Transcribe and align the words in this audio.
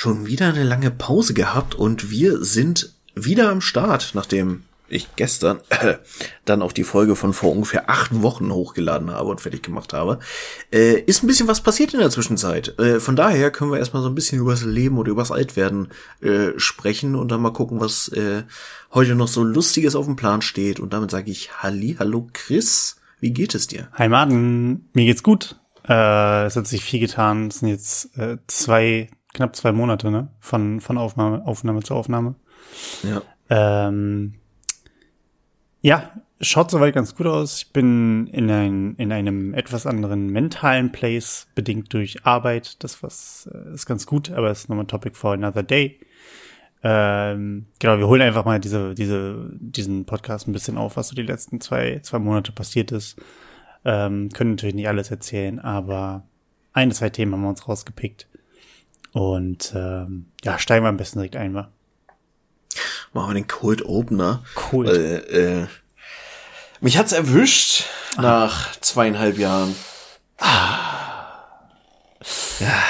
schon 0.00 0.26
wieder 0.26 0.48
eine 0.48 0.64
lange 0.64 0.90
Pause 0.90 1.34
gehabt 1.34 1.74
und 1.74 2.10
wir 2.10 2.42
sind 2.42 2.94
wieder 3.14 3.50
am 3.50 3.60
Start, 3.60 4.12
nachdem 4.14 4.62
ich 4.88 5.14
gestern 5.14 5.60
äh, 5.68 5.96
dann 6.46 6.62
auch 6.62 6.72
die 6.72 6.84
Folge 6.84 7.16
von 7.16 7.34
vor 7.34 7.52
ungefähr 7.52 7.90
acht 7.90 8.22
Wochen 8.22 8.50
hochgeladen 8.50 9.10
habe 9.10 9.28
und 9.28 9.42
fertig 9.42 9.62
gemacht 9.62 9.92
habe, 9.92 10.18
äh, 10.72 10.98
ist 11.00 11.22
ein 11.22 11.26
bisschen 11.26 11.48
was 11.48 11.60
passiert 11.60 11.92
in 11.92 12.00
der 12.00 12.08
Zwischenzeit. 12.08 12.78
Äh, 12.78 12.98
von 12.98 13.14
daher 13.14 13.50
können 13.50 13.72
wir 13.72 13.78
erstmal 13.78 14.02
so 14.02 14.08
ein 14.08 14.14
bisschen 14.14 14.38
übers 14.38 14.64
Leben 14.64 14.96
oder 14.96 15.10
übers 15.10 15.30
Altwerden 15.30 15.88
äh, 16.22 16.52
sprechen 16.56 17.14
und 17.14 17.30
dann 17.30 17.42
mal 17.42 17.52
gucken, 17.52 17.78
was 17.80 18.08
äh, 18.08 18.44
heute 18.94 19.14
noch 19.14 19.28
so 19.28 19.44
Lustiges 19.44 19.94
auf 19.94 20.06
dem 20.06 20.16
Plan 20.16 20.40
steht. 20.40 20.80
Und 20.80 20.94
damit 20.94 21.10
sage 21.10 21.30
ich 21.30 21.62
Halli, 21.62 21.96
hallo 21.98 22.26
Chris, 22.32 22.96
wie 23.20 23.32
geht 23.32 23.54
es 23.54 23.66
dir? 23.66 23.88
Hi 23.92 24.08
Martin, 24.08 24.88
mir 24.94 25.04
geht's 25.04 25.22
gut. 25.22 25.60
Äh, 25.86 26.46
es 26.46 26.56
hat 26.56 26.66
sich 26.66 26.82
viel 26.82 27.00
getan. 27.00 27.48
Es 27.48 27.58
sind 27.58 27.68
jetzt 27.68 28.16
äh, 28.16 28.38
zwei, 28.46 29.10
knapp 29.34 29.56
zwei 29.56 29.72
Monate, 29.72 30.10
ne? 30.10 30.28
Von, 30.40 30.80
von 30.80 30.98
Aufnahme, 30.98 31.46
Aufnahme 31.46 31.82
zu 31.82 31.94
Aufnahme. 31.94 32.34
Ja. 33.02 33.22
Ähm, 33.48 34.34
ja, 35.82 36.10
schaut 36.40 36.70
soweit 36.70 36.94
ganz 36.94 37.14
gut 37.14 37.26
aus. 37.26 37.62
Ich 37.62 37.72
bin 37.72 38.26
in, 38.28 38.50
ein, 38.50 38.94
in 38.96 39.12
einem 39.12 39.54
etwas 39.54 39.86
anderen 39.86 40.28
mentalen 40.28 40.92
Place, 40.92 41.48
bedingt 41.54 41.92
durch 41.92 42.24
Arbeit. 42.24 42.82
Das 42.82 43.02
was 43.02 43.48
äh, 43.52 43.74
ist 43.74 43.86
ganz 43.86 44.06
gut, 44.06 44.30
aber 44.30 44.50
ist 44.50 44.68
nochmal 44.68 44.84
ein 44.84 44.88
Topic 44.88 45.16
for 45.16 45.32
another 45.32 45.62
day. 45.62 46.00
Ähm, 46.82 47.66
genau, 47.78 47.98
wir 47.98 48.08
holen 48.08 48.22
einfach 48.22 48.44
mal 48.44 48.58
diese, 48.58 48.94
diese, 48.94 49.50
diesen 49.52 50.06
Podcast 50.06 50.48
ein 50.48 50.52
bisschen 50.52 50.78
auf, 50.78 50.96
was 50.96 51.08
so 51.08 51.14
die 51.14 51.22
letzten 51.22 51.60
zwei, 51.60 52.00
zwei 52.02 52.18
Monate 52.18 52.52
passiert 52.52 52.90
ist. 52.90 53.16
Ähm, 53.84 54.30
können 54.30 54.50
natürlich 54.52 54.74
nicht 54.74 54.88
alles 54.88 55.10
erzählen, 55.10 55.58
aber 55.58 56.24
ein, 56.72 56.92
zwei 56.92 57.10
Themen 57.10 57.32
haben 57.32 57.42
wir 57.42 57.48
uns 57.48 57.68
rausgepickt. 57.68 58.28
Und 59.12 59.72
ähm, 59.74 60.26
ja, 60.44 60.58
steigen 60.58 60.84
wir 60.84 60.88
am 60.88 60.96
besten 60.96 61.18
direkt 61.18 61.36
ein, 61.36 61.54
wa? 61.54 61.70
Machen 63.12 63.30
wir 63.30 63.34
den 63.34 63.48
Cold 63.48 63.84
Opener. 63.84 64.42
Cool. 64.72 64.88
Äh, 64.88 65.62
äh, 65.62 65.66
mich 66.80 66.96
hat's 66.96 67.12
erwischt 67.12 67.84
ah. 68.16 68.22
nach 68.22 68.76
zweieinhalb 68.80 69.36
Jahren. 69.38 69.74
Ah. 70.38 71.44
Ja. 72.60 72.82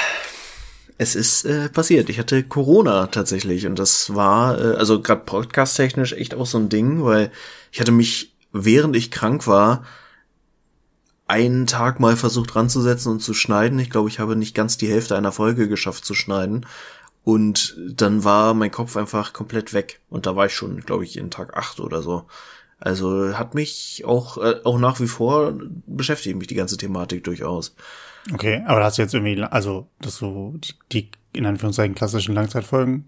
Es 0.97 1.15
ist 1.15 1.45
äh, 1.45 1.67
passiert. 1.69 2.09
Ich 2.09 2.19
hatte 2.19 2.43
Corona 2.43 3.07
tatsächlich 3.07 3.65
und 3.65 3.79
das 3.79 4.13
war 4.13 4.59
äh, 4.59 4.75
also 4.75 5.01
gerade 5.01 5.21
podcast 5.25 5.75
technisch 5.75 6.13
echt 6.13 6.35
auch 6.35 6.45
so 6.45 6.59
ein 6.59 6.69
Ding, 6.69 7.03
weil 7.03 7.31
ich 7.71 7.79
hatte 7.79 7.91
mich 7.91 8.35
während 8.51 8.95
ich 8.95 9.09
krank 9.09 9.47
war 9.47 9.83
einen 11.31 11.65
Tag 11.65 12.01
mal 12.01 12.17
versucht 12.17 12.57
ranzusetzen 12.57 13.09
und 13.09 13.21
zu 13.21 13.33
schneiden. 13.33 13.79
Ich 13.79 13.89
glaube, 13.89 14.09
ich 14.09 14.19
habe 14.19 14.35
nicht 14.35 14.53
ganz 14.53 14.75
die 14.75 14.89
Hälfte 14.89 15.15
einer 15.15 15.31
Folge 15.31 15.69
geschafft 15.69 16.03
zu 16.03 16.13
schneiden. 16.13 16.65
Und 17.23 17.77
dann 17.89 18.25
war 18.25 18.53
mein 18.53 18.71
Kopf 18.71 18.97
einfach 18.97 19.31
komplett 19.31 19.73
weg. 19.73 20.01
Und 20.09 20.25
da 20.25 20.35
war 20.35 20.47
ich 20.47 20.53
schon, 20.53 20.81
glaube 20.81 21.05
ich, 21.05 21.17
in 21.17 21.31
Tag 21.31 21.55
acht 21.55 21.79
oder 21.79 22.01
so. 22.01 22.25
Also 22.81 23.37
hat 23.37 23.55
mich 23.55 24.03
auch, 24.05 24.37
äh, 24.39 24.55
auch 24.65 24.77
nach 24.77 24.99
wie 24.99 25.07
vor 25.07 25.53
beschäftigt 25.85 26.35
mich 26.35 26.47
die 26.47 26.55
ganze 26.55 26.75
Thematik 26.75 27.23
durchaus. 27.23 27.75
Okay, 28.33 28.63
aber 28.65 28.83
hast 28.83 28.97
du 28.97 29.01
jetzt 29.01 29.13
irgendwie, 29.13 29.41
also, 29.41 29.87
dass 30.01 30.19
du 30.19 30.57
die, 30.59 30.73
die 30.91 31.11
in 31.31 31.45
Anführungszeichen 31.45 31.95
klassischen 31.95 32.35
Langzeitfolgen 32.35 33.05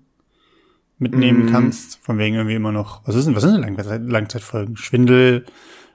mitnehmen 0.97 1.47
mm. 1.47 1.49
kannst, 1.51 1.99
von 2.01 2.17
wegen 2.19 2.35
irgendwie 2.35 2.55
immer 2.55 2.71
noch, 2.71 3.01
was 3.05 3.15
ist 3.15 3.25
denn, 3.25 3.35
was 3.35 3.43
sind 3.43 3.53
denn 3.53 3.63
Langzeit, 3.63 4.01
Langzeitfolgen? 4.03 4.77
Schwindel, 4.77 5.45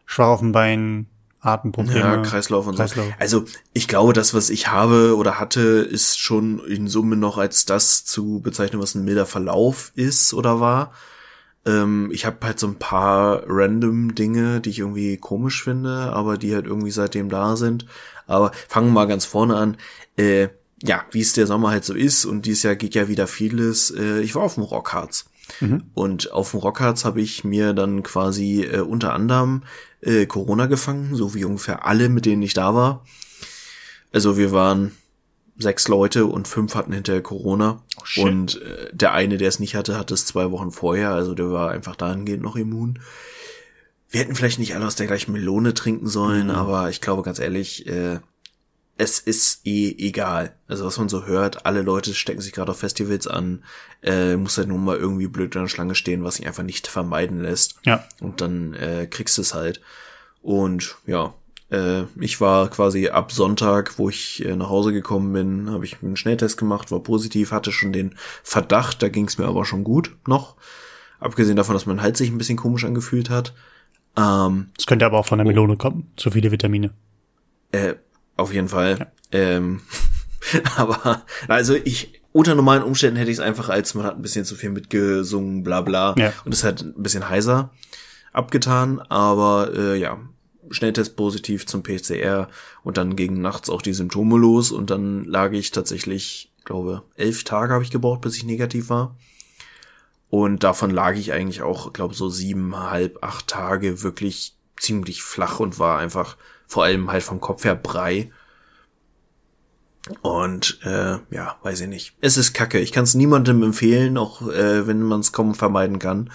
schwach 0.07 0.27
auf 0.27 0.41
dem 0.41 0.53
Bein, 0.53 1.07
Atemprobleme. 1.49 2.01
Ja, 2.01 2.17
Kreislauf 2.19 2.67
und 2.67 2.77
Kreislauf. 2.77 3.07
so. 3.07 3.13
Also 3.19 3.45
ich 3.73 3.89
glaube, 3.89 4.13
das, 4.13 4.35
was 4.35 4.51
ich 4.51 4.69
habe 4.69 5.17
oder 5.17 5.39
hatte, 5.39 5.61
ist 5.61 6.19
schon 6.19 6.65
in 6.67 6.89
Summe 6.89 7.17
noch 7.17 7.39
als 7.39 7.65
das 7.65 8.05
zu 8.05 8.41
bezeichnen, 8.41 8.81
was 8.81 8.95
ein 8.95 9.05
milder 9.05 9.27
Verlauf 9.27 9.93
ist 9.95 10.35
oder 10.35 10.61
war. 10.61 10.93
Ähm, 11.67 12.11
ich 12.13 12.25
habe 12.25 12.39
halt 12.47 12.59
so 12.59 12.67
ein 12.67 12.79
paar 12.79 13.43
random 13.47 14.15
Dinge, 14.15 14.61
die 14.61 14.71
ich 14.71 14.79
irgendwie 14.79 15.17
komisch 15.17 15.65
finde, 15.65 16.13
aber 16.13 16.39
die 16.39 16.55
halt 16.55 16.67
irgendwie 16.67 16.91
seitdem 16.91 17.29
da 17.29 17.57
sind. 17.57 17.87
Aber 18.27 18.53
fangen 18.69 18.89
wir 18.89 18.93
mal 18.93 19.07
ganz 19.07 19.25
vorne 19.25 19.57
an. 19.57 19.77
Äh, 20.17 20.49
ja, 20.83 21.05
wie 21.11 21.21
es 21.21 21.33
der 21.33 21.47
Sommer 21.47 21.71
halt 21.71 21.85
so 21.85 21.95
ist 21.95 22.25
und 22.25 22.47
dieses 22.47 22.63
Jahr 22.63 22.77
geht 22.77 22.95
ja 22.95 23.09
wieder 23.09 23.27
vieles. 23.27 23.91
Äh, 23.91 24.21
ich 24.21 24.35
war 24.35 24.43
auf 24.43 24.55
dem 24.55 24.63
Rockharz. 24.63 25.27
Mhm. 25.61 25.85
Und 25.95 26.33
auf 26.33 26.53
dem 26.53 26.61
Rockharz 26.61 27.05
habe 27.05 27.21
ich 27.21 27.45
mir 27.45 27.73
dann 27.73 28.03
quasi 28.03 28.63
äh, 28.63 28.81
unter 28.81 29.13
anderem 29.13 29.63
äh, 30.01 30.27
Corona 30.27 30.67
gefangen, 30.67 31.15
so 31.15 31.35
wie 31.35 31.45
ungefähr 31.45 31.87
alle, 31.87 32.09
mit 32.09 32.27
denen 32.27 32.43
ich 32.43 32.55
da 32.55 32.75
war. 32.75 33.05
Also 34.13 34.37
wir 34.37 34.53
waren 34.53 34.93
sechs 35.59 35.89
Leute 35.89 36.27
und 36.27 36.47
fünf 36.47 36.75
hatten 36.75 36.93
hinterher 36.93 37.23
Corona. 37.23 37.83
Oh, 38.17 38.23
und 38.23 38.63
äh, 38.63 38.91
der 38.93 39.13
eine, 39.13 39.37
der 39.39 39.49
es 39.49 39.59
nicht 39.59 39.75
hatte, 39.75 39.99
hatte 39.99 40.15
es 40.15 40.25
zwei 40.25 40.51
Wochen 40.51 40.71
vorher. 40.71 41.11
Also 41.11 41.35
der 41.35 41.51
war 41.51 41.71
einfach 41.71 41.97
dahingehend 41.97 42.43
noch 42.43 42.57
immun. 42.57 43.01
Wir 44.09 44.21
hätten 44.21 44.35
vielleicht 44.35 44.59
nicht 44.59 44.75
alle 44.75 44.87
aus 44.87 44.97
der 44.97 45.07
gleichen 45.07 45.33
Melone 45.33 45.75
trinken 45.75 46.07
sollen, 46.07 46.47
mhm. 46.47 46.55
aber 46.55 46.89
ich 46.89 47.01
glaube 47.01 47.23
ganz 47.23 47.39
ehrlich, 47.39 47.87
äh, 47.87 48.21
es 48.99 49.21
ist 49.21 49.65
eh 49.65 49.95
egal. 49.97 50.55
Also 50.67 50.85
was 50.85 50.99
man 50.99 51.09
so 51.09 51.25
hört, 51.25 51.65
alle 51.65 51.83
Leute 51.83 52.13
stecken 52.15 52.41
sich 52.41 52.53
gerade 52.53 52.73
auf 52.73 52.81
Festivals 52.81 53.29
an, 53.29 53.65
äh, 54.03 54.37
muss 54.37 54.59
halt 54.59 54.69
nur 54.69 54.79
mal 54.79 54.97
irgendwie 54.97 55.29
blöd 55.29 55.55
in 55.55 55.63
der 55.63 55.69
Schlange 55.69 55.95
stehen, 55.95 56.25
was 56.25 56.35
sich 56.35 56.47
einfach 56.47 56.65
nicht 56.65 56.89
vermeiden 56.89 57.41
lässt. 57.41 57.77
Ja. 57.85 58.05
Und 58.21 58.41
dann 58.41 58.75
äh, 58.75 59.07
kriegst 59.09 59.39
du 59.39 59.43
es 59.43 59.55
halt. 59.55 59.81
Und 60.43 60.97
ja, 61.07 61.33
äh, 61.71 62.03
ich 62.19 62.41
war 62.41 62.69
quasi 62.71 63.09
ab 63.09 63.31
Sonntag, 63.31 63.99
wo 64.01 64.09
ich 64.09 64.45
äh, 64.45 64.57
nach 64.57 64.69
Hause 64.69 64.93
gekommen 64.93 65.33
bin, 65.33 65.71
habe 65.71 65.85
ich 65.85 66.03
einen 66.03 66.17
Schnelltest 66.17 66.59
gemacht, 66.59 66.91
war 66.91 67.01
positiv, 67.01 67.53
hatte 67.53 67.71
schon 67.71 67.93
den 67.93 68.17
Verdacht, 68.43 69.01
da 69.01 69.09
ging 69.09 69.29
es 69.29 69.39
mir 69.39 69.47
aber 69.47 69.65
schon 69.65 69.85
gut 69.85 70.17
noch. 70.27 70.57
Abgesehen 71.21 71.57
davon, 71.57 71.75
dass 71.75 71.87
mein 71.87 72.03
Hals 72.03 72.19
sich 72.19 72.31
ein 72.31 72.39
bisschen 72.39 72.59
komisch 72.59 72.85
angefühlt 72.85 73.31
hat. 73.31 73.55
Ähm, 74.17 74.71
es 74.77 74.87
könnte 74.87 75.07
aber 75.07 75.19
auch 75.19 75.27
von 75.27 75.39
der 75.39 75.47
Melone 75.47 75.77
kommen, 75.77 76.11
zu 76.17 76.33
viele 76.33 76.51
Vitamine. 76.51 76.91
Äh, 77.71 77.95
auf 78.39 78.53
jeden 78.53 78.69
Fall. 78.69 78.99
Ja. 78.99 79.07
Ähm, 79.33 79.81
aber 80.77 81.23
also 81.49 81.75
ich 81.75 82.23
unter 82.33 82.55
normalen 82.55 82.83
Umständen 82.83 83.17
hätte 83.17 83.31
ich 83.31 83.39
es 83.39 83.43
einfach 83.43 83.69
als 83.69 83.95
man 83.95 84.05
hat 84.05 84.17
ein 84.17 84.23
bisschen 84.23 84.45
zu 84.45 84.55
viel 84.55 84.71
mitgesungen, 84.71 85.63
bla 85.63 85.83
bla. 85.83 86.15
Ja. 86.17 86.33
Und 86.45 86.55
es 86.55 86.65
hat 86.65 86.83
ein 86.83 87.03
bisschen 87.03 87.29
heiser 87.29 87.71
abgetan. 88.33 89.01
Aber 89.01 89.73
äh, 89.75 89.99
ja, 89.99 90.19
Schnelltest 90.71 91.17
positiv 91.17 91.67
zum 91.67 91.83
PCR 91.83 92.49
und 92.83 92.97
dann 92.97 93.17
gegen 93.17 93.41
nachts 93.41 93.71
auch 93.71 93.83
die 93.83 93.95
Symptome 93.95 94.39
los 94.39 94.71
und 94.71 94.91
dann 94.91 95.25
lag 95.25 95.53
ich 95.53 95.71
tatsächlich, 95.71 96.53
glaube, 96.65 97.03
elf 97.17 97.45
Tage 97.45 97.73
habe 97.73 97.85
ich 97.85 97.91
gebraucht, 97.91 98.21
bis 98.21 98.37
ich 98.37 98.45
negativ 98.45 98.91
war. 98.91 99.17
Und 100.31 100.63
davon 100.63 100.91
lag 100.91 101.17
ich 101.17 101.33
eigentlich 101.33 101.63
auch, 101.63 101.95
glaube 101.95 102.15
so 102.15 102.29
sieben, 102.29 102.77
halb, 102.77 103.23
acht 103.23 103.47
Tage 103.47 104.03
wirklich 104.03 104.55
ziemlich 104.77 105.23
flach 105.23 105.59
und 105.59 105.79
war 105.79 105.99
einfach 105.99 106.37
vor 106.69 106.85
allem 106.85 107.11
halt 107.11 107.25
vom 107.25 107.41
Kopf 107.41 107.65
her 107.65 107.75
Brei. 107.75 108.31
Und 110.23 110.79
äh, 110.85 111.19
ja, 111.31 111.57
weiß 111.63 111.81
ich 111.81 111.89
nicht. 111.89 112.15
Es 112.21 112.37
ist 112.37 112.53
Kacke. 112.53 112.79
Ich 112.79 112.93
kann 112.93 113.05
es 113.05 113.15
niemandem 113.15 113.63
empfehlen, 113.63 114.17
auch 114.17 114.43
äh, 114.43 114.87
wenn 114.87 115.03
man 115.03 115.21
es 115.21 115.33
kaum 115.33 115.55
vermeiden 115.55 115.99
kann. 115.99 116.31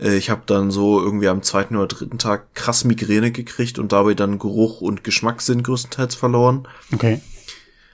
Äh, 0.00 0.16
ich 0.16 0.30
habe 0.30 0.42
dann 0.46 0.70
so 0.70 1.00
irgendwie 1.00 1.28
am 1.28 1.42
zweiten 1.42 1.76
oder 1.76 1.86
dritten 1.86 2.18
Tag 2.18 2.54
krass 2.54 2.84
Migräne 2.84 3.30
gekriegt 3.30 3.78
und 3.78 3.92
dabei 3.92 4.14
dann 4.14 4.38
Geruch 4.38 4.80
und 4.80 5.04
Geschmackssinn 5.04 5.62
größtenteils 5.62 6.14
verloren. 6.14 6.66
Okay. 6.92 7.20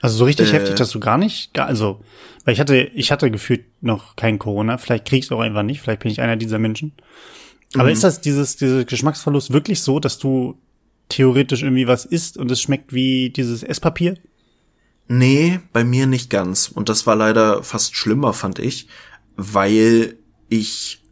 Also 0.01 0.17
so 0.17 0.25
richtig 0.25 0.49
äh, 0.49 0.53
heftig 0.53 0.79
hast 0.79 0.93
du 0.93 0.99
gar 0.99 1.17
nicht, 1.17 1.57
also, 1.57 2.01
weil 2.43 2.53
ich 2.53 2.59
hatte, 2.59 2.75
ich 2.75 3.09
hatte 3.11 3.31
gefühlt 3.31 3.63
noch 3.81 4.17
kein 4.17 4.37
Corona. 4.37 4.77
Vielleicht 4.77 5.05
krieg 5.05 5.19
ich 5.19 5.25
es 5.25 5.31
auch 5.31 5.39
einfach 5.39 5.63
nicht. 5.63 5.81
Vielleicht 5.81 6.01
bin 6.01 6.11
ich 6.11 6.19
einer 6.19 6.35
dieser 6.35 6.59
Menschen. 6.59 6.91
Aber 7.75 7.85
mhm. 7.85 7.91
ist 7.91 8.03
das 8.03 8.19
dieses, 8.19 8.57
dieses 8.57 8.85
Geschmacksverlust 8.85 9.53
wirklich 9.53 9.81
so, 9.81 10.01
dass 10.01 10.19
du 10.19 10.57
theoretisch 11.09 11.63
irgendwie 11.63 11.87
was 11.87 12.05
isst 12.05 12.37
und 12.37 12.49
es 12.51 12.61
schmeckt 12.61 12.93
wie 12.93 13.29
dieses 13.29 13.63
Esspapier? 13.63 14.17
Nee, 15.07 15.59
bei 15.73 15.83
mir 15.83 16.07
nicht 16.07 16.29
ganz. 16.29 16.69
Und 16.69 16.89
das 16.89 17.05
war 17.05 17.15
leider 17.15 17.63
fast 17.63 17.95
schlimmer, 17.95 18.33
fand 18.33 18.59
ich, 18.59 18.87
weil 19.35 20.17
ich 20.49 21.03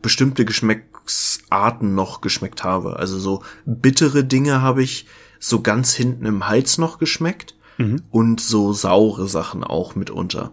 bestimmte 0.00 0.44
Geschmacksarten 0.44 1.94
noch 1.94 2.20
geschmeckt 2.20 2.64
habe. 2.64 2.96
Also 2.96 3.18
so 3.18 3.42
bittere 3.64 4.24
Dinge 4.24 4.62
habe 4.62 4.82
ich 4.82 5.06
so 5.38 5.60
ganz 5.60 5.92
hinten 5.94 6.24
im 6.24 6.48
Hals 6.48 6.78
noch 6.78 6.98
geschmeckt 6.98 7.56
mhm. 7.78 8.02
und 8.10 8.40
so 8.40 8.72
saure 8.72 9.28
Sachen 9.28 9.64
auch 9.64 9.94
mitunter. 9.94 10.52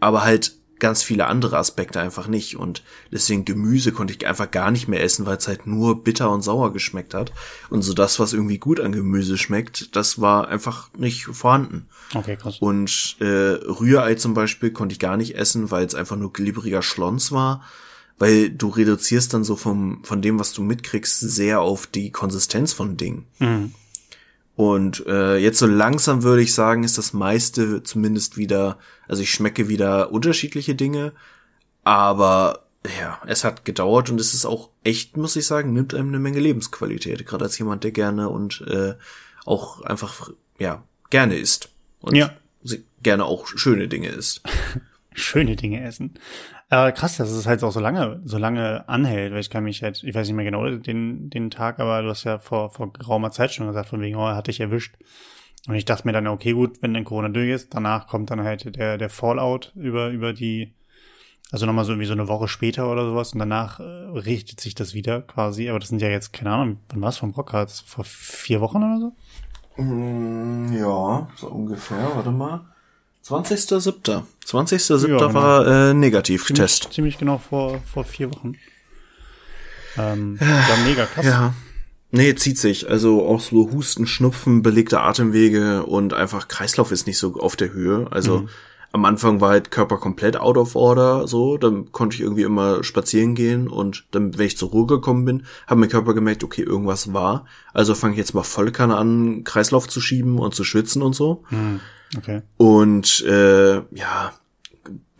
Aber 0.00 0.22
halt 0.22 0.54
ganz 0.78 1.02
viele 1.02 1.26
andere 1.26 1.56
Aspekte 1.58 2.00
einfach 2.00 2.28
nicht. 2.28 2.56
Und 2.56 2.82
deswegen 3.12 3.44
Gemüse 3.44 3.92
konnte 3.92 4.14
ich 4.14 4.26
einfach 4.26 4.50
gar 4.50 4.70
nicht 4.70 4.88
mehr 4.88 5.02
essen, 5.02 5.26
weil 5.26 5.36
es 5.36 5.48
halt 5.48 5.66
nur 5.66 6.02
bitter 6.02 6.30
und 6.30 6.42
sauer 6.42 6.72
geschmeckt 6.72 7.14
hat. 7.14 7.32
Und 7.70 7.82
so 7.82 7.94
das, 7.94 8.18
was 8.18 8.32
irgendwie 8.32 8.58
gut 8.58 8.80
an 8.80 8.92
Gemüse 8.92 9.38
schmeckt, 9.38 9.94
das 9.96 10.20
war 10.20 10.48
einfach 10.48 10.90
nicht 10.96 11.24
vorhanden. 11.24 11.88
Okay, 12.14 12.36
krass. 12.36 12.58
Und 12.60 13.16
äh, 13.20 13.24
Rührei 13.24 14.14
zum 14.14 14.34
Beispiel 14.34 14.70
konnte 14.70 14.92
ich 14.92 14.98
gar 14.98 15.16
nicht 15.16 15.36
essen, 15.36 15.70
weil 15.70 15.84
es 15.84 15.94
einfach 15.94 16.16
nur 16.16 16.32
glibberiger 16.32 16.82
Schlons 16.82 17.32
war. 17.32 17.62
Weil 18.20 18.50
du 18.50 18.68
reduzierst 18.68 19.32
dann 19.32 19.44
so 19.44 19.54
vom, 19.54 20.02
von 20.02 20.20
dem, 20.20 20.40
was 20.40 20.52
du 20.52 20.62
mitkriegst, 20.62 21.20
sehr 21.20 21.60
auf 21.60 21.86
die 21.86 22.10
Konsistenz 22.10 22.72
von 22.72 22.96
Dingen. 22.96 23.26
Mhm. 23.38 23.74
Und 24.58 25.06
äh, 25.06 25.36
jetzt 25.36 25.60
so 25.60 25.66
langsam 25.68 26.24
würde 26.24 26.42
ich 26.42 26.52
sagen, 26.52 26.82
ist 26.82 26.98
das 26.98 27.12
meiste 27.12 27.84
zumindest 27.84 28.36
wieder, 28.36 28.76
also 29.06 29.22
ich 29.22 29.30
schmecke 29.30 29.68
wieder 29.68 30.10
unterschiedliche 30.10 30.74
Dinge, 30.74 31.12
aber 31.84 32.64
ja, 33.00 33.20
es 33.28 33.44
hat 33.44 33.64
gedauert 33.64 34.10
und 34.10 34.20
es 34.20 34.34
ist 34.34 34.46
auch 34.46 34.70
echt, 34.82 35.16
muss 35.16 35.36
ich 35.36 35.46
sagen, 35.46 35.72
nimmt 35.72 35.94
einem 35.94 36.08
eine 36.08 36.18
Menge 36.18 36.40
Lebensqualität, 36.40 37.24
gerade 37.24 37.44
als 37.44 37.56
jemand, 37.56 37.84
der 37.84 37.92
gerne 37.92 38.30
und 38.30 38.64
äh, 38.66 38.94
auch 39.44 39.82
einfach, 39.82 40.30
ja, 40.58 40.82
gerne 41.10 41.36
isst. 41.36 41.68
Und 42.00 42.16
Ja. 42.16 42.32
gerne 43.04 43.26
auch 43.26 43.46
schöne 43.46 43.86
Dinge 43.86 44.08
isst. 44.08 44.42
Schöne 45.14 45.54
Dinge 45.54 45.84
essen. 45.84 46.14
Aber 46.70 46.92
krass, 46.92 47.16
dass 47.16 47.30
es 47.30 47.46
halt 47.46 47.64
auch 47.64 47.72
so 47.72 47.80
lange, 47.80 48.20
so 48.24 48.36
lange 48.36 48.86
anhält, 48.88 49.32
weil 49.32 49.40
ich 49.40 49.48
kann 49.48 49.64
mich 49.64 49.82
halt, 49.82 50.02
ich 50.04 50.14
weiß 50.14 50.26
nicht 50.26 50.36
mehr 50.36 50.44
genau 50.44 50.68
den, 50.68 51.30
den 51.30 51.50
Tag, 51.50 51.78
aber 51.80 52.02
du 52.02 52.10
hast 52.10 52.24
ja 52.24 52.38
vor, 52.38 52.70
vor 52.70 52.92
geraumer 52.92 53.30
Zeit 53.30 53.52
schon 53.54 53.66
gesagt, 53.66 53.88
von 53.88 54.02
wegen, 54.02 54.16
oh, 54.16 54.26
hat 54.26 54.48
dich 54.48 54.60
erwischt. 54.60 54.96
Und 55.66 55.74
ich 55.74 55.86
dachte 55.86 56.06
mir 56.06 56.12
dann, 56.12 56.26
okay, 56.26 56.52
gut, 56.52 56.82
wenn 56.82 56.92
dann 56.94 57.04
Corona 57.04 57.30
durch 57.30 57.50
ist, 57.50 57.74
danach 57.74 58.06
kommt 58.06 58.30
dann 58.30 58.42
halt 58.42 58.76
der, 58.76 58.98
der 58.98 59.10
Fallout 59.10 59.72
über, 59.76 60.08
über 60.10 60.32
die, 60.34 60.74
also 61.50 61.64
nochmal 61.64 61.86
so 61.86 61.92
irgendwie 61.92 62.06
so 62.06 62.12
eine 62.12 62.28
Woche 62.28 62.48
später 62.48 62.90
oder 62.92 63.04
sowas 63.06 63.32
und 63.32 63.38
danach 63.38 63.80
äh, 63.80 63.82
richtet 63.82 64.60
sich 64.60 64.74
das 64.74 64.92
wieder 64.92 65.22
quasi. 65.22 65.70
Aber 65.70 65.78
das 65.78 65.88
sind 65.88 66.02
ja 66.02 66.08
jetzt, 66.08 66.34
keine 66.34 66.50
Ahnung, 66.50 66.80
wann 66.90 67.00
war 67.00 67.08
es 67.08 67.16
vom 67.18 67.30
Rockhard? 67.30 67.70
Vor 67.70 68.04
vier 68.04 68.60
Wochen 68.60 68.78
oder 68.78 68.98
so? 69.00 69.82
Mm, 69.82 70.72
Ja, 70.74 71.28
so 71.36 71.48
ungefähr, 71.48 72.14
warte 72.14 72.30
mal. 72.30 72.66
20.07. 73.28 74.22
20.07. 74.46 75.08
Ja, 75.08 75.18
genau. 75.18 75.34
war 75.34 75.66
äh, 75.66 75.94
Negativtest. 75.94 76.82
Ziemlich, 76.82 76.94
ziemlich 76.94 77.18
genau 77.18 77.38
vor, 77.38 77.80
vor 77.92 78.04
vier 78.04 78.32
Wochen. 78.32 78.54
Ähm, 79.96 80.38
ja, 80.40 80.76
mega 80.84 81.06
krass. 81.06 81.26
Ja. 81.26 81.54
Nee, 82.10 82.34
zieht 82.36 82.58
sich. 82.58 82.88
Also 82.88 83.26
auch 83.26 83.40
so 83.40 83.70
Husten, 83.70 84.06
Schnupfen, 84.06 84.62
belegte 84.62 85.00
Atemwege 85.00 85.84
und 85.84 86.14
einfach 86.14 86.48
Kreislauf 86.48 86.90
ist 86.90 87.06
nicht 87.06 87.18
so 87.18 87.34
auf 87.34 87.54
der 87.56 87.72
Höhe. 87.72 88.06
Also 88.10 88.48
am 88.92 89.04
Anfang 89.04 89.40
war 89.42 89.50
halt 89.50 89.70
Körper 89.70 89.98
komplett 89.98 90.38
out 90.38 90.56
of 90.56 90.74
order, 90.74 91.28
so. 91.28 91.58
Dann 91.58 91.92
konnte 91.92 92.16
ich 92.16 92.22
irgendwie 92.22 92.42
immer 92.42 92.82
spazieren 92.82 93.34
gehen 93.34 93.68
und 93.68 94.06
dann, 94.12 94.38
wenn 94.38 94.46
ich 94.46 94.56
zur 94.56 94.70
Ruhe 94.70 94.86
gekommen 94.86 95.26
bin, 95.26 95.44
hat 95.66 95.76
mein 95.76 95.90
Körper 95.90 96.14
gemerkt, 96.14 96.42
okay, 96.42 96.62
irgendwas 96.62 97.12
war. 97.12 97.44
Also 97.74 97.94
fange 97.94 98.14
ich 98.14 98.18
jetzt 98.18 98.34
mal 98.34 98.42
voll 98.42 98.72
Kanne 98.72 98.96
an, 98.96 99.44
Kreislauf 99.44 99.88
zu 99.88 100.00
schieben 100.00 100.38
und 100.38 100.54
zu 100.54 100.64
schwitzen 100.64 101.02
und 101.02 101.14
so. 101.14 101.44
Hm, 101.48 101.80
okay. 102.16 102.42
Und 102.56 103.22
äh, 103.24 103.76
ja, 103.76 104.32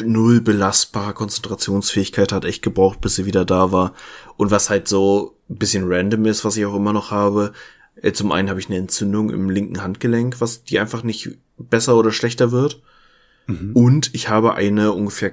null 0.03 0.41
belastbar, 0.41 1.15
Konzentrationsfähigkeit 1.15 2.33
hat 2.33 2.45
echt 2.45 2.63
gebraucht, 2.63 3.01
bis 3.01 3.17
sie 3.17 3.27
wieder 3.27 3.45
da 3.45 3.73
war. 3.73 3.95
Und 4.37 4.51
was 4.51 4.71
halt 4.71 4.89
so 4.89 5.37
ein 5.51 5.57
bisschen 5.57 5.85
random 5.87 6.27
ist, 6.27 6.45
was 6.45 6.57
ich 6.57 6.67
auch 6.67 6.77
immer 6.77 6.93
noch 6.93 7.11
habe, 7.11 7.53
äh, 8.01 8.13
zum 8.13 8.33
einen 8.33 8.49
habe 8.49 8.61
ich 8.61 8.69
eine 8.69 8.79
Entzündung 8.79 9.31
im 9.31 9.51
linken 9.51 9.83
Handgelenk, 9.83 10.41
was 10.41 10.65
die 10.65 10.79
einfach 10.79 11.03
nicht 11.03 11.31
besser 11.59 11.97
oder 11.97 12.13
schlechter 12.13 12.53
wird. 12.53 12.81
Und 13.75 14.15
ich 14.15 14.29
habe 14.29 14.55
eine 14.55 14.93
ungefähr 14.93 15.33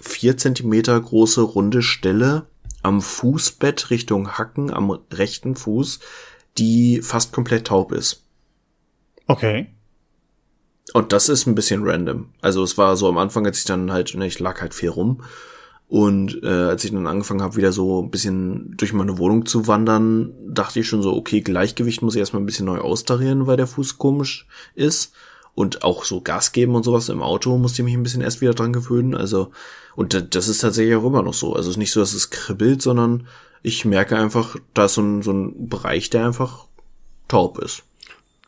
vier 0.00 0.36
Zentimeter 0.36 0.98
große 0.98 1.42
runde 1.42 1.82
Stelle 1.82 2.46
am 2.82 3.02
Fußbett 3.02 3.90
Richtung 3.90 4.38
Hacken 4.38 4.72
am 4.72 4.90
rechten 5.12 5.56
Fuß, 5.56 6.00
die 6.58 7.02
fast 7.02 7.32
komplett 7.32 7.66
taub 7.66 7.92
ist. 7.92 8.22
Okay. 9.26 9.68
Und 10.92 11.12
das 11.12 11.28
ist 11.28 11.46
ein 11.46 11.54
bisschen 11.54 11.82
random. 11.84 12.26
Also 12.40 12.62
es 12.62 12.78
war 12.78 12.96
so 12.96 13.08
am 13.08 13.18
Anfang, 13.18 13.44
als 13.46 13.58
ich 13.58 13.64
dann 13.64 13.92
halt, 13.92 14.14
ne, 14.14 14.26
ich 14.26 14.38
lag 14.38 14.60
halt 14.60 14.72
viel 14.74 14.88
rum. 14.90 15.22
Und 15.88 16.42
äh, 16.42 16.48
als 16.48 16.84
ich 16.84 16.90
dann 16.90 17.06
angefangen 17.06 17.42
habe, 17.42 17.56
wieder 17.56 17.72
so 17.72 18.02
ein 18.02 18.10
bisschen 18.10 18.74
durch 18.76 18.92
meine 18.92 19.18
Wohnung 19.18 19.46
zu 19.46 19.66
wandern, 19.68 20.32
dachte 20.48 20.80
ich 20.80 20.88
schon 20.88 21.02
so, 21.02 21.14
okay, 21.14 21.40
Gleichgewicht 21.42 22.02
muss 22.02 22.14
ich 22.14 22.20
erstmal 22.20 22.42
ein 22.42 22.46
bisschen 22.46 22.66
neu 22.66 22.78
austarieren, 22.78 23.46
weil 23.46 23.56
der 23.56 23.66
Fuß 23.68 23.98
komisch 23.98 24.46
ist. 24.74 25.12
Und 25.54 25.84
auch 25.84 26.04
so 26.04 26.20
Gas 26.20 26.52
geben 26.52 26.74
und 26.74 26.82
sowas 26.84 27.08
im 27.08 27.22
Auto 27.22 27.56
musste 27.56 27.80
ich 27.80 27.86
mich 27.86 27.94
ein 27.94 28.02
bisschen 28.02 28.20
erst 28.20 28.40
wieder 28.40 28.52
dran 28.52 28.72
gewöhnen. 28.74 29.14
Also, 29.14 29.52
und 29.94 30.12
da- 30.12 30.20
das 30.20 30.48
ist 30.48 30.58
tatsächlich 30.60 30.94
auch 30.96 31.04
immer 31.04 31.22
noch 31.22 31.34
so. 31.34 31.54
Also 31.54 31.70
es 31.70 31.74
ist 31.76 31.78
nicht 31.78 31.92
so, 31.92 32.00
dass 32.00 32.12
es 32.14 32.30
kribbelt, 32.30 32.82
sondern 32.82 33.26
ich 33.62 33.84
merke 33.84 34.16
einfach, 34.18 34.56
da 34.74 34.84
ist 34.84 34.94
so 34.94 35.02
ein, 35.02 35.22
so 35.22 35.32
ein 35.32 35.68
Bereich, 35.68 36.10
der 36.10 36.26
einfach 36.26 36.66
taub 37.28 37.58
ist. 37.58 37.84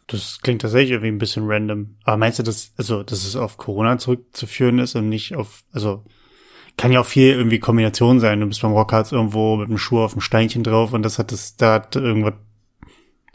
Das 0.09 0.41
klingt 0.43 0.63
tatsächlich 0.63 0.91
irgendwie 0.93 1.09
ein 1.13 1.19
bisschen 1.19 1.45
random. 1.47 1.97
Aber 2.05 2.17
meinst 2.17 2.39
du, 2.39 2.43
dass, 2.43 2.73
also, 2.77 3.03
dass 3.03 3.25
es 3.25 3.37
auf 3.37 3.57
Corona 3.59 3.99
zurückzuführen 3.99 4.79
ist 4.79 4.97
und 4.97 5.09
nicht 5.09 5.37
auf, 5.37 5.63
also, 5.73 6.03
kann 6.77 6.93
ja 6.93 7.01
auch 7.01 7.07
viel 7.07 7.33
irgendwie 7.35 7.59
Kombination 7.59 8.19
sein. 8.21 8.41
Du 8.41 8.47
bist 8.47 8.63
beim 8.63 8.73
Rockharz 8.73 9.13
irgendwo 9.13 9.57
mit 9.57 9.69
dem 9.69 9.79
Schuh 9.79 10.01
auf 10.01 10.13
dem 10.13 10.21
Steinchen 10.21 10.63
drauf 10.63 10.93
und 10.93 11.03
das 11.03 11.19
hat 11.19 11.31
das, 11.33 11.57
da 11.57 11.75
hat 11.75 11.95
irgendwas 11.97 12.35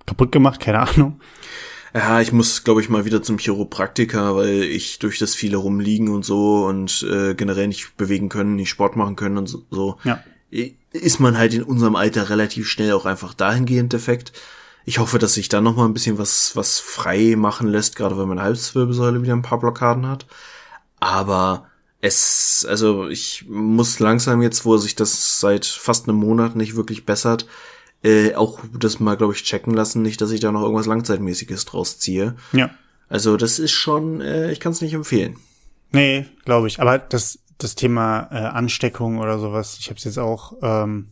kaputt 0.05 0.31
gemacht, 0.31 0.59
keine 0.59 0.79
Ahnung. 0.79 1.19
Ja, 1.93 2.21
ich 2.21 2.31
muss, 2.31 2.63
glaube 2.63 2.81
ich, 2.81 2.89
mal 2.89 3.05
wieder 3.05 3.21
zum 3.21 3.37
Chiropraktiker, 3.37 4.35
weil 4.35 4.63
ich 4.63 4.97
durch 4.97 5.19
das 5.19 5.35
viele 5.35 5.57
rumliegen 5.57 6.09
und 6.09 6.25
so 6.25 6.65
und 6.65 7.05
äh, 7.07 7.35
generell 7.35 7.67
nicht 7.67 7.97
bewegen 7.97 8.29
können, 8.29 8.55
nicht 8.55 8.69
Sport 8.69 8.95
machen 8.95 9.15
können 9.15 9.37
und 9.37 9.47
so, 9.69 9.97
Ja. 10.03 10.23
ist 10.91 11.19
man 11.19 11.37
halt 11.37 11.53
in 11.53 11.61
unserem 11.61 11.95
Alter 11.95 12.31
relativ 12.31 12.67
schnell 12.67 12.93
auch 12.93 13.05
einfach 13.05 13.35
dahingehend 13.35 13.93
defekt. 13.93 14.33
Ich 14.85 14.99
hoffe, 14.99 15.19
dass 15.19 15.35
sich 15.35 15.49
da 15.49 15.61
noch 15.61 15.75
mal 15.75 15.85
ein 15.85 15.93
bisschen 15.93 16.17
was 16.17 16.55
was 16.55 16.79
frei 16.79 17.35
machen 17.37 17.67
lässt, 17.67 17.95
gerade 17.95 18.17
weil 18.17 18.25
meine 18.25 18.43
Halswirbelsäule 18.43 19.21
wieder 19.21 19.33
ein 19.33 19.41
paar 19.41 19.59
Blockaden 19.59 20.07
hat. 20.07 20.25
Aber 20.99 21.67
es, 22.01 22.65
also 22.69 23.07
ich 23.07 23.45
muss 23.47 23.99
langsam 23.99 24.41
jetzt, 24.41 24.65
wo 24.65 24.75
sich 24.75 24.95
das 24.95 25.39
seit 25.39 25.65
fast 25.65 26.07
einem 26.07 26.17
Monat 26.17 26.55
nicht 26.55 26.75
wirklich 26.75 27.05
bessert, 27.05 27.47
äh, 28.03 28.35
auch 28.35 28.59
das 28.77 28.99
mal, 28.99 29.15
glaube 29.15 29.33
ich, 29.33 29.43
checken 29.43 29.73
lassen, 29.73 30.01
nicht, 30.01 30.19
dass 30.19 30.31
ich 30.31 30.41
da 30.41 30.51
noch 30.51 30.63
irgendwas 30.63 30.85
Langzeitmäßiges 30.85 31.63
draus 31.63 31.99
ziehe. 31.99 32.35
Ja. 32.51 32.71
Also 33.07 33.37
das 33.37 33.59
ist 33.59 33.71
schon, 33.71 34.19
äh, 34.19 34.51
ich 34.51 34.59
kann 34.59 34.73
es 34.73 34.81
nicht 34.81 34.93
empfehlen. 34.93 35.37
Nee, 35.93 36.25
glaube 36.43 36.67
ich. 36.67 36.81
Aber 36.81 36.97
das, 36.97 37.39
das 37.57 37.75
Thema 37.75 38.27
äh, 38.31 38.35
Ansteckung 38.35 39.19
oder 39.19 39.39
sowas, 39.39 39.77
ich 39.79 39.87
habe 39.87 39.97
es 39.97 40.03
jetzt 40.03 40.19
auch, 40.19 40.57
ähm, 40.61 41.07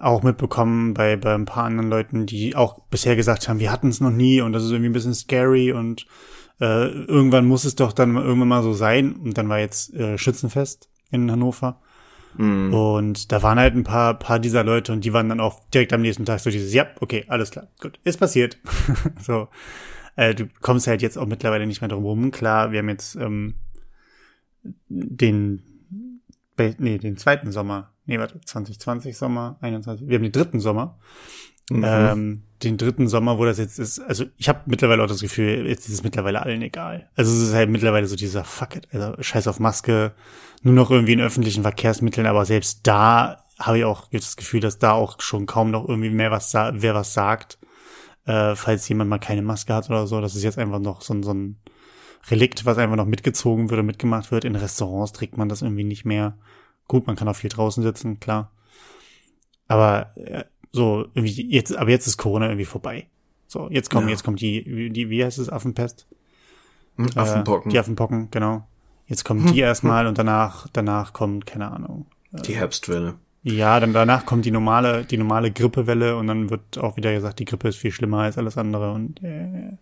auch 0.00 0.22
mitbekommen 0.22 0.94
bei, 0.94 1.16
bei 1.16 1.34
ein 1.34 1.44
paar 1.44 1.64
anderen 1.64 1.90
Leuten, 1.90 2.26
die 2.26 2.54
auch 2.56 2.80
bisher 2.90 3.16
gesagt 3.16 3.48
haben, 3.48 3.60
wir 3.60 3.72
hatten 3.72 3.88
es 3.88 4.00
noch 4.00 4.10
nie 4.10 4.40
und 4.40 4.52
das 4.52 4.64
ist 4.64 4.70
irgendwie 4.70 4.90
ein 4.90 4.94
bisschen 4.94 5.14
scary 5.14 5.72
und 5.72 6.06
äh, 6.60 6.86
irgendwann 6.86 7.46
muss 7.46 7.64
es 7.64 7.74
doch 7.76 7.92
dann 7.92 8.16
irgendwann 8.16 8.48
mal 8.48 8.62
so 8.62 8.72
sein. 8.72 9.14
Und 9.14 9.38
dann 9.38 9.48
war 9.48 9.58
jetzt 9.58 9.94
äh, 9.94 10.18
Schützenfest 10.18 10.88
in 11.10 11.30
Hannover. 11.30 11.80
Und 12.72 13.32
da 13.32 13.42
waren 13.42 13.58
halt 13.58 13.74
ein 13.74 13.84
paar, 13.84 14.18
paar 14.18 14.38
dieser 14.38 14.62
Leute 14.62 14.92
und 14.92 15.04
die 15.04 15.12
waren 15.12 15.28
dann 15.28 15.40
auch 15.40 15.60
direkt 15.70 15.92
am 15.92 16.02
nächsten 16.02 16.24
Tag 16.24 16.40
so 16.40 16.50
dieses, 16.50 16.72
ja, 16.74 16.86
okay, 17.00 17.24
alles 17.28 17.50
klar, 17.50 17.68
gut, 17.80 17.98
ist 18.04 18.18
passiert. 18.18 18.58
so, 19.22 19.48
äh, 20.16 20.34
du 20.34 20.46
kommst 20.60 20.86
halt 20.86 21.02
jetzt 21.02 21.16
auch 21.16 21.26
mittlerweile 21.26 21.66
nicht 21.66 21.80
mehr 21.80 21.88
drum 21.88 22.04
rum. 22.04 22.30
Klar, 22.30 22.72
wir 22.72 22.80
haben 22.80 22.88
jetzt 22.88 23.16
ähm, 23.16 23.54
den, 24.88 25.62
nee, 26.78 26.98
den 26.98 27.16
zweiten 27.16 27.52
Sommer, 27.52 27.92
nee, 28.06 28.18
warte, 28.18 28.40
2020 28.40 29.16
Sommer, 29.16 29.56
21, 29.60 30.08
wir 30.08 30.16
haben 30.16 30.22
den 30.22 30.32
dritten 30.32 30.60
Sommer. 30.60 30.98
Ähm, 32.12 32.42
den 32.62 32.76
dritten 32.76 33.08
Sommer, 33.08 33.38
wo 33.38 33.44
das 33.44 33.58
jetzt 33.58 33.78
ist, 33.80 33.98
also 33.98 34.24
ich 34.36 34.48
habe 34.48 34.60
mittlerweile 34.66 35.02
auch 35.02 35.08
das 35.08 35.20
Gefühl, 35.20 35.66
jetzt 35.66 35.88
ist 35.88 35.94
es 35.94 36.04
mittlerweile 36.04 36.40
allen 36.40 36.62
egal. 36.62 37.10
Also 37.16 37.32
es 37.32 37.48
ist 37.48 37.54
halt 37.54 37.68
mittlerweile 37.70 38.06
so 38.06 38.14
dieser 38.16 38.44
Fuck 38.44 38.76
it, 38.76 38.88
also 38.92 39.20
scheiß 39.20 39.48
auf 39.48 39.58
Maske, 39.58 40.12
nur 40.62 40.74
noch 40.74 40.90
irgendwie 40.92 41.14
in 41.14 41.20
öffentlichen 41.20 41.62
Verkehrsmitteln, 41.62 42.26
aber 42.28 42.44
selbst 42.44 42.86
da 42.86 43.42
habe 43.58 43.78
ich 43.78 43.84
auch 43.84 44.06
jetzt 44.12 44.26
das 44.28 44.36
Gefühl, 44.36 44.60
dass 44.60 44.78
da 44.78 44.92
auch 44.92 45.20
schon 45.20 45.46
kaum 45.46 45.70
noch 45.72 45.88
irgendwie 45.88 46.10
mehr 46.10 46.30
was 46.30 46.54
wer 46.54 46.94
was 46.94 47.12
sagt, 47.14 47.58
äh, 48.26 48.54
falls 48.54 48.88
jemand 48.88 49.10
mal 49.10 49.18
keine 49.18 49.42
Maske 49.42 49.74
hat 49.74 49.90
oder 49.90 50.06
so. 50.06 50.20
Das 50.20 50.36
ist 50.36 50.44
jetzt 50.44 50.58
einfach 50.58 50.78
noch 50.78 51.02
so, 51.02 51.14
ein- 51.14 51.22
so 51.24 51.32
ein 51.34 51.56
Relikt, 52.30 52.64
was 52.64 52.78
einfach 52.78 52.96
noch 52.96 53.06
mitgezogen 53.06 53.70
wird 53.70 53.80
und 53.80 53.86
mitgemacht 53.86 54.30
wird. 54.30 54.44
In 54.44 54.54
Restaurants 54.56 55.12
trägt 55.12 55.36
man 55.36 55.48
das 55.48 55.62
irgendwie 55.62 55.84
nicht 55.84 56.04
mehr. 56.04 56.38
Gut, 56.88 57.06
man 57.06 57.16
kann 57.16 57.28
auch 57.28 57.36
viel 57.36 57.50
draußen 57.50 57.82
sitzen, 57.82 58.20
klar. 58.20 58.52
Aber 59.68 60.12
äh, 60.16 60.44
so 60.72 61.06
irgendwie 61.14 61.50
jetzt, 61.50 61.76
aber 61.76 61.90
jetzt 61.90 62.06
ist 62.06 62.16
Corona 62.16 62.46
irgendwie 62.46 62.64
vorbei. 62.64 63.06
So, 63.48 63.68
jetzt 63.70 63.90
kommen, 63.90 64.08
Ja. 64.08 64.12
jetzt 64.12 64.24
kommt 64.24 64.40
die, 64.40 64.90
die, 64.90 65.10
wie 65.10 65.24
heißt 65.24 65.38
es, 65.38 65.48
Affenpest? 65.48 66.06
Hm, 66.96 67.08
Affenpocken. 67.14 67.70
Äh, 67.70 67.72
die 67.72 67.78
Affenpocken, 67.78 68.30
genau. 68.30 68.66
Jetzt 69.06 69.24
kommen 69.24 69.46
die 69.46 69.60
erstmal 69.60 70.06
und 70.06 70.18
danach, 70.18 70.66
danach 70.72 71.12
kommt, 71.12 71.46
keine 71.46 71.70
Ahnung. 71.70 72.06
Die 72.32 72.56
Herbstwelle. 72.56 73.14
Ja, 73.44 73.78
dann 73.78 73.92
danach 73.92 74.26
kommt 74.26 74.44
die 74.44 74.50
normale, 74.50 75.04
die 75.04 75.16
normale 75.16 75.52
Grippewelle 75.52 76.16
und 76.16 76.26
dann 76.26 76.50
wird 76.50 76.78
auch 76.78 76.96
wieder 76.96 77.12
gesagt, 77.12 77.38
die 77.38 77.44
Grippe 77.44 77.68
ist 77.68 77.76
viel 77.76 77.92
schlimmer 77.92 78.18
als 78.22 78.36
alles 78.36 78.58
andere 78.58 78.92
und 78.92 79.22
äh, 79.22 79.76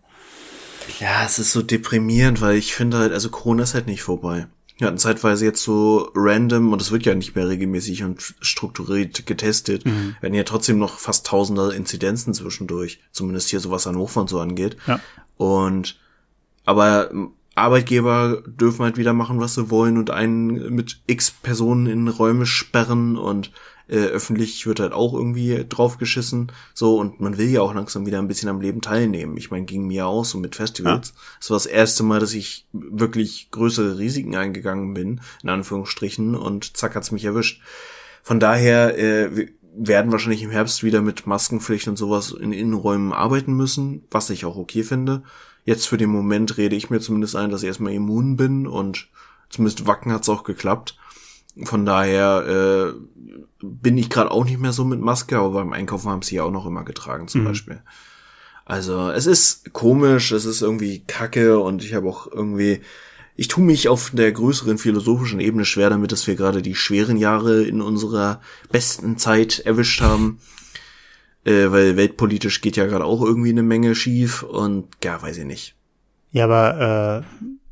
Ja, 0.99 1.23
es 1.25 1.39
ist 1.39 1.51
so 1.51 1.63
deprimierend, 1.63 2.41
weil 2.41 2.55
ich 2.55 2.75
finde 2.75 2.99
halt, 2.99 3.11
also 3.11 3.29
Corona 3.31 3.63
ist 3.63 3.73
halt 3.73 3.87
nicht 3.87 4.03
vorbei. 4.03 4.45
Wir 4.77 4.87
hatten 4.87 4.97
zeitweise 4.97 5.45
jetzt 5.45 5.63
so 5.63 6.11
random, 6.15 6.73
und 6.73 6.81
es 6.81 6.91
wird 6.91 7.05
ja 7.05 7.15
nicht 7.15 7.35
mehr 7.35 7.47
regelmäßig 7.47 8.03
und 8.03 8.35
strukturiert 8.41 9.25
getestet, 9.25 9.85
Mhm. 9.85 10.15
werden 10.19 10.33
ja 10.33 10.43
trotzdem 10.43 10.77
noch 10.79 10.99
fast 10.99 11.25
tausender 11.27 11.73
Inzidenzen 11.73 12.33
zwischendurch, 12.33 12.99
zumindest 13.11 13.49
hier 13.49 13.61
so 13.61 13.71
was 13.71 13.85
Hannover 13.85 14.21
und 14.21 14.29
so 14.29 14.39
angeht. 14.39 14.75
ja. 14.87 14.99
Und 15.37 15.97
aber 16.65 17.09
Arbeitgeber 17.55 18.43
dürfen 18.45 18.83
halt 18.83 18.97
wieder 18.97 19.13
machen, 19.13 19.39
was 19.39 19.53
sie 19.53 19.69
wollen 19.69 19.97
und 19.97 20.09
einen 20.11 20.73
mit 20.75 20.99
x 21.07 21.31
Personen 21.31 21.85
in 21.85 22.07
Räume 22.09 22.45
sperren 22.45 23.17
und 23.17 23.51
äh, 23.87 23.97
öffentlich 23.97 24.65
wird 24.65 24.79
halt 24.79 24.93
auch 24.93 25.13
irgendwie 25.13 25.65
draufgeschissen. 25.67 26.51
So, 26.73 26.99
und 26.99 27.19
man 27.19 27.37
will 27.37 27.49
ja 27.49 27.61
auch 27.61 27.73
langsam 27.73 28.05
wieder 28.05 28.19
ein 28.19 28.27
bisschen 28.27 28.49
am 28.49 28.61
Leben 28.61 28.81
teilnehmen. 28.81 29.37
Ich 29.37 29.51
meine, 29.51 29.65
ging 29.65 29.87
mir 29.87 30.07
auch 30.07 30.25
so 30.25 30.37
mit 30.37 30.55
Festivals. 30.55 31.09
Ja. 31.09 31.21
Das 31.39 31.49
war 31.49 31.55
das 31.55 31.65
erste 31.65 32.03
Mal, 32.03 32.19
dass 32.19 32.33
ich 32.33 32.67
wirklich 32.73 33.49
größere 33.51 33.97
Risiken 33.97 34.35
eingegangen 34.35 34.93
bin, 34.93 35.21
in 35.43 35.49
Anführungsstrichen, 35.49 36.35
und 36.35 36.77
zack 36.77 36.95
hat's 36.95 37.11
mich 37.11 37.25
erwischt. 37.25 37.61
Von 38.23 38.39
daher 38.39 38.97
äh, 38.97 39.47
werden 39.77 40.11
wahrscheinlich 40.11 40.41
im 40.41 40.51
Herbst 40.51 40.83
wieder 40.83 41.01
mit 41.01 41.27
Maskenpflicht 41.27 41.87
und 41.87 41.97
sowas 41.97 42.31
in 42.31 42.53
Innenräumen 42.53 43.13
arbeiten 43.13 43.53
müssen, 43.53 44.03
was 44.09 44.29
ich 44.29 44.45
auch 44.45 44.55
okay 44.55 44.83
finde. 44.83 45.23
Jetzt 45.65 45.87
für 45.87 45.97
den 45.97 46.09
Moment 46.09 46.57
rede 46.57 46.75
ich 46.75 46.89
mir 46.89 46.99
zumindest 46.99 47.35
ein, 47.35 47.49
dass 47.49 47.63
ich 47.63 47.67
erstmal 47.67 47.93
immun 47.93 48.37
bin 48.37 48.67
und 48.67 49.09
zumindest 49.49 49.87
Wacken 49.87 50.11
hat's 50.11 50.29
auch 50.29 50.43
geklappt. 50.43 50.97
Von 51.63 51.85
daher 51.85 52.93
äh, 52.93 52.99
bin 53.61 53.97
ich 53.97 54.09
gerade 54.09 54.31
auch 54.31 54.45
nicht 54.45 54.59
mehr 54.59 54.73
so 54.73 54.83
mit 54.83 54.99
Maske, 54.99 55.37
aber 55.37 55.51
beim 55.51 55.73
Einkaufen 55.73 56.09
haben 56.09 56.21
sie 56.21 56.35
ja 56.35 56.43
auch 56.43 56.51
noch 56.51 56.65
immer 56.65 56.83
getragen 56.83 57.27
zum 57.27 57.41
mhm. 57.41 57.45
Beispiel. 57.45 57.81
Also 58.65 59.11
es 59.11 59.27
ist 59.27 59.73
komisch, 59.73 60.31
es 60.31 60.45
ist 60.45 60.61
irgendwie 60.61 61.03
kacke 61.05 61.59
und 61.59 61.83
ich 61.83 61.93
habe 61.93 62.09
auch 62.09 62.27
irgendwie, 62.31 62.81
ich 63.35 63.47
tue 63.47 63.63
mich 63.63 63.87
auf 63.87 64.11
der 64.11 64.31
größeren 64.31 64.79
philosophischen 64.79 65.39
Ebene 65.39 65.65
schwer 65.65 65.91
damit, 65.91 66.11
dass 66.11 66.25
wir 66.25 66.35
gerade 66.35 66.61
die 66.61 66.75
schweren 66.75 67.17
Jahre 67.17 67.63
in 67.63 67.81
unserer 67.81 68.41
besten 68.71 69.17
Zeit 69.17 69.59
erwischt 69.59 70.01
haben. 70.01 70.39
Äh, 71.45 71.71
weil 71.71 71.95
weltpolitisch 71.95 72.61
geht 72.61 72.75
ja 72.75 72.87
gerade 72.87 73.05
auch 73.05 73.21
irgendwie 73.21 73.51
eine 73.51 73.61
Menge 73.61 73.93
schief 73.93 74.41
und 74.41 74.87
ja, 75.03 75.21
weiß 75.21 75.37
ich 75.37 75.45
nicht. 75.45 75.75
Ja, 76.31 76.45
aber 76.45 77.23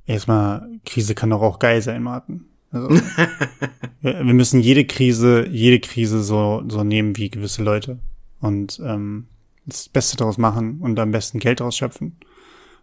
äh, 0.06 0.12
erstmal, 0.12 0.70
Krise 0.86 1.16
kann 1.16 1.32
doch 1.32 1.42
auch 1.42 1.58
geil 1.58 1.82
sein, 1.82 2.04
Martin. 2.04 2.46
Also, 2.72 2.90
wir, 4.04 4.18
wir 4.18 4.34
müssen 4.34 4.60
jede 4.60 4.86
Krise, 4.86 5.48
jede 5.50 5.80
Krise 5.80 6.22
so, 6.22 6.64
so 6.68 6.84
nehmen 6.84 7.18
wie 7.18 7.30
gewisse 7.30 7.64
Leute 7.64 7.98
und 8.42 8.80
ähm, 8.86 9.28
das 9.66 9.90
Beste 9.90 10.18
daraus 10.18 10.38
machen 10.38 10.80
und 10.82 11.00
am 11.00 11.12
besten 11.12 11.40
Geld 11.40 11.62
daraus 11.62 11.78
schöpfen, 11.78 12.18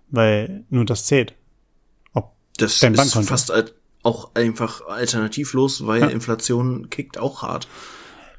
weil 0.09 0.65
nur 0.71 0.85
das 0.85 1.05
zählt. 1.05 1.35
Ob 2.15 2.33
das 2.57 2.81
dein 2.81 2.95
ist 2.95 3.13
fast 3.29 3.53
auch 4.03 4.35
einfach 4.35 4.87
alternativlos, 4.87 5.87
weil 5.87 6.01
ja. 6.01 6.07
Inflation 6.09 6.89
kickt 6.89 7.19
auch 7.19 7.43
hart. 7.43 7.69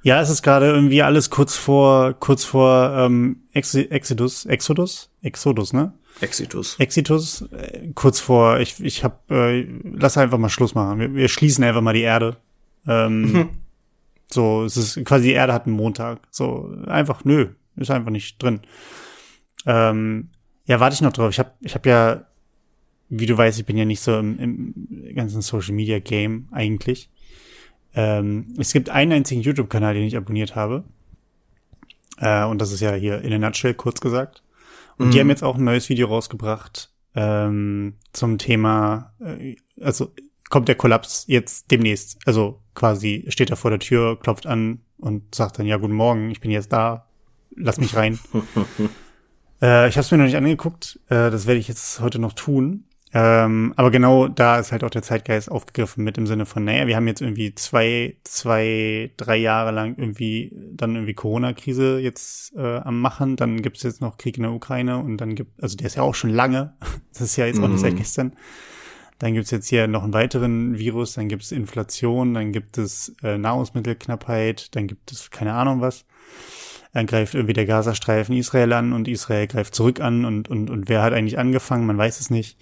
Ja, 0.02 0.20
es 0.20 0.32
ist 0.32 0.42
gerade 0.42 0.66
irgendwie 0.66 1.04
alles 1.04 1.30
kurz 1.30 1.56
vor 1.56 2.14
kurz 2.14 2.44
vor 2.44 2.96
ähm, 2.98 3.44
Ex 3.54 3.76
Exodus, 3.76 4.48
Exodus, 4.48 5.12
Exodus, 5.22 5.74
ne? 5.74 5.94
Exitus. 6.20 6.76
Exitus, 6.80 7.44
äh, 7.52 7.92
kurz 7.94 8.20
vor, 8.20 8.60
ich, 8.60 8.84
ich 8.84 9.04
hab, 9.04 9.30
äh, 9.32 9.62
lass 9.84 10.18
einfach 10.18 10.38
mal 10.40 10.50
Schluss 10.50 10.76
machen. 10.76 11.00
Wir, 11.00 11.14
wir 11.14 11.28
schließen 11.30 11.64
einfach 11.64 11.82
mal 11.82 11.94
die 11.94 12.02
Erde. 12.02 12.38
Ähm, 12.88 13.22
mhm. 13.22 13.50
So, 14.34 14.64
es 14.64 14.78
ist 14.78 15.04
quasi 15.06 15.30
die 15.30 15.34
Erde 15.34 15.54
hat 15.54 15.66
einen 15.66 15.76
Montag. 15.76 16.20
So, 16.32 16.74
einfach, 16.88 17.26
nö, 17.26 17.50
ist 17.76 17.92
einfach 17.92 18.12
nicht 18.12 18.42
drin. 18.42 18.62
Ähm, 19.66 20.30
ja, 20.66 20.80
warte 20.80 20.94
ich 20.94 21.02
noch 21.02 21.14
drauf. 21.14 21.30
Ich 21.32 21.40
hab, 21.40 21.56
ich 21.62 21.76
hab 21.76 21.86
ja, 21.86 22.26
wie 23.10 23.26
du 23.26 23.38
weißt, 23.38 23.60
ich 23.60 23.66
bin 23.66 23.78
ja 23.78 23.86
nicht 23.86 24.00
so 24.00 24.18
im, 24.18 24.40
im 24.40 25.16
ganzen 25.16 25.42
Social 25.42 25.76
Media 25.76 26.00
Game 26.00 26.48
eigentlich. 26.52 27.10
Ähm, 27.94 28.56
es 28.58 28.72
gibt 28.72 28.90
einen 28.90 29.12
einzigen 29.12 29.42
YouTube-Kanal, 29.42 29.94
den 29.96 30.04
ich 30.04 30.16
abonniert 30.16 30.56
habe. 30.56 30.86
Äh, 32.18 32.46
und 32.46 32.62
das 32.62 32.72
ist 32.72 32.80
ja 32.80 32.94
hier 32.94 33.22
in 33.22 33.34
a 33.34 33.38
nutshell 33.38 33.74
kurz 33.74 34.00
gesagt. 34.00 34.44
Und 34.98 35.08
mhm. 35.08 35.12
die 35.12 35.20
haben 35.20 35.30
jetzt 35.30 35.44
auch 35.44 35.58
ein 35.58 35.64
neues 35.66 35.90
Video 35.90 36.08
rausgebracht 36.08 36.90
ähm, 37.16 37.96
zum 38.14 38.38
Thema, 38.38 39.14
äh, 39.20 39.58
also 39.82 40.14
kommt 40.52 40.68
der 40.68 40.76
Kollaps 40.76 41.26
jetzt 41.28 41.72
demnächst. 41.72 42.20
Also 42.26 42.62
quasi 42.76 43.26
steht 43.30 43.50
er 43.50 43.56
vor 43.56 43.72
der 43.72 43.80
Tür, 43.80 44.20
klopft 44.20 44.46
an 44.46 44.82
und 44.98 45.34
sagt 45.34 45.58
dann, 45.58 45.66
ja, 45.66 45.78
guten 45.78 45.94
Morgen, 45.94 46.30
ich 46.30 46.42
bin 46.42 46.52
jetzt 46.52 46.72
da, 46.72 47.08
lass 47.56 47.80
mich 47.80 47.96
rein. 47.96 48.20
äh, 49.62 49.90
ich 49.90 49.96
habe 49.96 50.02
es 50.02 50.12
mir 50.12 50.18
noch 50.18 50.26
nicht 50.26 50.38
angeguckt, 50.38 51.00
äh, 51.08 51.32
das 51.32 51.48
werde 51.48 51.60
ich 51.60 51.68
jetzt 51.68 52.02
heute 52.02 52.20
noch 52.20 52.34
tun. 52.34 52.84
Ähm, 53.14 53.74
aber 53.76 53.92
genau 53.92 54.30
da 54.30 54.58
ist 54.58 54.72
halt 54.72 54.86
auch 54.86 54.90
der 54.90 55.02
Zeitgeist 55.02 55.52
aufgegriffen 55.52 56.04
mit 56.04 56.18
im 56.18 56.28
Sinne 56.28 56.46
von, 56.46 56.64
naja, 56.64 56.88
wir 56.88 56.96
haben 56.96 57.08
jetzt 57.08 57.22
irgendwie 57.22 57.54
zwei, 57.56 58.16
zwei, 58.24 59.12
drei 59.18 59.36
Jahre 59.36 59.72
lang 59.72 59.98
irgendwie 59.98 60.56
dann 60.74 60.96
irgendwie 60.96 61.14
Corona-Krise 61.14 62.00
jetzt 62.00 62.56
äh, 62.56 62.78
am 62.78 63.02
machen, 63.02 63.36
dann 63.36 63.62
gibt's 63.62 63.84
jetzt 63.84 64.00
noch 64.00 64.18
Krieg 64.18 64.38
in 64.38 64.44
der 64.44 64.54
Ukraine 64.54 65.00
und 65.00 65.18
dann 65.18 65.36
gibt, 65.36 65.62
also 65.62 65.76
der 65.76 65.88
ist 65.88 65.96
ja 65.96 66.04
auch 66.04 66.16
schon 66.16 66.30
lange, 66.30 66.74
das 67.12 67.22
ist 67.22 67.36
ja 67.36 67.46
jetzt 67.46 67.62
auch 67.62 67.68
nicht 67.68 67.82
seit 67.82 67.94
mhm. 67.94 67.98
gestern. 67.98 68.34
Dann 69.22 69.36
gibt's 69.36 69.52
jetzt 69.52 69.68
hier 69.68 69.88
noch 69.88 70.04
einen 70.04 70.14
weiteren 70.14 70.80
Virus, 70.80 71.14
dann 71.14 71.28
gibt's 71.28 71.52
Inflation, 71.52 72.34
dann 72.34 72.52
gibt 72.52 72.80
es 72.80 73.14
äh, 73.22 73.38
Nahrungsmittelknappheit, 73.38 74.76
dann 74.76 74.88
gibt 74.88 75.12
es 75.12 75.30
keine 75.30 75.54
Ahnung 75.54 75.80
was 75.80 76.06
dann 76.94 77.06
greift 77.06 77.36
irgendwie 77.36 77.54
der 77.54 77.66
Gazastreifen 77.66 78.36
Israel 78.36 78.74
an 78.74 78.92
und 78.92 79.08
Israel 79.08 79.48
greift 79.48 79.74
zurück 79.74 80.02
an 80.02 80.26
und, 80.26 80.50
und, 80.50 80.70
und 80.70 80.90
wer 80.90 81.02
hat 81.02 81.14
eigentlich 81.14 81.40
angefangen, 81.40 81.86
man 81.86 81.98
weiß 81.98 82.20
es 82.20 82.30
nicht. 82.30 82.58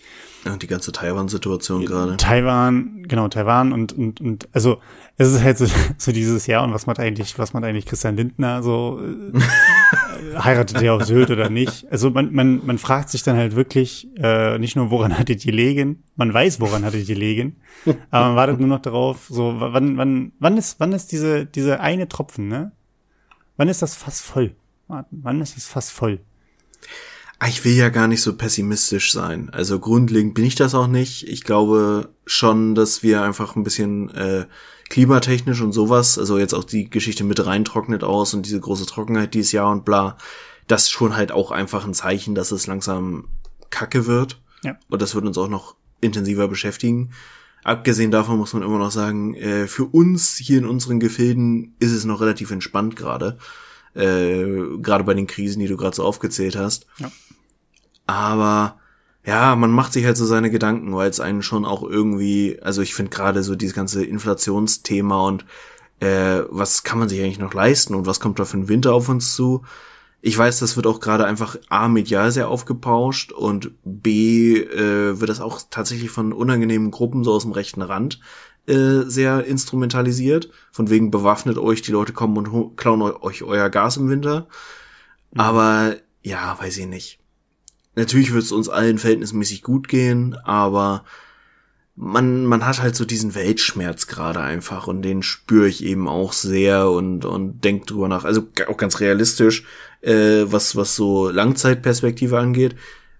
Ja, 0.46 0.56
die 0.56 0.68
ganze 0.68 0.92
Taiwan-Situation 0.92 1.86
gerade. 1.86 2.16
Taiwan, 2.18 3.06
genau, 3.08 3.28
Taiwan 3.28 3.74
und, 3.74 3.92
und, 3.92 4.22
und, 4.22 4.48
also, 4.54 4.82
es 5.18 5.32
ist 5.32 5.44
halt 5.44 5.58
so, 5.58 5.66
so 5.98 6.12
dieses 6.12 6.46
Jahr 6.46 6.64
und 6.64 6.74
was 6.74 6.86
macht 6.86 7.00
eigentlich, 7.00 7.40
was 7.40 7.54
macht 7.54 7.64
eigentlich 7.64 7.88
Christian 7.88 8.18
Lindner 8.18 8.62
so, 8.62 9.02
heiratet 10.38 10.82
er 10.82 10.94
auf 10.94 11.06
Sylt 11.06 11.32
oder 11.32 11.50
nicht? 11.50 11.86
Also 11.92 12.10
man, 12.10 12.34
man, 12.34 12.66
man 12.66 12.78
fragt 12.78 13.10
sich 13.10 13.24
dann 13.24 13.38
halt 13.38 13.56
wirklich, 13.56 14.08
äh, 14.18 14.58
nicht 14.60 14.76
nur, 14.76 14.92
woran 14.92 15.18
hattet 15.18 15.46
ihr 15.46 15.54
legen, 15.54 16.04
man 16.16 16.34
weiß, 16.34 16.60
woran 16.60 16.84
hattet 16.86 17.08
ihr 17.08 17.16
legen, 17.16 17.58
aber 18.12 18.28
man 18.28 18.36
wartet 18.36 18.60
nur 18.60 18.70
noch 18.70 18.82
darauf, 18.82 19.28
so, 19.30 19.56
wann, 19.60 19.98
wann, 19.98 20.32
wann 20.40 20.58
ist, 20.58 20.80
wann 20.80 20.94
ist 20.94 21.12
diese, 21.12 21.46
diese 21.46 21.80
eine 21.80 22.08
Tropfen, 22.08 22.48
ne? 22.48 22.72
Wann 23.58 23.68
ist 23.68 23.82
das 23.82 23.96
fast 23.96 24.22
voll? 24.22 24.56
Wann 24.88 25.42
ist 25.42 25.58
es 25.58 25.68
fast 25.68 25.92
voll? 25.92 26.20
Ah, 27.40 27.48
ich 27.48 27.64
will 27.64 27.74
ja 27.74 27.90
gar 27.90 28.08
nicht 28.08 28.22
so 28.22 28.36
pessimistisch 28.36 29.14
sein. 29.14 29.50
Also 29.50 29.80
grundlegend 29.80 30.34
bin 30.34 30.44
ich 30.44 30.56
das 30.56 30.76
auch 30.76 30.88
nicht. 30.88 31.28
Ich 31.28 31.44
glaube 31.46 32.10
schon, 32.30 32.76
dass 32.76 33.02
wir 33.02 33.24
einfach 33.24 33.56
ein 33.56 33.64
bisschen 33.64 34.10
äh, 34.14 34.46
klimatechnisch 34.90 35.62
und 35.62 35.72
sowas, 35.72 36.20
also 36.20 36.38
jetzt 36.38 36.54
auch 36.54 36.64
die 36.64 36.90
Geschichte 36.90 37.24
mit 37.24 37.44
reintrocknet 37.44 38.04
aus 38.04 38.36
und 38.36 38.46
diese 38.46 38.60
große 38.60 38.86
Trockenheit 38.86 39.34
dieses 39.34 39.52
Jahr 39.52 39.72
und 39.72 39.84
bla, 39.84 40.16
das 40.68 40.92
schon 40.92 41.16
halt 41.16 41.32
auch 41.32 41.50
einfach 41.50 41.86
ein 41.86 41.96
Zeichen, 41.96 42.36
dass 42.36 42.52
es 42.52 42.68
langsam 42.68 43.30
kacke 43.72 44.06
wird. 44.06 44.40
Ja. 44.64 44.78
Und 44.90 45.02
das 45.02 45.16
wird 45.16 45.26
uns 45.26 45.38
auch 45.40 45.48
noch 45.48 45.76
intensiver 46.02 46.48
beschäftigen. 46.48 47.12
Abgesehen 47.64 48.12
davon 48.12 48.38
muss 48.38 48.54
man 48.54 48.62
immer 48.62 48.78
noch 48.78 48.92
sagen, 48.92 49.34
äh, 49.34 49.68
für 49.68 49.86
uns 49.86 50.38
hier 50.38 50.60
in 50.60 50.66
unseren 50.66 51.00
Gefilden 51.00 51.76
ist 51.80 51.92
es 51.92 52.06
noch 52.06 52.22
relativ 52.22 52.52
entspannt 52.52 52.96
gerade. 52.96 53.40
Äh, 53.96 54.78
gerade 54.82 55.04
bei 55.04 55.16
den 55.16 55.26
Krisen, 55.26 55.60
die 55.60 55.68
du 55.68 55.78
gerade 55.78 55.96
so 55.96 56.04
aufgezählt 56.04 56.56
hast. 56.56 56.86
Ja. 57.00 57.12
Aber 58.06 58.80
ja, 59.30 59.56
man 59.56 59.70
macht 59.70 59.94
sich 59.94 60.06
halt 60.06 60.18
so 60.18 60.26
seine 60.26 60.50
Gedanken, 60.50 60.96
weil 60.96 61.08
es 61.08 61.20
einen 61.20 61.44
schon 61.44 61.64
auch 61.64 61.84
irgendwie, 61.84 62.60
also 62.64 62.82
ich 62.82 62.96
finde 62.96 63.12
gerade 63.12 63.44
so 63.44 63.56
dieses 63.56 63.76
ganze 63.76 64.04
Inflationsthema 64.04 65.28
und 65.28 65.46
äh, 66.00 66.42
was 66.50 66.82
kann 66.84 66.98
man 66.98 67.10
sich 67.10 67.22
eigentlich 67.22 67.38
noch 67.38 67.54
leisten 67.54 67.94
und 67.94 68.08
was 68.08 68.20
kommt 68.20 68.40
da 68.40 68.46
für 68.46 68.58
ein 68.58 68.70
Winter 68.70 68.92
auf 68.92 69.08
uns 69.08 69.36
zu, 69.36 69.62
ich 70.22 70.36
weiß, 70.36 70.58
das 70.58 70.76
wird 70.78 70.88
auch 70.88 71.00
gerade 71.00 71.26
einfach 71.26 71.58
A, 71.70 71.88
medial 71.90 72.32
sehr 72.32 72.50
aufgepauscht 72.50 73.32
und 73.32 73.72
B, 73.84 74.58
äh, 74.58 75.20
wird 75.20 75.30
das 75.30 75.42
auch 75.42 75.62
tatsächlich 75.70 76.10
von 76.10 76.34
unangenehmen 76.34 76.90
Gruppen 76.90 77.24
so 77.24 77.32
aus 77.32 77.44
dem 77.44 77.52
rechten 77.52 77.84
Rand 77.84 78.20
äh, 78.66 79.04
sehr 79.06 79.46
instrumentalisiert. 79.46 80.50
Von 80.72 80.90
wegen 80.90 81.12
bewaffnet 81.12 81.60
euch, 81.60 81.84
die 81.84 81.92
Leute 81.92 82.14
kommen 82.14 82.36
und 82.38 82.78
klauen 82.78 83.02
euch 83.04 83.44
euer 83.44 83.70
Gas 83.70 83.98
im 83.98 84.10
Winter. 84.10 84.48
Mhm. 85.32 85.40
Aber 85.40 85.96
ja, 86.24 86.58
weiß 86.60 86.78
ich 86.80 86.88
nicht. 86.88 87.20
Natürlich 88.00 88.32
wird 88.32 88.46
es 88.46 88.54
uns 88.54 88.70
allen 88.70 88.98
verhältnismäßig 88.98 89.62
gut 89.62 89.90
gehen, 89.90 90.38
aber 90.46 91.04
man, 91.98 92.46
man 92.46 92.66
hat 92.66 92.82
halt 92.82 92.96
so 92.96 93.04
diesen 93.04 93.36
Weltschmerz 93.36 94.08
gerade 94.08 94.40
einfach 94.40 94.88
und 94.88 95.02
den 95.02 95.22
spüre 95.22 95.68
ich 95.68 95.84
eben 95.84 96.08
auch 96.08 96.32
sehr 96.32 96.90
und, 96.90 97.26
und 97.26 97.62
denkt 97.66 97.92
drüber 97.92 98.08
nach. 98.08 98.24
Also 98.24 98.48
auch 98.70 98.78
ganz 98.78 99.02
realistisch, 99.02 99.66
äh, 100.00 100.46
was, 100.46 100.78
was 100.78 100.96
so 100.96 101.30
Langzeitperspektive 101.30 102.40
angeht, 102.40 102.78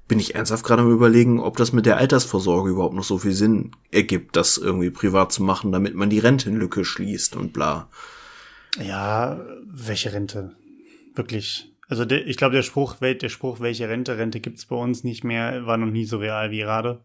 bin 0.08 0.18
ich 0.18 0.36
ernsthaft 0.36 0.64
gerade 0.64 0.84
am 0.84 0.92
überlegen, 0.94 1.42
ob 1.42 1.58
das 1.58 1.74
mit 1.74 1.86
der 1.86 1.98
Altersvorsorge 1.98 2.70
überhaupt 2.70 2.96
noch 2.96 3.04
so 3.04 3.18
viel 3.18 3.34
Sinn 3.34 3.72
ergibt, 3.92 4.38
das 4.38 4.58
irgendwie 4.58 4.92
privat 4.92 5.34
zu 5.34 5.44
machen, 5.44 5.74
damit 5.74 5.94
man 5.94 6.10
die 6.10 6.20
Rentenlücke 6.20 6.86
schließt 6.86 7.36
und 7.36 7.52
bla. 7.52 7.90
Ja, 8.82 9.42
welche 9.66 10.14
Rente? 10.14 10.56
Wirklich. 11.16 11.70
Also 11.90 12.06
der, 12.06 12.26
ich 12.28 12.38
glaube, 12.38 12.56
der 12.56 12.62
Spruch, 12.62 12.96
der 12.98 13.30
Spruch, 13.30 13.60
welche 13.60 13.90
Rente, 13.90 14.18
Rente 14.18 14.40
gibt's 14.40 14.66
bei 14.66 14.76
uns 14.76 15.04
nicht 15.04 15.24
mehr, 15.24 15.66
war 15.66 15.76
noch 15.78 15.92
nie 15.92 16.06
so 16.06 16.20
real 16.20 16.52
wie 16.52 16.60
gerade. 16.60 17.04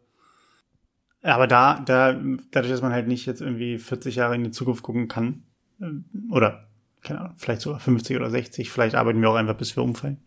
Aber 1.22 1.46
da, 1.46 1.80
da, 1.80 2.20
dadurch, 2.50 2.70
dass 2.70 2.82
man 2.82 2.92
halt 2.92 3.08
nicht 3.08 3.24
jetzt 3.24 3.40
irgendwie 3.40 3.78
40 3.78 4.16
Jahre 4.16 4.34
in 4.34 4.44
die 4.44 4.50
Zukunft 4.50 4.82
gucken 4.82 5.08
kann, 5.08 5.42
äh, 5.80 5.86
oder, 6.30 6.68
keine 7.02 7.20
Ahnung, 7.20 7.34
vielleicht 7.38 7.62
sogar 7.62 7.80
50 7.80 8.14
oder 8.16 8.30
60, 8.30 8.70
vielleicht 8.70 8.94
arbeiten 8.94 9.22
wir 9.22 9.30
auch 9.30 9.36
einfach, 9.36 9.56
bis 9.56 9.74
wir 9.74 9.82
umfallen. 9.82 10.18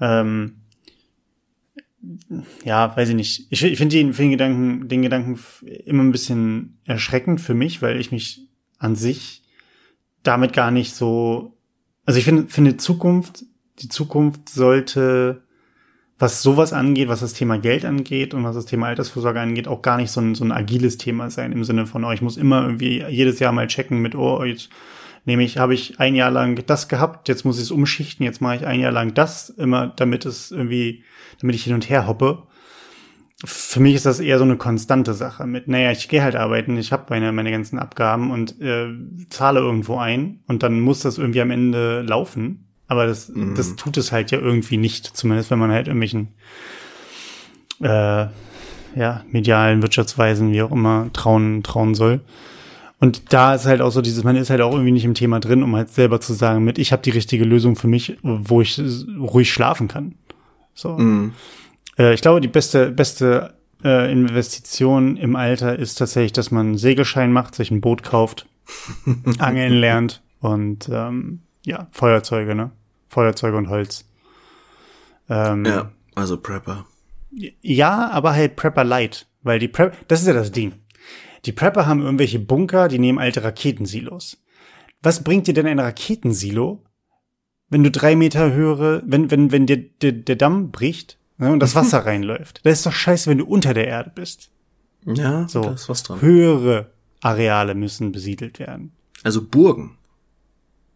Ähm, 0.00 0.62
ja, 2.64 2.96
weiß 2.96 3.08
ich 3.08 3.16
nicht. 3.16 3.46
Ich, 3.50 3.64
ich 3.64 3.76
finde 3.76 3.96
den, 3.96 4.12
den 4.12 4.30
Gedanken, 4.30 4.88
den 4.88 5.02
Gedanken 5.02 5.38
immer 5.84 6.04
ein 6.04 6.12
bisschen 6.12 6.78
erschreckend 6.84 7.40
für 7.40 7.54
mich, 7.54 7.82
weil 7.82 8.00
ich 8.00 8.12
mich 8.12 8.48
an 8.78 8.94
sich 8.94 9.42
damit 10.22 10.52
gar 10.52 10.70
nicht 10.70 10.94
so, 10.94 11.58
also 12.04 12.18
ich 12.18 12.24
finde, 12.24 12.46
finde 12.48 12.76
Zukunft, 12.76 13.44
die 13.80 13.88
Zukunft 13.88 14.48
sollte, 14.48 15.42
was 16.18 16.42
sowas 16.42 16.72
angeht, 16.72 17.08
was 17.08 17.20
das 17.20 17.32
Thema 17.32 17.58
Geld 17.58 17.84
angeht 17.84 18.34
und 18.34 18.44
was 18.44 18.56
das 18.56 18.66
Thema 18.66 18.88
Altersvorsorge 18.88 19.40
angeht, 19.40 19.68
auch 19.68 19.82
gar 19.82 19.96
nicht 19.96 20.10
so 20.10 20.20
ein, 20.20 20.34
so 20.34 20.44
ein 20.44 20.52
agiles 20.52 20.98
Thema 20.98 21.30
sein 21.30 21.52
im 21.52 21.64
Sinne 21.64 21.86
von, 21.86 22.04
oh, 22.04 22.10
ich 22.10 22.22
muss 22.22 22.36
immer 22.36 22.62
irgendwie 22.62 23.04
jedes 23.08 23.38
Jahr 23.38 23.52
mal 23.52 23.68
checken 23.68 24.00
mit, 24.00 24.14
oh, 24.14 24.42
jetzt 24.44 24.68
nehme 25.24 25.44
ich, 25.44 25.58
habe 25.58 25.74
ich 25.74 26.00
ein 26.00 26.14
Jahr 26.14 26.30
lang 26.30 26.60
das 26.66 26.88
gehabt, 26.88 27.28
jetzt 27.28 27.44
muss 27.44 27.58
ich 27.58 27.64
es 27.64 27.70
umschichten, 27.70 28.24
jetzt 28.24 28.40
mache 28.40 28.56
ich 28.56 28.66
ein 28.66 28.80
Jahr 28.80 28.92
lang 28.92 29.14
das, 29.14 29.50
immer 29.50 29.88
damit 29.88 30.26
es 30.26 30.50
irgendwie, 30.50 31.04
damit 31.40 31.54
ich 31.54 31.64
hin 31.64 31.74
und 31.74 31.88
her 31.88 32.06
hoppe. 32.06 32.44
Für 33.44 33.78
mich 33.78 33.94
ist 33.94 34.06
das 34.06 34.18
eher 34.18 34.38
so 34.38 34.44
eine 34.44 34.56
konstante 34.56 35.14
Sache 35.14 35.46
mit, 35.46 35.68
naja, 35.68 35.92
ich 35.92 36.08
gehe 36.08 36.22
halt 36.22 36.34
arbeiten, 36.34 36.76
ich 36.76 36.90
habe 36.90 37.04
meine, 37.10 37.30
meine 37.30 37.52
ganzen 37.52 37.78
Abgaben 37.78 38.32
und 38.32 38.60
äh, 38.60 38.88
zahle 39.30 39.60
irgendwo 39.60 39.98
ein 39.98 40.40
und 40.48 40.64
dann 40.64 40.80
muss 40.80 41.00
das 41.00 41.18
irgendwie 41.18 41.42
am 41.42 41.52
Ende 41.52 42.02
laufen. 42.02 42.67
Aber 42.88 43.06
das, 43.06 43.28
mhm. 43.28 43.54
das 43.54 43.76
tut 43.76 43.96
es 43.96 44.10
halt 44.12 44.30
ja 44.30 44.38
irgendwie 44.38 44.78
nicht, 44.78 45.06
zumindest 45.16 45.50
wenn 45.50 45.58
man 45.58 45.70
halt 45.70 45.86
irgendwelchen 45.86 46.28
äh, 47.80 48.26
ja, 48.96 49.24
medialen 49.30 49.82
Wirtschaftsweisen, 49.82 50.52
wie 50.52 50.62
auch 50.62 50.72
immer, 50.72 51.10
trauen, 51.12 51.62
trauen 51.62 51.94
soll. 51.94 52.20
Und 52.98 53.32
da 53.32 53.54
ist 53.54 53.66
halt 53.66 53.80
auch 53.80 53.90
so 53.90 54.00
dieses, 54.00 54.24
man 54.24 54.34
ist 54.34 54.50
halt 54.50 54.60
auch 54.60 54.72
irgendwie 54.72 54.90
nicht 54.90 55.04
im 55.04 55.14
Thema 55.14 55.38
drin, 55.38 55.62
um 55.62 55.76
halt 55.76 55.90
selber 55.90 56.20
zu 56.20 56.32
sagen, 56.32 56.64
mit 56.64 56.78
ich 56.78 56.90
habe 56.90 57.02
die 57.02 57.10
richtige 57.10 57.44
Lösung 57.44 57.76
für 57.76 57.86
mich, 57.86 58.18
wo 58.22 58.60
ich 58.60 58.80
ruhig 59.18 59.52
schlafen 59.52 59.86
kann. 59.86 60.16
So. 60.74 60.98
Mm. 60.98 61.32
Äh, 61.96 62.14
ich 62.14 62.22
glaube, 62.22 62.40
die 62.40 62.48
beste, 62.48 62.90
beste 62.90 63.54
äh, 63.84 64.10
Investition 64.10 65.16
im 65.16 65.36
Alter 65.36 65.78
ist 65.78 65.96
tatsächlich, 65.96 66.32
dass 66.32 66.50
man 66.50 66.66
einen 66.66 66.78
Segelschein 66.78 67.32
macht, 67.32 67.54
sich 67.54 67.70
ein 67.70 67.80
Boot 67.80 68.02
kauft, 68.02 68.46
angeln 69.38 69.74
lernt 69.74 70.22
und 70.40 70.88
ähm, 70.92 71.42
ja, 71.64 71.86
Feuerzeuge, 71.92 72.54
ne? 72.56 72.72
Feuerzeuge 73.08 73.56
und 73.56 73.68
Holz. 73.68 74.04
Ähm, 75.28 75.64
ja, 75.64 75.92
also 76.14 76.36
Prepper. 76.36 76.86
Ja, 77.30 78.10
aber 78.10 78.32
halt 78.32 78.56
Prepper 78.56 78.84
Light, 78.84 79.26
weil 79.42 79.58
die 79.58 79.68
Prep, 79.68 80.08
das 80.08 80.20
ist 80.20 80.26
ja 80.26 80.32
das 80.32 80.52
Ding. 80.52 80.72
Die 81.44 81.52
Prepper 81.52 81.86
haben 81.86 82.02
irgendwelche 82.02 82.38
Bunker, 82.38 82.88
die 82.88 82.98
nehmen 82.98 83.18
alte 83.18 83.44
Raketensilos. 83.44 84.38
Was 85.02 85.22
bringt 85.22 85.46
dir 85.46 85.54
denn 85.54 85.66
ein 85.66 85.78
Raketensilo, 85.78 86.82
wenn 87.68 87.84
du 87.84 87.90
drei 87.90 88.16
Meter 88.16 88.52
höhere, 88.52 89.02
wenn, 89.06 89.30
wenn, 89.30 89.52
wenn 89.52 89.66
dir 89.66 89.78
der, 89.78 90.12
der 90.12 90.36
Damm 90.36 90.70
bricht 90.70 91.18
ne, 91.36 91.52
und 91.52 91.60
das 91.60 91.74
Wasser 91.74 91.98
reinläuft? 92.06 92.60
Das 92.64 92.78
ist 92.78 92.86
doch 92.86 92.92
scheiße, 92.92 93.30
wenn 93.30 93.38
du 93.38 93.46
unter 93.46 93.74
der 93.74 93.86
Erde 93.86 94.10
bist. 94.14 94.50
Ja, 95.04 95.46
so, 95.48 95.62
da 95.62 95.72
ist 95.72 95.88
was 95.88 96.02
dran. 96.02 96.20
Höhere 96.20 96.90
Areale 97.20 97.74
müssen 97.74 98.10
besiedelt 98.10 98.58
werden. 98.58 98.92
Also 99.22 99.46
Burgen. 99.46 99.96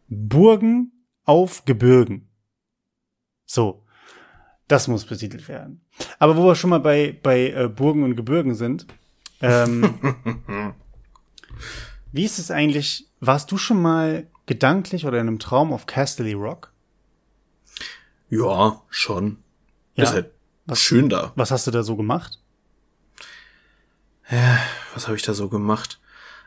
Burgen 0.09 0.93
auf 1.25 1.65
Gebirgen. 1.65 2.29
So. 3.47 3.85
Das 4.69 4.89
muss 4.89 5.05
besiedelt 5.05 5.49
werden. 5.49 5.85
Aber 6.19 6.37
wo 6.37 6.45
wir 6.45 6.55
schon 6.55 6.71
mal 6.71 6.81
bei, 6.81 7.19
bei 7.23 7.51
äh, 7.51 7.69
Burgen 7.69 8.05
und 8.05 8.17
Gebirgen 8.17 8.55
sind, 8.55 8.87
ähm, 9.43 10.01
wie 12.13 12.25
ist 12.25 12.39
es 12.39 12.51
eigentlich? 12.51 13.09
Warst 13.21 13.53
du 13.53 13.59
schon 13.59 13.83
mal 13.83 14.27
gedanklich 14.47 15.05
oder 15.05 15.21
in 15.21 15.29
einem 15.29 15.39
Traum 15.39 15.73
auf 15.73 15.87
Casterly 15.87 16.33
Rock? 16.33 16.73
Ja, 18.31 18.81
schon. 18.89 19.39
Ja. 19.95 20.05
Ist 20.05 20.13
halt 20.15 20.31
was, 20.65 20.81
schön 20.81 21.09
da. 21.09 21.33
Was 21.35 21.51
hast 21.51 21.67
du 21.67 21.71
da 21.71 21.83
so 21.83 21.97
gemacht? 21.97 22.41
Ja, 24.31 24.59
was 24.95 25.07
habe 25.07 25.17
ich 25.17 25.23
da 25.23 25.35
so 25.35 25.49
gemacht? 25.49 26.01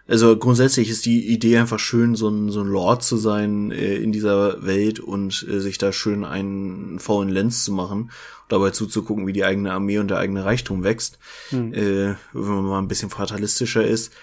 Also 0.07 0.37
grundsätzlich 0.37 0.89
ist 0.89 1.05
die 1.05 1.27
Idee 1.27 1.57
einfach 1.57 1.79
schön, 1.79 2.15
so 2.15 2.29
ein, 2.29 2.51
so 2.51 2.61
ein 2.61 2.67
Lord 2.67 3.03
zu 3.03 3.17
sein 3.17 3.71
äh, 3.71 3.95
in 3.95 4.11
dieser 4.11 4.63
Welt 4.63 4.99
und 4.99 5.45
äh, 5.49 5.59
sich 5.59 5.79
da 5.79 5.91
schön 5.91 6.23
einen 6.23 6.99
faulen 6.99 7.29
Lenz 7.29 7.63
zu 7.63 7.71
machen, 7.71 8.11
dabei 8.47 8.69
zuzugucken, 8.69 9.25
wie 9.25 9.33
die 9.33 9.43
eigene 9.43 9.73
Armee 9.73 9.97
und 9.97 10.09
der 10.09 10.19
eigene 10.19 10.45
Reichtum 10.45 10.83
wächst, 10.83 11.17
hm. 11.49 11.73
äh, 11.73 12.15
wenn 12.33 12.55
man 12.55 12.65
mal 12.65 12.79
ein 12.79 12.87
bisschen 12.87 13.09
fatalistischer 13.09 13.83
ist. 13.83 14.13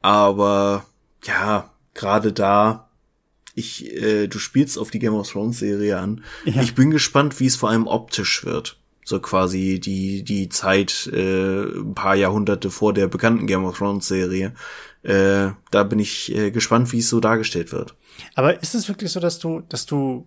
Aber 0.00 0.86
ja, 1.24 1.70
gerade 1.92 2.32
da, 2.32 2.88
ich, 3.54 3.92
äh, 3.92 4.28
du 4.28 4.38
spielst 4.38 4.78
auf 4.78 4.90
die 4.90 4.98
Game 4.98 5.14
of 5.14 5.30
Thrones 5.30 5.58
Serie 5.58 5.98
an. 5.98 6.24
Ja. 6.46 6.62
Ich 6.62 6.74
bin 6.74 6.90
gespannt, 6.90 7.40
wie 7.40 7.46
es 7.46 7.56
vor 7.56 7.68
allem 7.68 7.86
optisch 7.86 8.44
wird 8.46 8.78
so 9.06 9.20
quasi 9.20 9.80
die 9.80 10.22
die 10.22 10.50
Zeit 10.50 11.08
äh, 11.12 11.62
ein 11.62 11.94
paar 11.94 12.16
Jahrhunderte 12.16 12.70
vor 12.70 12.92
der 12.92 13.06
bekannten 13.06 13.46
Game 13.46 13.64
of 13.64 13.78
Thrones 13.78 14.06
Serie 14.06 14.52
äh, 15.06 15.52
da 15.70 15.84
bin 15.84 16.00
ich 16.00 16.34
äh, 16.34 16.50
gespannt, 16.50 16.92
wie 16.92 16.98
es 16.98 17.08
so 17.08 17.20
dargestellt 17.20 17.70
wird. 17.72 17.94
Aber 18.34 18.60
ist 18.60 18.74
es 18.74 18.88
wirklich 18.88 19.12
so, 19.12 19.20
dass 19.20 19.38
du, 19.38 19.62
dass 19.68 19.86
du 19.86 20.26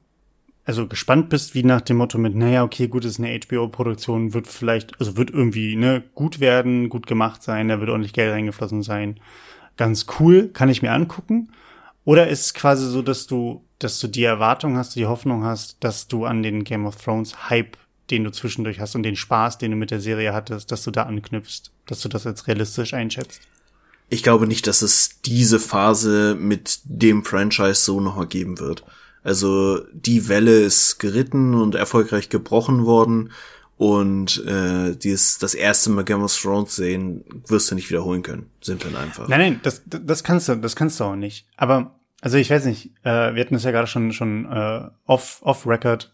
also 0.63 0.87
gespannt 0.87 1.29
bist, 1.29 1.53
wie 1.53 1.63
nach 1.63 1.81
dem 1.81 1.97
Motto 1.97 2.17
mit, 2.17 2.35
naja, 2.35 2.63
okay, 2.63 2.87
gut, 2.87 3.03
ist 3.03 3.19
eine 3.19 3.37
HBO-Produktion, 3.37 4.33
wird 4.33 4.47
vielleicht, 4.47 4.97
also 4.99 5.17
wird 5.17 5.31
irgendwie, 5.31 5.75
ne, 5.75 6.03
gut 6.15 6.39
werden, 6.39 6.87
gut 6.87 7.07
gemacht 7.07 7.43
sein, 7.43 7.67
da 7.67 7.79
wird 7.79 7.89
ordentlich 7.89 8.13
Geld 8.13 8.31
reingeflossen 8.31 8.83
sein. 8.83 9.19
Ganz 9.75 10.05
cool, 10.19 10.49
kann 10.49 10.69
ich 10.69 10.81
mir 10.81 10.91
angucken. 10.91 11.51
Oder 12.05 12.29
ist 12.29 12.45
es 12.45 12.53
quasi 12.53 12.87
so, 12.87 13.01
dass 13.01 13.27
du, 13.27 13.65
dass 13.79 13.99
du 13.99 14.07
die 14.07 14.23
Erwartung 14.23 14.77
hast, 14.77 14.95
die 14.95 15.07
Hoffnung 15.07 15.43
hast, 15.43 15.83
dass 15.83 16.07
du 16.07 16.25
an 16.25 16.41
den 16.41 16.63
Game 16.63 16.85
of 16.85 16.95
Thrones 16.95 17.49
Hype, 17.49 17.75
den 18.11 18.23
du 18.23 18.31
zwischendurch 18.31 18.79
hast 18.79 18.95
und 18.95 19.03
den 19.03 19.15
Spaß, 19.15 19.57
den 19.57 19.71
du 19.71 19.77
mit 19.77 19.91
der 19.91 20.01
Serie 20.01 20.33
hattest, 20.33 20.71
dass 20.71 20.83
du 20.83 20.91
da 20.91 21.03
anknüpfst, 21.03 21.71
dass 21.85 22.01
du 22.01 22.09
das 22.09 22.25
als 22.25 22.47
realistisch 22.47 22.93
einschätzt? 22.93 23.41
ich 24.09 24.23
glaube 24.23 24.47
nicht, 24.47 24.67
dass 24.67 24.81
es 24.81 25.21
diese 25.23 25.59
Phase 25.59 26.35
mit 26.39 26.79
dem 26.83 27.23
Franchise 27.23 27.75
so 27.75 28.01
nochmal 28.01 28.27
geben 28.27 28.59
wird. 28.59 28.83
Also 29.23 29.81
die 29.93 30.27
Welle 30.27 30.59
ist 30.59 30.99
geritten 30.99 31.53
und 31.53 31.75
erfolgreich 31.75 32.29
gebrochen 32.29 32.85
worden 32.85 33.31
und 33.77 34.43
äh, 34.45 34.95
dieses 34.95 35.37
das 35.37 35.53
erste 35.53 35.89
Mal 35.91 36.03
Game 36.03 36.23
of 36.23 36.35
Thrones 36.35 36.75
sehen 36.75 37.23
wirst 37.47 37.69
du 37.69 37.75
nicht 37.75 37.89
wiederholen 37.89 38.23
können. 38.23 38.49
Simpel 38.61 38.95
einfach. 38.95 39.27
Nein, 39.27 39.39
nein, 39.39 39.59
das 39.63 39.83
das 39.85 40.23
kannst 40.23 40.49
du, 40.49 40.55
das 40.55 40.75
kannst 40.75 40.99
du 40.99 41.03
auch 41.03 41.15
nicht. 41.15 41.45
Aber 41.55 41.95
also 42.21 42.37
ich 42.37 42.49
weiß 42.49 42.65
nicht, 42.65 42.91
äh, 43.03 43.35
wir 43.35 43.41
hatten 43.41 43.53
das 43.53 43.63
ja 43.63 43.71
gerade 43.71 43.87
schon 43.87 44.11
schon 44.11 44.45
äh, 44.45 44.89
off 45.05 45.39
off 45.43 45.67
Record 45.67 46.13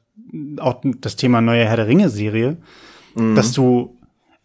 auch 0.60 0.82
das 1.02 1.16
Thema 1.16 1.42
neue 1.42 1.66
Herr 1.66 1.78
der 1.78 1.88
Ringe 1.88 2.10
Serie, 2.10 2.58
mhm. 3.16 3.36
dass 3.36 3.52
du 3.54 3.96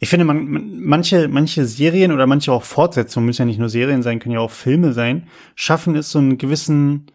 ich 0.03 0.09
finde, 0.09 0.25
man, 0.25 0.81
manche, 0.81 1.29
manche 1.29 1.67
Serien 1.67 2.11
oder 2.11 2.27
manche 2.27 2.53
auch 2.53 2.63
Fortsetzungen, 2.63 3.27
müssen 3.27 3.43
ja 3.43 3.47
nicht 3.47 3.59
nur 3.59 3.69
Serien 3.69 4.03
sein, 4.03 4.19
können 4.19 4.33
ja 4.33 4.41
auch 4.41 4.51
Filme 4.51 4.95
sein, 4.95 5.29
schaffen 5.55 5.95
es 5.95 6.11
so 6.11 6.19
einen 6.19 6.39
gewissen, 6.39 7.07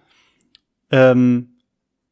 ähm, 0.92 1.56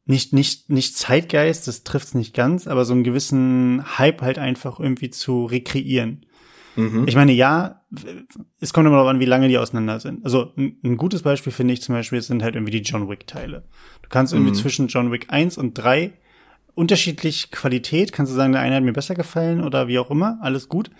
nicht, 0.04 0.32
nicht, 0.32 0.70
nicht 0.70 0.96
Zeitgeist, 0.96 1.68
das 1.68 1.84
trifft 1.84 2.08
es 2.08 2.14
nicht 2.14 2.34
ganz, 2.34 2.66
aber 2.66 2.84
so 2.84 2.92
einen 2.92 3.04
gewissen 3.04 3.84
Hype 3.98 4.20
halt 4.20 4.40
einfach 4.40 4.80
irgendwie 4.80 5.10
zu 5.10 5.46
rekreieren. 5.46 6.26
Mhm. 6.74 7.04
Ich 7.06 7.14
meine, 7.14 7.32
ja, 7.32 7.82
es 8.58 8.72
kommt 8.72 8.88
immer 8.88 8.96
darauf 8.96 9.10
an, 9.10 9.20
wie 9.20 9.26
lange 9.26 9.46
die 9.46 9.58
auseinander 9.58 10.00
sind. 10.00 10.24
Also 10.24 10.52
ein, 10.56 10.76
ein 10.82 10.96
gutes 10.96 11.22
Beispiel 11.22 11.52
finde 11.52 11.72
ich 11.74 11.82
zum 11.82 11.94
Beispiel 11.94 12.20
sind 12.20 12.42
halt 12.42 12.56
irgendwie 12.56 12.72
die 12.72 12.82
John 12.82 13.08
Wick-Teile. 13.08 13.64
Du 14.02 14.08
kannst 14.08 14.32
irgendwie 14.32 14.50
mhm. 14.50 14.56
zwischen 14.56 14.88
John 14.88 15.12
Wick 15.12 15.26
1 15.28 15.56
und 15.56 15.74
3 15.74 16.14
unterschiedlich 16.74 17.50
Qualität. 17.50 18.12
Kannst 18.12 18.32
du 18.32 18.36
sagen, 18.36 18.52
der 18.52 18.62
eine 18.62 18.76
hat 18.76 18.82
mir 18.82 18.92
besser 18.92 19.14
gefallen 19.14 19.62
oder 19.62 19.88
wie 19.88 19.98
auch 19.98 20.10
immer, 20.10 20.38
alles 20.40 20.68
gut. 20.68 20.90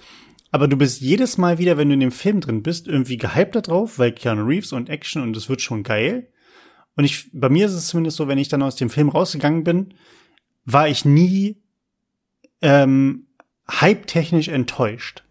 Aber 0.50 0.68
du 0.68 0.76
bist 0.76 1.00
jedes 1.00 1.36
Mal 1.36 1.58
wieder, 1.58 1.76
wenn 1.76 1.88
du 1.88 1.94
in 1.94 2.00
dem 2.00 2.12
Film 2.12 2.40
drin 2.40 2.62
bist, 2.62 2.86
irgendwie 2.86 3.16
gehypt 3.16 3.56
da 3.56 3.60
drauf, 3.60 3.98
weil 3.98 4.12
Keanu 4.12 4.44
Reeves 4.44 4.72
und 4.72 4.88
Action 4.88 5.20
und 5.22 5.36
es 5.36 5.48
wird 5.48 5.60
schon 5.60 5.82
geil. 5.82 6.28
Und 6.96 7.04
ich, 7.04 7.28
bei 7.32 7.48
mir 7.48 7.66
ist 7.66 7.72
es 7.72 7.88
zumindest 7.88 8.16
so, 8.16 8.28
wenn 8.28 8.38
ich 8.38 8.48
dann 8.48 8.62
aus 8.62 8.76
dem 8.76 8.88
Film 8.88 9.08
rausgegangen 9.08 9.64
bin, 9.64 9.94
war 10.64 10.88
ich 10.88 11.04
nie 11.04 11.60
ähm, 12.62 13.26
hype-technisch 13.68 14.48
enttäuscht. 14.48 15.24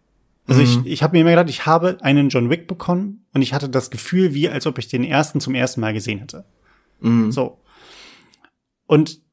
Also 0.46 0.60
mhm. 0.60 0.66
ich, 0.84 0.92
ich 0.92 1.02
habe 1.02 1.14
mir 1.14 1.22
immer 1.22 1.30
gedacht, 1.30 1.48
ich 1.48 1.64
habe 1.64 1.98
einen 2.02 2.28
John 2.28 2.50
Wick 2.50 2.66
bekommen 2.66 3.24
und 3.32 3.40
ich 3.40 3.54
hatte 3.54 3.70
das 3.70 3.90
Gefühl, 3.90 4.34
wie 4.34 4.50
als 4.50 4.66
ob 4.66 4.78
ich 4.78 4.88
den 4.88 5.04
ersten 5.04 5.40
zum 5.40 5.54
ersten 5.54 5.80
Mal 5.80 5.94
gesehen 5.94 6.18
hätte. 6.18 6.44
Mhm. 7.00 7.32
So. 7.32 7.60
Und 8.86 9.23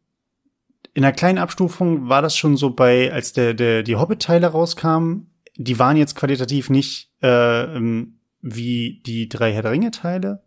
in 0.93 1.03
einer 1.03 1.13
kleinen 1.13 1.37
Abstufung 1.37 2.09
war 2.09 2.21
das 2.21 2.35
schon 2.35 2.57
so 2.57 2.71
bei, 2.71 3.11
als 3.11 3.33
der, 3.33 3.53
der, 3.53 3.83
die 3.83 3.95
Hobbit-Teile 3.95 4.47
rauskamen, 4.47 5.31
die 5.55 5.79
waren 5.79 5.97
jetzt 5.97 6.15
qualitativ 6.15 6.69
nicht 6.69 7.11
äh, 7.21 7.63
ähm, 7.75 8.19
wie 8.41 9.01
die 9.05 9.29
drei 9.29 9.53
Herr 9.53 9.61
der 9.61 9.71
Ringe-Teile. 9.71 10.43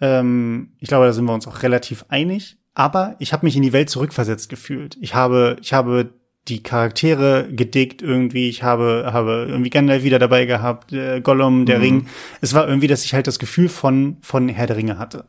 Ähm, 0.00 0.74
ich 0.78 0.88
glaube, 0.88 1.06
da 1.06 1.12
sind 1.12 1.24
wir 1.24 1.34
uns 1.34 1.46
auch 1.46 1.62
relativ 1.62 2.04
einig. 2.08 2.56
Aber 2.74 3.16
ich 3.18 3.32
habe 3.32 3.44
mich 3.44 3.56
in 3.56 3.62
die 3.62 3.72
Welt 3.72 3.90
zurückversetzt 3.90 4.48
gefühlt. 4.48 4.96
Ich 5.00 5.16
habe, 5.16 5.56
ich 5.60 5.72
habe 5.72 6.14
die 6.46 6.62
Charaktere 6.62 7.48
gedickt 7.50 8.02
irgendwie. 8.02 8.48
Ich 8.48 8.62
habe, 8.62 9.10
habe 9.12 9.46
irgendwie 9.48 9.70
Gandalf 9.70 10.04
wieder 10.04 10.20
dabei 10.20 10.44
gehabt, 10.44 10.92
äh, 10.92 11.20
Gollum, 11.20 11.66
der 11.66 11.78
mhm. 11.78 11.82
Ring. 11.82 12.06
Es 12.40 12.54
war 12.54 12.68
irgendwie, 12.68 12.86
dass 12.86 13.04
ich 13.04 13.14
halt 13.14 13.26
das 13.26 13.40
Gefühl 13.40 13.68
von, 13.68 14.18
von 14.20 14.48
Herr 14.48 14.68
der 14.68 14.76
Ringe 14.76 14.98
hatte. 14.98 15.24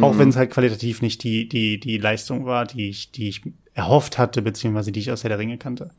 Auch 0.00 0.14
mhm. 0.14 0.18
wenn 0.18 0.28
es 0.30 0.36
halt 0.36 0.50
qualitativ 0.50 1.02
nicht 1.02 1.22
die, 1.22 1.48
die, 1.48 1.78
die 1.78 1.98
Leistung 1.98 2.46
war, 2.46 2.64
die 2.64 2.88
ich, 2.88 3.12
die 3.12 3.28
ich 3.28 3.42
erhofft 3.76 4.18
hatte, 4.18 4.42
beziehungsweise 4.42 4.90
die 4.90 5.00
ich 5.00 5.12
aus 5.12 5.22
Herr 5.22 5.28
der 5.28 5.38
Ringe 5.38 5.58
kannte. 5.58 5.90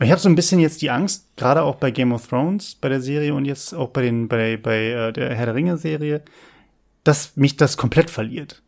Ich 0.00 0.10
habe 0.10 0.20
so 0.20 0.28
ein 0.28 0.34
bisschen 0.34 0.60
jetzt 0.60 0.82
die 0.82 0.90
Angst, 0.90 1.28
gerade 1.36 1.62
auch 1.62 1.76
bei 1.76 1.90
Game 1.90 2.12
of 2.12 2.26
Thrones, 2.26 2.76
bei 2.80 2.88
der 2.88 3.00
Serie 3.00 3.34
und 3.34 3.44
jetzt 3.44 3.72
auch 3.74 3.88
bei 3.88 4.02
den 4.02 4.28
bei 4.28 4.56
bei 4.56 4.90
äh, 4.90 5.12
der 5.12 5.34
Herr 5.34 5.46
der 5.46 5.54
Ringe 5.54 5.78
Serie, 5.78 6.22
dass 7.02 7.36
mich 7.36 7.56
das 7.56 7.76
komplett 7.76 8.10
verliert. 8.10 8.62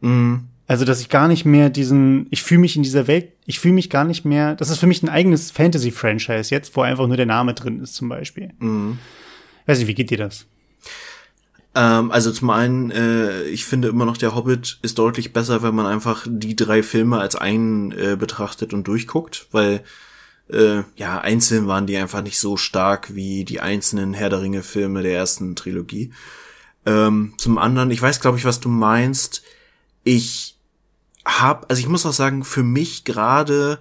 Mhm. 0.00 0.48
Also, 0.68 0.84
dass 0.84 1.00
ich 1.00 1.08
gar 1.08 1.28
nicht 1.28 1.44
mehr 1.44 1.68
diesen, 1.68 2.28
ich 2.30 2.42
fühle 2.42 2.60
mich 2.60 2.76
in 2.76 2.82
dieser 2.82 3.06
Welt, 3.06 3.32
ich 3.44 3.58
fühle 3.58 3.74
mich 3.74 3.90
gar 3.90 4.04
nicht 4.04 4.24
mehr, 4.24 4.54
das 4.54 4.70
ist 4.70 4.78
für 4.78 4.86
mich 4.86 5.02
ein 5.02 5.08
eigenes 5.08 5.50
Fantasy-Franchise 5.50 6.54
jetzt, 6.54 6.74
wo 6.76 6.80
einfach 6.80 7.06
nur 7.08 7.16
der 7.16 7.26
Name 7.26 7.52
drin 7.52 7.80
ist, 7.80 7.94
zum 7.94 8.08
Beispiel. 8.08 8.50
Mhm. 8.58 8.98
Weiß 9.66 9.78
nicht, 9.78 9.88
wie 9.88 9.94
geht 9.94 10.10
dir 10.10 10.18
das? 10.18 10.46
Ähm, 11.74 12.10
also 12.10 12.30
zum 12.32 12.50
einen, 12.50 12.90
äh, 12.90 13.44
ich 13.44 13.64
finde 13.64 13.88
immer 13.88 14.04
noch, 14.04 14.16
der 14.16 14.34
Hobbit 14.34 14.78
ist 14.82 14.98
deutlich 14.98 15.32
besser, 15.32 15.62
wenn 15.62 15.74
man 15.74 15.86
einfach 15.86 16.26
die 16.28 16.56
drei 16.56 16.82
Filme 16.82 17.18
als 17.18 17.36
einen 17.36 17.92
äh, 17.92 18.16
betrachtet 18.18 18.74
und 18.74 18.86
durchguckt, 18.86 19.46
weil 19.52 19.82
äh, 20.50 20.82
ja, 20.96 21.20
einzeln 21.20 21.66
waren 21.66 21.86
die 21.86 21.96
einfach 21.96 22.22
nicht 22.22 22.38
so 22.38 22.56
stark 22.56 23.14
wie 23.14 23.44
die 23.44 23.60
einzelnen 23.60 24.12
Herr 24.12 24.28
der 24.28 24.42
Ringe-Filme 24.42 25.02
der 25.02 25.14
ersten 25.14 25.56
Trilogie. 25.56 26.12
Ähm, 26.84 27.34
zum 27.38 27.58
anderen, 27.58 27.90
ich 27.90 28.02
weiß, 28.02 28.20
glaube 28.20 28.38
ich, 28.38 28.44
was 28.44 28.60
du 28.60 28.68
meinst. 28.68 29.42
Ich 30.04 30.58
hab, 31.24 31.70
also 31.70 31.80
ich 31.80 31.88
muss 31.88 32.04
auch 32.04 32.12
sagen, 32.12 32.44
für 32.44 32.64
mich 32.64 33.04
gerade 33.04 33.78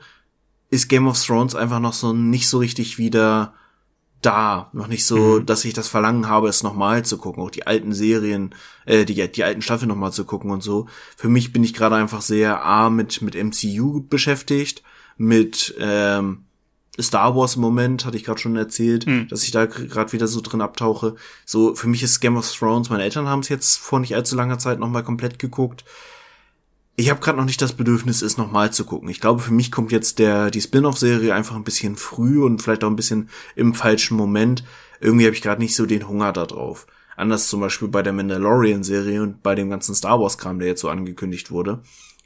ist 0.69 0.87
Game 0.87 1.07
of 1.07 1.21
Thrones 1.21 1.55
einfach 1.55 1.79
noch 1.79 1.93
so 1.93 2.13
nicht 2.13 2.47
so 2.47 2.59
richtig 2.59 2.97
wieder 2.97 3.53
da, 4.21 4.69
noch 4.73 4.87
nicht 4.87 5.05
so, 5.05 5.39
mhm. 5.39 5.45
dass 5.45 5.65
ich 5.65 5.73
das 5.73 5.87
Verlangen 5.87 6.27
habe, 6.27 6.47
es 6.47 6.63
nochmal 6.63 7.03
zu 7.03 7.17
gucken, 7.17 7.43
auch 7.43 7.51
die 7.51 7.67
alten 7.67 7.93
Serien, 7.93 8.53
äh, 8.85 9.05
die, 9.05 9.31
die 9.31 9.43
alten 9.43 9.61
Staffeln 9.61 9.89
nochmal 9.89 10.13
zu 10.13 10.25
gucken 10.25 10.51
und 10.51 10.61
so. 10.61 10.87
Für 11.17 11.29
mich 11.29 11.51
bin 11.51 11.63
ich 11.63 11.73
gerade 11.73 11.95
einfach 11.95 12.21
sehr 12.21 12.63
A 12.63 12.89
mit, 12.89 13.21
mit 13.21 13.35
MCU 13.35 14.03
beschäftigt, 14.07 14.83
mit 15.17 15.75
ähm, 15.79 16.45
Star 16.99 17.35
Wars 17.35 17.55
im 17.55 17.61
Moment, 17.61 18.05
hatte 18.05 18.17
ich 18.17 18.23
gerade 18.23 18.39
schon 18.39 18.55
erzählt, 18.55 19.07
mhm. 19.07 19.27
dass 19.29 19.43
ich 19.43 19.51
da 19.51 19.65
gerade 19.65 20.11
wieder 20.11 20.27
so 20.27 20.41
drin 20.41 20.61
abtauche. 20.61 21.15
So, 21.45 21.73
für 21.73 21.87
mich 21.87 22.03
ist 22.03 22.19
Game 22.19 22.37
of 22.37 22.51
Thrones, 22.51 22.89
meine 22.89 23.03
Eltern 23.03 23.27
haben 23.27 23.39
es 23.39 23.49
jetzt 23.49 23.77
vor 23.77 23.99
nicht 23.99 24.15
allzu 24.15 24.35
langer 24.35 24.59
Zeit 24.59 24.79
nochmal 24.79 25.03
komplett 25.03 25.39
geguckt. 25.39 25.83
Ich 27.01 27.09
habe 27.09 27.19
gerade 27.19 27.39
noch 27.39 27.45
nicht 27.45 27.63
das 27.63 27.73
Bedürfnis, 27.73 28.21
es 28.21 28.37
nochmal 28.37 28.71
zu 28.71 28.85
gucken. 28.85 29.09
Ich 29.09 29.19
glaube, 29.19 29.41
für 29.41 29.53
mich 29.53 29.71
kommt 29.71 29.91
jetzt 29.91 30.19
der 30.19 30.51
die 30.51 30.61
Spin-off-Serie 30.61 31.33
einfach 31.33 31.55
ein 31.55 31.63
bisschen 31.63 31.95
früh 31.95 32.43
und 32.43 32.61
vielleicht 32.61 32.83
auch 32.83 32.91
ein 32.91 32.95
bisschen 32.95 33.29
im 33.55 33.73
falschen 33.73 34.15
Moment. 34.15 34.63
Irgendwie 34.99 35.25
habe 35.25 35.35
ich 35.35 35.41
gerade 35.41 35.59
nicht 35.59 35.75
so 35.75 35.87
den 35.87 36.07
Hunger 36.07 36.31
da 36.31 36.45
drauf. 36.45 36.85
Anders 37.17 37.47
zum 37.47 37.59
Beispiel 37.59 37.87
bei 37.87 38.03
der 38.03 38.13
Mandalorian-Serie 38.13 39.23
und 39.23 39.41
bei 39.41 39.55
dem 39.55 39.71
ganzen 39.71 39.95
Star 39.95 40.19
Wars-Kram, 40.19 40.59
der 40.59 40.67
jetzt 40.67 40.81
so 40.81 40.89
angekündigt 40.89 41.49
wurde. 41.49 41.79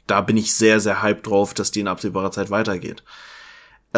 Da 0.06 0.20
bin 0.20 0.36
ich 0.36 0.54
sehr, 0.54 0.78
sehr 0.78 1.02
hyped 1.02 1.26
drauf, 1.26 1.54
dass 1.54 1.70
die 1.70 1.80
in 1.80 1.88
absehbarer 1.88 2.30
Zeit 2.30 2.50
weitergeht. 2.50 3.02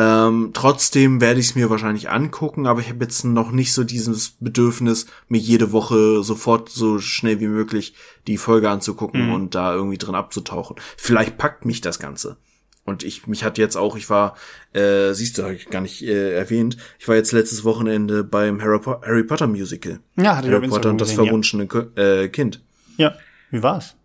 Ähm, 0.01 0.51
trotzdem 0.55 1.21
werde 1.21 1.41
ich 1.41 1.47
es 1.47 1.55
mir 1.57 1.71
wahrscheinlich 1.71 2.09
angucken, 2.09 2.69
aber 2.69 2.81
ich 2.81 2.89
habe 2.89 3.03
jetzt 3.03 3.25
noch 3.25 3.51
nicht 3.51 3.73
so 3.73 3.83
dieses 3.83 4.37
Bedürfnis, 4.39 5.07
mir 5.27 5.41
jede 5.41 5.73
Woche 5.73 6.23
sofort 6.23 6.69
so 6.69 7.01
schnell 7.01 7.41
wie 7.41 7.49
möglich 7.49 7.95
die 8.29 8.37
Folge 8.37 8.71
anzugucken 8.71 9.27
mhm. 9.27 9.33
und 9.33 9.55
da 9.57 9.75
irgendwie 9.75 9.99
drin 9.99 10.15
abzutauchen. 10.15 10.77
Vielleicht 10.97 11.37
packt 11.37 11.65
mich 11.65 11.81
das 11.81 11.99
Ganze. 11.99 12.37
Und 12.85 13.03
ich, 13.03 13.27
mich 13.27 13.43
hat 13.43 13.59
jetzt 13.59 13.75
auch, 13.75 13.97
ich 13.97 14.09
war, 14.09 14.37
äh, 14.73 15.13
siehst 15.15 15.37
du, 15.37 15.43
habe 15.43 15.55
ich 15.55 15.69
gar 15.69 15.81
nicht 15.81 16.01
äh, 16.03 16.33
erwähnt, 16.33 16.77
ich 17.01 17.09
war 17.09 17.17
jetzt 17.17 17.33
letztes 17.33 17.65
Wochenende 17.65 18.23
beim 18.23 18.63
Harry, 18.63 18.79
po 18.79 19.03
Harry 19.03 19.25
Potter 19.25 19.49
Musical. 19.49 19.99
Ja, 20.17 20.37
hatte 20.37 20.49
Harry 20.53 20.69
Potter 20.69 20.91
und 20.91 21.01
das 21.01 21.11
verwunschene 21.11 21.67
ja. 21.73 22.03
äh, 22.03 22.29
Kind. 22.29 22.63
Ja, 22.99 23.17
wie 23.51 23.65
war's? 23.65 23.97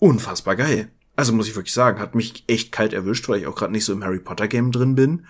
Unfassbar 0.00 0.56
geil 0.56 0.90
also 1.16 1.32
muss 1.32 1.48
ich 1.48 1.56
wirklich 1.56 1.74
sagen, 1.74 2.00
hat 2.00 2.14
mich 2.14 2.44
echt 2.46 2.72
kalt 2.72 2.92
erwischt, 2.92 3.28
weil 3.28 3.40
ich 3.40 3.46
auch 3.46 3.54
gerade 3.54 3.72
nicht 3.72 3.84
so 3.84 3.92
im 3.92 4.04
Harry 4.04 4.20
Potter 4.20 4.48
Game 4.48 4.72
drin 4.72 4.94
bin. 4.94 5.26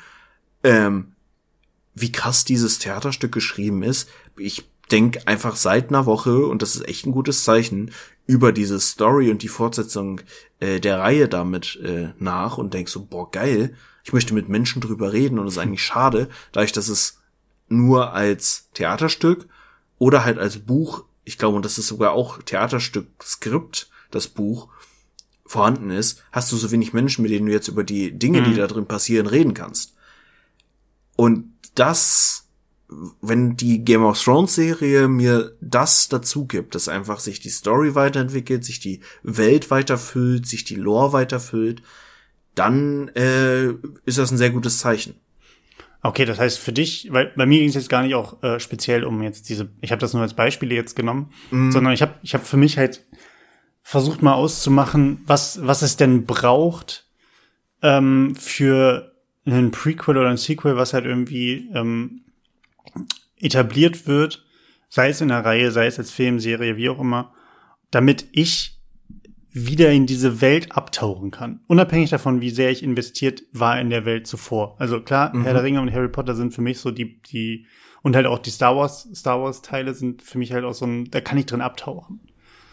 Ähm, 0.62 1.12
wie 1.94 2.12
krass 2.12 2.44
dieses 2.44 2.78
Theaterstück 2.78 3.32
geschrieben 3.32 3.82
ist. 3.82 4.08
Ich 4.36 4.64
denk 4.90 5.20
einfach 5.26 5.56
seit 5.56 5.88
einer 5.88 6.06
Woche, 6.06 6.46
und 6.46 6.62
das 6.62 6.76
ist 6.76 6.88
echt 6.88 7.06
ein 7.06 7.12
gutes 7.12 7.44
Zeichen, 7.44 7.90
über 8.26 8.52
diese 8.52 8.78
Story 8.78 9.30
und 9.30 9.42
die 9.42 9.48
Fortsetzung 9.48 10.20
äh, 10.60 10.80
der 10.80 11.00
Reihe 11.00 11.28
damit 11.28 11.76
äh, 11.82 12.12
nach 12.18 12.58
und 12.58 12.74
denk 12.74 12.88
so, 12.88 13.04
boah, 13.04 13.30
geil, 13.30 13.74
ich 14.04 14.12
möchte 14.12 14.34
mit 14.34 14.48
Menschen 14.48 14.80
drüber 14.80 15.12
reden 15.12 15.38
und 15.38 15.46
es 15.46 15.54
ist 15.54 15.58
eigentlich 15.62 15.82
schade, 15.82 16.28
dadurch, 16.52 16.72
dass 16.72 16.88
es 16.88 17.18
nur 17.68 18.12
als 18.12 18.68
Theaterstück 18.74 19.46
oder 19.98 20.24
halt 20.24 20.38
als 20.38 20.58
Buch, 20.58 21.04
ich 21.24 21.38
glaube, 21.38 21.56
und 21.56 21.64
das 21.64 21.78
ist 21.78 21.88
sogar 21.88 22.12
auch 22.12 22.42
Theaterstück 22.42 23.06
Skript, 23.22 23.90
das 24.10 24.28
Buch, 24.28 24.68
vorhanden 25.52 25.90
ist, 25.90 26.22
hast 26.32 26.50
du 26.50 26.56
so 26.56 26.70
wenig 26.70 26.92
Menschen, 26.92 27.22
mit 27.22 27.30
denen 27.30 27.46
du 27.46 27.52
jetzt 27.52 27.68
über 27.68 27.84
die 27.84 28.18
Dinge, 28.18 28.40
mhm. 28.40 28.44
die 28.46 28.54
da 28.54 28.66
drin 28.66 28.86
passieren, 28.86 29.26
reden 29.26 29.54
kannst. 29.54 29.94
Und 31.14 31.52
das, 31.74 32.48
wenn 33.20 33.56
die 33.56 33.84
Game 33.84 34.02
of 34.02 34.20
Thrones 34.20 34.54
Serie 34.54 35.08
mir 35.08 35.54
das 35.60 36.08
dazu 36.08 36.46
gibt, 36.46 36.74
dass 36.74 36.88
einfach 36.88 37.20
sich 37.20 37.38
die 37.40 37.50
Story 37.50 37.94
weiterentwickelt, 37.94 38.64
sich 38.64 38.80
die 38.80 39.00
Welt 39.22 39.70
weiterfüllt, 39.70 40.46
sich 40.46 40.64
die 40.64 40.76
Lore 40.76 41.12
weiterfüllt, 41.12 41.82
dann 42.54 43.08
äh, 43.08 43.68
ist 44.06 44.18
das 44.18 44.30
ein 44.30 44.38
sehr 44.38 44.50
gutes 44.50 44.78
Zeichen. 44.78 45.14
Okay, 46.00 46.24
das 46.24 46.38
heißt 46.38 46.58
für 46.58 46.72
dich, 46.72 47.08
weil 47.12 47.32
bei 47.36 47.46
mir 47.46 47.58
ging 47.58 47.68
es 47.68 47.74
jetzt 47.74 47.88
gar 47.90 48.02
nicht 48.02 48.14
auch 48.14 48.42
äh, 48.42 48.58
speziell 48.58 49.04
um 49.04 49.22
jetzt 49.22 49.48
diese, 49.50 49.68
ich 49.82 49.92
habe 49.92 50.00
das 50.00 50.14
nur 50.14 50.22
als 50.22 50.34
Beispiele 50.34 50.74
jetzt 50.74 50.96
genommen, 50.96 51.30
mm. 51.50 51.70
sondern 51.70 51.92
ich 51.92 52.02
habe 52.02 52.14
ich 52.22 52.34
hab 52.34 52.44
für 52.44 52.56
mich 52.56 52.76
halt 52.76 53.04
versucht 53.82 54.22
mal 54.22 54.34
auszumachen, 54.34 55.22
was, 55.26 55.66
was 55.66 55.82
es 55.82 55.96
denn 55.96 56.24
braucht 56.24 57.06
ähm, 57.82 58.34
für 58.36 59.12
einen 59.44 59.70
Prequel 59.70 60.16
oder 60.16 60.30
ein 60.30 60.36
Sequel, 60.36 60.76
was 60.76 60.94
halt 60.94 61.04
irgendwie 61.04 61.68
ähm, 61.74 62.22
etabliert 63.38 64.06
wird, 64.06 64.44
sei 64.88 65.08
es 65.08 65.20
in 65.20 65.28
der 65.28 65.44
Reihe, 65.44 65.72
sei 65.72 65.86
es 65.86 65.98
als 65.98 66.10
Filmserie, 66.10 66.76
wie 66.76 66.88
auch 66.88 67.00
immer, 67.00 67.32
damit 67.90 68.26
ich 68.32 68.78
wieder 69.50 69.90
in 69.90 70.06
diese 70.06 70.40
Welt 70.40 70.72
abtauchen 70.72 71.30
kann. 71.30 71.60
Unabhängig 71.66 72.10
davon, 72.10 72.40
wie 72.40 72.50
sehr 72.50 72.70
ich 72.70 72.82
investiert 72.82 73.42
war 73.52 73.78
in 73.78 73.90
der 73.90 74.06
Welt 74.06 74.26
zuvor. 74.26 74.76
Also 74.78 75.00
klar, 75.00 75.34
mhm. 75.34 75.42
Herr 75.42 75.52
der 75.52 75.62
Ringe 75.62 75.80
und 75.80 75.92
Harry 75.92 76.08
Potter 76.08 76.34
sind 76.34 76.54
für 76.54 76.62
mich 76.62 76.78
so 76.78 76.90
die, 76.90 77.20
die, 77.22 77.66
und 78.00 78.16
halt 78.16 78.26
auch 78.26 78.38
die 78.38 78.50
Star 78.50 78.76
Wars, 78.76 79.08
Star 79.14 79.42
Wars 79.42 79.60
Teile 79.60 79.92
sind 79.92 80.22
für 80.22 80.38
mich 80.38 80.52
halt 80.52 80.64
auch 80.64 80.72
so 80.72 80.86
ein, 80.86 81.10
da 81.10 81.20
kann 81.20 81.36
ich 81.36 81.46
drin 81.46 81.60
abtauchen. 81.60 82.20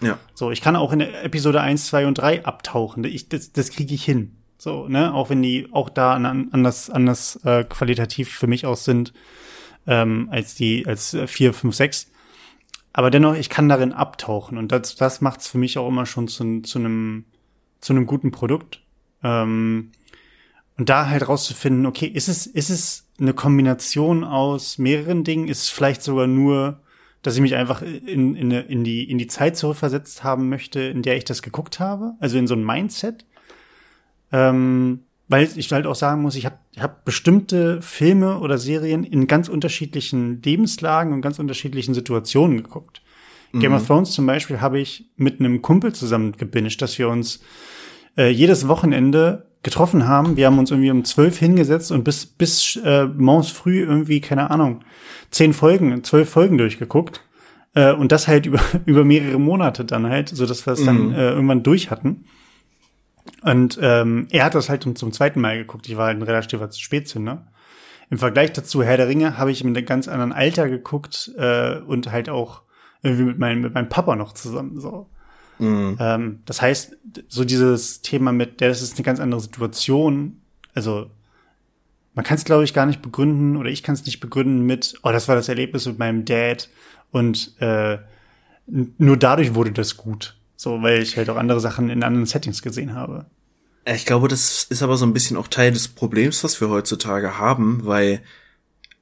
Ja. 0.02 0.18
So, 0.34 0.52
ich 0.52 0.62
kann 0.62 0.76
auch 0.76 0.94
in 0.94 1.02
Episode 1.02 1.62
1, 1.62 1.88
2 1.88 2.08
und 2.08 2.18
3 2.18 2.46
abtauchen. 2.46 3.04
Ich, 3.04 3.30
das 3.30 3.52
das 3.52 3.72
kriege 3.72 3.94
ich 3.94 4.04
hin. 4.04 4.36
So, 4.58 4.88
ne, 4.88 5.14
auch 5.14 5.30
wenn 5.30 5.42
die 5.42 5.68
auch 5.72 5.90
da 5.90 6.14
anders, 6.14 6.90
anders 6.90 7.40
äh, 7.44 7.64
qualitativ 7.64 8.30
für 8.30 8.48
mich 8.48 8.66
aus 8.66 8.84
sind 8.84 9.14
ähm, 9.88 10.28
als 10.32 10.56
die, 10.56 10.86
als 10.86 11.14
äh, 11.14 11.28
4, 11.28 11.54
5, 11.54 11.76
6. 11.76 12.12
Aber 12.92 13.10
dennoch, 13.10 13.36
ich 13.36 13.50
kann 13.50 13.70
darin 13.70 13.94
abtauchen. 13.94 14.58
Und 14.58 14.72
das, 14.72 14.96
das 14.96 15.22
macht 15.22 15.42
es 15.42 15.48
für 15.48 15.58
mich 15.58 15.78
auch 15.78 15.88
immer 15.88 16.06
schon 16.06 16.28
zu, 16.28 16.62
zu 16.62 16.80
einem 16.80 17.26
zu 17.82 17.94
einem 17.94 18.06
guten 18.06 18.32
Produkt. 18.32 18.82
Ähm, 19.24 19.92
und 20.78 20.90
da 20.90 21.08
halt 21.08 21.28
rauszufinden, 21.28 21.86
okay, 21.86 22.08
ist 22.08 22.30
es, 22.30 22.48
ist 22.48 22.70
es 22.70 23.08
eine 23.20 23.34
Kombination 23.34 24.24
aus 24.24 24.78
mehreren 24.78 25.24
Dingen? 25.24 25.48
Ist 25.48 25.64
es 25.64 25.70
vielleicht 25.70 26.02
sogar 26.02 26.28
nur 26.28 26.80
dass 27.22 27.36
ich 27.36 27.42
mich 27.42 27.56
einfach 27.56 27.82
in, 27.82 28.36
in, 28.36 28.52
in, 28.52 28.84
die, 28.84 29.10
in 29.10 29.18
die 29.18 29.28
Zeit 29.28 29.58
zurückversetzt 29.58 30.24
haben 30.24 30.50
möchte, 30.50 30.80
in 30.82 31.02
der 31.02 31.18
ich 31.18 31.26
das 31.26 31.42
geguckt 31.42 31.80
habe. 31.80 32.14
Also 32.20 32.38
in 32.38 32.48
so 32.48 32.56
ein 32.56 32.66
Mindset. 32.66 33.26
Ähm, 34.32 35.02
weil 35.28 35.48
ich 35.56 35.72
halt 35.72 35.86
auch 35.86 35.96
sagen 35.96 36.22
muss, 36.22 36.36
ich 36.36 36.46
habe 36.46 36.58
ich 36.72 36.82
hab 36.82 37.06
bestimmte 37.06 37.82
Filme 37.82 38.40
oder 38.40 38.58
Serien 38.58 39.04
in 39.04 39.28
ganz 39.28 39.48
unterschiedlichen 39.48 40.42
Lebenslagen 40.42 41.14
und 41.14 41.22
ganz 41.22 41.40
unterschiedlichen 41.40 41.94
Situationen 41.94 42.64
geguckt. 42.64 43.02
Mhm. 43.52 43.60
Game 43.60 43.74
of 43.74 43.86
Thrones 43.86 44.12
zum 44.12 44.26
Beispiel 44.26 44.60
habe 44.62 44.80
ich 44.80 45.10
mit 45.18 45.40
einem 45.40 45.62
Kumpel 45.62 45.94
zusammen 45.94 46.34
gebinged, 46.38 46.82
dass 46.82 46.98
wir 46.98 47.10
uns 47.10 47.42
äh, 48.18 48.30
jedes 48.30 48.68
Wochenende 48.68 49.49
getroffen 49.64 50.08
haben. 50.08 50.38
Wir 50.38 50.46
haben 50.46 50.60
uns 50.60 50.72
irgendwie 50.72 50.92
um 50.92 51.04
zwölf 51.04 51.38
hingesetzt 51.38 51.92
und 51.92 52.04
bis, 52.04 52.26
bis 52.26 52.78
äh, 52.78 53.06
morgens 53.06 53.50
früh 53.50 53.82
irgendwie, 53.82 54.22
keine 54.22 54.52
Ahnung, 54.52 54.82
zehn 55.32 55.54
Folgen, 55.54 56.04
zwölf 56.04 56.30
Folgen 56.30 56.58
durchgeguckt. 56.58 57.22
Äh, 57.76 57.94
und 57.94 58.12
das 58.12 58.28
halt 58.28 58.46
über, 58.48 58.62
über 58.86 59.04
mehrere 59.04 59.40
Monate 59.40 59.86
dann 59.86 60.08
halt, 60.08 60.30
so 60.30 60.46
dass 60.46 60.66
wir 60.66 60.74
es 60.74 60.84
dann 60.84 61.10
mhm. 61.10 61.14
äh, 61.14 61.30
irgendwann 61.30 61.64
durch 61.64 61.92
hatten. 61.92 62.26
Und 63.42 63.78
ähm, 63.82 64.28
er 64.32 64.46
hat 64.46 64.56
das 64.56 64.70
halt 64.70 64.84
zum 64.98 65.12
zweiten 65.12 65.40
Mal 65.40 65.58
geguckt. 65.58 65.88
Ich 65.88 65.98
war 65.98 66.08
halt 66.08 66.18
ein 66.18 66.24
relativer 66.24 66.72
Spätzünder. 66.72 67.48
Im 68.10 68.18
Vergleich 68.18 68.54
dazu 68.54 68.82
Herr 68.82 68.98
der 68.98 69.08
Ringe 69.08 69.38
habe 69.38 69.52
ich 69.52 69.64
mit 69.64 69.78
einem 69.78 69.86
ganz 69.86 70.08
anderen 70.08 70.34
Alter 70.34 70.68
geguckt 70.68 71.32
äh, 71.38 71.78
und 71.80 72.12
halt 72.12 72.30
auch 72.30 72.64
irgendwie 73.04 73.24
mit 73.24 73.40
meinem, 73.40 73.62
mit 73.62 73.74
meinem 73.74 73.90
Papa 73.90 74.16
noch 74.16 74.34
zusammen 74.34 74.80
so. 74.80 75.10
Mhm. 75.60 75.98
Ähm, 76.00 76.40
das 76.46 76.62
heißt, 76.62 76.98
so 77.28 77.46
dieses 77.46 78.02
Thema 78.02 78.32
mit, 78.32 78.62
der 78.62 78.70
das 78.70 78.82
ist 78.82 78.96
eine 78.96 79.04
ganz 79.04 79.20
andere 79.20 79.42
Situation. 79.42 80.42
Also 80.74 81.12
man 82.14 82.26
kann 82.26 82.38
es, 82.38 82.46
glaube 82.46 82.64
ich, 82.64 82.74
gar 82.74 82.86
nicht 82.86 83.02
begründen 83.02 83.58
oder 83.58 83.70
ich 83.70 83.84
kann 83.84 83.94
es 83.94 84.06
nicht 84.06 84.20
begründen 84.20 84.66
mit, 84.66 84.96
oh, 85.04 85.12
das 85.12 85.28
war 85.28 85.36
das 85.36 85.50
Erlebnis 85.50 85.86
mit 85.86 86.00
meinem 86.00 86.26
Dad 86.26 86.70
und 87.12 87.54
äh, 87.60 87.98
nur 88.68 89.18
dadurch 89.18 89.56
wurde 89.56 89.72
das 89.72 89.98
gut. 89.98 90.36
So, 90.56 90.82
weil 90.82 91.02
ich 91.02 91.16
halt 91.16 91.30
auch 91.30 91.38
andere 91.38 91.60
Sachen 91.60 91.90
in 91.90 92.04
anderen 92.04 92.26
Settings 92.26 92.62
gesehen 92.62 92.94
habe. 92.94 93.26
Ich 93.86 94.06
glaube, 94.06 94.28
das 94.28 94.66
ist 94.66 94.84
aber 94.84 94.98
so 94.98 95.06
ein 95.06 95.14
bisschen 95.14 95.38
auch 95.38 95.48
Teil 95.48 95.72
des 95.72 95.88
Problems, 95.88 96.44
was 96.44 96.60
wir 96.60 96.70
heutzutage 96.70 97.38
haben, 97.38 97.86
weil 97.86 98.22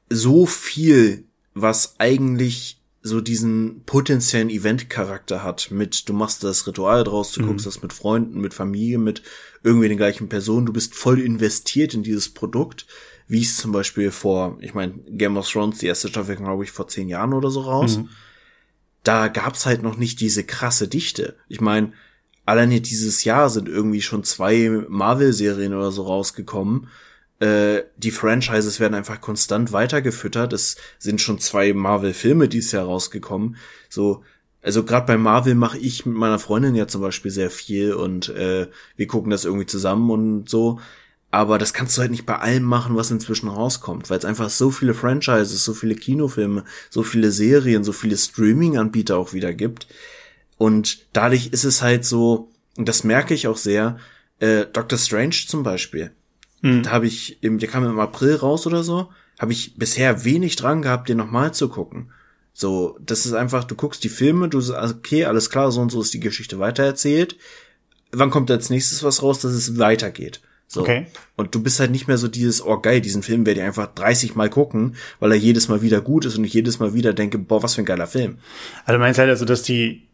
so 0.09 0.45
viel, 0.45 1.25
was 1.53 1.99
eigentlich 1.99 2.76
so 3.07 3.21
diesen 3.21 3.81
potenziellen 3.85 4.49
Event-Charakter 4.49 5.43
hat, 5.43 5.71
mit 5.71 6.07
du 6.07 6.13
machst 6.13 6.43
das 6.43 6.67
Ritual 6.67 7.03
draus, 7.03 7.31
du 7.31 7.41
mhm. 7.41 7.47
guckst 7.47 7.65
das 7.65 7.81
mit 7.81 7.93
Freunden, 7.93 8.39
mit 8.39 8.53
Familie, 8.53 8.97
mit 8.97 9.23
irgendwie 9.63 9.87
den 9.87 9.97
gleichen 9.97 10.29
Personen, 10.29 10.65
du 10.65 10.73
bist 10.73 10.95
voll 10.95 11.19
investiert 11.19 11.93
in 11.93 12.03
dieses 12.03 12.29
Produkt, 12.29 12.85
wie 13.27 13.41
es 13.41 13.57
zum 13.57 13.71
Beispiel 13.71 14.11
vor, 14.11 14.57
ich 14.61 14.73
meine, 14.73 14.93
Game 15.09 15.37
of 15.37 15.49
Thrones, 15.49 15.79
die 15.79 15.87
erste 15.87 16.07
Staffel, 16.07 16.35
glaube 16.35 16.63
ich, 16.63 16.71
vor 16.71 16.87
zehn 16.87 17.09
Jahren 17.09 17.33
oder 17.33 17.49
so 17.49 17.61
raus. 17.61 17.97
Mhm. 17.97 18.09
Da 19.03 19.27
gab's 19.27 19.65
halt 19.65 19.83
noch 19.83 19.97
nicht 19.97 20.19
diese 20.19 20.43
krasse 20.43 20.87
Dichte. 20.87 21.35
Ich 21.47 21.61
meine, 21.61 21.93
alleine 22.45 22.81
dieses 22.81 23.23
Jahr 23.23 23.49
sind 23.49 23.67
irgendwie 23.67 24.01
schon 24.01 24.23
zwei 24.23 24.83
Marvel-Serien 24.87 25.73
oder 25.73 25.91
so 25.91 26.03
rausgekommen. 26.03 26.87
Äh, 27.39 27.83
die 27.97 28.11
Franchises 28.11 28.79
werden 28.79 28.95
einfach 28.95 29.21
konstant 29.21 29.71
weitergefüttert. 29.71 30.53
Es 30.53 30.77
sind 30.97 31.21
schon 31.21 31.39
zwei 31.39 31.73
Marvel-Filme 31.73 32.47
dieses 32.47 32.71
Jahr 32.71 32.85
rausgekommen. 32.85 33.57
So, 33.89 34.23
also 34.61 34.83
gerade 34.83 35.05
bei 35.05 35.17
Marvel 35.17 35.55
mache 35.55 35.77
ich 35.77 36.05
mit 36.05 36.15
meiner 36.15 36.39
Freundin 36.39 36.75
ja 36.75 36.87
zum 36.87 37.01
Beispiel 37.01 37.31
sehr 37.31 37.51
viel 37.51 37.93
und 37.93 38.29
äh, 38.29 38.67
wir 38.95 39.07
gucken 39.07 39.31
das 39.31 39.45
irgendwie 39.45 39.65
zusammen 39.65 40.09
und 40.09 40.49
so. 40.49 40.79
Aber 41.29 41.57
das 41.57 41.73
kannst 41.73 41.97
du 41.97 42.01
halt 42.01 42.11
nicht 42.11 42.25
bei 42.25 42.39
allem 42.39 42.63
machen, 42.63 42.95
was 42.95 43.11
inzwischen 43.11 43.49
rauskommt, 43.49 44.09
weil 44.09 44.17
es 44.17 44.25
einfach 44.25 44.49
so 44.49 44.71
viele 44.71 44.93
Franchises, 44.93 45.63
so 45.63 45.73
viele 45.73 45.95
Kinofilme, 45.95 46.63
so 46.89 47.03
viele 47.03 47.31
Serien, 47.31 47.83
so 47.83 47.91
viele 47.91 48.17
Streaming-Anbieter 48.17 49.17
auch 49.17 49.33
wieder 49.33 49.53
gibt. 49.53 49.87
Und 50.57 51.05
dadurch 51.13 51.47
ist 51.47 51.65
es 51.65 51.81
halt 51.81 52.05
so, 52.05 52.49
und 52.77 52.87
das 52.87 53.03
merke 53.03 53.33
ich 53.33 53.47
auch 53.47 53.57
sehr, 53.57 53.97
äh, 54.39 54.65
Doctor 54.65 54.97
Strange 54.97 55.35
zum 55.47 55.63
Beispiel. 55.63 56.11
Mhm. 56.61 56.83
Da 56.83 56.91
habe 56.91 57.07
ich, 57.07 57.41
im, 57.41 57.59
der 57.59 57.69
kam 57.69 57.85
im 57.85 57.99
April 57.99 58.35
raus 58.35 58.67
oder 58.67 58.83
so, 58.83 59.09
habe 59.39 59.51
ich 59.51 59.75
bisher 59.75 60.23
wenig 60.25 60.55
dran 60.55 60.81
gehabt, 60.81 61.09
den 61.09 61.17
nochmal 61.17 61.53
zu 61.53 61.69
gucken. 61.69 62.11
So, 62.53 62.97
das 62.99 63.25
ist 63.25 63.33
einfach, 63.33 63.63
du 63.63 63.75
guckst 63.75 64.03
die 64.03 64.09
Filme, 64.09 64.49
du 64.49 64.59
sagst, 64.61 64.95
okay, 64.95 65.25
alles 65.25 65.49
klar, 65.49 65.71
so 65.71 65.79
und 65.79 65.91
so 65.91 66.01
ist 66.01 66.13
die 66.13 66.19
Geschichte 66.19 66.57
weitererzählt. 66.57 67.35
Wann 68.11 68.31
kommt 68.31 68.49
als 68.49 68.69
nächstes 68.69 69.03
was 69.03 69.21
raus, 69.21 69.39
dass 69.39 69.51
es 69.51 69.77
weitergeht? 69.77 70.41
So. 70.67 70.81
Okay. 70.81 71.05
Und 71.35 71.55
du 71.55 71.61
bist 71.61 71.79
halt 71.79 71.91
nicht 71.91 72.07
mehr 72.07 72.17
so 72.17 72.27
dieses, 72.27 72.65
oh 72.65 72.77
geil, 72.79 72.99
diesen 72.99 73.23
Film 73.23 73.45
werde 73.45 73.61
ich 73.61 73.65
einfach 73.65 73.93
30 73.93 74.35
Mal 74.35 74.49
gucken, 74.49 74.95
weil 75.19 75.31
er 75.31 75.37
jedes 75.37 75.69
Mal 75.69 75.81
wieder 75.81 76.01
gut 76.01 76.25
ist 76.25 76.37
und 76.37 76.43
ich 76.43 76.53
jedes 76.53 76.79
Mal 76.79 76.93
wieder 76.93 77.13
denke, 77.13 77.37
boah, 77.37 77.63
was 77.63 77.75
für 77.75 77.83
ein 77.83 77.85
geiler 77.85 78.07
Film. 78.07 78.39
Also 78.85 78.97
du 78.97 78.99
meinst 78.99 79.19
halt 79.19 79.29
also, 79.29 79.45
dass 79.45 79.63
die, 79.63 80.06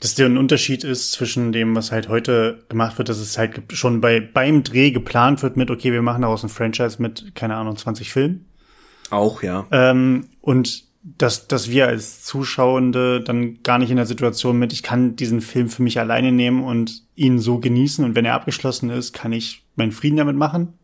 dass 0.00 0.14
der 0.14 0.26
ein 0.26 0.36
Unterschied 0.36 0.84
ist 0.84 1.12
zwischen 1.12 1.52
dem, 1.52 1.74
was 1.74 1.90
halt 1.90 2.08
heute 2.08 2.64
gemacht 2.68 2.98
wird, 2.98 3.08
dass 3.08 3.18
es 3.18 3.38
halt 3.38 3.62
schon 3.72 4.00
bei, 4.00 4.20
beim 4.20 4.62
Dreh 4.62 4.90
geplant 4.90 5.42
wird 5.42 5.56
mit, 5.56 5.70
okay, 5.70 5.92
wir 5.92 6.02
machen 6.02 6.22
daraus 6.22 6.42
ein 6.42 6.50
Franchise 6.50 7.00
mit, 7.00 7.34
keine 7.34 7.56
Ahnung, 7.56 7.76
20 7.76 8.12
Filmen. 8.12 8.46
Auch, 9.10 9.42
ja. 9.42 9.66
Ähm, 9.70 10.28
und 10.40 10.84
dass, 11.18 11.46
dass 11.46 11.70
wir 11.70 11.86
als 11.86 12.24
Zuschauende 12.24 13.20
dann 13.20 13.62
gar 13.62 13.78
nicht 13.78 13.90
in 13.90 13.96
der 13.96 14.06
Situation 14.06 14.58
mit, 14.58 14.72
ich 14.72 14.82
kann 14.82 15.16
diesen 15.16 15.40
Film 15.40 15.68
für 15.68 15.82
mich 15.82 16.00
alleine 16.00 16.32
nehmen 16.32 16.64
und 16.64 17.04
ihn 17.14 17.38
so 17.38 17.58
genießen 17.58 18.04
und 18.04 18.16
wenn 18.16 18.24
er 18.24 18.34
abgeschlossen 18.34 18.90
ist, 18.90 19.12
kann 19.12 19.32
ich 19.32 19.64
meinen 19.76 19.92
Frieden 19.92 20.16
damit 20.16 20.36
machen. 20.36 20.74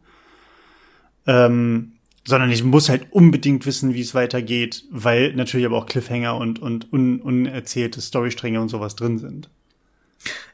Ähm, 1.27 1.93
sondern 2.25 2.51
ich 2.51 2.63
muss 2.63 2.89
halt 2.89 3.07
unbedingt 3.11 3.67
wissen, 3.67 3.95
wie 3.95 4.01
es 4.01 4.15
weitergeht, 4.15 4.85
weil 4.91 5.35
natürlich 5.35 5.67
aber 5.67 5.79
auch 5.79 5.87
Cliffhanger 5.87 6.37
und, 6.37 6.61
und 6.61 6.93
un, 6.93 7.21
unerzählte 7.21 8.01
Storystränge 8.01 8.61
und 8.61 8.69
sowas 8.69 8.95
drin 8.95 9.19
sind. 9.19 9.49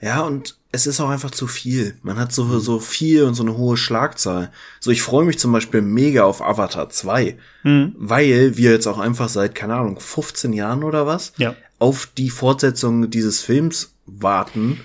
Ja, 0.00 0.22
und 0.22 0.56
es 0.72 0.86
ist 0.86 1.00
auch 1.00 1.08
einfach 1.08 1.30
zu 1.30 1.46
viel. 1.46 1.96
Man 2.02 2.18
hat 2.18 2.32
so, 2.32 2.58
so 2.58 2.78
viel 2.78 3.24
und 3.24 3.34
so 3.34 3.42
eine 3.42 3.56
hohe 3.56 3.76
Schlagzahl. 3.76 4.50
So, 4.80 4.90
ich 4.90 5.02
freue 5.02 5.24
mich 5.24 5.38
zum 5.38 5.52
Beispiel 5.52 5.82
mega 5.82 6.24
auf 6.24 6.42
Avatar 6.42 6.88
2, 6.88 7.36
mhm. 7.64 7.94
weil 7.98 8.56
wir 8.56 8.70
jetzt 8.70 8.86
auch 8.86 8.98
einfach 8.98 9.28
seit, 9.28 9.54
keine 9.54 9.74
Ahnung, 9.74 10.00
15 10.00 10.52
Jahren 10.52 10.84
oder 10.84 11.06
was, 11.06 11.32
ja. 11.36 11.54
auf 11.78 12.08
die 12.16 12.30
Fortsetzung 12.30 13.10
dieses 13.10 13.42
Films 13.42 13.94
warten. 14.06 14.80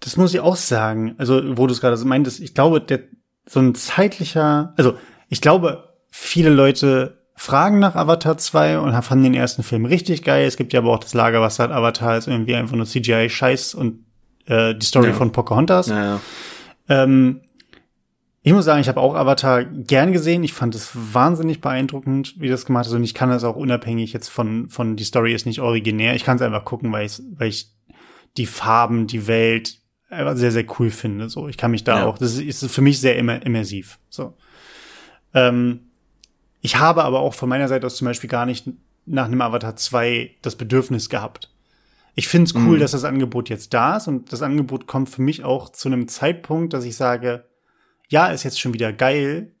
Das 0.00 0.16
muss 0.16 0.34
ich 0.34 0.40
auch 0.40 0.56
sagen. 0.56 1.14
Also, 1.18 1.56
wo 1.56 1.66
du 1.66 1.72
es 1.72 1.80
gerade 1.80 2.02
meintest, 2.04 2.40
ich 2.40 2.54
glaube, 2.54 2.80
der, 2.80 3.00
so 3.46 3.60
ein 3.60 3.74
zeitlicher, 3.74 4.74
also, 4.76 4.96
ich 5.32 5.40
glaube, 5.40 5.88
viele 6.10 6.50
Leute 6.50 7.22
fragen 7.36 7.78
nach 7.78 7.96
Avatar 7.96 8.36
2 8.36 8.80
und 8.80 9.02
fanden 9.02 9.24
den 9.24 9.34
ersten 9.34 9.62
Film 9.62 9.86
richtig 9.86 10.24
geil. 10.24 10.46
Es 10.46 10.58
gibt 10.58 10.74
ja 10.74 10.80
aber 10.80 10.92
auch 10.92 10.98
das 10.98 11.14
Lager, 11.14 11.40
was 11.40 11.56
sagt, 11.56 11.72
Avatar 11.72 12.18
ist 12.18 12.28
irgendwie 12.28 12.54
einfach 12.54 12.76
nur 12.76 12.84
CGI-Scheiß 12.84 13.74
und 13.74 14.04
äh, 14.44 14.74
die 14.74 14.84
Story 14.84 15.08
ja. 15.08 15.14
von 15.14 15.32
Pocahontas. 15.32 15.86
Ja, 15.86 16.04
ja. 16.04 16.20
Ähm, 16.90 17.40
ich 18.42 18.52
muss 18.52 18.66
sagen, 18.66 18.82
ich 18.82 18.88
habe 18.88 19.00
auch 19.00 19.14
Avatar 19.14 19.64
gern 19.64 20.12
gesehen. 20.12 20.44
Ich 20.44 20.52
fand 20.52 20.74
es 20.74 20.90
wahnsinnig 20.92 21.62
beeindruckend, 21.62 22.34
wie 22.38 22.50
das 22.50 22.66
gemacht 22.66 22.84
ist. 22.84 22.92
Und 22.92 23.02
ich 23.02 23.14
kann 23.14 23.30
das 23.30 23.42
auch 23.42 23.56
unabhängig 23.56 24.12
jetzt 24.12 24.28
von, 24.28 24.68
von 24.68 24.96
die 24.96 25.04
Story 25.04 25.32
ist 25.32 25.46
nicht 25.46 25.60
originär. 25.60 26.14
Ich 26.14 26.24
kann 26.24 26.36
es 26.36 26.42
einfach 26.42 26.66
gucken, 26.66 26.92
weil 26.92 27.06
ich, 27.06 27.22
weil 27.38 27.48
ich 27.48 27.70
die 28.36 28.46
Farben, 28.46 29.06
die 29.06 29.26
Welt 29.28 29.78
einfach 30.10 30.36
sehr, 30.36 30.52
sehr 30.52 30.66
cool 30.78 30.90
finde. 30.90 31.30
So, 31.30 31.48
ich 31.48 31.56
kann 31.56 31.70
mich 31.70 31.84
da 31.84 32.04
auch, 32.04 32.18
das 32.18 32.36
ist, 32.36 32.62
ist 32.62 32.74
für 32.74 32.82
mich 32.82 33.00
sehr 33.00 33.16
immer, 33.16 33.40
immersiv. 33.46 33.98
So. 34.10 34.34
Ähm, 35.34 35.80
ich 36.60 36.76
habe 36.76 37.04
aber 37.04 37.20
auch 37.20 37.34
von 37.34 37.48
meiner 37.48 37.68
Seite 37.68 37.86
aus 37.86 37.96
zum 37.96 38.06
Beispiel 38.06 38.30
gar 38.30 38.46
nicht 38.46 38.68
nach 39.04 39.26
einem 39.26 39.40
Avatar 39.40 39.76
2 39.76 40.36
das 40.42 40.56
Bedürfnis 40.56 41.08
gehabt. 41.08 41.50
Ich 42.14 42.28
finde 42.28 42.48
es 42.48 42.54
cool, 42.54 42.76
mhm. 42.76 42.80
dass 42.80 42.92
das 42.92 43.04
Angebot 43.04 43.48
jetzt 43.48 43.72
da 43.74 43.96
ist 43.96 44.06
und 44.06 44.32
das 44.32 44.42
Angebot 44.42 44.86
kommt 44.86 45.08
für 45.08 45.22
mich 45.22 45.44
auch 45.44 45.70
zu 45.70 45.88
einem 45.88 46.08
Zeitpunkt, 46.08 46.72
dass 46.72 46.84
ich 46.84 46.96
sage, 46.96 47.44
ja, 48.08 48.26
ist 48.26 48.44
jetzt 48.44 48.60
schon 48.60 48.74
wieder 48.74 48.92
geil, 48.92 49.52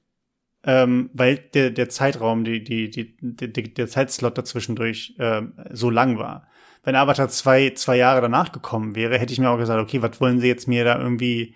ähm, 0.64 1.10
weil 1.14 1.38
der, 1.38 1.70
der 1.70 1.88
Zeitraum, 1.88 2.44
die, 2.44 2.62
die, 2.62 2.90
die, 2.90 3.16
die, 3.18 3.74
der 3.74 3.88
Zeitslot 3.88 4.36
dazwischendurch 4.36 5.14
äh, 5.18 5.42
so 5.70 5.90
lang 5.90 6.18
war. 6.18 6.46
Wenn 6.84 6.94
Avatar 6.94 7.28
2 7.28 7.70
zwei 7.70 7.96
Jahre 7.96 8.20
danach 8.20 8.52
gekommen 8.52 8.94
wäre, 8.94 9.18
hätte 9.18 9.32
ich 9.32 9.38
mir 9.40 9.50
auch 9.50 9.58
gesagt, 9.58 9.80
okay, 9.80 10.02
was 10.02 10.20
wollen 10.20 10.40
sie 10.40 10.48
jetzt 10.48 10.68
mir 10.68 10.84
da 10.84 10.98
irgendwie 10.98 11.54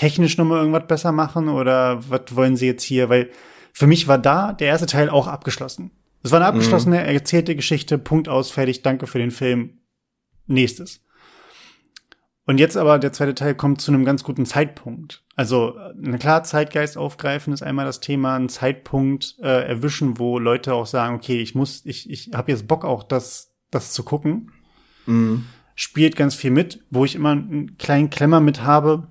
technisch 0.00 0.38
nochmal 0.38 0.60
irgendwas 0.60 0.86
besser 0.86 1.12
machen 1.12 1.50
oder 1.50 2.00
was 2.08 2.34
wollen 2.34 2.56
sie 2.56 2.64
jetzt 2.64 2.82
hier, 2.82 3.10
weil 3.10 3.28
für 3.74 3.86
mich 3.86 4.08
war 4.08 4.16
da 4.16 4.54
der 4.54 4.68
erste 4.68 4.86
Teil 4.86 5.10
auch 5.10 5.26
abgeschlossen. 5.26 5.90
Es 6.22 6.30
war 6.30 6.38
eine 6.38 6.46
abgeschlossene, 6.46 7.00
mhm. 7.00 7.04
erzählte 7.04 7.54
Geschichte, 7.54 7.98
Punkt 7.98 8.26
aus, 8.26 8.50
fertig, 8.50 8.80
danke 8.80 9.06
für 9.06 9.18
den 9.18 9.30
Film. 9.30 9.80
Nächstes. 10.46 11.04
Und 12.46 12.58
jetzt 12.58 12.78
aber 12.78 12.98
der 12.98 13.12
zweite 13.12 13.34
Teil 13.34 13.54
kommt 13.54 13.82
zu 13.82 13.92
einem 13.92 14.06
ganz 14.06 14.24
guten 14.24 14.46
Zeitpunkt. 14.46 15.22
Also, 15.36 15.76
na 15.94 16.16
klar, 16.16 16.44
Zeitgeist 16.44 16.96
aufgreifen 16.96 17.52
ist 17.52 17.62
einmal 17.62 17.84
das 17.84 18.00
Thema, 18.00 18.36
einen 18.36 18.48
Zeitpunkt 18.48 19.36
äh, 19.42 19.68
erwischen, 19.68 20.18
wo 20.18 20.38
Leute 20.38 20.72
auch 20.72 20.86
sagen, 20.86 21.14
okay, 21.14 21.42
ich 21.42 21.54
muss, 21.54 21.84
ich, 21.84 22.08
ich 22.08 22.30
habe 22.32 22.52
jetzt 22.52 22.66
Bock 22.66 22.86
auch, 22.86 23.02
das, 23.02 23.52
das 23.70 23.92
zu 23.92 24.02
gucken. 24.02 24.50
Mhm. 25.04 25.44
Spielt 25.74 26.16
ganz 26.16 26.34
viel 26.34 26.52
mit, 26.52 26.82
wo 26.88 27.04
ich 27.04 27.14
immer 27.14 27.32
einen 27.32 27.76
kleinen 27.76 28.08
Klemmer 28.08 28.40
mit 28.40 28.62
habe. 28.62 29.08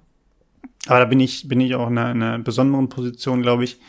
Aber 0.87 0.99
da 0.99 1.05
bin 1.05 1.19
ich, 1.19 1.47
bin 1.47 1.61
ich 1.61 1.75
auch 1.75 1.89
in 1.89 1.97
einer, 1.97 2.11
in 2.11 2.23
einer 2.23 2.39
besonderen 2.39 2.89
Position, 2.89 3.41
glaube 3.41 3.63
ich. 3.63 3.79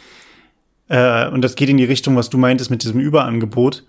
Äh, 0.88 1.28
und 1.28 1.42
das 1.42 1.54
geht 1.54 1.68
in 1.68 1.76
die 1.76 1.84
Richtung, 1.84 2.16
was 2.16 2.30
du 2.30 2.38
meintest 2.38 2.70
mit 2.70 2.82
diesem 2.82 3.00
Überangebot. 3.00 3.84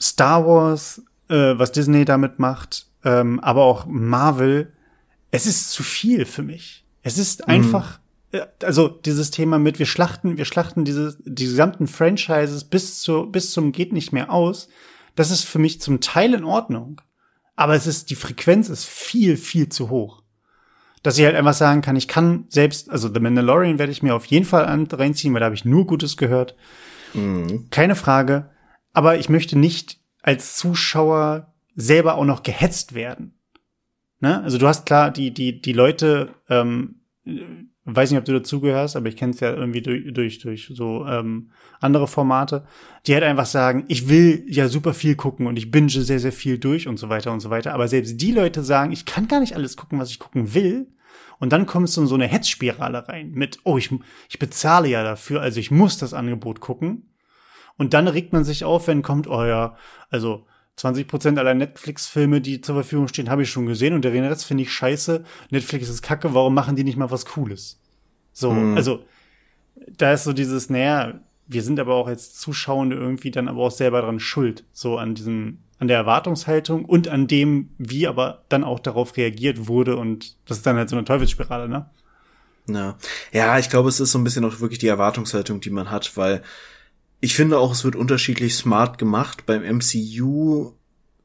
Star 0.00 0.46
Wars, 0.46 1.02
äh, 1.28 1.58
was 1.58 1.72
Disney 1.72 2.04
damit 2.04 2.38
macht, 2.38 2.86
ähm, 3.04 3.38
aber 3.40 3.62
auch 3.62 3.86
Marvel, 3.86 4.72
es 5.30 5.46
ist 5.46 5.70
zu 5.70 5.82
viel 5.82 6.24
für 6.24 6.42
mich. 6.42 6.84
Es 7.02 7.18
ist 7.18 7.40
mhm. 7.40 7.54
einfach, 7.54 8.00
mhm. 8.32 8.40
also 8.62 8.88
dieses 8.88 9.30
Thema 9.30 9.58
mit, 9.58 9.78
wir 9.78 9.86
schlachten, 9.86 10.38
wir 10.38 10.46
schlachten 10.46 10.84
diese, 10.84 11.16
die 11.24 11.44
gesamten 11.44 11.86
Franchises 11.86 12.64
bis 12.64 13.00
zu, 13.00 13.26
bis 13.26 13.52
zum 13.52 13.72
geht 13.72 13.92
nicht 13.92 14.12
mehr 14.12 14.32
aus. 14.32 14.68
Das 15.14 15.30
ist 15.30 15.44
für 15.44 15.58
mich 15.58 15.80
zum 15.80 16.00
Teil 16.00 16.32
in 16.34 16.44
Ordnung. 16.44 17.00
Aber 17.54 17.74
es 17.74 17.86
ist, 17.86 18.08
die 18.08 18.14
Frequenz 18.14 18.70
ist 18.70 18.86
viel, 18.86 19.36
viel 19.36 19.68
zu 19.68 19.90
hoch 19.90 20.21
dass 21.02 21.18
ich 21.18 21.24
halt 21.24 21.36
einfach 21.36 21.54
sagen 21.54 21.82
kann, 21.82 21.96
ich 21.96 22.08
kann 22.08 22.44
selbst, 22.48 22.90
also 22.90 23.12
The 23.12 23.20
Mandalorian 23.20 23.78
werde 23.78 23.92
ich 23.92 24.02
mir 24.02 24.14
auf 24.14 24.26
jeden 24.26 24.44
Fall 24.44 24.64
reinziehen, 24.64 25.34
weil 25.34 25.40
da 25.40 25.46
habe 25.46 25.54
ich 25.54 25.64
nur 25.64 25.86
Gutes 25.86 26.16
gehört. 26.16 26.56
Mhm. 27.14 27.68
Keine 27.70 27.96
Frage. 27.96 28.50
Aber 28.92 29.18
ich 29.18 29.28
möchte 29.28 29.58
nicht 29.58 29.98
als 30.22 30.56
Zuschauer 30.56 31.52
selber 31.74 32.14
auch 32.14 32.24
noch 32.24 32.42
gehetzt 32.42 32.94
werden. 32.94 33.38
Ne? 34.20 34.42
Also 34.42 34.58
du 34.58 34.68
hast 34.68 34.86
klar 34.86 35.10
die, 35.10 35.32
die, 35.32 35.60
die 35.60 35.72
Leute, 35.72 36.34
ähm, 36.48 37.00
weiß 37.84 38.10
nicht, 38.10 38.18
ob 38.18 38.24
du 38.24 38.32
dazugehörst, 38.32 38.96
aber 38.96 39.08
ich 39.08 39.16
kenne 39.16 39.32
es 39.32 39.40
ja 39.40 39.52
irgendwie 39.52 39.82
durch, 39.82 40.12
durch, 40.12 40.38
durch 40.38 40.70
so 40.72 41.04
ähm, 41.06 41.50
andere 41.80 42.06
Formate, 42.06 42.64
die 43.06 43.14
halt 43.14 43.24
einfach 43.24 43.46
sagen, 43.46 43.84
ich 43.88 44.08
will 44.08 44.44
ja 44.46 44.68
super 44.68 44.94
viel 44.94 45.16
gucken 45.16 45.46
und 45.46 45.56
ich 45.56 45.70
binge 45.70 45.90
sehr, 45.90 46.20
sehr 46.20 46.32
viel 46.32 46.58
durch 46.58 46.86
und 46.86 46.98
so 46.98 47.08
weiter 47.08 47.32
und 47.32 47.40
so 47.40 47.50
weiter. 47.50 47.74
Aber 47.74 47.88
selbst 47.88 48.20
die 48.20 48.30
Leute 48.30 48.62
sagen, 48.62 48.92
ich 48.92 49.04
kann 49.04 49.26
gar 49.26 49.40
nicht 49.40 49.56
alles 49.56 49.76
gucken, 49.76 49.98
was 49.98 50.10
ich 50.10 50.20
gucken 50.20 50.54
will. 50.54 50.86
Und 51.40 51.52
dann 51.52 51.66
kommst 51.66 51.96
du 51.96 52.02
in 52.02 52.06
so 52.06 52.14
eine 52.14 52.28
Hetzspirale 52.28 53.08
rein 53.08 53.32
mit, 53.32 53.58
oh, 53.64 53.76
ich, 53.76 53.90
ich 54.28 54.38
bezahle 54.38 54.88
ja 54.88 55.02
dafür, 55.02 55.40
also 55.40 55.58
ich 55.58 55.72
muss 55.72 55.98
das 55.98 56.14
Angebot 56.14 56.60
gucken. 56.60 57.08
Und 57.76 57.94
dann 57.94 58.06
regt 58.06 58.32
man 58.32 58.44
sich 58.44 58.64
auf, 58.64 58.86
wenn 58.86 59.02
kommt, 59.02 59.26
oh 59.26 59.44
ja, 59.44 59.76
also 60.08 60.46
20 60.82 61.06
Prozent 61.06 61.38
aller 61.38 61.54
Netflix-Filme, 61.54 62.40
die 62.40 62.60
zur 62.60 62.74
Verfügung 62.74 63.06
stehen, 63.06 63.30
habe 63.30 63.44
ich 63.44 63.50
schon 63.50 63.66
gesehen 63.66 63.94
und 63.94 64.04
der 64.04 64.12
Rest 64.12 64.44
finde 64.44 64.64
ich 64.64 64.72
scheiße. 64.72 65.22
Netflix 65.50 65.88
ist 65.88 66.02
kacke, 66.02 66.34
warum 66.34 66.54
machen 66.54 66.74
die 66.74 66.82
nicht 66.82 66.96
mal 66.96 67.12
was 67.12 67.24
Cooles? 67.24 67.78
So, 68.32 68.50
mhm. 68.50 68.76
also, 68.76 69.04
da 69.96 70.12
ist 70.12 70.24
so 70.24 70.32
dieses, 70.32 70.70
naja, 70.70 71.20
wir 71.46 71.62
sind 71.62 71.78
aber 71.78 71.94
auch 71.94 72.08
als 72.08 72.34
Zuschauende 72.34 72.96
irgendwie 72.96 73.30
dann 73.30 73.46
aber 73.46 73.62
auch 73.62 73.70
selber 73.70 74.02
dran 74.02 74.18
schuld, 74.18 74.64
so 74.72 74.98
an 74.98 75.14
diesem, 75.14 75.58
an 75.78 75.86
der 75.86 75.98
Erwartungshaltung 75.98 76.84
und 76.84 77.06
an 77.06 77.28
dem, 77.28 77.70
wie 77.78 78.08
aber 78.08 78.42
dann 78.48 78.64
auch 78.64 78.80
darauf 78.80 79.16
reagiert 79.16 79.68
wurde 79.68 79.96
und 79.96 80.36
das 80.46 80.56
ist 80.56 80.66
dann 80.66 80.76
halt 80.76 80.88
so 80.88 80.96
eine 80.96 81.04
Teufelsspirale, 81.04 81.68
ne? 81.68 81.88
Ja. 82.66 82.96
ja, 83.30 83.58
ich 83.58 83.70
glaube, 83.70 83.88
es 83.88 84.00
ist 84.00 84.10
so 84.10 84.18
ein 84.18 84.24
bisschen 84.24 84.44
auch 84.44 84.58
wirklich 84.58 84.80
die 84.80 84.88
Erwartungshaltung, 84.88 85.60
die 85.60 85.70
man 85.70 85.92
hat, 85.92 86.16
weil 86.16 86.42
ich 87.22 87.36
finde 87.36 87.58
auch, 87.58 87.72
es 87.72 87.84
wird 87.84 87.94
unterschiedlich 87.94 88.56
smart 88.56 88.98
gemacht. 88.98 89.46
Beim 89.46 89.62
MCU 89.62 90.72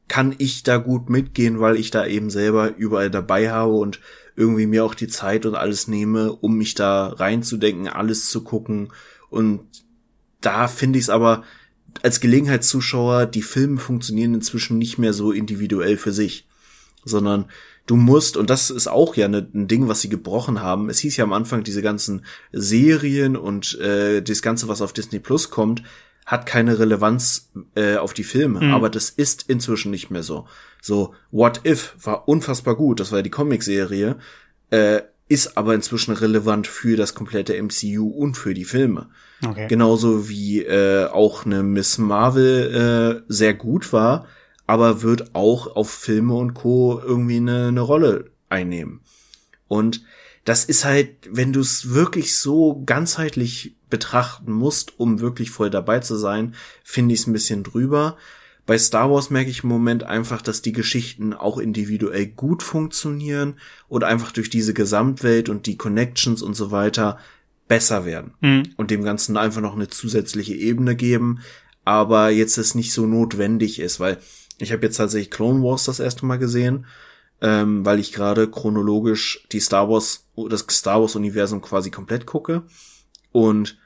kann 0.08 0.36
ich 0.38 0.62
da 0.62 0.78
gut 0.78 1.10
mitgehen, 1.10 1.60
weil 1.60 1.76
ich 1.76 1.90
da 1.90 2.06
eben 2.06 2.30
selber 2.30 2.78
überall 2.78 3.10
dabei 3.10 3.52
habe 3.52 3.74
und 3.74 4.00
irgendwie 4.36 4.68
mir 4.68 4.86
auch 4.86 4.94
die 4.94 5.08
Zeit 5.08 5.48
und 5.48 5.56
alles 5.56 5.88
nehme, 5.88 6.32
um 6.32 6.56
mich 6.56 6.76
da 6.76 7.08
reinzudenken, 7.08 7.88
alles 7.88 8.30
zu 8.30 8.44
gucken. 8.44 8.94
Und 9.32 9.62
da 10.40 10.68
finde 10.68 11.00
ich 11.00 11.06
es 11.06 11.10
aber 11.10 11.44
als 12.04 12.20
Gelegenheitszuschauer, 12.20 13.26
die 13.26 13.42
Filme 13.42 13.80
funktionieren 13.80 14.36
inzwischen 14.36 14.78
nicht 14.78 15.00
mehr 15.00 15.14
so 15.14 15.32
individuell 15.32 15.98
für 15.98 16.12
sich, 16.12 16.47
sondern 17.08 17.46
du 17.86 17.96
musst, 17.96 18.38
und 18.38 18.50
das 18.50 18.70
ist 18.70 18.88
auch 18.88 19.16
ja 19.16 19.28
ne, 19.28 19.48
ein 19.54 19.68
Ding, 19.68 19.88
was 19.88 20.02
sie 20.02 20.10
gebrochen 20.10 20.62
haben, 20.62 20.90
es 20.90 21.00
hieß 21.00 21.18
ja 21.18 21.24
am 21.24 21.34
Anfang, 21.34 21.64
diese 21.64 21.82
ganzen 21.82 22.26
Serien 22.52 23.36
und 23.36 23.80
äh, 23.80 24.22
das 24.22 24.42
Ganze, 24.42 24.68
was 24.68 24.82
auf 24.82 24.94
Disney 24.94 25.20
Plus 25.20 25.50
kommt, 25.50 25.84
hat 26.26 26.46
keine 26.46 26.78
Relevanz 26.78 27.50
äh, 27.76 27.96
auf 27.96 28.14
die 28.14 28.26
Filme, 28.26 28.60
mhm. 28.60 28.74
aber 28.74 28.90
das 28.90 29.10
ist 29.10 29.46
inzwischen 29.48 29.92
nicht 29.92 30.12
mehr 30.12 30.24
so. 30.24 30.46
So, 30.82 31.16
What 31.32 31.62
If 31.66 31.96
war 32.04 32.28
unfassbar 32.28 32.76
gut, 32.76 33.00
das 33.00 33.12
war 33.12 33.20
ja 33.20 33.24
die 33.24 33.30
Comicserie, 33.30 34.18
äh, 34.70 35.02
ist 35.30 35.58
aber 35.58 35.74
inzwischen 35.74 36.14
relevant 36.14 36.68
für 36.68 36.96
das 36.98 37.14
komplette 37.14 37.62
MCU 37.62 38.08
und 38.08 38.36
für 38.36 38.54
die 38.54 38.66
Filme. 38.66 39.10
Okay. 39.46 39.68
Genauso 39.68 40.30
wie 40.30 40.64
äh, 40.64 41.06
auch 41.06 41.46
eine 41.46 41.64
Miss 41.64 41.98
Marvel 41.98 43.22
äh, 43.22 43.24
sehr 43.28 43.54
gut 43.54 43.94
war, 43.94 44.28
aber 44.68 45.02
wird 45.02 45.34
auch 45.34 45.76
auf 45.76 45.90
Filme 45.90 46.36
und 46.36 46.54
Co. 46.54 47.02
irgendwie 47.04 47.38
eine, 47.38 47.70
eine 47.70 47.82
Rolle 47.82 48.32
einnehmen. 48.50 49.00
Und 49.68 50.04
das 50.46 50.66
ist 50.66 50.86
halt, 50.86 51.10
wenn 51.30 51.52
du 51.52 51.62
es 51.62 51.94
wirklich 51.94 52.38
so 52.38 52.84
ganzheitlich 52.86 53.76
betrachten 53.90 54.52
musst, 54.52 55.00
um 55.00 55.20
wirklich 55.20 55.50
voll 55.50 55.70
dabei 55.70 56.00
zu 56.00 56.16
sein, 56.16 56.56
finde 56.84 57.14
ich 57.14 57.22
es 57.22 57.28
ein 57.28 57.34
bisschen 57.34 57.64
drüber. 57.64 58.18
Bei 58.66 58.78
Star 58.78 59.10
Wars 59.10 59.30
merke 59.30 59.50
ich 59.50 59.64
im 59.64 59.70
Moment 59.70 60.04
einfach, 60.04 60.42
dass 60.42 60.62
die 60.62 60.74
Geschichten 60.74 61.34
auch 61.34 61.58
individuell 61.58 62.28
gut 62.28 62.64
funktionieren 62.64 63.56
und 63.88 64.04
einfach 64.04 64.34
durch 64.34 64.50
diese 64.50 64.74
Gesamtwelt 64.74 65.48
und 65.48 65.66
die 65.66 65.78
Connections 65.78 66.42
und 66.42 66.54
so 66.54 66.72
weiter 66.72 67.18
besser 67.70 68.06
werden 68.06 68.34
mhm. 68.42 68.64
und 68.76 68.92
dem 68.92 69.04
Ganzen 69.04 69.38
einfach 69.38 69.62
noch 69.62 69.76
eine 69.76 69.88
zusätzliche 69.88 70.56
Ebene 70.56 70.96
geben, 70.96 71.40
aber 71.86 72.30
jetzt 72.30 72.58
es 72.58 72.76
nicht 72.76 72.94
so 72.94 73.06
notwendig 73.06 73.80
ist, 73.80 74.00
weil 74.00 74.18
ich 74.58 74.72
habe 74.72 74.86
jetzt 74.86 74.98
tatsächlich 74.98 75.32
Clone 75.32 75.64
Wars 75.64 75.86
das 75.86 76.00
erste 76.00 76.26
Mal 76.26 76.38
gesehen, 76.38 76.86
ähm, 77.42 77.86
weil 77.86 78.00
ich 78.00 78.12
gerade 78.12 78.50
chronologisch 78.50 79.46
die 79.52 79.60
Star 79.60 79.90
Wars, 79.90 80.26
das 80.50 80.66
Star 80.70 81.02
Wars 81.02 81.16
Universum 81.16 81.62
quasi 81.62 81.92
komplett 81.92 82.26
gucke. 82.26 82.64
Und 83.32 83.78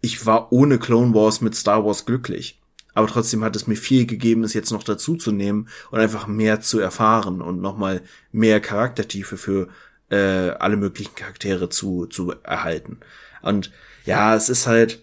ich 0.00 0.26
war 0.26 0.52
ohne 0.52 0.78
Clone 0.78 1.14
Wars 1.14 1.40
mit 1.40 1.54
Star 1.54 1.84
Wars 1.84 2.06
glücklich. 2.06 2.60
Aber 2.94 3.06
trotzdem 3.06 3.44
hat 3.44 3.54
es 3.54 3.68
mir 3.68 3.76
viel 3.76 4.06
gegeben, 4.06 4.42
es 4.42 4.54
jetzt 4.54 4.72
noch 4.72 4.82
dazu 4.82 5.14
zu 5.14 5.30
nehmen 5.30 5.68
und 5.92 6.00
einfach 6.00 6.26
mehr 6.26 6.60
zu 6.60 6.80
erfahren 6.80 7.40
und 7.40 7.60
nochmal 7.60 8.02
mehr 8.32 8.60
Charaktertiefe 8.60 9.36
für 9.36 9.68
äh, 10.10 10.50
alle 10.50 10.76
möglichen 10.76 11.14
Charaktere 11.14 11.68
zu, 11.68 12.06
zu 12.06 12.32
erhalten. 12.42 12.98
Und 13.42 13.70
ja, 14.04 14.34
es 14.34 14.48
ist 14.48 14.66
halt, 14.66 15.00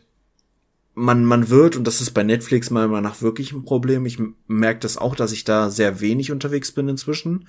man, 0.96 1.26
man 1.26 1.50
wird, 1.50 1.76
und 1.76 1.86
das 1.86 2.02
ist 2.02 2.12
bei 2.12 2.24
Netflix 2.24 2.72
mal 2.72 2.88
nach 2.88 3.22
wirklich 3.22 3.52
ein 3.52 3.66
Problem, 3.66 4.06
ich 4.06 4.18
merke 4.48 4.80
das 4.80 4.98
auch, 4.98 5.16
dass 5.16 5.34
ich 5.34 5.44
da 5.44 5.70
sehr 5.70 6.00
wenig 6.00 6.32
unterwegs 6.32 6.72
bin 6.72 6.88
inzwischen, 6.88 7.48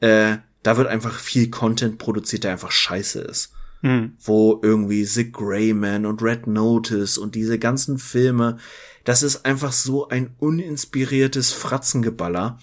äh, 0.00 0.36
da 0.62 0.76
wird 0.76 0.88
einfach 0.88 1.18
viel 1.18 1.48
Content 1.48 1.98
produziert, 1.98 2.44
der 2.44 2.52
einfach 2.52 2.72
scheiße 2.72 3.20
ist. 3.20 3.52
Hm. 3.80 4.12
Wo 4.22 4.60
irgendwie 4.62 5.04
The 5.04 5.32
Greyman 5.32 6.06
und 6.06 6.22
Red 6.22 6.46
Notice 6.46 7.18
und 7.18 7.34
diese 7.34 7.58
ganzen 7.58 7.98
Filme, 7.98 8.58
das 9.04 9.22
ist 9.22 9.44
einfach 9.44 9.72
so 9.72 10.08
ein 10.08 10.34
uninspiriertes 10.38 11.52
Fratzengeballer. 11.52 12.58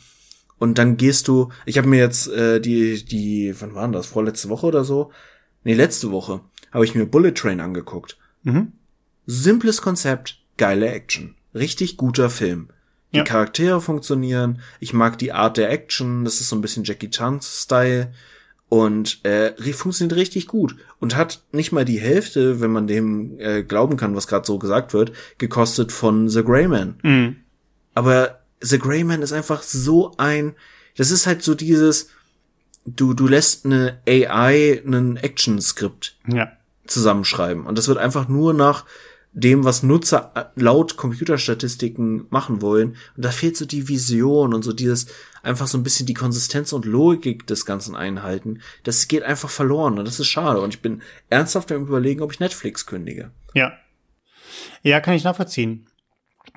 Und 0.60 0.78
dann 0.78 0.98
gehst 0.98 1.28
du, 1.28 1.50
ich 1.66 1.78
habe 1.78 1.88
mir 1.88 2.00
jetzt 2.00 2.28
äh, 2.30 2.60
die, 2.62 3.04
die, 3.04 3.54
wann 3.60 3.76
waren 3.76 3.92
das, 3.92 4.08
vorletzte 4.08 4.50
Woche 4.50 4.68
oder 4.68 4.84
so? 4.84 5.12
Nee, 5.64 5.74
letzte 5.74 6.12
Woche 6.12 6.42
habe 6.72 6.86
ich 6.86 6.96
mir 6.96 7.06
Bullet 7.06 7.32
Train 7.32 7.60
angeguckt. 7.60 8.18
Mhm. 8.44 8.74
Simples 9.32 9.84
Konzept, 9.84 10.40
geile 10.58 10.90
Action. 10.90 11.36
Richtig 11.54 11.98
guter 11.98 12.32
Film. 12.32 12.70
Die 13.14 13.18
ja. 13.18 13.24
Charaktere 13.24 13.80
funktionieren. 13.80 14.60
Ich 14.80 14.92
mag 14.92 15.20
die 15.20 15.34
Art 15.34 15.58
der 15.58 15.70
Action. 15.70 16.26
Das 16.26 16.42
ist 16.42 16.50
so 16.50 16.56
ein 16.56 16.62
bisschen 16.62 16.84
Jackie 16.84 17.12
Chan-Style. 17.12 18.12
Und 18.70 19.24
äh, 19.24 19.54
funktioniert 19.72 20.18
richtig 20.18 20.48
gut. 20.48 20.78
Und 21.00 21.16
hat 21.16 21.44
nicht 21.52 21.72
mal 21.72 21.86
die 21.86 22.00
Hälfte, 22.00 22.60
wenn 22.60 22.72
man 22.72 22.88
dem 22.88 23.40
äh, 23.40 23.62
glauben 23.62 23.98
kann, 23.98 24.16
was 24.16 24.26
gerade 24.26 24.48
so 24.48 24.58
gesagt 24.58 24.96
wird, 24.96 25.12
gekostet 25.38 25.92
von 25.92 26.28
The 26.28 26.44
Greyman. 26.44 27.00
Mhm. 27.04 27.36
Aber 27.94 28.40
The 28.62 28.80
Greyman 28.80 29.22
ist 29.22 29.32
einfach 29.32 29.62
so 29.62 30.12
ein. 30.18 30.56
Das 30.98 31.12
ist 31.12 31.28
halt 31.28 31.44
so 31.44 31.54
dieses. 31.54 32.10
Du, 32.84 33.14
du 33.14 33.28
lässt 33.28 33.64
eine 33.64 34.00
AI 34.08 34.82
einen 34.84 35.18
Action-Skript 35.18 36.18
ja. 36.26 36.52
zusammenschreiben. 36.88 37.68
Und 37.68 37.78
das 37.78 37.88
wird 37.88 38.00
einfach 38.00 38.28
nur 38.28 38.56
nach 38.56 38.86
dem, 39.32 39.64
was 39.64 39.84
Nutzer 39.84 40.32
äh, 40.36 40.46
laut 40.60 40.98
Computerstatistiken 40.98 42.26
machen 42.30 42.62
wollen. 42.62 42.96
Und 43.16 43.26
da 43.26 43.32
fehlt 43.32 43.58
so 43.58 43.66
die 43.66 43.88
Vision 43.88 44.54
und 44.54 44.64
so 44.64 44.74
dieses 44.74 45.08
einfach 45.44 45.68
so 45.68 45.78
ein 45.78 45.84
bisschen 45.84 46.06
die 46.06 46.14
Konsistenz 46.14 46.74
und 46.74 46.86
Logik 46.86 47.46
des 47.48 47.66
Ganzen 47.66 47.96
einhalten. 47.96 48.62
Das 48.84 49.08
geht 49.08 49.24
einfach 49.24 49.50
verloren 49.50 50.00
und 50.00 50.06
das 50.06 50.20
ist 50.20 50.28
schade. 50.28 50.62
Und 50.62 50.74
ich 50.74 50.82
bin 50.82 51.02
ernsthaft 51.30 51.72
am 51.72 51.84
überlegen, 51.84 52.22
ob 52.22 52.32
ich 52.32 52.40
Netflix 52.40 52.86
kündige. 52.86 53.32
Ja. 53.54 53.74
Ja, 54.82 55.00
kann 55.00 55.14
ich 55.14 55.24
nachvollziehen. 55.24 55.88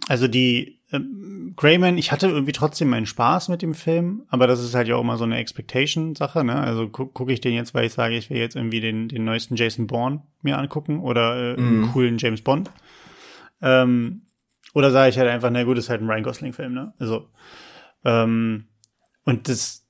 Also 0.08 0.26
die 0.26 0.80
ähm, 0.92 1.54
Greyman, 1.56 1.98
ich 1.98 2.12
hatte 2.12 2.28
irgendwie 2.28 2.52
trotzdem 2.52 2.88
meinen 2.90 3.06
Spaß 3.06 3.48
mit 3.48 3.62
dem 3.62 3.74
Film, 3.74 4.22
aber 4.28 4.46
das 4.46 4.62
ist 4.62 4.74
halt 4.74 4.88
ja 4.88 4.96
auch 4.96 5.00
immer 5.00 5.16
so 5.16 5.24
eine 5.24 5.38
Expectation-Sache, 5.38 6.44
ne? 6.44 6.58
Also 6.60 6.88
gu 6.88 7.06
gucke 7.06 7.32
ich 7.32 7.40
den 7.40 7.54
jetzt, 7.54 7.74
weil 7.74 7.86
ich 7.86 7.92
sage, 7.92 8.16
ich 8.16 8.30
will 8.30 8.38
jetzt 8.38 8.56
irgendwie 8.56 8.80
den, 8.80 9.08
den 9.08 9.24
neuesten 9.24 9.56
Jason 9.56 9.86
Bourne 9.86 10.22
mir 10.42 10.58
angucken 10.58 11.00
oder 11.00 11.56
äh, 11.56 11.60
mhm. 11.60 11.66
einen 11.66 11.92
coolen 11.92 12.18
James 12.18 12.42
Bond. 12.42 12.70
Ähm, 13.60 14.22
oder 14.74 14.90
sage 14.90 15.10
ich 15.10 15.18
halt 15.18 15.28
einfach, 15.28 15.50
na 15.50 15.64
gut, 15.64 15.78
ist 15.78 15.88
halt 15.88 16.00
ein 16.00 16.08
Ryan 16.08 16.22
Gosling-Film, 16.22 16.72
ne? 16.72 16.94
Also, 16.98 17.28
ähm, 18.04 18.66
und 19.24 19.48
das, 19.48 19.81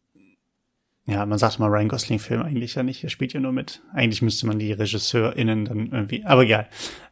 ja, 1.07 1.27
man 1.27 1.39
sagt 1.39 1.59
mal 1.59 1.69
Ryan 1.69 1.89
Gosling-Film 1.89 2.43
eigentlich 2.43 2.77
ja 2.77 2.83
nicht, 2.83 3.03
er 3.03 3.11
spielt 3.11 3.33
ja 3.33 3.41
nur 3.41 3.53
mit. 3.53 3.83
Eigentlich 3.93 4.23
müsste 4.23 4.47
man 4.47 4.59
die 4.59 4.73
RegisseurInnen 4.73 5.65
dann 5.65 5.91
irgendwie, 5.91 6.25
aber 6.25 6.43
egal. 6.43 6.69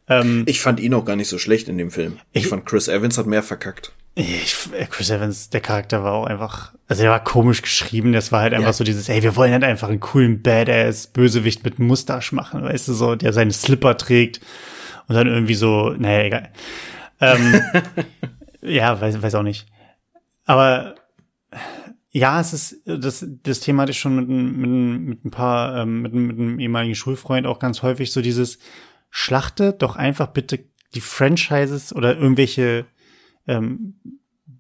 Ähm, 0.08 0.44
ich 0.46 0.60
fand 0.60 0.80
ihn 0.80 0.94
auch 0.94 1.04
gar 1.04 1.16
nicht 1.16 1.28
so 1.28 1.38
schlecht 1.38 1.68
in 1.68 1.76
dem 1.76 1.90
Film. 1.90 2.18
Ich, 2.32 2.44
ich 2.44 2.48
fand 2.48 2.66
Chris 2.66 2.88
Evans 2.88 3.18
hat 3.18 3.26
mehr 3.26 3.42
verkackt. 3.42 3.92
Ich, 4.14 4.56
äh, 4.76 4.86
Chris 4.86 5.10
Evans, 5.10 5.50
der 5.50 5.60
Charakter 5.60 6.04
war 6.04 6.12
auch 6.12 6.26
einfach, 6.26 6.72
also 6.88 7.02
er 7.02 7.10
war 7.10 7.24
komisch 7.24 7.62
geschrieben, 7.62 8.12
das 8.12 8.32
war 8.32 8.42
halt 8.42 8.52
einfach 8.52 8.68
ja. 8.68 8.72
so 8.72 8.84
dieses, 8.84 9.08
ey, 9.08 9.22
wir 9.22 9.34
wollen 9.34 9.52
halt 9.52 9.64
einfach 9.64 9.88
einen 9.88 10.00
coolen 10.00 10.42
Badass 10.42 11.08
Bösewicht 11.08 11.64
mit 11.64 11.78
Mustache 11.78 12.34
machen, 12.34 12.62
weißt 12.62 12.88
du, 12.88 12.92
so, 12.92 13.16
der 13.16 13.32
seine 13.32 13.52
Slipper 13.52 13.96
trägt 13.96 14.40
und 15.08 15.16
dann 15.16 15.26
irgendwie 15.26 15.54
so, 15.54 15.90
naja, 15.90 16.24
egal. 16.24 16.48
Ähm, 17.20 17.60
ja, 18.62 19.00
weiß, 19.00 19.20
weiß 19.22 19.34
auch 19.34 19.42
nicht. 19.42 19.66
Aber 20.44 20.94
ja, 22.12 22.40
es 22.40 22.52
ist, 22.52 22.82
das, 22.84 23.24
das 23.42 23.60
Thema 23.60 23.82
hatte 23.82 23.92
ich 23.92 24.00
schon 24.00 24.16
mit, 24.16 24.28
mit, 24.28 25.00
mit 25.00 25.24
ein 25.24 25.30
paar, 25.30 25.82
ähm, 25.82 26.02
mit, 26.02 26.12
mit 26.12 26.38
einem 26.38 26.58
ehemaligen 26.58 26.94
Schulfreund 26.94 27.46
auch 27.46 27.58
ganz 27.58 27.82
häufig 27.82 28.12
so 28.12 28.20
dieses 28.20 28.58
Schlachte 29.10 29.72
doch 29.72 29.96
einfach 29.96 30.28
bitte 30.28 30.64
die 30.94 31.00
Franchises 31.00 31.94
oder 31.94 32.16
irgendwelche 32.16 32.86
ähm, 33.46 33.94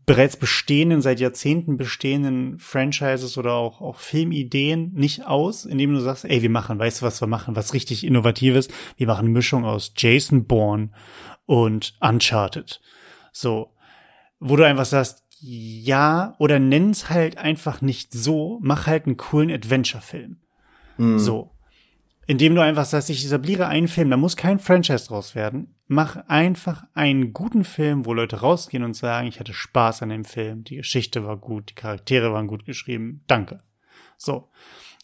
bereits 0.06 0.36
bestehenden, 0.36 1.02
seit 1.02 1.20
Jahrzehnten 1.20 1.76
bestehenden 1.76 2.58
Franchises 2.58 3.38
oder 3.38 3.54
auch, 3.54 3.80
auch 3.80 3.96
Filmideen 3.96 4.92
nicht 4.92 5.26
aus, 5.26 5.64
indem 5.64 5.92
du 5.92 6.00
sagst, 6.00 6.24
ey, 6.24 6.42
wir 6.42 6.50
machen, 6.50 6.78
weißt 6.78 7.00
du, 7.00 7.06
was 7.06 7.20
wir 7.20 7.28
machen, 7.28 7.56
was 7.56 7.74
richtig 7.74 8.04
Innovatives? 8.04 8.68
Wir 8.96 9.06
machen 9.06 9.26
eine 9.26 9.30
Mischung 9.30 9.64
aus 9.64 9.92
Jason 9.96 10.46
Bourne 10.46 10.90
und 11.46 11.94
Uncharted. 12.00 12.80
So. 13.32 13.72
Wo 14.40 14.56
du 14.56 14.66
einfach 14.66 14.86
sagst, 14.86 15.24
ja, 15.40 16.34
oder 16.38 16.58
nenn's 16.58 17.08
halt 17.08 17.38
einfach 17.38 17.80
nicht 17.80 18.12
so, 18.12 18.58
mach 18.62 18.86
halt 18.86 19.06
einen 19.06 19.16
coolen 19.16 19.50
Adventure-Film. 19.50 20.36
Mhm. 20.98 21.18
So. 21.18 21.50
Indem 22.26 22.54
du 22.54 22.62
einfach 22.62 22.84
sagst, 22.84 23.10
ich 23.10 23.24
etabliere 23.24 23.66
einen 23.66 23.88
Film, 23.88 24.10
da 24.10 24.16
muss 24.16 24.36
kein 24.36 24.58
Franchise 24.60 25.08
draus 25.08 25.34
werden. 25.34 25.74
Mach 25.88 26.16
einfach 26.28 26.84
einen 26.94 27.32
guten 27.32 27.64
Film, 27.64 28.06
wo 28.06 28.14
Leute 28.14 28.40
rausgehen 28.40 28.84
und 28.84 28.94
sagen, 28.94 29.26
ich 29.26 29.40
hatte 29.40 29.54
Spaß 29.54 30.02
an 30.02 30.10
dem 30.10 30.24
Film, 30.24 30.62
die 30.62 30.76
Geschichte 30.76 31.24
war 31.24 31.36
gut, 31.36 31.70
die 31.70 31.74
Charaktere 31.74 32.32
waren 32.32 32.46
gut 32.46 32.66
geschrieben, 32.66 33.24
danke. 33.26 33.60
So. 34.16 34.48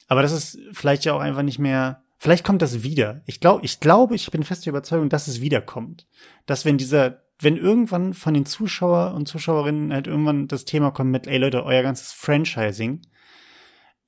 Aber 0.07 0.22
das 0.22 0.32
ist 0.32 0.59
vielleicht 0.72 1.05
ja 1.05 1.14
auch 1.14 1.20
einfach 1.20 1.43
nicht 1.43 1.59
mehr, 1.59 2.05
vielleicht 2.18 2.45
kommt 2.45 2.62
das 2.62 2.84
wieder. 2.84 3.22
Ich 3.26 3.41
glaube, 3.41 3.64
ich 3.64 3.80
glaube, 3.80 4.14
ich 4.14 4.30
bin 4.30 4.45
fest 4.45 4.66
der 4.66 4.70
Überzeugung, 4.70 5.09
dass 5.09 5.26
es 5.26 5.41
wiederkommt. 5.41 6.07
Dass 6.45 6.64
wenn 6.64 6.78
dieser, 6.78 7.22
wenn 7.39 7.57
irgendwann 7.57 8.14
von 8.14 8.34
den 8.34 8.47
Zuschauer 8.47 9.14
und 9.14 9.28
Zuschauerinnen 9.28 9.93
halt 9.93 10.07
irgendwann 10.07 10.49
das 10.49 10.64
Thema 10.64 10.91
kommt 10.91 11.11
mit, 11.11 11.26
ey 11.26 11.39
Leute, 11.39 11.64
euer 11.64 11.82
ganzes 11.82 12.12
Franchising 12.12 13.03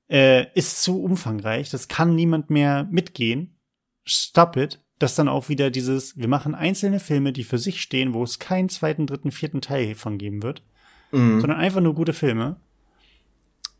äh, 0.09 0.47
ist 0.53 0.81
zu 0.81 1.03
umfangreich, 1.03 1.69
das 1.69 1.87
kann 1.87 2.15
niemand 2.15 2.49
mehr 2.49 2.87
mitgehen. 2.89 3.59
Stop 4.05 4.57
it. 4.57 4.81
Dass 4.97 5.15
dann 5.15 5.29
auch 5.29 5.47
wieder 5.47 5.71
dieses, 5.71 6.17
wir 6.17 6.27
machen 6.27 6.53
einzelne 6.53 6.99
Filme, 6.99 7.31
die 7.31 7.45
für 7.45 7.57
sich 7.57 7.81
stehen, 7.81 8.13
wo 8.13 8.21
es 8.21 8.37
keinen 8.37 8.67
zweiten, 8.67 9.07
dritten, 9.07 9.31
vierten 9.31 9.61
Teil 9.61 9.95
von 9.95 10.17
geben 10.17 10.43
wird, 10.43 10.61
mhm. 11.13 11.39
sondern 11.39 11.57
einfach 11.57 11.79
nur 11.79 11.95
gute 11.95 12.11
Filme, 12.11 12.57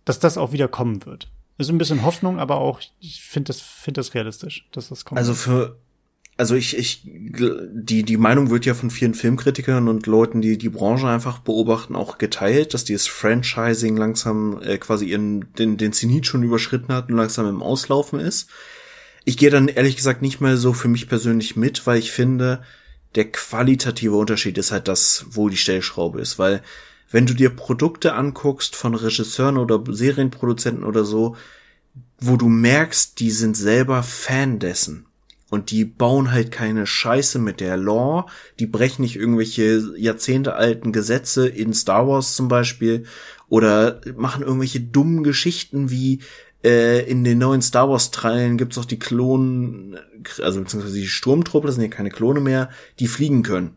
dass 0.05 0.19
das 0.19 0.37
auch 0.37 0.53
wieder 0.53 0.69
kommen 0.69 1.05
wird. 1.05 1.29
Ist 1.57 1.69
ein 1.69 1.77
bisschen 1.77 2.03
Hoffnung, 2.03 2.39
aber 2.39 2.55
auch, 2.55 2.79
ich 3.01 3.21
finde 3.21 3.47
das, 3.47 3.59
finde 3.59 3.99
das 3.99 4.13
realistisch, 4.13 4.65
dass 4.71 4.87
das 4.87 5.03
kommt. 5.03 5.17
Also 5.17 5.33
für, 5.33 5.77
also 6.39 6.55
ich, 6.55 6.77
ich, 6.77 7.01
die, 7.03 8.03
die 8.03 8.15
Meinung 8.15 8.49
wird 8.49 8.65
ja 8.65 8.73
von 8.73 8.89
vielen 8.89 9.13
Filmkritikern 9.13 9.89
und 9.89 10.07
Leuten, 10.07 10.39
die 10.39 10.57
die 10.57 10.69
Branche 10.69 11.05
einfach 11.05 11.39
beobachten, 11.39 11.97
auch 11.97 12.17
geteilt, 12.17 12.73
dass 12.73 12.85
dieses 12.85 13.07
Franchising 13.07 13.97
langsam 13.97 14.61
äh, 14.61 14.77
quasi 14.77 15.07
ihren, 15.07 15.53
den, 15.55 15.75
den 15.75 15.91
Zenit 15.91 16.27
schon 16.27 16.43
überschritten 16.43 16.93
hat 16.93 17.09
und 17.09 17.17
langsam 17.17 17.45
im 17.45 17.61
Auslaufen 17.61 18.21
ist. 18.21 18.49
Ich 19.25 19.35
gehe 19.35 19.49
dann 19.49 19.67
ehrlich 19.67 19.97
gesagt 19.97 20.21
nicht 20.21 20.39
mehr 20.39 20.55
so 20.55 20.71
für 20.71 20.87
mich 20.87 21.09
persönlich 21.09 21.57
mit, 21.57 21.85
weil 21.85 21.99
ich 21.99 22.13
finde, 22.13 22.63
der 23.15 23.29
qualitative 23.29 24.15
Unterschied 24.15 24.57
ist 24.57 24.71
halt 24.71 24.87
das, 24.87 25.25
wo 25.31 25.49
die 25.49 25.57
Stellschraube 25.57 26.21
ist, 26.21 26.39
weil 26.39 26.61
wenn 27.11 27.25
du 27.25 27.33
dir 27.33 27.49
Produkte 27.49 28.13
anguckst 28.13 28.77
von 28.77 28.95
Regisseuren 28.95 29.57
oder 29.57 29.83
Serienproduzenten 29.85 30.85
oder 30.85 31.03
so, 31.03 31.35
wo 32.17 32.37
du 32.37 32.47
merkst, 32.47 33.19
die 33.19 33.31
sind 33.31 33.57
selber 33.57 34.03
Fan 34.03 34.59
dessen. 34.59 35.08
Und 35.49 35.71
die 35.71 35.83
bauen 35.83 36.31
halt 36.31 36.51
keine 36.51 36.85
Scheiße 36.85 37.39
mit 37.39 37.59
der 37.59 37.75
Law, 37.75 38.27
die 38.59 38.67
brechen 38.67 39.01
nicht 39.01 39.15
irgendwelche 39.15 39.93
jahrzehntealten 39.97 40.91
Gesetze 40.91 41.47
in 41.47 41.73
Star 41.73 42.07
Wars 42.07 42.35
zum 42.35 42.47
Beispiel 42.47 43.05
oder 43.47 43.99
machen 44.15 44.43
irgendwelche 44.43 44.79
dummen 44.79 45.23
Geschichten 45.23 45.89
wie 45.89 46.19
äh, 46.63 47.09
in 47.09 47.23
den 47.23 47.39
neuen 47.39 47.61
Star 47.61 47.89
Wars 47.89 48.11
Teilen 48.11 48.57
gibt's 48.57 48.77
auch 48.77 48.85
die 48.85 48.99
Klonen, 48.99 49.97
also 50.41 50.61
beziehungsweise 50.61 50.95
die 50.95 51.07
Sturmtruppe, 51.07 51.67
das 51.67 51.75
sind 51.75 51.83
ja 51.83 51.89
keine 51.89 52.11
Klone 52.11 52.41
mehr, 52.41 52.69
die 52.99 53.07
fliegen 53.07 53.43
können. 53.43 53.75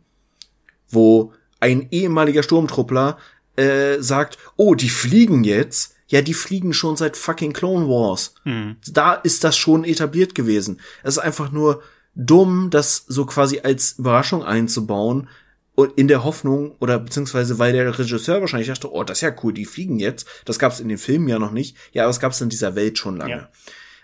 Wo 0.89 1.33
ein 1.61 1.89
ehemaliger 1.91 2.43
Sturmtruppler 2.43 3.19
äh, 3.57 4.01
sagt, 4.01 4.39
oh, 4.57 4.75
die 4.75 4.89
fliegen 4.89 5.45
jetzt. 5.45 5.92
Ja, 6.13 6.21
die 6.21 6.35
fliegen 6.35 6.75
schon 6.75 6.99
seit 6.99 7.17
fucking 7.17 7.55
Clone 7.55 7.89
Wars. 7.89 8.35
Mhm. 8.45 8.77
Da 8.87 9.15
ist 9.15 9.45
das 9.45 9.57
schon 9.57 9.83
etabliert 9.83 10.35
gewesen. 10.35 10.79
Es 11.03 11.17
ist 11.17 11.23
einfach 11.23 11.51
nur 11.51 11.83
dumm, 12.15 12.69
das 12.69 13.07
so 13.09 13.25
quasi 13.25 13.61
als 13.61 13.93
Überraschung 13.93 14.43
einzubauen 14.45 15.31
und 15.75 15.99
in 15.99 16.09
der 16.09 16.23
Hoffnung 16.23 16.77
oder 16.81 16.99
beziehungsweise 16.99 17.59
weil 17.59 17.73
der 17.73 17.99
Regisseur 17.99 18.43
wahrscheinlich 18.43 18.69
dachte, 18.69 18.93
oh, 18.93 19.05
das 19.05 19.19
ist 19.19 19.23
ja 19.23 19.35
cool, 19.43 19.55
die 19.55 19.65
fliegen 19.65 19.99
jetzt. 19.99 20.27
Das 20.45 20.59
gab 20.59 20.73
es 20.73 20.81
in 20.81 20.91
den 20.91 20.99
Filmen 20.99 21.29
ja 21.29 21.39
noch 21.39 21.51
nicht. 21.51 21.79
Ja, 21.93 22.03
aber 22.03 22.11
es 22.11 22.21
gab 22.21 22.33
es 22.33 22.43
in 22.43 22.51
dieser 22.51 22.75
Welt 22.75 22.99
schon 22.99 23.17
lange. 23.17 23.33
Ja. 23.33 23.49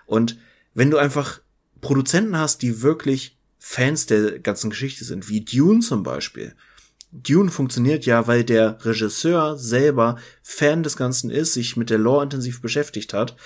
Und 0.07 0.39
wenn 0.73 0.91
du 0.91 0.97
einfach 0.97 1.43
Produzenten 1.83 2.39
hast, 2.39 2.63
die 2.63 2.81
wirklich 2.81 3.37
Fans 3.59 4.07
der 4.07 4.39
ganzen 4.39 4.71
Geschichte 4.71 5.05
sind, 5.05 5.29
wie 5.29 5.45
Dune 5.45 5.81
zum 5.81 6.05
Beispiel, 6.05 6.55
Dune 7.11 7.51
funktioniert 7.51 8.05
ja, 8.07 8.27
weil 8.27 8.45
der 8.45 8.85
Regisseur 8.85 9.57
selber 9.57 10.17
Fan 10.43 10.83
des 10.83 10.97
Ganzen 10.97 11.31
ist, 11.31 11.55
sich 11.55 11.77
mit 11.77 11.91
der 11.91 11.99
Lore 11.99 12.25
intensiv 12.25 12.61
beschäftigt 12.61 13.15
hat 13.15 13.37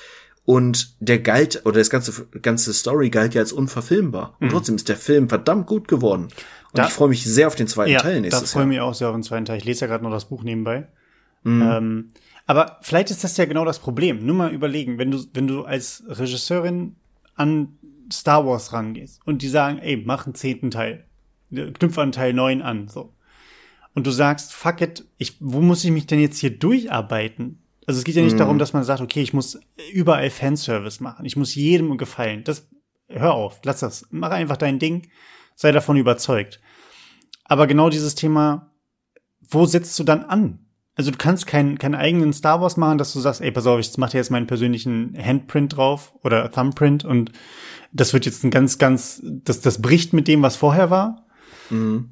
und 0.45 0.97
der 1.01 1.21
galt, 1.21 1.63
oder 1.65 1.79
das 1.79 1.91
ganze, 1.91 2.27
ganze 2.43 2.75
Story 2.75 3.11
galt 3.11 3.35
ja 3.35 3.41
als 3.41 3.53
unverfilmbar. 3.53 4.37
Und 4.41 4.49
mhm. 4.49 4.51
trotzdem 4.51 4.75
ist 4.75 4.89
der 4.89 4.97
Film 4.97 5.29
verdammt 5.29 5.67
gut 5.67 5.87
geworden. 5.87 6.25
Und 6.25 6.33
da, 6.73 6.87
ich 6.87 6.93
freue 6.93 7.09
mich 7.09 7.25
sehr 7.25 7.47
auf 7.47 7.55
den 7.55 7.69
zweiten 7.69 7.93
ja, 7.93 8.01
Teil 8.01 8.21
nächstes 8.21 8.41
Jahr. 8.41 8.45
Ich 8.45 8.51
freue 8.51 8.67
mich 8.67 8.81
auch 8.81 8.95
sehr 8.95 9.09
auf 9.09 9.15
den 9.15 9.23
zweiten 9.23 9.45
Teil. 9.45 9.59
Ich 9.59 9.65
lese 9.65 9.83
ja 9.83 9.87
gerade 9.87 10.03
noch 10.03 10.11
das 10.11 10.25
Buch 10.25 10.43
nebenbei. 10.43 10.89
Mhm. 11.45 11.63
Ähm, 11.63 12.09
aber 12.47 12.79
vielleicht 12.83 13.11
ist 13.11 13.23
das 13.23 13.37
ja 13.37 13.45
genau 13.45 13.65
das 13.65 13.79
Problem. 13.79 14.27
Nur 14.27 14.35
mal 14.35 14.53
überlegen, 14.53 14.99
wenn 14.99 15.13
du, 15.13 15.25
wenn 15.33 15.47
du 15.47 15.63
als 15.63 16.03
Regisseurin 16.09 16.97
an 17.37 17.79
Star 18.13 18.45
Wars 18.45 18.73
rangehst 18.73 19.21
und 19.25 19.43
die 19.43 19.49
sagen, 19.49 19.79
ey, 19.79 20.03
mach 20.05 20.27
einen 20.27 20.35
zehnten 20.35 20.71
Teil. 20.71 21.05
Knüpf 21.51 21.99
an 21.99 22.13
Teil 22.13 22.33
neun 22.33 22.63
an, 22.63 22.89
so 22.89 23.15
und 23.95 24.07
du 24.07 24.11
sagst, 24.11 24.53
fuck 24.53 24.81
it, 24.81 25.05
ich, 25.19 25.37
wo 25.41 25.61
muss 25.61 25.85
ich 25.85 25.91
mich 25.91 26.07
denn 26.07 26.21
jetzt 26.21 26.39
hier 26.39 26.57
durcharbeiten? 26.57 27.63
Also 27.87 27.99
es 27.99 28.05
geht 28.05 28.15
ja 28.15 28.23
nicht 28.23 28.37
mm. 28.37 28.39
darum, 28.39 28.59
dass 28.59 28.73
man 28.73 28.85
sagt, 28.85 29.01
okay, 29.01 29.23
ich 29.23 29.33
muss 29.33 29.59
überall 29.93 30.31
Fanservice 30.31 31.03
machen. 31.03 31.27
Ich 31.27 31.37
muss 31.37 31.55
jedem 31.55 31.97
gefallen. 31.99 32.45
Das, 32.45 32.69
hör 33.09 33.35
auf, 33.35 33.61
lass 33.65 33.81
das. 33.81 34.07
Mach 34.11 34.31
einfach 34.31 34.57
dein 34.57 34.79
Ding. 34.79 35.09
Sei 35.57 35.73
davon 35.73 35.97
überzeugt. 35.97 36.61
Aber 37.45 37.67
genau 37.67 37.91
dieses 37.91 38.15
Thema, 38.15 38.71
wo 39.41 39.67
setzt 39.67 39.99
du 39.99 40.05
dann 40.05 40.25
an? 40.25 40.61
Also 40.95 41.11
du 41.11 41.17
kannst 41.17 41.47
keinen 41.47 41.79
keinen 41.79 41.95
eigenen 41.95 42.33
Star 42.33 42.61
Wars 42.61 42.77
machen, 42.77 42.99
dass 42.99 43.13
du 43.13 43.21
sagst, 43.21 43.41
ey, 43.41 43.51
pass 43.51 43.67
auf, 43.67 43.81
ich 43.81 43.97
mache 43.97 44.17
jetzt 44.17 44.31
meinen 44.31 44.47
persönlichen 44.47 45.17
Handprint 45.19 45.77
drauf 45.77 46.15
oder 46.23 46.51
Thumbprint 46.51 47.05
und 47.05 47.33
das 47.93 48.13
wird 48.13 48.27
jetzt 48.27 48.45
ein 48.45 48.51
ganz, 48.51 48.79
ganz, 48.79 49.23
das, 49.23 49.61
das 49.61 49.81
bricht 49.81 50.13
mit 50.13 50.29
dem, 50.29 50.43
was 50.43 50.57
vorher 50.57 50.91
war. 50.91 51.27
Mhm. 51.71 52.11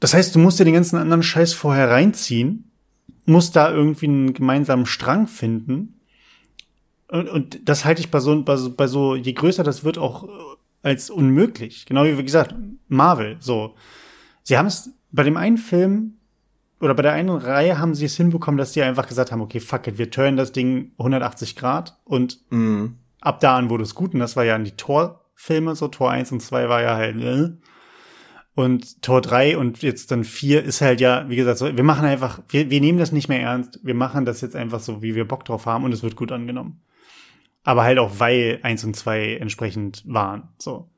Das 0.00 0.14
heißt, 0.14 0.34
du 0.34 0.38
musst 0.38 0.58
dir 0.58 0.64
den 0.64 0.74
ganzen 0.74 0.96
anderen 0.96 1.22
Scheiß 1.22 1.52
vorher 1.52 1.90
reinziehen, 1.90 2.70
musst 3.26 3.54
da 3.54 3.70
irgendwie 3.70 4.06
einen 4.06 4.32
gemeinsamen 4.32 4.86
Strang 4.86 5.26
finden. 5.26 6.00
Und, 7.08 7.28
und 7.28 7.68
das 7.68 7.84
halte 7.84 8.00
ich 8.00 8.10
bei 8.10 8.20
so, 8.20 8.42
bei 8.42 8.56
so, 8.56 8.74
bei 8.74 8.86
so, 8.86 9.14
je 9.14 9.32
größer 9.32 9.62
das 9.62 9.84
wird, 9.84 9.98
auch 9.98 10.28
als 10.82 11.10
unmöglich. 11.10 11.86
Genau 11.86 12.04
wie 12.04 12.24
gesagt, 12.24 12.54
Marvel, 12.88 13.36
so. 13.40 13.74
Sie 14.42 14.56
haben 14.56 14.66
es 14.66 14.90
bei 15.12 15.22
dem 15.22 15.36
einen 15.36 15.58
Film 15.58 16.14
oder 16.80 16.94
bei 16.94 17.02
der 17.02 17.12
einen 17.12 17.28
Reihe 17.28 17.78
haben 17.78 17.94
sie 17.94 18.06
es 18.06 18.16
hinbekommen, 18.16 18.56
dass 18.56 18.72
die 18.72 18.82
einfach 18.82 19.06
gesagt 19.06 19.32
haben, 19.32 19.42
okay, 19.42 19.60
fuck 19.60 19.86
it, 19.86 19.98
wir 19.98 20.10
turnen 20.10 20.38
das 20.38 20.52
Ding 20.52 20.92
180 20.98 21.56
Grad 21.56 21.98
und 22.04 22.40
mhm. 22.50 22.96
ab 23.20 23.40
da 23.40 23.56
an 23.56 23.68
wurde 23.68 23.82
es 23.82 23.94
gut. 23.94 24.14
Und 24.14 24.20
das 24.20 24.36
war 24.36 24.44
ja 24.44 24.54
an 24.54 24.64
die 24.64 24.76
Tor-Filme, 24.76 25.74
so 25.76 25.88
Tor 25.88 26.10
1 26.10 26.32
und 26.32 26.40
2 26.40 26.68
war 26.70 26.80
ja 26.80 26.96
halt, 26.96 27.20
äh, 27.20 27.50
und 28.54 29.02
Tor 29.02 29.20
3 29.20 29.56
und 29.56 29.82
jetzt 29.82 30.10
dann 30.10 30.24
4 30.24 30.64
ist 30.64 30.80
halt 30.80 31.00
ja, 31.00 31.28
wie 31.28 31.36
gesagt, 31.36 31.58
so, 31.58 31.76
wir 31.76 31.84
machen 31.84 32.04
einfach, 32.04 32.40
wir, 32.48 32.70
wir 32.70 32.80
nehmen 32.80 32.98
das 32.98 33.12
nicht 33.12 33.28
mehr 33.28 33.40
ernst. 33.40 33.80
Wir 33.82 33.94
machen 33.94 34.24
das 34.24 34.40
jetzt 34.40 34.56
einfach 34.56 34.80
so, 34.80 35.02
wie 35.02 35.14
wir 35.14 35.26
Bock 35.26 35.44
drauf 35.44 35.66
haben 35.66 35.84
und 35.84 35.92
es 35.92 36.02
wird 36.02 36.16
gut 36.16 36.32
angenommen. 36.32 36.82
Aber 37.62 37.84
halt 37.84 37.98
auch, 37.98 38.18
weil 38.18 38.58
1 38.62 38.84
und 38.84 38.96
2 38.96 39.36
entsprechend 39.36 40.02
waren, 40.06 40.48
so. 40.58 40.90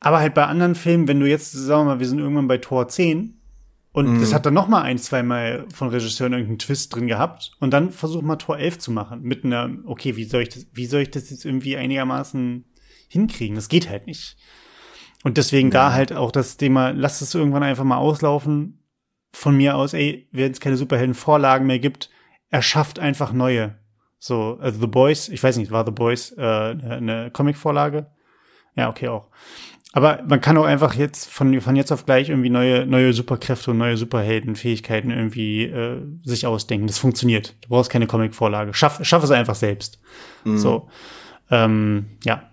Aber 0.00 0.20
halt 0.20 0.34
bei 0.34 0.44
anderen 0.44 0.74
Filmen, 0.74 1.08
wenn 1.08 1.20
du 1.20 1.28
jetzt, 1.28 1.52
sagen 1.52 1.86
wir 1.86 1.94
mal, 1.94 2.00
wir 2.00 2.08
sind 2.08 2.18
irgendwann 2.18 2.48
bei 2.48 2.58
Tor 2.58 2.88
10 2.88 3.40
und 3.92 4.12
mhm. 4.12 4.20
das 4.20 4.34
hat 4.34 4.46
dann 4.46 4.54
noch 4.54 4.68
mal 4.68 4.82
ein, 4.82 4.98
zwei 4.98 5.22
Mal 5.22 5.66
von 5.72 5.88
Regisseuren 5.88 6.32
irgendeinen 6.32 6.58
Twist 6.58 6.94
drin 6.94 7.06
gehabt 7.06 7.52
und 7.60 7.72
dann 7.72 7.90
versuch 7.90 8.22
mal 8.22 8.36
Tor 8.36 8.58
11 8.58 8.78
zu 8.78 8.92
machen 8.92 9.22
mit 9.22 9.44
einer, 9.44 9.70
okay, 9.86 10.16
wie 10.16 10.24
soll 10.24 10.42
ich 10.42 10.50
das, 10.50 10.66
wie 10.72 10.86
soll 10.86 11.02
ich 11.02 11.10
das 11.10 11.30
jetzt 11.30 11.44
irgendwie 11.44 11.76
einigermaßen 11.76 12.64
hinkriegen? 13.08 13.56
Das 13.56 13.68
geht 13.68 13.88
halt 13.88 14.06
nicht. 14.06 14.36
Und 15.26 15.38
deswegen 15.38 15.72
ja. 15.72 15.88
da 15.88 15.92
halt 15.92 16.12
auch 16.12 16.30
das 16.30 16.56
Thema, 16.56 16.90
lass 16.90 17.20
es 17.20 17.34
irgendwann 17.34 17.64
einfach 17.64 17.82
mal 17.82 17.96
auslaufen. 17.96 18.78
Von 19.32 19.56
mir 19.56 19.74
aus, 19.74 19.92
ey, 19.92 20.28
wenn 20.30 20.52
es 20.52 20.60
keine 20.60 20.76
Superhelden-Vorlagen 20.76 21.66
mehr 21.66 21.80
gibt, 21.80 22.10
erschafft 22.48 23.00
einfach 23.00 23.32
neue. 23.32 23.74
So, 24.20 24.56
also 24.60 24.78
The 24.78 24.86
Boys, 24.86 25.28
ich 25.28 25.42
weiß 25.42 25.56
nicht, 25.56 25.72
war 25.72 25.84
The 25.84 25.90
Boys 25.90 26.30
äh, 26.38 26.40
eine 26.40 27.32
Comic-Vorlage? 27.32 28.06
Ja, 28.76 28.88
okay, 28.88 29.08
auch. 29.08 29.26
Aber 29.92 30.22
man 30.28 30.40
kann 30.40 30.56
auch 30.58 30.64
einfach 30.64 30.94
jetzt 30.94 31.28
von, 31.28 31.60
von 31.60 31.74
jetzt 31.74 31.90
auf 31.90 32.06
gleich 32.06 32.28
irgendwie 32.28 32.50
neue, 32.50 32.86
neue 32.86 33.12
Superkräfte 33.12 33.72
und 33.72 33.78
neue 33.78 33.96
Superheldenfähigkeiten 33.96 35.10
irgendwie 35.10 35.64
äh, 35.64 36.02
sich 36.22 36.46
ausdenken. 36.46 36.86
Das 36.86 36.98
funktioniert. 36.98 37.56
Du 37.62 37.70
brauchst 37.70 37.90
keine 37.90 38.06
Comic-Vorlage. 38.06 38.74
Schaff, 38.74 39.00
schaff 39.02 39.24
es 39.24 39.32
einfach 39.32 39.56
selbst. 39.56 40.00
Mhm. 40.44 40.56
So. 40.56 40.88
Ähm, 41.50 42.06
ja, 42.22 42.44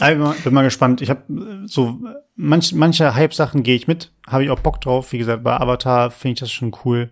ich 0.00 0.44
bin 0.44 0.54
mal 0.54 0.62
gespannt. 0.62 1.00
Ich 1.00 1.10
habe 1.10 1.64
so 1.66 1.98
manch, 2.36 2.72
manche 2.72 3.14
Hype-Sachen 3.14 3.62
gehe 3.62 3.76
ich 3.76 3.88
mit, 3.88 4.12
habe 4.26 4.44
ich 4.44 4.50
auch 4.50 4.60
Bock 4.60 4.80
drauf. 4.80 5.12
Wie 5.12 5.18
gesagt, 5.18 5.42
bei 5.42 5.58
Avatar 5.58 6.10
finde 6.10 6.34
ich 6.34 6.40
das 6.40 6.52
schon 6.52 6.74
cool. 6.84 7.10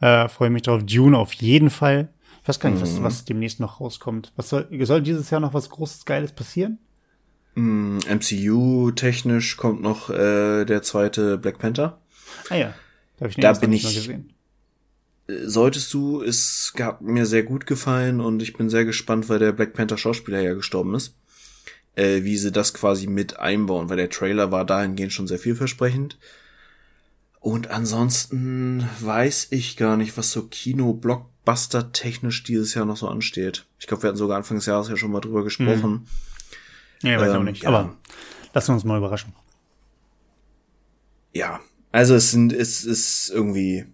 Äh, 0.00 0.28
Freue 0.28 0.50
mich 0.50 0.62
drauf. 0.62 0.82
Dune 0.84 1.16
auf 1.16 1.32
jeden 1.34 1.70
Fall. 1.70 2.08
Ich 2.42 2.48
weiß 2.48 2.58
gar 2.58 2.70
nicht, 2.70 2.82
was, 2.82 2.98
mhm. 2.98 3.04
was 3.04 3.24
demnächst 3.24 3.60
noch 3.60 3.80
rauskommt. 3.80 4.32
Was 4.36 4.48
soll, 4.48 4.66
soll 4.82 5.02
dieses 5.02 5.30
Jahr 5.30 5.40
noch 5.40 5.54
was 5.54 5.70
Großes, 5.70 6.04
Geiles 6.04 6.32
passieren? 6.32 6.78
Mm, 7.54 7.98
MCU-technisch 8.08 9.56
kommt 9.56 9.82
noch 9.82 10.10
äh, 10.10 10.64
der 10.64 10.82
zweite 10.82 11.38
Black 11.38 11.58
Panther. 11.58 12.00
Ah 12.48 12.56
ja, 12.56 12.74
da, 13.18 13.26
ich 13.26 13.36
da 13.36 13.52
bin 13.52 13.72
ich. 13.72 13.82
Gesehen. 13.82 14.32
Äh, 15.28 15.46
solltest 15.46 15.92
du, 15.94 16.22
es 16.22 16.72
gab 16.74 17.00
mir 17.02 17.26
sehr 17.26 17.42
gut 17.42 17.66
gefallen 17.66 18.20
und 18.20 18.42
ich 18.42 18.54
bin 18.54 18.70
sehr 18.70 18.84
gespannt, 18.84 19.28
weil 19.28 19.38
der 19.38 19.52
Black 19.52 19.74
Panther 19.74 19.98
Schauspieler 19.98 20.40
ja 20.40 20.54
gestorben 20.54 20.94
ist. 20.94 21.16
Äh, 21.96 22.22
wie 22.22 22.36
sie 22.36 22.52
das 22.52 22.74
quasi 22.74 23.06
mit 23.06 23.38
einbauen, 23.38 23.88
weil 23.88 23.96
der 23.96 24.10
Trailer 24.10 24.50
war 24.50 24.64
dahingehend 24.64 25.12
schon 25.12 25.26
sehr 25.26 25.38
vielversprechend. 25.38 26.18
Und 27.40 27.70
ansonsten 27.70 28.88
weiß 29.00 29.48
ich 29.50 29.76
gar 29.76 29.96
nicht, 29.96 30.16
was 30.16 30.30
so 30.30 30.42
Kino-Blockbuster 30.42 31.92
technisch 31.92 32.44
dieses 32.44 32.74
Jahr 32.74 32.84
noch 32.84 32.96
so 32.96 33.08
ansteht. 33.08 33.66
Ich 33.80 33.88
glaube, 33.88 34.04
wir 34.04 34.08
hatten 34.08 34.18
sogar 34.18 34.36
Anfang 34.36 34.58
des 34.58 34.66
Jahres 34.66 34.88
ja 34.88 34.96
schon 34.96 35.10
mal 35.10 35.20
drüber 35.20 35.42
gesprochen. 35.42 36.06
Hm. 37.02 37.10
Ja, 37.10 37.20
weiß 37.20 37.30
ähm, 37.30 37.40
auch 37.40 37.42
nicht. 37.42 37.64
Ja. 37.64 37.68
Aber 37.70 37.96
lassen 38.54 38.68
wir 38.68 38.74
uns 38.74 38.84
mal 38.84 38.98
überraschen. 38.98 39.34
Ja, 41.32 41.60
also 41.90 42.14
es 42.14 42.30
sind, 42.30 42.52
es 42.52 42.84
ist 42.84 43.30
irgendwie 43.30 43.86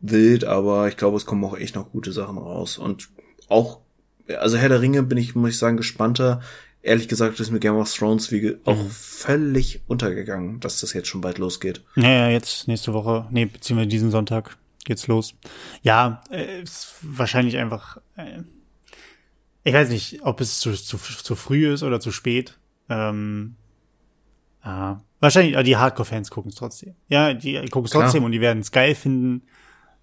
wild, 0.00 0.44
aber 0.44 0.88
ich 0.88 0.96
glaube, 0.96 1.16
es 1.16 1.26
kommen 1.26 1.44
auch 1.44 1.56
echt 1.56 1.74
noch 1.74 1.90
gute 1.90 2.12
Sachen 2.12 2.38
raus. 2.38 2.78
Und 2.78 3.08
auch, 3.48 3.80
also 4.38 4.56
Herr 4.56 4.68
der 4.68 4.80
Ringe 4.80 5.02
bin 5.02 5.18
ich, 5.18 5.34
muss 5.34 5.50
ich 5.50 5.58
sagen, 5.58 5.76
gespannter 5.76 6.42
ehrlich 6.88 7.08
gesagt 7.08 7.38
ist 7.38 7.50
mir 7.50 7.60
Game 7.60 7.76
of 7.76 7.92
Thrones 7.92 8.32
wie 8.32 8.56
auch 8.64 8.76
mhm. 8.76 8.90
völlig 8.90 9.82
untergegangen, 9.86 10.60
dass 10.60 10.80
das 10.80 10.92
jetzt 10.92 11.08
schon 11.08 11.20
bald 11.20 11.38
losgeht. 11.38 11.84
Ja, 11.96 12.10
ja, 12.10 12.28
jetzt 12.28 12.66
nächste 12.66 12.92
Woche, 12.92 13.26
nee, 13.30 13.44
beziehungsweise 13.44 13.88
diesen 13.88 14.10
Sonntag 14.10 14.56
geht's 14.84 15.06
los. 15.06 15.34
Ja, 15.82 16.22
äh, 16.30 16.62
ist 16.62 16.94
wahrscheinlich 17.02 17.58
einfach, 17.58 17.98
äh, 18.16 18.40
ich 19.64 19.74
weiß 19.74 19.90
nicht, 19.90 20.22
ob 20.22 20.40
es 20.40 20.60
zu, 20.60 20.72
zu, 20.72 20.96
zu 20.98 21.36
früh 21.36 21.72
ist 21.72 21.82
oder 21.82 22.00
zu 22.00 22.10
spät. 22.10 22.58
Ähm, 22.88 23.56
äh, 24.64 24.94
wahrscheinlich, 25.20 25.62
die 25.64 25.76
Hardcore-Fans 25.76 26.30
gucken 26.30 26.50
es 26.50 26.56
trotzdem. 26.56 26.94
Ja, 27.08 27.34
die 27.34 27.54
gucken 27.68 27.84
es 27.84 27.90
trotzdem 27.90 28.24
und 28.24 28.32
die 28.32 28.40
werden 28.40 28.60
es 28.60 28.72
geil 28.72 28.94
finden, 28.94 29.42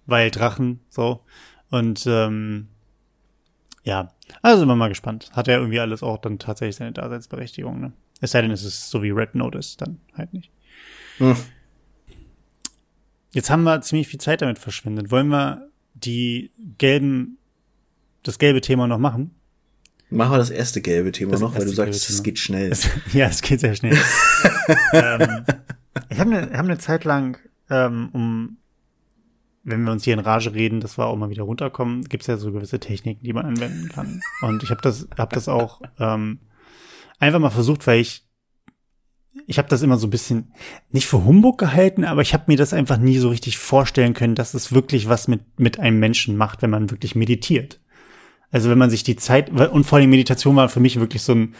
weil 0.06 0.30
Drachen, 0.30 0.80
so. 0.88 1.20
Und 1.68 2.04
ähm, 2.06 2.68
ja, 3.82 4.12
also 4.42 4.60
sind 4.60 4.68
wir 4.68 4.76
mal 4.76 4.88
gespannt. 4.88 5.30
Hat 5.32 5.48
ja 5.48 5.56
irgendwie 5.56 5.80
alles 5.80 6.02
auch 6.02 6.18
dann 6.18 6.38
tatsächlich 6.38 6.76
seine 6.76 6.92
Daseinsberechtigung, 6.92 7.80
ne? 7.80 7.92
Es 8.20 8.30
sei 8.30 8.42
denn, 8.42 8.50
es 8.50 8.64
ist 8.64 8.90
so 8.90 9.02
wie 9.02 9.10
Red 9.10 9.34
Notice, 9.34 9.76
dann 9.76 10.00
halt 10.14 10.32
nicht. 10.32 10.50
Hm. 11.18 11.36
Jetzt 13.32 13.50
haben 13.50 13.64
wir 13.64 13.80
ziemlich 13.82 14.08
viel 14.08 14.20
Zeit 14.20 14.40
damit 14.40 14.58
verschwendet. 14.58 15.10
Wollen 15.10 15.28
wir 15.28 15.68
die 15.94 16.50
gelben, 16.78 17.38
das 18.22 18.38
gelbe 18.38 18.60
Thema 18.60 18.86
noch 18.86 18.98
machen? 18.98 19.32
Machen 20.08 20.32
wir 20.32 20.38
das 20.38 20.50
erste 20.50 20.80
gelbe 20.80 21.12
Thema 21.12 21.32
das 21.32 21.40
noch, 21.40 21.54
weil 21.54 21.64
du 21.64 21.72
sagst, 21.72 22.08
es 22.08 22.22
geht 22.22 22.38
schnell. 22.38 22.72
ja, 23.12 23.26
es 23.26 23.42
geht 23.42 23.60
sehr 23.60 23.74
schnell. 23.74 23.92
ähm, 24.92 25.44
ich 26.08 26.18
habe 26.18 26.36
eine 26.36 26.56
hab 26.56 26.66
ne 26.66 26.78
Zeit 26.78 27.04
lang, 27.04 27.38
ähm, 27.68 28.10
um 28.12 28.56
wenn 29.66 29.82
wir 29.82 29.90
uns 29.90 30.04
hier 30.04 30.14
in 30.14 30.20
Rage 30.20 30.54
reden, 30.54 30.80
dass 30.80 30.96
wir 30.96 31.06
auch 31.06 31.16
mal 31.16 31.28
wieder 31.28 31.42
runterkommen, 31.42 32.04
gibt 32.04 32.22
es 32.22 32.28
ja 32.28 32.36
so 32.36 32.52
gewisse 32.52 32.78
Techniken, 32.78 33.24
die 33.24 33.32
man 33.32 33.46
anwenden 33.46 33.88
kann. 33.88 34.20
Und 34.40 34.62
ich 34.62 34.70
habe 34.70 34.80
das, 34.80 35.08
hab 35.18 35.32
das 35.32 35.48
auch 35.48 35.80
ähm, 35.98 36.38
einfach 37.18 37.40
mal 37.40 37.50
versucht, 37.50 37.86
weil 37.86 38.00
ich 38.00 38.22
ich 39.46 39.58
habe 39.58 39.68
das 39.68 39.82
immer 39.82 39.98
so 39.98 40.06
ein 40.06 40.10
bisschen 40.10 40.54
nicht 40.90 41.06
für 41.06 41.22
Humbug 41.22 41.58
gehalten, 41.58 42.04
aber 42.04 42.22
ich 42.22 42.32
habe 42.32 42.44
mir 42.46 42.56
das 42.56 42.72
einfach 42.72 42.96
nie 42.96 43.18
so 43.18 43.28
richtig 43.28 43.58
vorstellen 43.58 44.14
können, 44.14 44.34
dass 44.34 44.54
es 44.54 44.72
wirklich 44.72 45.10
was 45.10 45.28
mit 45.28 45.42
mit 45.58 45.78
einem 45.78 45.98
Menschen 45.98 46.38
macht, 46.38 46.62
wenn 46.62 46.70
man 46.70 46.90
wirklich 46.90 47.14
meditiert. 47.14 47.80
Also 48.50 48.70
wenn 48.70 48.78
man 48.78 48.88
sich 48.88 49.02
die 49.02 49.16
Zeit 49.16 49.50
und 49.50 49.84
vor 49.84 49.98
allem 49.98 50.08
Meditation 50.08 50.56
war 50.56 50.70
für 50.70 50.80
mich 50.80 50.98
wirklich 50.98 51.22
so 51.22 51.34
ein 51.34 51.54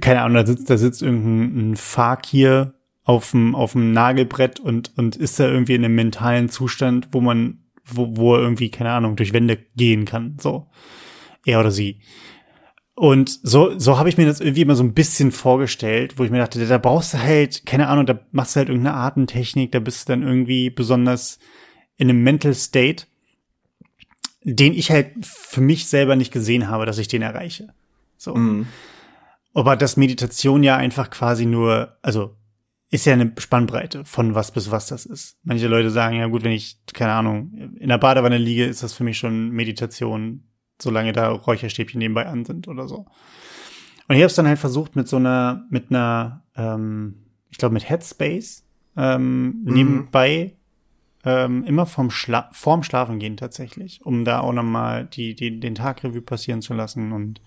keine 0.00 0.22
Ahnung, 0.22 0.36
da 0.36 0.46
sitzt 0.46 0.70
da 0.70 0.78
sitzt 0.78 1.02
irgendein 1.02 1.72
ein 1.72 1.76
Fakir 1.76 2.72
auf 3.06 3.30
dem, 3.30 3.54
auf 3.54 3.72
dem 3.72 3.92
Nagelbrett 3.92 4.58
und, 4.58 4.92
und 4.98 5.14
ist 5.14 5.38
da 5.38 5.48
irgendwie 5.48 5.76
in 5.76 5.84
einem 5.84 5.94
mentalen 5.94 6.48
Zustand, 6.48 7.08
wo 7.12 7.20
man, 7.20 7.60
wo, 7.84 8.16
wo 8.16 8.34
er 8.34 8.42
irgendwie, 8.42 8.68
keine 8.68 8.90
Ahnung, 8.90 9.14
durch 9.14 9.32
Wände 9.32 9.58
gehen 9.76 10.04
kann, 10.04 10.36
so. 10.40 10.66
Er 11.46 11.60
oder 11.60 11.70
sie. 11.70 12.00
Und 12.96 13.38
so, 13.44 13.78
so 13.78 13.96
habe 13.96 14.08
ich 14.08 14.18
mir 14.18 14.26
das 14.26 14.40
irgendwie 14.40 14.62
immer 14.62 14.74
so 14.74 14.82
ein 14.82 14.92
bisschen 14.92 15.30
vorgestellt, 15.30 16.18
wo 16.18 16.24
ich 16.24 16.32
mir 16.32 16.38
dachte, 16.38 16.66
da 16.66 16.78
brauchst 16.78 17.14
du 17.14 17.22
halt, 17.22 17.64
keine 17.64 17.86
Ahnung, 17.86 18.06
da 18.06 18.18
machst 18.32 18.56
du 18.56 18.58
halt 18.58 18.70
irgendeine 18.70 18.96
Artentechnik, 18.96 19.70
da 19.70 19.78
bist 19.78 20.08
du 20.08 20.12
dann 20.12 20.24
irgendwie 20.24 20.70
besonders 20.70 21.38
in 21.96 22.10
einem 22.10 22.24
Mental 22.24 22.54
State, 22.54 23.04
den 24.42 24.74
ich 24.74 24.90
halt 24.90 25.12
für 25.22 25.60
mich 25.60 25.86
selber 25.86 26.16
nicht 26.16 26.32
gesehen 26.32 26.66
habe, 26.66 26.86
dass 26.86 26.98
ich 26.98 27.06
den 27.06 27.22
erreiche. 27.22 27.68
So. 28.16 28.34
Mhm. 28.34 28.66
Aber 29.54 29.76
dass 29.76 29.96
Meditation 29.96 30.64
ja 30.64 30.76
einfach 30.76 31.10
quasi 31.10 31.46
nur, 31.46 31.96
also 32.02 32.34
ist 32.90 33.04
ja 33.04 33.14
eine 33.14 33.32
Spannbreite 33.38 34.04
von 34.04 34.34
was 34.34 34.52
bis 34.52 34.70
was 34.70 34.86
das 34.86 35.06
ist. 35.06 35.38
Manche 35.42 35.66
Leute 35.66 35.90
sagen, 35.90 36.16
ja 36.16 36.26
gut, 36.26 36.44
wenn 36.44 36.52
ich, 36.52 36.78
keine 36.92 37.12
Ahnung, 37.12 37.52
in 37.78 37.88
der 37.88 37.98
Badewanne 37.98 38.38
liege, 38.38 38.64
ist 38.64 38.82
das 38.82 38.92
für 38.92 39.04
mich 39.04 39.18
schon 39.18 39.50
Meditation, 39.50 40.44
solange 40.80 41.12
da 41.12 41.30
Räucherstäbchen 41.30 41.98
nebenbei 41.98 42.26
an 42.26 42.44
sind 42.44 42.68
oder 42.68 42.86
so. 42.86 43.06
Und 44.08 44.14
ich 44.14 44.22
habe 44.22 44.26
es 44.26 44.36
dann 44.36 44.46
halt 44.46 44.58
versucht 44.58 44.94
mit 44.94 45.08
so 45.08 45.16
einer, 45.16 45.66
mit 45.68 45.90
einer, 45.90 46.44
ähm, 46.54 47.26
ich 47.50 47.58
glaube 47.58 47.72
mit 47.72 47.88
Headspace 47.88 48.64
ähm, 48.96 49.62
mhm. 49.64 49.72
nebenbei 49.72 50.56
ähm, 51.24 51.64
immer 51.64 51.86
vom 51.86 52.10
Schla 52.10 52.48
vorm 52.52 52.84
Schlafen 52.84 53.18
gehen 53.18 53.36
tatsächlich, 53.36 54.00
um 54.06 54.24
da 54.24 54.40
auch 54.40 54.52
nochmal 54.52 55.06
die, 55.06 55.34
die, 55.34 55.58
den 55.58 55.74
Tagrevue 55.74 56.22
passieren 56.22 56.62
zu 56.62 56.72
lassen 56.72 57.12
und 57.12 57.40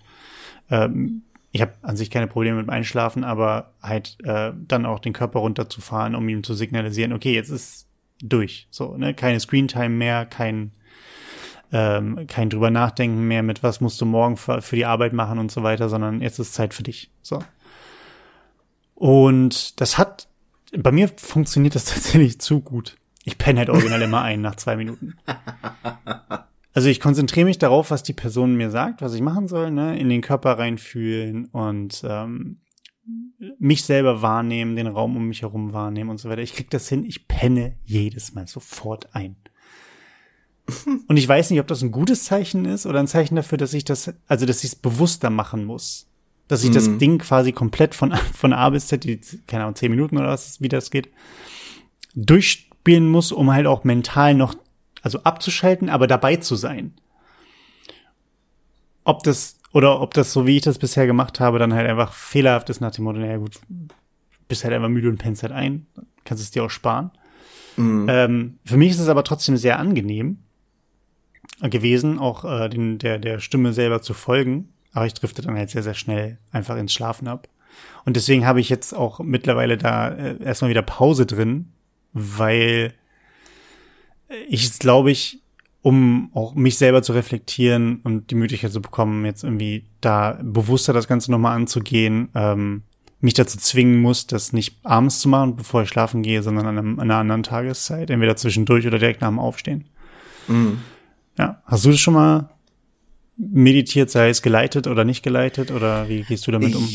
ähm, 0.69 1.23
ich 1.51 1.61
habe 1.61 1.73
an 1.81 1.97
sich 1.97 2.09
keine 2.09 2.27
Probleme 2.27 2.57
mit 2.57 2.67
dem 2.67 2.69
Einschlafen, 2.69 3.23
aber 3.23 3.73
halt 3.81 4.17
äh, 4.23 4.51
dann 4.55 4.85
auch 4.85 4.99
den 4.99 5.13
Körper 5.13 5.39
runterzufahren, 5.39 6.15
um 6.15 6.27
ihm 6.29 6.43
zu 6.43 6.53
signalisieren, 6.53 7.13
okay, 7.13 7.33
jetzt 7.33 7.49
ist 7.49 7.87
durch. 8.21 8.67
So, 8.69 8.97
ne? 8.97 9.13
Keine 9.13 9.39
Screentime 9.39 9.89
mehr, 9.89 10.25
kein, 10.25 10.71
ähm, 11.71 12.27
kein 12.27 12.49
drüber 12.49 12.69
nachdenken 12.69 13.27
mehr 13.27 13.41
mit, 13.41 13.63
was 13.63 13.81
musst 13.81 13.99
du 13.99 14.05
morgen 14.05 14.37
für, 14.37 14.61
für 14.61 14.75
die 14.75 14.85
Arbeit 14.85 15.13
machen 15.13 15.39
und 15.39 15.51
so 15.51 15.63
weiter, 15.63 15.89
sondern 15.89 16.21
jetzt 16.21 16.39
ist 16.39 16.53
Zeit 16.53 16.73
für 16.73 16.83
dich. 16.83 17.09
So. 17.23 17.43
Und 18.93 19.79
das 19.81 19.97
hat, 19.97 20.27
bei 20.77 20.91
mir 20.91 21.09
funktioniert 21.17 21.73
das 21.73 21.85
tatsächlich 21.93 22.39
zu 22.39 22.61
gut. 22.61 22.95
Ich 23.23 23.37
penne 23.37 23.59
halt 23.59 23.69
original 23.69 24.01
immer 24.01 24.21
ein 24.21 24.41
nach 24.41 24.55
zwei 24.55 24.75
Minuten. 24.75 25.15
Also 26.73 26.87
ich 26.89 26.99
konzentriere 26.99 27.45
mich 27.45 27.57
darauf, 27.57 27.91
was 27.91 28.03
die 28.03 28.13
Person 28.13 28.55
mir 28.55 28.69
sagt, 28.69 29.01
was 29.01 29.13
ich 29.13 29.21
machen 29.21 29.47
soll, 29.47 29.71
ne? 29.71 29.97
in 29.99 30.09
den 30.09 30.21
Körper 30.21 30.59
reinfühlen 30.59 31.45
und 31.45 32.03
ähm, 32.07 32.59
mich 33.57 33.83
selber 33.83 34.21
wahrnehmen, 34.21 34.75
den 34.75 34.87
Raum 34.87 35.17
um 35.17 35.27
mich 35.27 35.41
herum 35.41 35.73
wahrnehmen 35.73 36.09
und 36.09 36.19
so 36.19 36.29
weiter. 36.29 36.41
Ich 36.41 36.53
krieg 36.53 36.69
das 36.69 36.87
hin, 36.87 37.05
ich 37.05 37.27
penne 37.27 37.75
jedes 37.85 38.33
Mal 38.33 38.47
sofort 38.47 39.15
ein. 39.15 39.35
Und 41.07 41.17
ich 41.17 41.27
weiß 41.27 41.49
nicht, 41.49 41.59
ob 41.59 41.65
das 41.65 41.81
ein 41.81 41.89
gutes 41.89 42.25
Zeichen 42.25 42.65
ist 42.65 42.85
oder 42.85 42.99
ein 42.99 43.07
Zeichen 43.07 43.35
dafür, 43.35 43.57
dass 43.57 43.73
ich 43.73 43.85
das, 43.85 44.13
also 44.27 44.45
dass 44.45 44.63
ich 44.63 44.71
es 44.71 44.75
bewusster 44.75 45.31
machen 45.31 45.65
muss. 45.65 46.07
Dass 46.47 46.63
ich 46.63 46.69
mhm. 46.69 46.73
das 46.73 46.97
Ding 46.99 47.17
quasi 47.17 47.51
komplett 47.53 47.95
von, 47.95 48.13
von 48.33 48.53
A 48.53 48.69
bis 48.69 48.85
Z, 48.85 49.03
die, 49.03 49.19
keine 49.47 49.63
Ahnung, 49.63 49.75
zehn 49.75 49.89
Minuten 49.89 50.17
oder 50.17 50.27
was, 50.27 50.61
wie 50.61 50.67
das 50.67 50.91
geht, 50.91 51.09
durchspielen 52.13 53.09
muss, 53.09 53.31
um 53.31 53.51
halt 53.51 53.65
auch 53.65 53.83
mental 53.83 54.35
noch 54.35 54.53
also 55.01 55.23
abzuschalten, 55.23 55.89
aber 55.89 56.07
dabei 56.07 56.37
zu 56.37 56.55
sein. 56.55 56.93
Ob 59.03 59.23
das, 59.23 59.59
oder 59.71 60.01
ob 60.01 60.13
das 60.13 60.33
so, 60.33 60.45
wie 60.45 60.57
ich 60.57 60.63
das 60.63 60.77
bisher 60.77 61.07
gemacht 61.07 61.39
habe, 61.39 61.59
dann 61.59 61.73
halt 61.73 61.89
einfach 61.89 62.13
fehlerhaft 62.13 62.69
ist 62.69 62.81
nach 62.81 62.91
dem 62.91 63.05
Motto, 63.05 63.19
naja 63.19 63.37
gut, 63.37 63.59
bist 64.47 64.63
halt 64.63 64.73
einfach 64.73 64.89
müde 64.89 65.09
und 65.09 65.17
pennst 65.17 65.43
halt 65.43 65.53
ein, 65.53 65.85
kannst 66.25 66.43
es 66.43 66.51
dir 66.51 66.63
auch 66.63 66.69
sparen. 66.69 67.11
Mhm. 67.77 68.07
Ähm, 68.09 68.59
für 68.65 68.77
mich 68.77 68.91
ist 68.91 68.99
es 68.99 69.07
aber 69.07 69.23
trotzdem 69.23 69.57
sehr 69.57 69.79
angenehm 69.79 70.39
gewesen, 71.61 72.19
auch 72.19 72.45
äh, 72.45 72.69
den, 72.69 72.97
der, 72.99 73.19
der 73.19 73.39
Stimme 73.39 73.73
selber 73.73 74.01
zu 74.01 74.13
folgen. 74.13 74.69
Aber 74.91 75.05
ich 75.05 75.13
drifte 75.13 75.41
dann 75.41 75.55
halt 75.55 75.69
sehr, 75.69 75.83
sehr 75.83 75.93
schnell 75.93 76.37
einfach 76.51 76.77
ins 76.77 76.93
Schlafen 76.93 77.27
ab. 77.27 77.47
Und 78.05 78.15
deswegen 78.15 78.45
habe 78.45 78.59
ich 78.59 78.69
jetzt 78.69 78.93
auch 78.93 79.19
mittlerweile 79.19 79.77
da 79.77 80.09
äh, 80.09 80.43
erstmal 80.43 80.69
wieder 80.69 80.81
Pause 80.81 81.25
drin, 81.25 81.71
weil 82.13 82.93
ich 84.47 84.79
glaube 84.79 85.11
ich, 85.11 85.39
um 85.81 86.29
auch 86.33 86.55
mich 86.55 86.77
selber 86.77 87.01
zu 87.01 87.13
reflektieren 87.13 88.01
und 88.03 88.31
die 88.31 88.35
Möglichkeit 88.35 88.71
zu 88.71 88.81
bekommen, 88.81 89.25
jetzt 89.25 89.43
irgendwie 89.43 89.85
da 90.01 90.37
bewusster 90.41 90.93
das 90.93 91.07
Ganze 91.07 91.31
nochmal 91.31 91.55
anzugehen, 91.55 92.29
ähm, 92.35 92.83
mich 93.21 93.33
dazu 93.33 93.57
zwingen 93.57 94.01
muss, 94.01 94.27
das 94.27 94.53
nicht 94.53 94.77
abends 94.83 95.19
zu 95.19 95.29
machen, 95.29 95.55
bevor 95.55 95.83
ich 95.83 95.89
schlafen 95.89 96.21
gehe, 96.21 96.41
sondern 96.41 96.65
an, 96.67 96.77
einem, 96.77 96.99
an 96.99 97.11
einer 97.11 97.19
anderen 97.19 97.43
Tageszeit, 97.43 98.09
entweder 98.09 98.35
zwischendurch 98.35 98.87
oder 98.87 98.99
direkt 98.99 99.21
nach 99.21 99.29
dem 99.29 99.39
Aufstehen. 99.39 99.85
Mhm. 100.47 100.79
Ja, 101.37 101.61
hast 101.65 101.85
du 101.85 101.91
das 101.91 101.99
schon 101.99 102.13
mal 102.13 102.49
meditiert, 103.37 104.09
sei 104.09 104.29
es 104.29 104.41
geleitet 104.41 104.87
oder 104.87 105.05
nicht 105.05 105.23
geleitet, 105.23 105.71
oder 105.71 106.09
wie 106.09 106.23
gehst 106.23 106.47
du 106.47 106.51
damit 106.51 106.75
um? 106.75 106.87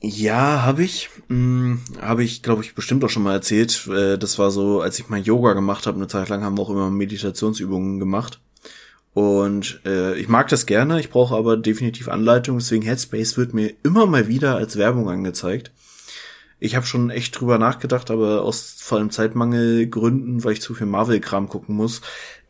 Ja, 0.00 0.62
habe 0.62 0.84
ich. 0.84 1.08
Hm, 1.28 1.80
habe 2.00 2.22
ich, 2.22 2.42
glaube 2.42 2.62
ich, 2.62 2.74
bestimmt 2.74 3.04
auch 3.04 3.10
schon 3.10 3.22
mal 3.22 3.32
erzählt. 3.32 3.86
Äh, 3.88 4.18
das 4.18 4.38
war 4.38 4.50
so, 4.50 4.80
als 4.80 4.98
ich 4.98 5.08
mal 5.08 5.20
Yoga 5.20 5.54
gemacht 5.54 5.86
habe, 5.86 5.96
eine 5.96 6.06
Zeit 6.06 6.28
lang 6.28 6.42
haben 6.42 6.58
wir 6.58 6.62
auch 6.62 6.70
immer 6.70 6.90
Meditationsübungen 6.90 7.98
gemacht. 7.98 8.40
Und 9.14 9.80
äh, 9.86 10.14
ich 10.18 10.28
mag 10.28 10.48
das 10.48 10.66
gerne, 10.66 11.00
ich 11.00 11.08
brauche 11.08 11.34
aber 11.34 11.56
definitiv 11.56 12.08
Anleitung, 12.08 12.58
deswegen 12.58 12.82
Headspace 12.82 13.38
wird 13.38 13.54
mir 13.54 13.72
immer 13.82 14.04
mal 14.04 14.28
wieder 14.28 14.56
als 14.56 14.76
Werbung 14.76 15.08
angezeigt. 15.08 15.72
Ich 16.58 16.76
habe 16.76 16.84
schon 16.84 17.08
echt 17.08 17.40
drüber 17.40 17.56
nachgedacht, 17.56 18.10
aber 18.10 18.42
aus 18.42 18.76
vor 18.78 18.98
allem 18.98 19.10
Zeitmangelgründen, 19.10 20.44
weil 20.44 20.52
ich 20.52 20.60
zu 20.60 20.74
viel 20.74 20.86
Marvel-Kram 20.86 21.48
gucken 21.48 21.74
muss, 21.76 22.02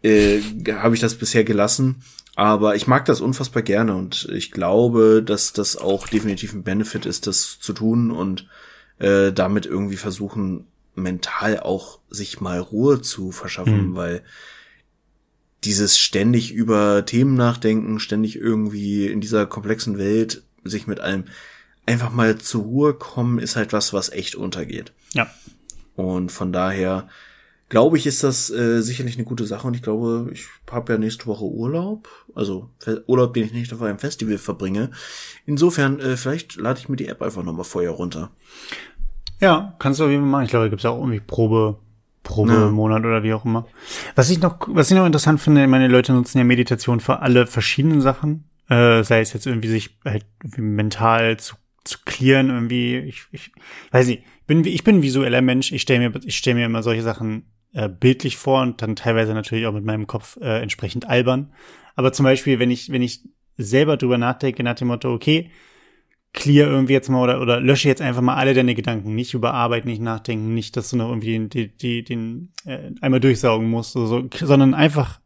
äh, 0.02 0.40
habe 0.72 0.96
ich 0.96 1.00
das 1.00 1.14
bisher 1.14 1.44
gelassen. 1.44 2.02
Aber 2.36 2.76
ich 2.76 2.86
mag 2.86 3.06
das 3.06 3.22
unfassbar 3.22 3.62
gerne 3.62 3.96
und 3.96 4.28
ich 4.30 4.52
glaube, 4.52 5.22
dass 5.24 5.54
das 5.54 5.76
auch 5.76 6.06
definitiv 6.06 6.52
ein 6.52 6.64
Benefit 6.64 7.06
ist, 7.06 7.26
das 7.26 7.58
zu 7.58 7.72
tun 7.72 8.10
und 8.10 8.46
äh, 8.98 9.32
damit 9.32 9.64
irgendwie 9.64 9.96
versuchen, 9.96 10.66
mental 10.94 11.58
auch 11.60 11.98
sich 12.10 12.40
mal 12.40 12.58
Ruhe 12.58 13.00
zu 13.00 13.32
verschaffen, 13.32 13.90
mhm. 13.90 13.96
weil 13.96 14.22
dieses 15.64 15.98
ständig 15.98 16.52
über 16.52 17.06
Themen 17.06 17.36
nachdenken, 17.36 18.00
ständig 18.00 18.36
irgendwie 18.36 19.06
in 19.06 19.22
dieser 19.22 19.46
komplexen 19.46 19.96
Welt 19.96 20.42
sich 20.62 20.86
mit 20.86 21.00
allem 21.00 21.24
einfach 21.86 22.12
mal 22.12 22.36
zur 22.36 22.64
Ruhe 22.64 22.94
kommen, 22.94 23.38
ist 23.38 23.56
halt 23.56 23.72
was, 23.72 23.94
was 23.94 24.10
echt 24.10 24.34
untergeht. 24.34 24.92
Ja. 25.14 25.26
Und 25.94 26.30
von 26.32 26.52
daher 26.52 27.08
glaube 27.68 27.96
ich, 27.98 28.06
ist 28.06 28.22
das 28.22 28.50
äh, 28.50 28.80
sicherlich 28.80 29.16
eine 29.16 29.24
gute 29.24 29.44
Sache 29.44 29.66
und 29.66 29.74
ich 29.74 29.82
glaube, 29.82 30.30
ich 30.32 30.46
habe 30.70 30.92
ja 30.92 30.98
nächste 30.98 31.26
Woche 31.26 31.44
Urlaub, 31.44 32.08
also 32.34 32.70
Urlaub, 33.06 33.34
den 33.34 33.46
ich 33.46 33.52
nicht 33.52 33.72
auf 33.72 33.82
einem 33.82 33.98
Festival 33.98 34.38
verbringe. 34.38 34.90
Insofern, 35.46 35.98
äh, 36.00 36.16
vielleicht 36.16 36.56
lade 36.56 36.78
ich 36.78 36.88
mir 36.88 36.96
die 36.96 37.08
App 37.08 37.22
einfach 37.22 37.42
nochmal 37.42 37.64
vorher 37.64 37.90
runter. 37.90 38.30
Ja, 39.40 39.74
kannst 39.78 40.00
du 40.00 40.04
auf 40.04 40.10
jeden 40.10 40.22
Fall 40.22 40.30
machen. 40.30 40.44
Ich 40.44 40.50
glaube, 40.50 40.66
da 40.66 40.70
gibt's 40.70 40.84
ja 40.84 40.90
auch 40.90 41.00
irgendwie 41.00 41.20
Probe, 41.20 41.78
Probe 42.22 42.52
ja. 42.52 42.70
Monat 42.70 43.04
oder 43.04 43.22
wie 43.22 43.34
auch 43.34 43.44
immer. 43.44 43.66
Was 44.14 44.30
ich 44.30 44.40
noch, 44.40 44.58
was 44.68 44.90
ich 44.90 44.96
noch 44.96 45.06
interessant 45.06 45.40
finde, 45.40 45.66
meine 45.66 45.88
Leute 45.88 46.12
nutzen 46.12 46.38
ja 46.38 46.44
Meditation 46.44 47.00
für 47.00 47.20
alle 47.20 47.46
verschiedenen 47.46 48.00
Sachen. 48.00 48.48
Äh, 48.68 49.04
sei 49.04 49.20
es 49.20 49.32
jetzt 49.32 49.46
irgendwie 49.46 49.68
sich 49.68 49.98
halt 50.04 50.24
mental 50.56 51.38
zu, 51.38 51.54
zu 51.84 51.98
clearen, 52.04 52.50
irgendwie, 52.50 52.96
ich, 52.96 53.26
ich 53.30 53.52
weiß 53.92 54.08
nicht, 54.08 54.24
ich 54.40 54.46
bin, 54.46 54.64
ich 54.64 54.84
bin 54.84 54.96
ein 54.96 55.02
visueller 55.02 55.42
Mensch, 55.42 55.70
ich 55.70 55.82
stelle 55.82 56.08
mir, 56.08 56.20
ich 56.24 56.36
stelle 56.36 56.56
mir 56.56 56.66
immer 56.66 56.82
solche 56.82 57.02
Sachen 57.02 57.44
äh, 57.76 57.90
bildlich 57.90 58.38
vor 58.38 58.62
und 58.62 58.80
dann 58.80 58.96
teilweise 58.96 59.34
natürlich 59.34 59.66
auch 59.66 59.72
mit 59.72 59.84
meinem 59.84 60.06
Kopf 60.06 60.38
äh, 60.40 60.62
entsprechend 60.62 61.08
albern. 61.08 61.52
Aber 61.94 62.10
zum 62.12 62.24
Beispiel, 62.24 62.58
wenn 62.58 62.70
ich, 62.70 62.90
wenn 62.90 63.02
ich 63.02 63.20
selber 63.58 63.98
drüber 63.98 64.16
nachdenke, 64.16 64.62
nach 64.62 64.76
dem 64.76 64.88
Motto, 64.88 65.12
okay, 65.12 65.50
clear 66.32 66.68
irgendwie 66.68 66.94
jetzt 66.94 67.10
mal 67.10 67.22
oder, 67.22 67.40
oder 67.40 67.60
lösche 67.60 67.88
jetzt 67.88 68.00
einfach 68.00 68.22
mal 68.22 68.36
alle 68.36 68.54
deine 68.54 68.74
Gedanken, 68.74 69.14
nicht 69.14 69.34
über 69.34 69.52
Arbeit, 69.52 69.84
nicht 69.84 70.00
nachdenken, 70.00 70.54
nicht, 70.54 70.76
dass 70.76 70.88
du 70.88 70.96
noch 70.96 71.10
irgendwie 71.10 71.32
den, 71.32 71.48
die, 71.50 71.68
die, 71.68 72.02
den 72.02 72.52
äh, 72.64 72.92
einmal 73.02 73.20
durchsaugen 73.20 73.68
musst, 73.68 73.94
oder 73.94 74.06
so, 74.06 74.28
sondern 74.32 74.72
einfach 74.72 75.20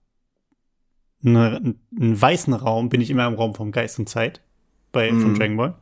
eine, 1.24 1.76
einen 1.96 2.20
weißen 2.20 2.52
Raum, 2.52 2.88
bin 2.88 3.00
ich 3.00 3.10
immer 3.10 3.28
im 3.28 3.34
Raum 3.34 3.54
vom 3.54 3.70
Geist 3.70 3.98
und 4.00 4.08
Zeit 4.08 4.40
bei 4.90 5.12
mhm. 5.12 5.20
von 5.20 5.34
Dragon 5.34 5.56
Ball. 5.56 5.74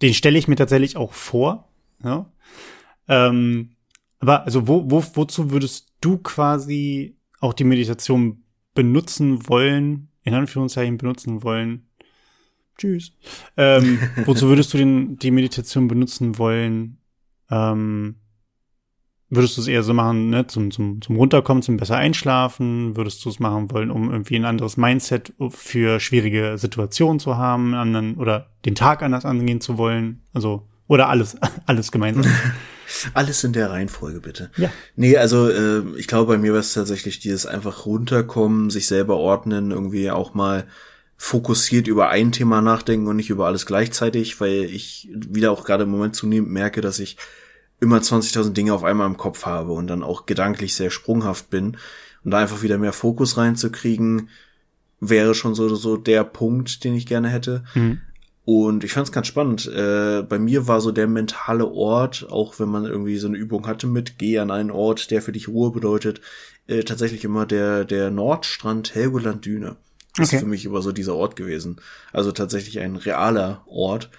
Den 0.00 0.14
stelle 0.14 0.38
ich 0.38 0.46
mir 0.46 0.56
tatsächlich 0.56 0.96
auch 0.96 1.12
vor. 1.12 1.68
Ja? 2.04 2.30
Ähm, 3.08 3.73
aber 4.24 4.46
also 4.46 4.66
wo, 4.66 4.90
wo, 4.90 5.04
wozu 5.14 5.50
würdest 5.50 5.92
du 6.00 6.16
quasi 6.16 7.18
auch 7.40 7.52
die 7.52 7.64
Meditation 7.64 8.42
benutzen 8.72 9.46
wollen, 9.48 10.08
in 10.22 10.32
Anführungszeichen 10.32 10.96
benutzen 10.96 11.42
wollen? 11.42 11.86
Tschüss. 12.78 13.12
Ähm, 13.58 13.98
wozu 14.24 14.48
würdest 14.48 14.72
du 14.72 14.78
den, 14.78 15.18
die 15.18 15.30
Meditation 15.30 15.88
benutzen 15.88 16.38
wollen? 16.38 16.96
Ähm, 17.50 18.14
würdest 19.28 19.58
du 19.58 19.60
es 19.60 19.66
eher 19.66 19.82
so 19.82 19.92
machen, 19.92 20.30
ne, 20.30 20.46
zum, 20.46 20.70
zum, 20.70 21.02
zum 21.02 21.16
Runterkommen, 21.16 21.62
zum 21.62 21.76
besser 21.76 21.98
einschlafen? 21.98 22.96
Würdest 22.96 23.22
du 23.26 23.28
es 23.28 23.40
machen 23.40 23.70
wollen, 23.72 23.90
um 23.90 24.10
irgendwie 24.10 24.36
ein 24.36 24.46
anderes 24.46 24.78
Mindset 24.78 25.34
für 25.50 26.00
schwierige 26.00 26.56
Situationen 26.56 27.20
zu 27.20 27.36
haben, 27.36 27.74
anderen 27.74 28.14
oder 28.14 28.54
den 28.64 28.74
Tag 28.74 29.02
anders 29.02 29.26
angehen 29.26 29.60
zu 29.60 29.76
wollen? 29.76 30.22
Also, 30.32 30.66
oder 30.86 31.10
alles, 31.10 31.36
alles 31.66 31.92
gemeinsam. 31.92 32.24
Alles 33.12 33.44
in 33.44 33.52
der 33.52 33.70
Reihenfolge, 33.70 34.20
bitte. 34.20 34.50
Ja. 34.56 34.70
Nee, 34.96 35.16
also 35.16 35.48
äh, 35.48 35.82
ich 35.96 36.06
glaube, 36.06 36.34
bei 36.34 36.38
mir 36.38 36.52
war 36.52 36.60
es 36.60 36.74
tatsächlich 36.74 37.18
dieses 37.18 37.46
einfach 37.46 37.86
runterkommen, 37.86 38.70
sich 38.70 38.86
selber 38.86 39.16
ordnen, 39.16 39.70
irgendwie 39.70 40.10
auch 40.10 40.34
mal 40.34 40.66
fokussiert 41.16 41.86
über 41.86 42.08
ein 42.08 42.32
Thema 42.32 42.60
nachdenken 42.60 43.06
und 43.06 43.16
nicht 43.16 43.30
über 43.30 43.46
alles 43.46 43.66
gleichzeitig, 43.66 44.40
weil 44.40 44.64
ich 44.64 45.08
wieder 45.14 45.52
auch 45.52 45.64
gerade 45.64 45.84
im 45.84 45.90
Moment 45.90 46.16
zunehmend 46.16 46.50
merke, 46.50 46.80
dass 46.80 46.98
ich 46.98 47.16
immer 47.80 47.98
20.000 47.98 48.52
Dinge 48.52 48.74
auf 48.74 48.84
einmal 48.84 49.06
im 49.06 49.16
Kopf 49.16 49.46
habe 49.46 49.72
und 49.72 49.86
dann 49.86 50.02
auch 50.02 50.26
gedanklich 50.26 50.74
sehr 50.74 50.90
sprunghaft 50.90 51.50
bin 51.50 51.76
und 52.24 52.30
da 52.30 52.38
einfach 52.38 52.62
wieder 52.62 52.78
mehr 52.78 52.92
Fokus 52.92 53.36
reinzukriegen, 53.36 54.28
wäre 55.00 55.34
schon 55.34 55.54
so, 55.54 55.74
so 55.74 55.96
der 55.96 56.24
Punkt, 56.24 56.84
den 56.84 56.94
ich 56.94 57.06
gerne 57.06 57.28
hätte. 57.28 57.64
Mhm. 57.74 58.00
Und 58.44 58.84
ich 58.84 58.92
fand 58.92 59.06
es 59.06 59.12
ganz 59.12 59.26
spannend. 59.26 59.66
Äh, 59.66 60.22
bei 60.22 60.38
mir 60.38 60.66
war 60.66 60.80
so 60.80 60.92
der 60.92 61.06
mentale 61.06 61.66
Ort, 61.66 62.26
auch 62.30 62.58
wenn 62.58 62.68
man 62.68 62.84
irgendwie 62.84 63.16
so 63.16 63.26
eine 63.26 63.38
Übung 63.38 63.66
hatte 63.66 63.86
mit 63.86 64.18
geh 64.18 64.38
an 64.38 64.50
einen 64.50 64.70
Ort, 64.70 65.10
der 65.10 65.22
für 65.22 65.32
dich 65.32 65.48
Ruhe 65.48 65.70
bedeutet, 65.70 66.20
äh, 66.66 66.82
tatsächlich 66.82 67.24
immer 67.24 67.46
der 67.46 67.84
der 67.84 68.10
Nordstrand 68.10 68.94
Helgoland 68.94 69.46
Düne. 69.46 69.76
Das 70.16 70.28
okay. 70.28 70.36
ist 70.36 70.42
für 70.42 70.48
mich 70.48 70.64
immer 70.66 70.82
so 70.82 70.92
dieser 70.92 71.14
Ort 71.14 71.36
gewesen. 71.36 71.76
Also 72.12 72.32
tatsächlich 72.32 72.80
ein 72.80 72.96
realer 72.96 73.64
Ort. 73.66 74.10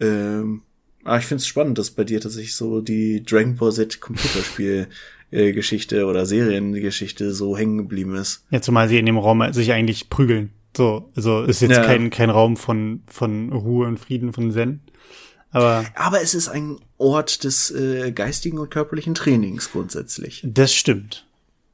Ähm, 0.00 0.62
aber 1.04 1.18
ich 1.18 1.24
finde 1.24 1.40
es 1.40 1.46
spannend, 1.46 1.78
dass 1.78 1.90
bei 1.90 2.04
dir 2.04 2.20
tatsächlich 2.20 2.54
so 2.54 2.80
die 2.80 3.24
Dragon 3.24 3.56
Ball 3.56 3.72
Z 3.72 4.00
Computerspiel 4.00 4.88
äh, 5.30 5.52
Geschichte 5.52 6.06
oder 6.06 6.26
Seriengeschichte 6.26 7.32
so 7.32 7.56
hängen 7.56 7.78
geblieben 7.78 8.14
ist. 8.14 8.44
Ja, 8.50 8.60
zumal 8.60 8.88
sie 8.88 8.98
in 8.98 9.06
dem 9.06 9.18
Raum 9.18 9.52
sich 9.52 9.72
eigentlich 9.72 10.10
prügeln. 10.10 10.50
So, 10.76 11.10
also 11.14 11.42
ist 11.42 11.60
jetzt 11.60 11.76
ja. 11.76 11.84
kein, 11.84 12.10
kein 12.10 12.30
Raum 12.30 12.56
von, 12.56 13.02
von 13.06 13.52
Ruhe 13.52 13.86
und 13.86 13.98
Frieden, 13.98 14.32
von 14.32 14.50
Zen. 14.52 14.80
Aber, 15.50 15.84
aber 15.94 16.22
es 16.22 16.34
ist 16.34 16.48
ein 16.48 16.78
Ort 16.96 17.44
des 17.44 17.70
äh, 17.70 18.10
geistigen 18.12 18.58
und 18.58 18.70
körperlichen 18.70 19.14
Trainings 19.14 19.70
grundsätzlich. 19.70 20.42
Das 20.46 20.72
stimmt. 20.74 21.26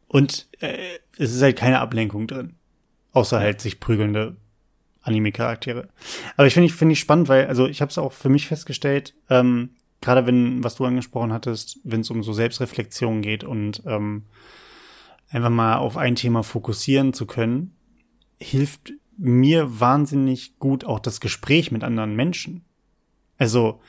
Und 0.09 0.49
äh, 0.59 0.76
es 1.16 1.32
ist 1.32 1.42
halt 1.42 1.57
keine 1.57 1.78
Ablenkung 1.78 2.26
drin. 2.26 2.55
Außer 3.12 3.38
halt 3.38 3.61
sich 3.61 3.78
prügelnde 3.78 4.36
Anime-Charaktere. 5.03 5.88
Aber 6.36 6.46
ich 6.46 6.55
finde 6.55 6.66
ich, 6.66 6.74
finde 6.74 6.94
ich 6.94 7.01
spannend, 7.01 7.28
weil, 7.28 7.46
also 7.46 7.66
ich 7.66 7.80
habe 7.80 7.90
es 7.90 7.99
auch 7.99 8.12
für 8.12 8.28
mich 8.28 8.46
festgestellt, 8.49 9.14
ähm, 9.30 9.70
gerade 10.01 10.26
wenn, 10.26 10.62
was 10.62 10.76
du 10.76 10.84
angesprochen 10.84 11.32
hattest, 11.32 11.78
wenn 11.84 12.01
es 12.01 12.11
um 12.11 12.22
so 12.22 12.32
Selbstreflexion 12.32 13.22
geht 13.22 13.44
und 13.44 13.82
ähm, 13.86 14.24
einfach 15.30 15.51
mal 15.51 15.76
auf 15.76 15.96
ein 15.96 16.16
Thema 16.16 16.42
fokussieren 16.42 17.12
zu 17.12 17.26
können, 17.26 17.74
hilft 18.41 18.93
mir 19.16 19.80
wahnsinnig 19.80 20.59
gut 20.59 20.84
auch 20.84 21.01
das 21.01 21.20
Gespräch 21.20 21.72
mit 21.72 21.82
anderen 21.84 22.14
Menschen. 22.14 22.64
Also 23.36 23.80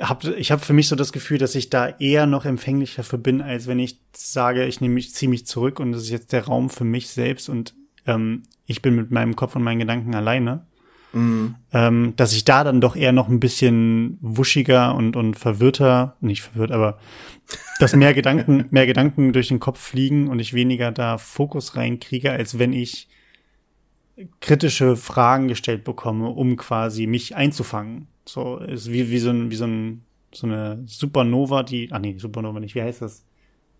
hab, 0.00 0.24
ich 0.24 0.50
habe 0.52 0.64
für 0.64 0.72
mich 0.72 0.88
so 0.88 0.96
das 0.96 1.12
Gefühl, 1.12 1.38
dass 1.38 1.54
ich 1.54 1.68
da 1.68 1.88
eher 1.88 2.26
noch 2.26 2.44
empfänglicher 2.44 3.02
für 3.02 3.18
bin, 3.18 3.42
als 3.42 3.66
wenn 3.66 3.78
ich 3.78 4.00
sage, 4.14 4.64
ich 4.64 4.80
nehme 4.80 4.94
mich, 4.94 5.12
ziehe 5.14 5.28
mich 5.28 5.46
zurück 5.46 5.80
und 5.80 5.92
das 5.92 6.02
ist 6.02 6.10
jetzt 6.10 6.32
der 6.32 6.46
Raum 6.46 6.70
für 6.70 6.84
mich 6.84 7.08
selbst 7.08 7.48
und 7.48 7.74
ähm, 8.06 8.44
ich 8.66 8.82
bin 8.82 8.94
mit 8.94 9.10
meinem 9.10 9.36
Kopf 9.36 9.54
und 9.56 9.62
meinen 9.62 9.80
Gedanken 9.80 10.14
alleine. 10.14 10.66
Mhm. 11.12 11.54
Ähm, 11.72 12.14
dass 12.16 12.32
ich 12.32 12.44
da 12.44 12.64
dann 12.64 12.80
doch 12.80 12.96
eher 12.96 13.12
noch 13.12 13.28
ein 13.28 13.40
bisschen 13.40 14.18
wuschiger 14.20 14.94
und, 14.94 15.16
und 15.16 15.34
verwirrter, 15.34 16.16
nicht 16.20 16.42
verwirrt, 16.42 16.72
aber 16.72 16.98
dass 17.78 17.94
mehr 17.94 18.14
Gedanken, 18.14 18.66
mehr 18.70 18.86
Gedanken 18.86 19.32
durch 19.32 19.48
den 19.48 19.60
Kopf 19.60 19.80
fliegen 19.80 20.28
und 20.28 20.40
ich 20.40 20.54
weniger 20.54 20.90
da 20.90 21.18
Fokus 21.18 21.76
reinkriege, 21.76 22.32
als 22.32 22.58
wenn 22.58 22.72
ich 22.72 23.08
kritische 24.40 24.96
Fragen 24.96 25.48
gestellt 25.48 25.84
bekomme, 25.84 26.28
um 26.28 26.56
quasi 26.56 27.06
mich 27.06 27.36
einzufangen. 27.36 28.08
So 28.24 28.58
ist 28.58 28.90
wie, 28.90 29.10
wie 29.10 29.18
so 29.18 29.30
ein, 29.30 29.50
wie 29.50 29.56
so 29.56 29.66
ein, 29.66 30.04
so 30.32 30.46
eine 30.46 30.82
Supernova, 30.86 31.62
die, 31.62 31.92
ah 31.92 31.98
nee, 31.98 32.16
Supernova 32.18 32.60
nicht, 32.60 32.74
wie 32.74 32.82
heißt 32.82 33.02
das? 33.02 33.24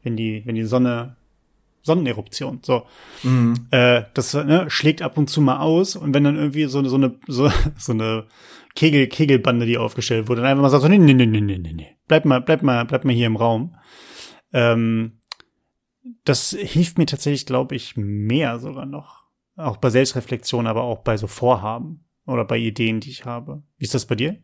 Wenn 0.02 0.16
die, 0.16 0.42
wenn 0.44 0.54
die 0.54 0.64
Sonne, 0.64 1.16
Sonneneruption, 1.82 2.60
so. 2.62 2.86
Mhm. 3.22 3.66
Äh, 3.70 4.04
das 4.14 4.34
ne, 4.34 4.66
schlägt 4.68 5.02
ab 5.02 5.16
und 5.16 5.30
zu 5.30 5.40
mal 5.40 5.58
aus 5.58 5.96
und 5.96 6.14
wenn 6.14 6.24
dann 6.24 6.36
irgendwie 6.36 6.64
so, 6.66 6.78
eine 6.78 6.88
so 6.88 6.96
eine, 6.96 7.18
so, 7.26 7.50
so 7.78 7.92
eine 7.92 8.26
Kegel, 8.74 9.06
Kegelbande, 9.06 9.66
die 9.66 9.78
aufgestellt 9.78 10.28
wurde, 10.28 10.42
dann 10.42 10.50
einfach 10.50 10.62
mal 10.62 10.70
sagt 10.70 10.82
so, 10.82 10.88
nee, 10.88 10.98
nee, 10.98 11.14
nee, 11.14 11.26
nee, 11.26 11.40
nee, 11.40 11.58
nee, 11.58 11.96
bleib 12.06 12.24
mal, 12.24 12.40
bleib 12.40 12.62
mal, 12.62 12.84
bleib 12.84 13.04
mal 13.04 13.14
hier 13.14 13.26
im 13.26 13.36
Raum. 13.36 13.74
Ähm, 14.52 15.20
das 16.24 16.50
hilft 16.50 16.98
mir 16.98 17.06
tatsächlich, 17.06 17.46
glaube 17.46 17.74
ich, 17.74 17.96
mehr 17.96 18.58
sogar 18.58 18.86
noch 18.86 19.25
auch 19.56 19.78
bei 19.78 19.90
Selbstreflexion, 19.90 20.66
aber 20.66 20.82
auch 20.82 21.00
bei 21.00 21.16
so 21.16 21.26
Vorhaben 21.26 22.04
oder 22.26 22.44
bei 22.44 22.58
Ideen, 22.58 23.00
die 23.00 23.10
ich 23.10 23.24
habe. 23.24 23.62
Wie 23.78 23.84
ist 23.84 23.94
das 23.94 24.06
bei 24.06 24.14
dir? 24.14 24.38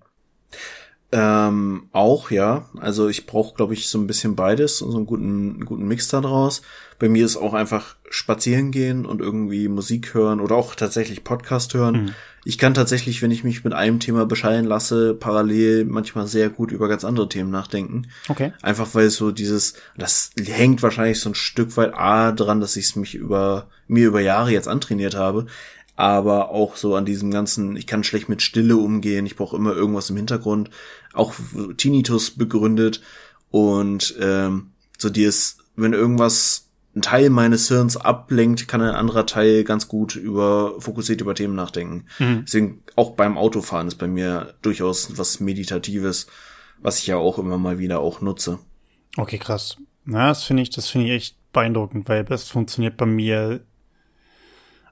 Ähm, 1.14 1.88
auch, 1.92 2.30
ja. 2.30 2.70
Also 2.80 3.08
ich 3.08 3.26
brauche, 3.26 3.54
glaube 3.54 3.74
ich, 3.74 3.88
so 3.88 3.98
ein 3.98 4.06
bisschen 4.06 4.34
beides 4.34 4.80
und 4.80 4.92
so 4.92 4.96
einen 4.96 5.06
guten, 5.06 5.54
einen 5.54 5.64
guten 5.66 5.86
Mix 5.86 6.08
da 6.08 6.22
draus. 6.22 6.62
Bei 6.98 7.08
mir 7.08 7.26
ist 7.26 7.36
auch 7.36 7.52
einfach 7.52 7.96
spazieren 8.08 8.70
gehen 8.70 9.04
und 9.04 9.20
irgendwie 9.20 9.68
Musik 9.68 10.14
hören 10.14 10.40
oder 10.40 10.56
auch 10.56 10.74
tatsächlich 10.74 11.22
Podcast 11.22 11.74
hören. 11.74 12.04
Mhm. 12.04 12.14
Ich 12.44 12.58
kann 12.58 12.74
tatsächlich, 12.74 13.22
wenn 13.22 13.30
ich 13.30 13.44
mich 13.44 13.62
mit 13.62 13.72
einem 13.72 14.00
Thema 14.00 14.26
bescheiden 14.26 14.66
lasse, 14.66 15.14
parallel 15.14 15.84
manchmal 15.84 16.26
sehr 16.26 16.50
gut 16.50 16.72
über 16.72 16.88
ganz 16.88 17.04
andere 17.04 17.28
Themen 17.28 17.50
nachdenken. 17.50 18.08
Okay. 18.28 18.52
Einfach 18.62 18.94
weil 18.94 19.10
so 19.10 19.30
dieses, 19.30 19.74
das 19.96 20.30
hängt 20.44 20.82
wahrscheinlich 20.82 21.20
so 21.20 21.30
ein 21.30 21.36
Stück 21.36 21.76
weit 21.76 21.94
A 21.94 22.32
dran, 22.32 22.60
dass 22.60 22.76
ich 22.76 22.86
es 22.86 22.96
mich 22.96 23.14
über, 23.14 23.68
mir 23.86 24.08
über 24.08 24.20
Jahre 24.20 24.50
jetzt 24.50 24.68
antrainiert 24.68 25.14
habe 25.14 25.46
aber 25.94 26.50
auch 26.50 26.76
so 26.76 26.96
an 26.96 27.04
diesem 27.04 27.30
ganzen, 27.30 27.76
ich 27.76 27.86
kann 27.86 28.02
schlecht 28.02 28.28
mit 28.28 28.42
Stille 28.42 28.76
umgehen, 28.76 29.26
ich 29.26 29.36
brauche 29.36 29.56
immer 29.56 29.74
irgendwas 29.74 30.10
im 30.10 30.16
Hintergrund, 30.16 30.70
auch 31.12 31.34
Tinnitus 31.76 32.30
begründet 32.30 33.02
und 33.50 34.14
ähm, 34.18 34.70
so 34.98 35.08
ist, 35.08 35.58
wenn 35.76 35.92
irgendwas 35.92 36.68
ein 36.94 37.02
Teil 37.02 37.30
meines 37.30 37.68
Hirns 37.68 37.96
ablenkt, 37.96 38.68
kann 38.68 38.82
ein 38.82 38.94
anderer 38.94 39.24
Teil 39.24 39.64
ganz 39.64 39.88
gut 39.88 40.14
über 40.14 40.74
fokussiert 40.78 41.20
über 41.20 41.34
Themen 41.34 41.54
nachdenken. 41.54 42.04
Mhm. 42.18 42.42
Deswegen 42.46 42.82
auch 42.96 43.12
beim 43.12 43.38
Autofahren 43.38 43.88
ist 43.88 43.96
bei 43.96 44.08
mir 44.08 44.54
durchaus 44.60 45.16
was 45.16 45.40
Meditatives, 45.40 46.26
was 46.80 46.98
ich 46.98 47.06
ja 47.06 47.16
auch 47.16 47.38
immer 47.38 47.56
mal 47.56 47.78
wieder 47.78 48.00
auch 48.00 48.20
nutze. 48.20 48.58
Okay, 49.16 49.38
krass. 49.38 49.76
Na, 50.04 50.28
das 50.28 50.44
finde 50.44 50.62
ich, 50.62 50.70
das 50.70 50.88
finde 50.88 51.06
ich 51.06 51.12
echt 51.12 51.52
beeindruckend, 51.52 52.08
weil 52.08 52.24
das 52.24 52.48
funktioniert 52.48 52.96
bei 52.96 53.06
mir. 53.06 53.60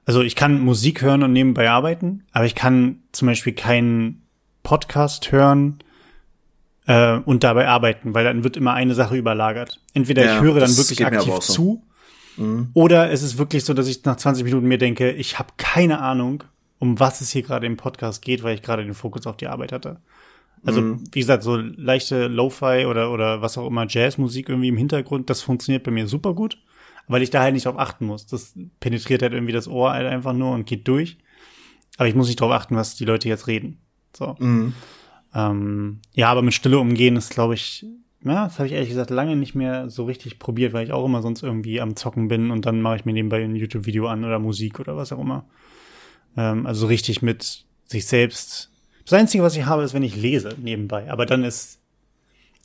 Also 0.05 0.21
ich 0.21 0.35
kann 0.35 0.59
Musik 0.59 1.03
hören 1.03 1.21
und 1.21 1.33
nebenbei 1.33 1.69
arbeiten, 1.69 2.23
aber 2.31 2.45
ich 2.45 2.55
kann 2.55 3.03
zum 3.11 3.27
Beispiel 3.27 3.53
keinen 3.53 4.23
Podcast 4.63 5.31
hören 5.31 5.83
äh, 6.87 7.17
und 7.17 7.43
dabei 7.43 7.67
arbeiten, 7.67 8.15
weil 8.15 8.23
dann 8.23 8.43
wird 8.43 8.57
immer 8.57 8.73
eine 8.73 8.95
Sache 8.95 9.15
überlagert. 9.15 9.79
Entweder 9.93 10.25
ja, 10.25 10.35
ich 10.35 10.41
höre 10.41 10.59
dann 10.59 10.75
wirklich 10.75 11.05
aktiv 11.05 11.33
so. 11.33 11.39
zu 11.39 11.83
Mhm. 12.37 12.69
Oder 12.73 13.11
es 13.11 13.23
ist 13.23 13.37
wirklich 13.37 13.65
so, 13.65 13.73
dass 13.73 13.87
ich 13.87 14.03
nach 14.05 14.17
20 14.17 14.43
Minuten 14.43 14.67
mir 14.67 14.77
denke, 14.77 15.11
ich 15.11 15.39
habe 15.39 15.53
keine 15.57 15.99
Ahnung, 15.99 16.43
um 16.79 16.99
was 16.99 17.21
es 17.21 17.31
hier 17.31 17.43
gerade 17.43 17.67
im 17.67 17.77
Podcast 17.77 18.21
geht, 18.21 18.43
weil 18.43 18.55
ich 18.55 18.61
gerade 18.61 18.83
den 18.83 18.93
Fokus 18.93 19.27
auf 19.27 19.37
die 19.37 19.47
Arbeit 19.47 19.71
hatte. 19.71 20.01
Also, 20.63 20.81
mhm. 20.81 21.03
wie 21.11 21.19
gesagt, 21.19 21.43
so 21.43 21.55
leichte 21.55 22.27
Lo-Fi 22.27 22.85
oder, 22.85 23.11
oder 23.11 23.41
was 23.41 23.57
auch 23.57 23.67
immer, 23.67 23.87
Jazzmusik 23.87 24.49
irgendwie 24.49 24.67
im 24.67 24.77
Hintergrund, 24.77 25.29
das 25.29 25.41
funktioniert 25.41 25.83
bei 25.83 25.91
mir 25.91 26.07
super 26.07 26.35
gut, 26.35 26.59
weil 27.07 27.23
ich 27.23 27.31
da 27.31 27.41
halt 27.41 27.53
nicht 27.53 27.65
drauf 27.65 27.79
achten 27.79 28.05
muss. 28.05 28.27
Das 28.27 28.53
penetriert 28.79 29.23
halt 29.23 29.33
irgendwie 29.33 29.53
das 29.53 29.67
Ohr 29.67 29.91
halt 29.91 30.07
einfach 30.07 30.33
nur 30.33 30.51
und 30.51 30.65
geht 30.65 30.87
durch. 30.87 31.17
Aber 31.97 32.07
ich 32.07 32.15
muss 32.15 32.27
nicht 32.27 32.39
drauf 32.39 32.51
achten, 32.51 32.75
was 32.75 32.95
die 32.95 33.05
Leute 33.05 33.27
jetzt 33.27 33.47
reden. 33.47 33.79
So. 34.15 34.35
Mhm. 34.39 34.73
Ähm, 35.33 35.99
ja, 36.13 36.29
aber 36.29 36.41
mit 36.41 36.53
Stille 36.53 36.79
umgehen 36.79 37.15
ist, 37.15 37.31
glaube 37.31 37.55
ich, 37.55 37.85
ja, 38.23 38.45
das 38.45 38.59
habe 38.59 38.67
ich 38.67 38.73
ehrlich 38.73 38.89
gesagt 38.89 39.09
lange 39.09 39.35
nicht 39.35 39.55
mehr 39.55 39.89
so 39.89 40.05
richtig 40.05 40.39
probiert, 40.39 40.73
weil 40.73 40.85
ich 40.85 40.91
auch 40.91 41.05
immer 41.05 41.21
sonst 41.21 41.43
irgendwie 41.43 41.81
am 41.81 41.95
Zocken 41.95 42.27
bin 42.27 42.51
und 42.51 42.65
dann 42.65 42.81
mache 42.81 42.97
ich 42.97 43.05
mir 43.05 43.13
nebenbei 43.13 43.43
ein 43.43 43.55
YouTube-Video 43.55 44.07
an 44.07 44.23
oder 44.23 44.39
Musik 44.39 44.79
oder 44.79 44.95
was 44.95 45.11
auch 45.11 45.19
immer. 45.19 45.45
Ähm, 46.37 46.65
also 46.65 46.87
richtig 46.87 47.21
mit 47.21 47.65
sich 47.85 48.05
selbst. 48.05 48.71
Das 49.05 49.13
Einzige, 49.13 49.43
was 49.43 49.55
ich 49.55 49.65
habe, 49.65 49.83
ist, 49.83 49.93
wenn 49.93 50.03
ich 50.03 50.15
lese 50.15 50.55
nebenbei. 50.61 51.11
Aber 51.11 51.25
dann 51.25 51.43
ist 51.43 51.81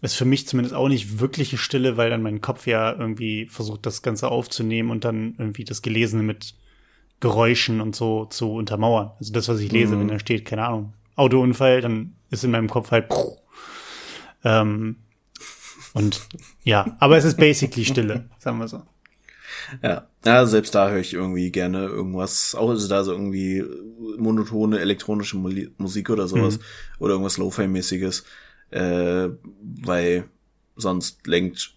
ist 0.02 0.14
für 0.14 0.24
mich 0.24 0.46
zumindest 0.46 0.74
auch 0.74 0.88
nicht 0.88 1.20
wirkliche 1.20 1.57
Stille, 1.57 1.96
weil 1.96 2.11
dann 2.11 2.22
mein 2.22 2.40
Kopf 2.40 2.66
ja 2.66 2.92
irgendwie 2.92 3.46
versucht, 3.46 3.86
das 3.86 4.02
Ganze 4.02 4.28
aufzunehmen 4.28 4.90
und 4.90 5.04
dann 5.04 5.34
irgendwie 5.38 5.64
das 5.64 5.82
Gelesene 5.82 6.22
mit 6.22 6.54
Geräuschen 7.20 7.80
und 7.80 7.96
so 7.96 8.26
zu 8.26 8.52
untermauern. 8.52 9.12
Also 9.18 9.32
das, 9.32 9.48
was 9.48 9.61
ich 9.61 9.72
lese, 9.72 9.96
mhm. 9.96 10.00
wenn 10.00 10.09
da 10.09 10.18
steht, 10.18 10.44
keine 10.44 10.66
Ahnung, 10.66 10.92
Autounfall, 11.14 11.80
dann 11.80 12.14
ist 12.30 12.44
in 12.44 12.50
meinem 12.50 12.68
Kopf 12.68 12.90
halt. 12.90 13.09
Ähm, 14.44 14.96
und 15.97 16.28
ja, 16.62 16.94
aber 17.01 17.16
es 17.16 17.24
ist 17.24 17.38
basically 17.38 17.86
Stille, 17.86 18.28
sagen 18.38 18.59
wir 18.59 18.68
so. 18.68 18.82
Ja, 19.82 20.07
ja, 20.26 20.44
selbst 20.44 20.74
da 20.74 20.90
höre 20.90 21.01
ich 21.01 21.14
irgendwie 21.14 21.51
gerne 21.51 21.86
irgendwas, 21.86 22.55
auch 22.55 22.70
ist 22.72 22.90
da 22.90 23.03
so 23.03 23.12
irgendwie 23.12 23.64
monotone 24.18 24.78
elektronische 24.78 25.38
Musik 25.38 26.11
oder 26.11 26.28
sowas 26.28 26.59
mhm. 26.59 26.62
oder 26.99 27.12
irgendwas 27.12 27.38
Lo-Fi-mäßiges, 27.38 28.24
äh, 28.72 29.28
weil 29.62 30.24
sonst 30.76 31.26
lenkt 31.26 31.74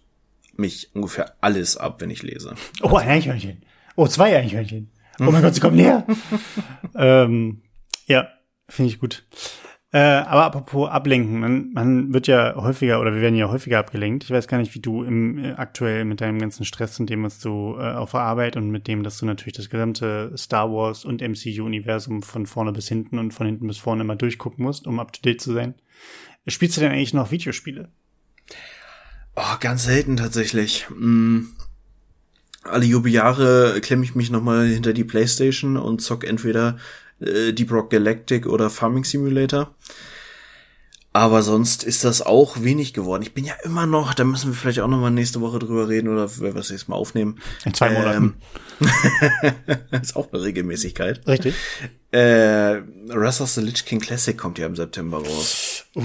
mich 0.54 0.90
ungefähr 0.92 1.34
alles 1.40 1.78
ab, 1.78 2.02
wenn 2.02 2.10
ich 2.10 2.22
lese. 2.22 2.54
Oh, 2.82 2.96
ein 2.96 3.08
Eichhörnchen. 3.08 3.62
Oh, 3.96 4.06
zwei 4.06 4.36
Eichhörnchen. 4.36 4.90
Oh 5.18 5.30
mein 5.30 5.40
Gott, 5.42 5.54
sie 5.54 5.60
kommen 5.60 5.76
näher. 5.76 6.06
ähm, 6.94 7.62
ja, 8.06 8.28
finde 8.68 8.90
ich 8.90 9.00
gut. 9.00 9.24
Äh, 9.92 9.98
aber 9.98 10.44
apropos 10.44 10.88
ablenken, 10.88 11.40
man, 11.40 11.72
man 11.72 12.14
wird 12.14 12.28
ja 12.28 12.54
häufiger 12.54 13.00
oder 13.00 13.12
wir 13.12 13.20
werden 13.20 13.34
ja 13.34 13.50
häufiger 13.50 13.80
abgelenkt. 13.80 14.22
Ich 14.22 14.30
weiß 14.30 14.46
gar 14.46 14.58
nicht, 14.58 14.72
wie 14.76 14.80
du 14.80 15.02
im, 15.02 15.38
äh, 15.38 15.52
aktuell 15.52 16.04
mit 16.04 16.20
deinem 16.20 16.38
ganzen 16.38 16.64
Stress 16.64 17.00
und 17.00 17.10
dem, 17.10 17.24
was 17.24 17.40
du 17.40 17.76
äh, 17.76 17.94
auf 17.94 18.12
der 18.12 18.20
Arbeit 18.20 18.56
und 18.56 18.70
mit 18.70 18.86
dem, 18.86 19.02
dass 19.02 19.18
du 19.18 19.26
natürlich 19.26 19.56
das 19.56 19.68
gesamte 19.68 20.32
Star 20.36 20.70
Wars 20.70 21.04
und 21.04 21.22
MCU-Universum 21.22 22.22
von 22.22 22.46
vorne 22.46 22.70
bis 22.72 22.86
hinten 22.86 23.18
und 23.18 23.34
von 23.34 23.46
hinten 23.46 23.66
bis 23.66 23.78
vorne 23.78 24.02
immer 24.02 24.14
durchgucken 24.14 24.64
musst, 24.64 24.86
um 24.86 25.00
up 25.00 25.12
to 25.12 25.22
date 25.22 25.40
zu 25.40 25.52
sein. 25.52 25.74
Spielst 26.46 26.76
du 26.76 26.82
denn 26.82 26.92
eigentlich 26.92 27.14
noch 27.14 27.32
Videospiele? 27.32 27.88
Oh, 29.34 29.56
ganz 29.58 29.84
selten 29.84 30.16
tatsächlich. 30.16 30.86
Mm. 30.90 31.46
Alle 32.62 32.84
Jubeljahre 32.84 33.80
klemme 33.80 34.04
ich 34.04 34.14
mich 34.14 34.30
nochmal 34.30 34.66
hinter 34.68 34.92
die 34.92 35.04
Playstation 35.04 35.76
und 35.76 36.02
zock 36.02 36.24
entweder 36.24 36.76
äh, 37.20 37.52
Deep 37.52 37.72
Rock 37.72 37.90
Galactic 37.90 38.46
oder 38.46 38.70
Farming 38.70 39.04
Simulator. 39.04 39.74
Aber 41.12 41.42
sonst 41.42 41.82
ist 41.82 42.04
das 42.04 42.22
auch 42.22 42.62
wenig 42.62 42.94
geworden. 42.94 43.22
Ich 43.22 43.34
bin 43.34 43.44
ja 43.44 43.54
immer 43.64 43.84
noch, 43.84 44.14
da 44.14 44.22
müssen 44.22 44.52
wir 44.52 44.54
vielleicht 44.54 44.78
auch 44.78 44.86
noch 44.86 45.00
mal 45.00 45.10
nächste 45.10 45.40
Woche 45.40 45.58
drüber 45.58 45.88
reden 45.88 46.06
oder 46.06 46.30
wenn 46.38 46.54
wir 46.54 46.60
es 46.60 46.68
jetzt 46.68 46.88
mal 46.88 46.94
aufnehmen. 46.94 47.40
In 47.64 47.74
zwei 47.74 47.90
Monaten. 47.90 48.36
Ähm, 48.80 48.86
ist 50.00 50.14
auch 50.14 50.32
eine 50.32 50.40
Regelmäßigkeit. 50.40 51.26
Richtig. 51.26 51.56
Äh, 52.12 52.82
Wrath 53.08 53.40
of 53.40 53.50
the 53.50 53.60
Lich 53.60 53.84
King 53.84 53.98
Classic 53.98 54.38
kommt 54.38 54.60
ja 54.60 54.66
im 54.66 54.76
September 54.76 55.18
raus. 55.18 55.84
Uh, 55.96 56.02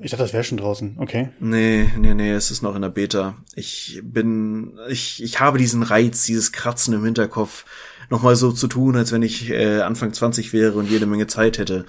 ich 0.00 0.10
dachte, 0.10 0.24
das 0.24 0.32
wäre 0.32 0.44
schon 0.44 0.58
draußen. 0.58 0.96
Okay. 0.98 1.28
Nee, 1.38 1.90
nee, 1.98 2.14
nee, 2.14 2.32
es 2.32 2.50
ist 2.50 2.62
noch 2.62 2.74
in 2.74 2.82
der 2.82 2.88
Beta. 2.88 3.36
Ich 3.54 4.00
bin, 4.02 4.78
ich, 4.88 5.22
ich 5.22 5.38
habe 5.38 5.58
diesen 5.58 5.82
Reiz, 5.82 6.24
dieses 6.24 6.52
Kratzen 6.52 6.94
im 6.94 7.04
Hinterkopf 7.04 7.66
nochmal 8.10 8.36
so 8.36 8.52
zu 8.52 8.68
tun, 8.68 8.96
als 8.96 9.12
wenn 9.12 9.22
ich 9.22 9.50
äh, 9.50 9.80
Anfang 9.80 10.12
20 10.12 10.52
wäre 10.52 10.74
und 10.74 10.90
jede 10.90 11.06
Menge 11.06 11.26
Zeit 11.26 11.58
hätte. 11.58 11.86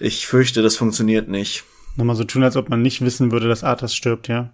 Ich 0.00 0.26
fürchte, 0.26 0.62
das 0.62 0.76
funktioniert 0.76 1.28
nicht. 1.28 1.64
Nochmal 1.96 2.16
so 2.16 2.24
tun, 2.24 2.42
als 2.42 2.56
ob 2.56 2.68
man 2.68 2.82
nicht 2.82 3.00
wissen 3.02 3.32
würde, 3.32 3.48
dass 3.48 3.64
Arthas 3.64 3.94
stirbt, 3.94 4.28
ja. 4.28 4.52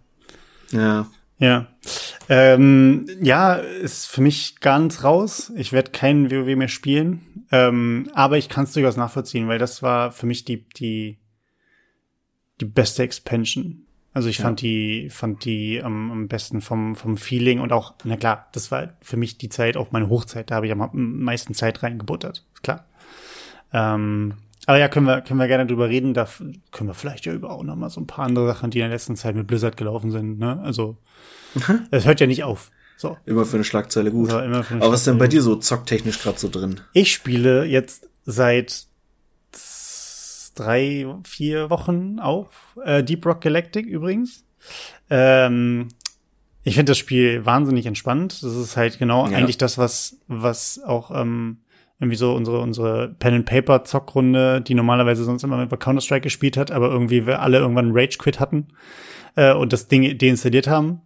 Ja. 0.73 1.07
Ja. 1.39 1.69
Ähm, 2.29 3.07
ja, 3.21 3.55
ist 3.55 4.07
für 4.07 4.21
mich 4.21 4.57
ganz 4.61 5.05
raus. 5.05 5.53
Ich 5.57 5.73
werde 5.73 5.93
keinen 5.93 6.31
WoW 6.31 6.57
mehr 6.57 6.69
spielen. 6.69 7.45
Ähm, 7.53 8.11
aber 8.13 8.39
ich 8.39 8.49
kann 8.49 8.65
es 8.65 8.73
durchaus 8.73 8.97
nachvollziehen, 8.97 9.49
weil 9.49 9.59
das 9.59 9.83
war 9.83 10.11
für 10.11 10.27
mich 10.27 10.45
die, 10.45 10.69
die, 10.69 11.19
die 12.61 12.65
beste 12.65 13.05
Expansion. 13.05 13.87
Also 14.19 14.31
ich 14.31 14.39
ja. 14.39 14.47
fand 14.47 14.63
die, 14.63 15.11
fand 15.11 15.45
die 15.45 15.81
am, 15.81 16.11
am 16.11 16.27
besten 16.27 16.61
vom, 16.61 16.97
vom 16.97 17.17
Feeling 17.17 17.61
und 17.61 17.73
auch, 17.73 17.95
na 18.03 18.17
klar, 18.17 18.49
das 18.51 18.73
war 18.73 18.89
für 19.01 19.17
mich 19.17 19.39
die 19.39 19.49
Zeit, 19.49 19.77
auch 19.77 19.93
meine 19.93 20.09
Hochzeit, 20.09 20.51
da 20.51 20.57
habe 20.57 20.67
ich 20.67 20.73
am 20.73 20.91
meisten 20.93 21.55
Zeit 21.55 21.85
reingebuttert, 21.85 22.45
ist 22.53 22.65
klar. 22.65 22.85
Ähm, 23.73 24.35
aber 24.67 24.79
ja, 24.79 24.89
können 24.89 25.07
wir, 25.07 25.21
können 25.21 25.39
wir 25.39 25.47
gerne 25.47 25.67
drüber 25.67 25.89
reden. 25.89 26.15
Da 26.15 26.27
können 26.73 26.91
wir 26.91 26.95
vielleicht 26.95 27.27
ja 27.27 27.33
über 27.33 27.53
auch 27.53 27.63
noch 27.63 27.77
mal 27.77 27.91
so 27.91 28.01
ein 28.01 28.09
paar 28.09 28.25
andere 28.25 28.49
Sachen, 28.49 28.73
die 28.73 28.81
in 28.81 28.87
der 28.87 28.91
letzten 28.91 29.15
Zeit 29.15 29.37
mit 29.37 29.47
Blizzard 29.47 29.77
gelaufen 29.77 30.11
sind. 30.11 30.41
Ne? 30.41 30.61
Also, 30.65 30.97
es 31.93 32.05
hört 32.05 32.19
ja 32.19 32.27
nicht 32.27 32.43
auf. 32.43 32.73
So. 32.97 33.17
Immer 33.25 33.45
für 33.45 33.59
eine 33.59 33.65
Schlagzeile 33.65 34.11
gut. 34.11 34.31
Also 34.31 34.45
immer 34.45 34.65
für 34.65 34.75
eine 34.75 34.83
Aber 34.83 34.95
was 34.95 35.03
ist 35.03 35.07
denn 35.07 35.19
bei 35.19 35.29
dir 35.29 35.43
so 35.43 35.55
zocktechnisch 35.55 36.21
gerade 36.21 36.41
so 36.41 36.49
drin? 36.49 36.81
Ich 36.93 37.13
spiele 37.13 37.67
jetzt 37.67 38.09
seit 38.27 38.88
drei, 40.59 41.07
vier 41.25 41.71
Wochen 41.71 42.19
auf. 42.19 42.77
Äh, 42.85 43.03
Deep 43.05 43.25
Rock 43.27 43.41
Galactic 43.43 43.87
übrigens. 43.87 44.45
Ähm, 45.11 45.89
ich 46.65 46.75
finde 46.75 46.91
das 46.91 46.99
Spiel 46.99 47.47
wahnsinnig 47.47 47.87
entspannt. 47.87 48.43
Das 48.43 48.55
ist 48.55 48.77
halt 48.77 48.99
genau 48.99 49.27
ja. 49.27 49.37
eigentlich 49.37 49.59
das, 49.59 49.79
was, 49.79 50.19
was 50.27 50.81
auch 50.85 51.11
ähm, 51.11 51.59
irgendwie 52.01 52.17
so 52.17 52.35
unsere, 52.35 52.61
unsere 52.61 53.09
Pen-and-Paper-Zockrunde, 53.19 54.61
die 54.61 54.75
normalerweise 54.75 55.25
sonst 55.25 55.43
immer 55.43 55.57
mit 55.57 55.81
Counter-Strike 55.81 56.23
gespielt 56.23 56.57
hat, 56.57 56.71
aber 56.71 56.91
irgendwie 56.91 57.27
wir 57.27 57.41
alle 57.41 57.59
irgendwann 57.59 57.91
Rage-Quit 57.93 58.39
hatten 58.39 58.69
äh, 59.35 59.53
und 59.53 59.73
das 59.73 59.89
Ding 59.89 60.17
deinstalliert 60.19 60.69
haben. 60.69 61.03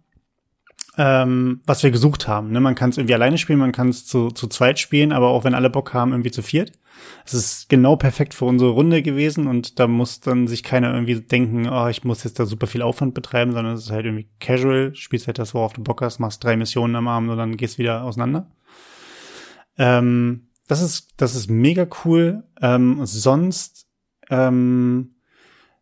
Ähm, 0.95 1.61
was 1.65 1.81
wir 1.81 1.89
gesucht 1.89 2.27
haben. 2.27 2.51
Ne? 2.51 2.59
Man 2.59 2.75
kann 2.75 2.91
es 2.91 2.97
irgendwie 2.97 3.15
alleine 3.15 3.39
spielen, 3.39 3.57
man 3.57 3.71
kann 3.71 3.89
es 3.89 4.05
zu, 4.05 4.29
zu 4.29 4.45
zweit 4.45 4.77
spielen, 4.77 5.11
aber 5.11 5.29
auch 5.29 5.43
wenn 5.43 5.55
alle 5.55 5.71
Bock 5.71 5.91
haben, 5.95 6.11
irgendwie 6.11 6.29
zu 6.29 6.43
viert. 6.43 6.71
Es 7.25 7.33
ist 7.33 7.69
genau 7.69 7.95
perfekt 7.95 8.33
für 8.33 8.45
unsere 8.45 8.71
Runde 8.71 9.01
gewesen 9.01 9.47
und 9.47 9.79
da 9.79 9.87
muss 9.87 10.19
dann 10.19 10.47
sich 10.47 10.63
keiner 10.63 10.93
irgendwie 10.93 11.19
denken, 11.21 11.69
oh, 11.69 11.87
ich 11.87 12.03
muss 12.03 12.23
jetzt 12.23 12.39
da 12.39 12.45
super 12.45 12.67
viel 12.67 12.81
Aufwand 12.81 13.13
betreiben, 13.13 13.51
sondern 13.53 13.75
es 13.75 13.85
ist 13.85 13.91
halt 13.91 14.05
irgendwie 14.05 14.29
casual, 14.39 14.93
spielst 14.95 15.27
halt 15.27 15.39
das, 15.39 15.53
worauf 15.53 15.73
du 15.73 15.83
Bock 15.83 16.01
hast, 16.01 16.19
machst 16.19 16.43
drei 16.43 16.57
Missionen 16.57 16.95
am 16.95 17.07
Abend 17.07 17.29
und 17.29 17.37
dann 17.37 17.57
gehst 17.57 17.77
wieder 17.77 18.03
auseinander. 18.03 18.51
Ähm, 19.77 20.49
das 20.67 20.81
ist, 20.81 21.13
das 21.17 21.35
ist 21.35 21.49
mega 21.49 21.87
cool. 22.03 22.43
Ähm, 22.61 23.05
sonst, 23.05 23.87
ähm, 24.29 25.15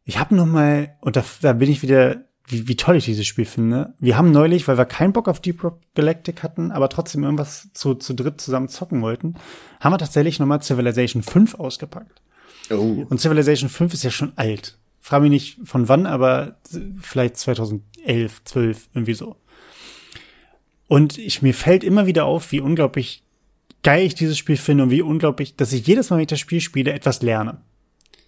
ich 0.04 0.20
habe 0.20 0.36
noch 0.36 0.46
mal, 0.46 0.98
und 1.02 1.16
da, 1.16 1.24
da 1.42 1.54
bin 1.54 1.70
ich 1.70 1.82
wieder 1.82 2.26
wie, 2.52 2.68
wie 2.68 2.76
toll 2.76 2.98
ich 2.98 3.06
dieses 3.06 3.26
Spiel 3.26 3.46
finde. 3.46 3.94
Wir 4.00 4.18
haben 4.18 4.32
neulich, 4.32 4.68
weil 4.68 4.78
wir 4.78 4.86
keinen 4.86 5.14
Bock 5.14 5.28
auf 5.28 5.40
Deep 5.40 5.64
Rock 5.64 5.80
Galactic 5.96 6.44
hatten, 6.44 6.72
aber 6.72 6.90
trotzdem 6.90 7.24
irgendwas 7.24 7.70
zu, 7.74 7.96
zu 7.96 8.14
dritt 8.14 8.42
zusammen 8.42 8.68
zocken 8.68 9.02
wollten, 9.02 9.36
haben 9.80 9.94
wir 9.94 9.98
tatsächlich 9.98 10.40
nochmal 10.40 10.62
Civilization 10.62 11.24
5 11.24 11.56
ausgepackt. 11.56 12.22
Oh. 12.70 13.06
Und 13.10 13.20
Civilization 13.20 13.70
5 13.70 13.94
ist 13.94 14.04
ja 14.04 14.12
schon 14.12 14.34
alt. 14.36 14.78
Frage 15.00 15.24
mich 15.24 15.32
nicht 15.32 15.68
von 15.68 15.88
wann, 15.90 16.06
aber 16.06 16.58
vielleicht 17.00 17.38
2011, 17.38 18.44
12, 18.44 18.90
irgendwie 18.94 19.14
so. 19.14 19.36
Und 20.88 21.18
ich, 21.18 21.42
mir 21.42 21.54
fällt 21.54 21.84
immer 21.84 22.06
wieder 22.06 22.26
auf, 22.26 22.52
wie 22.52 22.60
unglaublich 22.60 23.24
geil 23.84 24.06
ich 24.06 24.16
dieses 24.16 24.38
Spiel 24.38 24.58
finde 24.58 24.84
und 24.84 24.90
wie 24.92 25.02
unglaublich, 25.02 25.56
dass 25.56 25.74
ich 25.74 25.88
jedes 25.88 26.10
Mal, 26.10 26.18
wenn 26.18 26.24
ich 26.24 26.28
das 26.28 26.40
Spiel 26.40 26.62
spiele, 26.62 26.92
etwas 26.92 27.22
lerne. 27.22 27.62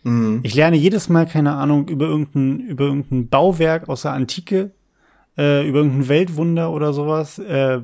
Mhm. 0.03 0.41
Ich 0.43 0.53
lerne 0.53 0.77
jedes 0.77 1.09
Mal, 1.09 1.25
keine 1.25 1.53
Ahnung, 1.53 1.87
über 1.87 2.05
irgendein, 2.05 2.59
über 2.59 2.85
irgendein 2.85 3.29
Bauwerk 3.29 3.89
aus 3.89 4.03
der 4.03 4.13
Antike, 4.13 4.71
äh, 5.37 5.67
über 5.67 5.79
irgendein 5.79 6.07
Weltwunder 6.09 6.71
oder 6.71 6.93
sowas, 6.93 7.39
äh, 7.39 7.81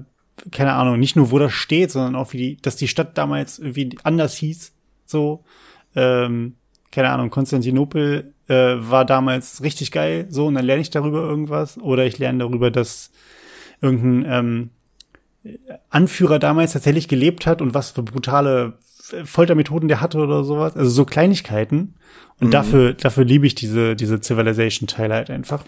keine 0.51 0.73
Ahnung, 0.73 0.99
nicht 0.99 1.15
nur 1.15 1.31
wo 1.31 1.39
das 1.39 1.53
steht, 1.53 1.91
sondern 1.91 2.15
auch 2.15 2.33
wie 2.33 2.37
die, 2.37 2.57
dass 2.61 2.75
die 2.75 2.87
Stadt 2.87 3.17
damals 3.17 3.59
irgendwie 3.59 3.97
anders 4.03 4.35
hieß, 4.35 4.73
so, 5.05 5.43
ähm, 5.95 6.55
keine 6.91 7.09
Ahnung, 7.09 7.29
Konstantinopel 7.29 8.33
äh, 8.47 8.53
war 8.53 9.05
damals 9.05 9.63
richtig 9.63 9.91
geil, 9.91 10.27
so, 10.29 10.47
und 10.47 10.55
dann 10.55 10.65
lerne 10.65 10.81
ich 10.81 10.89
darüber 10.89 11.21
irgendwas, 11.21 11.77
oder 11.77 12.05
ich 12.05 12.17
lerne 12.19 12.39
darüber, 12.39 12.71
dass 12.71 13.11
irgendein 13.81 14.25
ähm, 15.45 15.57
Anführer 15.89 16.39
damals 16.39 16.73
tatsächlich 16.73 17.07
gelebt 17.07 17.45
hat 17.45 17.61
und 17.61 17.73
was 17.73 17.91
für 17.91 18.03
brutale 18.03 18.77
Foltermethoden 19.25 19.87
der 19.87 20.01
hatte 20.01 20.19
oder 20.19 20.43
sowas. 20.43 20.75
Also 20.75 20.89
so 20.89 21.05
Kleinigkeiten. 21.05 21.95
Und 22.39 22.47
mhm. 22.47 22.51
dafür, 22.51 22.93
dafür 22.93 23.25
liebe 23.25 23.45
ich 23.47 23.55
diese, 23.55 23.95
diese 23.95 24.21
Civilization-Teile 24.21 25.13
halt 25.13 25.29
einfach. 25.29 25.63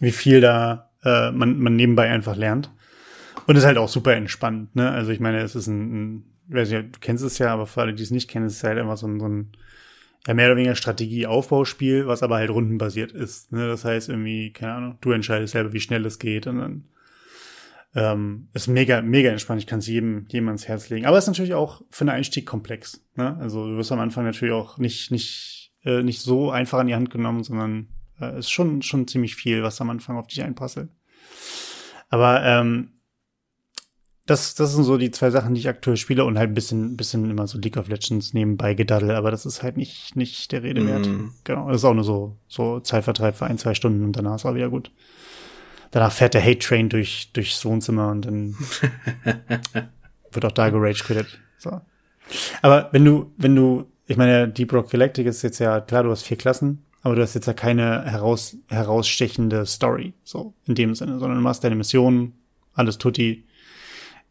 Wie 0.00 0.12
viel 0.12 0.40
da 0.40 0.90
äh, 1.04 1.30
man, 1.30 1.58
man 1.60 1.76
nebenbei 1.76 2.10
einfach 2.10 2.36
lernt. 2.36 2.70
Und 3.46 3.56
ist 3.56 3.64
halt 3.64 3.78
auch 3.78 3.88
super 3.88 4.14
entspannt, 4.14 4.76
ne? 4.76 4.90
Also 4.90 5.10
ich 5.10 5.18
meine, 5.20 5.38
es 5.38 5.56
ist 5.56 5.66
ein, 5.66 5.92
ein 5.92 6.24
ich 6.48 6.54
weiß 6.54 6.70
nicht, 6.70 6.96
du 6.96 7.00
kennst 7.00 7.24
es 7.24 7.38
ja, 7.38 7.52
aber 7.52 7.66
für 7.66 7.80
alle, 7.80 7.94
die 7.94 8.02
es 8.02 8.10
nicht 8.10 8.28
kennen, 8.28 8.46
ist 8.46 8.56
es 8.56 8.64
halt 8.64 8.78
immer 8.78 8.96
so 8.96 9.06
ein, 9.06 9.18
so 9.18 9.26
ein 9.26 9.52
ja, 10.26 10.34
mehr 10.34 10.46
oder 10.46 10.56
weniger 10.56 10.74
Strategie-Aufbauspiel, 10.74 12.06
was 12.06 12.22
aber 12.22 12.36
halt 12.36 12.50
rundenbasiert 12.50 13.12
ist. 13.12 13.52
Ne? 13.52 13.66
Das 13.66 13.84
heißt 13.84 14.08
irgendwie, 14.08 14.52
keine 14.52 14.74
Ahnung, 14.74 14.98
du 15.00 15.12
entscheidest 15.12 15.52
selber, 15.52 15.72
wie 15.72 15.80
schnell 15.80 16.06
es 16.06 16.18
geht 16.18 16.46
und 16.46 16.58
dann 16.58 16.84
ähm, 17.94 18.48
ist 18.54 18.68
mega, 18.68 19.02
mega 19.02 19.30
entspannt. 19.30 19.60
Ich 19.60 19.66
kann 19.66 19.80
es 19.80 19.86
jedem, 19.86 20.26
jedem 20.28 20.48
ans 20.48 20.66
Herz 20.66 20.88
legen. 20.88 21.06
Aber 21.06 21.18
es 21.18 21.24
ist 21.24 21.28
natürlich 21.28 21.54
auch 21.54 21.82
für 21.90 22.04
den 22.04 22.10
Einstieg 22.10 22.46
komplex. 22.46 23.04
Ne? 23.16 23.36
Also 23.38 23.66
du 23.66 23.76
wirst 23.76 23.92
am 23.92 24.00
Anfang 24.00 24.24
natürlich 24.24 24.54
auch 24.54 24.78
nicht, 24.78 25.10
nicht, 25.10 25.72
äh, 25.84 26.02
nicht 26.02 26.20
so 26.20 26.50
einfach 26.50 26.78
an 26.78 26.86
die 26.86 26.94
Hand 26.94 27.10
genommen, 27.10 27.44
sondern 27.44 27.88
äh, 28.20 28.38
ist 28.38 28.50
schon, 28.50 28.82
schon 28.82 29.06
ziemlich 29.06 29.34
viel, 29.34 29.62
was 29.62 29.80
am 29.80 29.90
Anfang 29.90 30.16
auf 30.16 30.26
dich 30.26 30.42
einprasselt. 30.42 30.88
Aber 32.08 32.42
ähm, 32.44 32.92
das, 34.24 34.54
das 34.54 34.72
sind 34.72 34.84
so 34.84 34.96
die 34.96 35.10
zwei 35.10 35.30
Sachen, 35.30 35.54
die 35.54 35.60
ich 35.60 35.68
aktuell 35.68 35.96
spiele 35.96 36.24
und 36.24 36.38
halt 36.38 36.50
ein 36.50 36.54
bisschen, 36.54 36.96
bisschen 36.96 37.28
immer 37.28 37.46
so 37.46 37.58
League 37.58 37.76
of 37.76 37.88
Legends 37.88 38.32
nebenbei 38.32 38.74
gedaddel, 38.74 39.10
aber 39.10 39.30
das 39.30 39.44
ist 39.44 39.62
halt 39.62 39.76
nicht, 39.76 40.14
nicht 40.14 40.52
der 40.52 40.62
Rede 40.62 40.86
wert. 40.86 41.06
Mm. 41.08 41.32
Genau, 41.44 41.68
das 41.68 41.78
ist 41.78 41.84
auch 41.84 41.94
nur 41.94 42.04
so, 42.04 42.36
so 42.46 42.78
Zeitvertreib 42.80 43.34
für 43.34 43.46
ein, 43.46 43.58
zwei 43.58 43.74
Stunden 43.74 44.04
und 44.04 44.16
danach 44.16 44.36
ist 44.36 44.46
auch 44.46 44.54
wieder 44.54 44.70
gut 44.70 44.92
danach 45.92 46.10
fährt 46.10 46.34
der 46.34 46.42
Hate 46.42 46.58
Train 46.58 46.88
durch, 46.88 47.30
durchs 47.32 47.64
Wohnzimmer 47.64 48.10
und 48.10 48.26
dann 48.26 48.56
wird 50.32 50.44
auch 50.44 50.52
da 50.52 50.70
gerage 50.70 51.04
quittet. 51.04 51.38
So. 51.58 51.80
Aber 52.62 52.88
wenn 52.90 53.04
du, 53.04 53.32
wenn 53.36 53.54
du, 53.54 53.86
ich 54.06 54.16
meine, 54.16 54.48
Deep 54.48 54.72
Rock 54.72 54.90
Galactic 54.90 55.26
ist 55.26 55.42
jetzt 55.42 55.60
ja, 55.60 55.80
klar, 55.80 56.02
du 56.02 56.10
hast 56.10 56.24
vier 56.24 56.36
Klassen, 56.36 56.84
aber 57.02 57.14
du 57.14 57.22
hast 57.22 57.34
jetzt 57.34 57.46
ja 57.46 57.52
keine 57.52 58.04
heraus, 58.04 58.56
herausstechende 58.68 59.66
Story, 59.66 60.14
so, 60.24 60.54
in 60.66 60.74
dem 60.74 60.94
Sinne, 60.94 61.18
sondern 61.18 61.38
du 61.38 61.42
machst 61.42 61.62
deine 61.62 61.76
Mission, 61.76 62.32
alles 62.74 62.98
tutti. 62.98 63.44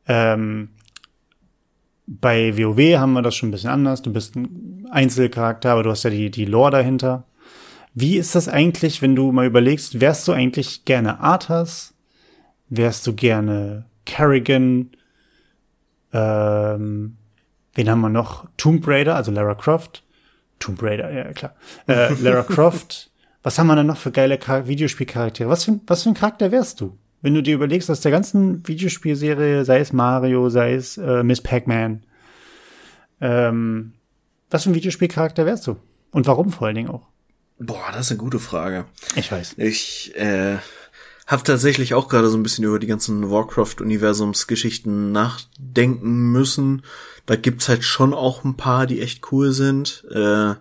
Ähm, 0.07 0.69
bei 2.07 2.57
WoW 2.57 2.97
haben 2.97 3.13
wir 3.13 3.21
das 3.21 3.35
schon 3.35 3.49
ein 3.49 3.51
bisschen 3.51 3.69
anders. 3.69 4.01
Du 4.01 4.11
bist 4.11 4.35
ein 4.35 4.87
Einzelcharakter, 4.91 5.71
aber 5.71 5.83
du 5.83 5.91
hast 5.91 6.03
ja 6.03 6.09
die, 6.09 6.31
die 6.31 6.45
Lore 6.45 6.71
dahinter. 6.71 7.25
Wie 7.93 8.17
ist 8.17 8.35
das 8.35 8.47
eigentlich, 8.47 9.01
wenn 9.01 9.15
du 9.15 9.31
mal 9.31 9.45
überlegst, 9.45 9.99
wärst 9.99 10.27
du 10.27 10.31
eigentlich 10.31 10.85
gerne 10.85 11.19
Arthas? 11.19 11.93
Wärst 12.69 13.05
du 13.05 13.13
gerne 13.13 13.85
Kerrigan? 14.05 14.91
Ähm, 16.13 17.17
wen 17.73 17.89
haben 17.89 18.01
wir 18.01 18.09
noch? 18.09 18.47
Tomb 18.57 18.87
Raider, 18.87 19.15
also 19.15 19.31
Lara 19.31 19.55
Croft. 19.55 20.03
Tomb 20.59 20.81
Raider, 20.81 21.11
ja 21.11 21.33
klar. 21.33 21.55
Äh, 21.87 22.13
Lara 22.21 22.43
Croft. 22.43 23.11
Was 23.43 23.57
haben 23.59 23.67
wir 23.67 23.75
denn 23.75 23.87
noch 23.87 23.97
für 23.97 24.11
geile 24.11 24.39
Videospielcharaktere? 24.39 25.49
Was 25.49 25.65
für, 25.65 25.79
was 25.87 26.03
für 26.03 26.09
ein 26.09 26.15
Charakter 26.15 26.51
wärst 26.51 26.79
du? 26.79 26.97
Wenn 27.21 27.33
du 27.33 27.43
dir 27.43 27.55
überlegst, 27.55 27.89
aus 27.89 28.01
der 28.01 28.11
ganzen 28.11 28.67
Videospielserie, 28.67 29.65
sei 29.65 29.79
es 29.79 29.93
Mario, 29.93 30.49
sei 30.49 30.73
es 30.73 30.97
äh, 30.97 31.23
Miss 31.23 31.41
Pac-Man, 31.41 32.03
ähm, 33.19 33.93
was 34.49 34.63
für 34.63 34.71
ein 34.71 34.75
Videospielcharakter 34.75 35.45
wärst 35.45 35.67
du? 35.67 35.77
Und 36.11 36.27
warum 36.27 36.51
vor 36.51 36.67
allen 36.67 36.75
Dingen 36.75 36.89
auch? 36.89 37.10
Boah, 37.63 37.91
das 37.93 38.07
ist 38.07 38.11
eine 38.11 38.19
gute 38.19 38.39
Frage. 38.39 38.85
Ich 39.15 39.31
weiß. 39.31 39.53
Ich 39.57 40.15
äh, 40.15 40.57
habe 41.27 41.43
tatsächlich 41.43 41.93
auch 41.93 42.09
gerade 42.09 42.27
so 42.27 42.37
ein 42.37 42.41
bisschen 42.41 42.63
über 42.65 42.79
die 42.79 42.87
ganzen 42.87 43.29
Warcraft-Universumsgeschichten 43.29 45.11
nachdenken 45.11 46.31
müssen. 46.31 46.81
Da 47.27 47.35
gibt's 47.35 47.69
halt 47.69 47.83
schon 47.83 48.15
auch 48.15 48.43
ein 48.43 48.57
paar, 48.57 48.87
die 48.87 48.99
echt 48.99 49.31
cool 49.31 49.51
sind. 49.51 50.05
Äh, 50.09 50.55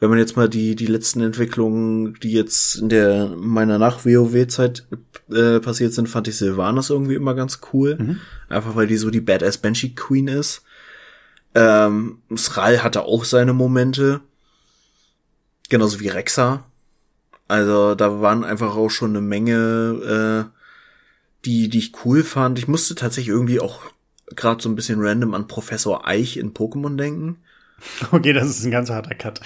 wenn 0.00 0.10
man 0.10 0.18
jetzt 0.18 0.36
mal 0.36 0.50
die 0.50 0.76
die 0.76 0.86
letzten 0.86 1.22
Entwicklungen, 1.22 2.18
die 2.22 2.32
jetzt 2.32 2.76
in 2.76 2.90
der 2.90 3.28
meiner 3.36 3.78
nach 3.78 4.04
WoW 4.04 4.46
Zeit 4.48 4.86
äh, 5.30 5.60
passiert 5.60 5.94
sind, 5.94 6.10
fand 6.10 6.28
ich 6.28 6.36
Sylvanas 6.36 6.90
irgendwie 6.90 7.14
immer 7.14 7.34
ganz 7.34 7.60
cool, 7.72 7.96
mhm. 7.98 8.20
einfach 8.50 8.76
weil 8.76 8.86
die 8.86 8.98
so 8.98 9.08
die 9.08 9.22
Badass 9.22 9.56
Banshee 9.56 9.94
Queen 9.94 10.28
ist. 10.28 10.62
Ähm, 11.54 12.18
Sral 12.36 12.82
hatte 12.82 13.04
auch 13.04 13.24
seine 13.24 13.54
Momente. 13.54 14.20
Genauso 15.68 16.00
wie 16.00 16.08
Rexa. 16.08 16.64
Also 17.48 17.94
da 17.94 18.20
waren 18.20 18.44
einfach 18.44 18.76
auch 18.76 18.90
schon 18.90 19.10
eine 19.10 19.20
Menge, 19.20 20.50
äh, 20.50 20.60
die, 21.44 21.68
die 21.68 21.78
ich 21.78 21.92
cool 22.04 22.24
fand. 22.24 22.58
Ich 22.58 22.68
musste 22.68 22.94
tatsächlich 22.94 23.34
irgendwie 23.34 23.60
auch 23.60 23.80
gerade 24.28 24.62
so 24.62 24.68
ein 24.68 24.76
bisschen 24.76 25.00
random 25.00 25.34
an 25.34 25.46
Professor 25.46 26.06
Eich 26.06 26.36
in 26.36 26.54
Pokémon 26.54 26.96
denken. 26.96 27.38
Okay, 28.12 28.32
das 28.32 28.48
ist 28.48 28.64
ein 28.64 28.70
ganz 28.70 28.88
harter 28.88 29.14
Cut. 29.14 29.40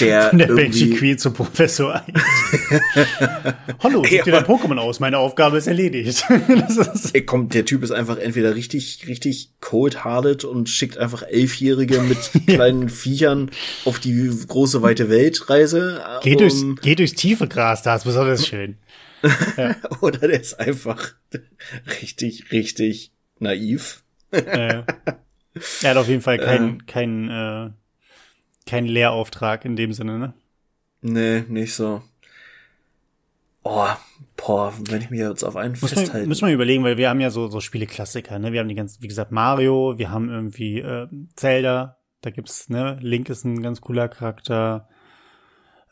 Der, 0.00 0.30
Von 0.30 0.38
der 0.38 0.48
Banshee 0.48 0.90
Queen 0.90 1.18
zum 1.18 1.32
Professor 1.32 1.94
Eich. 1.94 2.02
Hallo, 3.82 4.04
sieht 4.04 4.26
dir 4.26 4.32
dein 4.32 4.44
Pokémon 4.44 4.76
aus? 4.76 5.00
Meine 5.00 5.18
Aufgabe 5.18 5.56
ist 5.56 5.66
erledigt. 5.66 6.24
ist 6.68 7.14
Ey, 7.14 7.24
kommt, 7.24 7.54
der 7.54 7.64
Typ 7.64 7.82
ist 7.82 7.90
einfach 7.90 8.18
entweder 8.18 8.54
richtig, 8.54 9.06
richtig 9.08 9.54
cold-hearted 9.60 10.44
und 10.44 10.68
schickt 10.68 10.98
einfach 10.98 11.22
Elfjährige 11.22 12.00
mit 12.00 12.18
kleinen 12.46 12.90
Viechern 12.90 13.50
auf 13.86 13.98
die 13.98 14.30
große 14.46 14.82
weite 14.82 15.08
Weltreise. 15.08 16.02
Geh, 16.22 16.32
um, 16.32 16.38
durchs, 16.38 16.64
geh 16.82 16.94
durchs 16.94 17.14
tiefe 17.14 17.48
Gras, 17.48 17.82
da 17.82 17.96
ist 17.96 18.04
besonders 18.04 18.46
schön. 18.46 18.76
Ja. 19.56 19.74
Oder 20.00 20.28
der 20.28 20.40
ist 20.40 20.60
einfach 20.60 21.14
richtig, 22.02 22.52
richtig 22.52 23.10
naiv. 23.38 24.02
Äh, 24.30 24.82
er 25.82 25.90
hat 25.90 25.96
auf 25.96 26.08
jeden 26.08 26.22
Fall 26.22 26.38
keinen, 26.38 26.80
äh. 26.80 26.82
keinen, 26.86 27.28
äh, 27.30 27.70
keinen 28.68 28.86
Lehrauftrag 28.86 29.64
in 29.64 29.76
dem 29.76 29.92
Sinne, 29.92 30.18
ne? 30.18 30.34
Nee, 31.00 31.44
nicht 31.48 31.74
so. 31.74 32.02
Oh, 33.62 33.88
boah, 34.36 34.72
wenn 34.88 35.02
ich 35.02 35.10
mir 35.10 35.28
jetzt 35.28 35.42
auf 35.44 35.56
einen 35.56 35.76
muss 35.80 35.92
festhalten. 35.92 36.20
Man, 36.20 36.28
muss 36.28 36.40
man 36.40 36.52
überlegen, 36.52 36.84
weil 36.84 36.96
wir 36.96 37.08
haben 37.10 37.20
ja 37.20 37.30
so, 37.30 37.48
so 37.48 37.60
Spiele-Klassiker, 37.60 38.38
ne? 38.38 38.52
Wir 38.52 38.60
haben 38.60 38.68
die 38.68 38.74
ganzen, 38.74 39.02
wie 39.02 39.08
gesagt, 39.08 39.32
Mario, 39.32 39.98
wir 39.98 40.10
haben 40.10 40.30
irgendwie 40.30 40.80
äh, 40.80 41.08
Zelda, 41.34 41.98
da 42.20 42.30
gibt's, 42.30 42.68
ne, 42.68 42.98
Link 43.00 43.28
ist 43.28 43.44
ein 43.44 43.62
ganz 43.62 43.80
cooler 43.80 44.08
Charakter. 44.08 44.88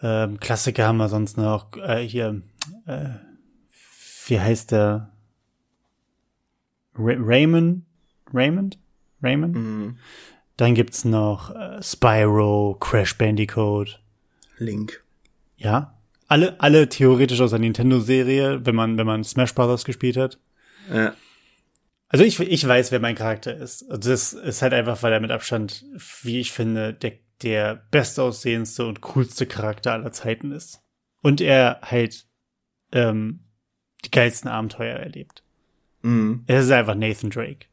Ähm, 0.02 0.40
Klassiker 0.40 0.86
haben 0.86 0.96
wir 0.98 1.08
sonst 1.08 1.36
noch, 1.36 1.76
äh, 1.76 2.06
hier, 2.06 2.42
äh, 2.86 3.10
wie 4.26 4.40
heißt 4.40 4.72
der? 4.72 5.12
Ray 6.94 7.16
Raymond? 7.18 7.84
Raymond? 8.32 8.78
Raymond? 9.22 9.54
Mhm. 9.54 9.98
Dann 10.56 10.74
gibt's 10.74 11.04
noch 11.04 11.54
äh, 11.54 11.82
Spyro, 11.82 12.76
Crash 12.80 13.16
Bandicoot. 13.18 14.00
Link. 14.58 15.02
Ja. 15.56 15.98
Alle, 16.28 16.60
alle 16.60 16.88
theoretisch 16.88 17.40
aus 17.40 17.50
der 17.50 17.58
Nintendo-Serie, 17.58 18.64
wenn 18.64 18.74
man, 18.74 18.98
wenn 18.98 19.06
man 19.06 19.22
Smash 19.22 19.54
Bros. 19.54 19.84
gespielt 19.84 20.16
hat. 20.16 20.38
Ja. 20.92 21.14
Also 22.08 22.24
ich, 22.24 22.38
ich 22.40 22.66
weiß, 22.66 22.92
wer 22.92 23.00
mein 23.00 23.14
Charakter 23.14 23.54
ist. 23.54 23.88
Also 23.90 24.10
das 24.10 24.32
ist 24.32 24.62
halt 24.62 24.72
einfach, 24.72 25.02
weil 25.02 25.12
er 25.12 25.20
mit 25.20 25.30
Abstand, 25.30 25.84
wie 26.22 26.40
ich 26.40 26.52
finde, 26.52 26.94
der, 26.94 27.12
der 27.42 27.82
bestaussehendste 27.90 28.86
und 28.86 29.00
coolste 29.02 29.46
Charakter 29.46 29.92
aller 29.92 30.12
Zeiten 30.12 30.52
ist. 30.52 30.80
Und 31.22 31.40
er 31.40 31.80
halt 31.82 32.26
ähm, 32.92 33.40
die 34.04 34.10
geilsten 34.10 34.48
Abenteuer 34.48 34.96
erlebt. 34.96 35.42
Mhm. 36.02 36.44
Er 36.46 36.60
ist 36.60 36.70
einfach 36.70 36.94
Nathan 36.94 37.30
Drake. 37.30 37.66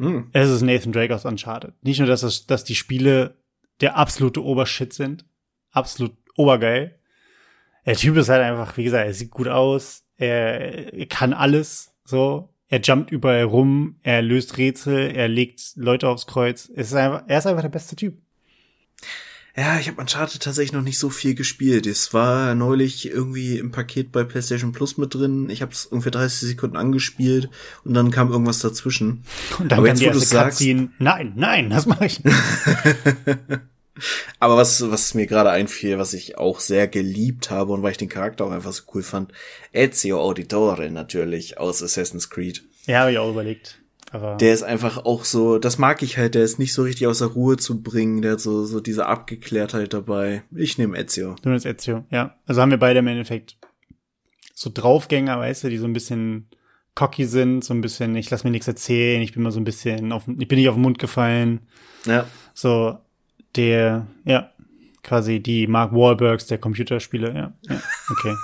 Hm. 0.00 0.30
Es 0.32 0.48
ist 0.48 0.62
Nathan 0.62 0.92
Drake 0.92 1.14
aus 1.14 1.26
Uncharted. 1.26 1.74
Nicht 1.82 1.98
nur, 1.98 2.08
dass, 2.08 2.22
es, 2.22 2.46
dass 2.46 2.64
die 2.64 2.74
Spiele 2.74 3.36
der 3.82 3.96
absolute 3.96 4.42
Obershit 4.42 4.94
sind. 4.94 5.26
Absolut 5.72 6.16
obergeil. 6.36 6.98
Der 7.84 7.96
Typ 7.96 8.16
ist 8.16 8.30
halt 8.30 8.42
einfach, 8.42 8.78
wie 8.78 8.84
gesagt, 8.84 9.06
er 9.06 9.12
sieht 9.12 9.30
gut 9.30 9.48
aus. 9.48 10.04
Er, 10.16 10.94
er 10.94 11.06
kann 11.06 11.34
alles. 11.34 11.94
So. 12.04 12.48
Er 12.68 12.80
jumpt 12.80 13.10
überall 13.10 13.44
rum. 13.44 13.96
Er 14.02 14.22
löst 14.22 14.56
Rätsel. 14.56 15.14
Er 15.14 15.28
legt 15.28 15.72
Leute 15.76 16.08
aufs 16.08 16.26
Kreuz. 16.26 16.70
Es 16.74 16.88
ist 16.88 16.94
einfach, 16.94 17.24
er 17.26 17.38
ist 17.38 17.46
einfach 17.46 17.62
der 17.62 17.68
beste 17.68 17.94
Typ. 17.94 18.16
Ja, 19.56 19.78
ich 19.80 19.88
habe 19.88 20.00
Uncharted 20.00 20.42
tatsächlich 20.42 20.72
noch 20.72 20.82
nicht 20.82 20.98
so 20.98 21.10
viel 21.10 21.34
gespielt. 21.34 21.86
Es 21.86 22.14
war 22.14 22.54
neulich 22.54 23.08
irgendwie 23.10 23.58
im 23.58 23.72
Paket 23.72 24.12
bei 24.12 24.22
PlayStation 24.22 24.72
Plus 24.72 24.96
mit 24.96 25.14
drin. 25.14 25.50
Ich 25.50 25.60
habe 25.60 25.72
es 25.72 25.86
ungefähr 25.86 26.12
30 26.12 26.48
Sekunden 26.48 26.76
angespielt 26.76 27.50
und 27.84 27.94
dann 27.94 28.10
kam 28.10 28.30
irgendwas 28.30 28.60
dazwischen. 28.60 29.24
Und 29.58 29.72
dann 29.72 29.78
Aber 29.80 29.88
jetzt, 29.88 30.04
wo 30.04 30.10
du 30.10 30.18
sagst, 30.18 30.60
nein, 30.98 31.32
nein, 31.34 31.70
das 31.70 31.86
mache 31.86 32.06
ich 32.06 32.22
nicht. 32.22 32.36
Aber 34.38 34.56
was, 34.56 34.90
was 34.90 35.14
mir 35.14 35.26
gerade 35.26 35.50
einfiel, 35.50 35.98
was 35.98 36.14
ich 36.14 36.38
auch 36.38 36.60
sehr 36.60 36.88
geliebt 36.88 37.50
habe 37.50 37.72
und 37.72 37.82
weil 37.82 37.92
ich 37.92 37.98
den 37.98 38.08
Charakter 38.08 38.46
auch 38.46 38.52
einfach 38.52 38.72
so 38.72 38.84
cool 38.94 39.02
fand, 39.02 39.32
Ezio 39.72 40.20
Auditore 40.20 40.90
natürlich 40.90 41.58
aus 41.58 41.82
Assassin's 41.82 42.30
Creed. 42.30 42.62
Ja, 42.86 43.00
habe 43.00 43.12
ich 43.12 43.18
auch 43.18 43.30
überlegt. 43.30 43.79
Aber 44.10 44.36
der 44.36 44.52
ist 44.52 44.62
einfach 44.62 45.04
auch 45.04 45.24
so, 45.24 45.58
das 45.58 45.78
mag 45.78 46.02
ich 46.02 46.18
halt, 46.18 46.34
der 46.34 46.42
ist 46.42 46.58
nicht 46.58 46.72
so 46.72 46.82
richtig 46.82 47.06
aus 47.06 47.18
der 47.18 47.28
Ruhe 47.28 47.56
zu 47.56 47.82
bringen, 47.82 48.22
der 48.22 48.32
hat 48.32 48.40
so, 48.40 48.64
so 48.64 48.80
diese 48.80 49.06
Abgeklärtheit 49.06 49.92
dabei. 49.92 50.42
Ich 50.54 50.78
nehme 50.78 50.98
Ezio. 50.98 51.36
Du 51.42 51.48
nimmst 51.48 51.66
Ezio, 51.66 52.04
ja. 52.10 52.34
Also 52.46 52.60
haben 52.60 52.70
wir 52.70 52.78
beide 52.78 52.98
im 52.98 53.06
Endeffekt 53.06 53.56
so 54.52 54.70
Draufgänger, 54.72 55.38
weißt 55.38 55.64
du, 55.64 55.68
die 55.70 55.78
so 55.78 55.86
ein 55.86 55.92
bisschen 55.92 56.48
cocky 56.94 57.24
sind, 57.24 57.64
so 57.64 57.72
ein 57.72 57.80
bisschen, 57.80 58.16
ich 58.16 58.28
lass 58.30 58.44
mir 58.44 58.50
nichts 58.50 58.68
erzählen, 58.68 59.22
ich 59.22 59.32
bin 59.32 59.42
mal 59.42 59.52
so 59.52 59.60
ein 59.60 59.64
bisschen 59.64 60.12
auf, 60.12 60.24
ich 60.26 60.48
bin 60.48 60.58
nicht 60.58 60.68
auf 60.68 60.74
den 60.74 60.82
Mund 60.82 60.98
gefallen. 60.98 61.60
Ja. 62.04 62.26
So, 62.52 62.98
der, 63.56 64.06
ja, 64.24 64.50
quasi 65.02 65.40
die 65.40 65.66
Mark 65.66 65.92
Wahlbergs 65.92 66.46
der 66.46 66.58
Computerspiele, 66.58 67.32
ja. 67.32 67.52
ja 67.68 67.80
okay. 68.10 68.34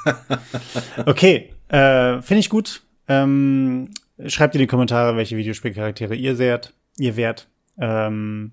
okay, 1.07 1.51
äh, 1.69 2.23
finde 2.23 2.41
ich 2.41 2.49
gut. 2.49 2.83
Ähm, 3.09 3.91
schreibt 4.27 4.55
in 4.55 4.61
die 4.61 4.67
Kommentare, 4.67 5.17
welche 5.17 5.37
Videospielcharaktere 5.37 6.15
ihr 6.15 6.37
seht, 6.37 6.73
ihr 6.99 7.17
wärt. 7.17 7.49
Ähm, 7.79 8.53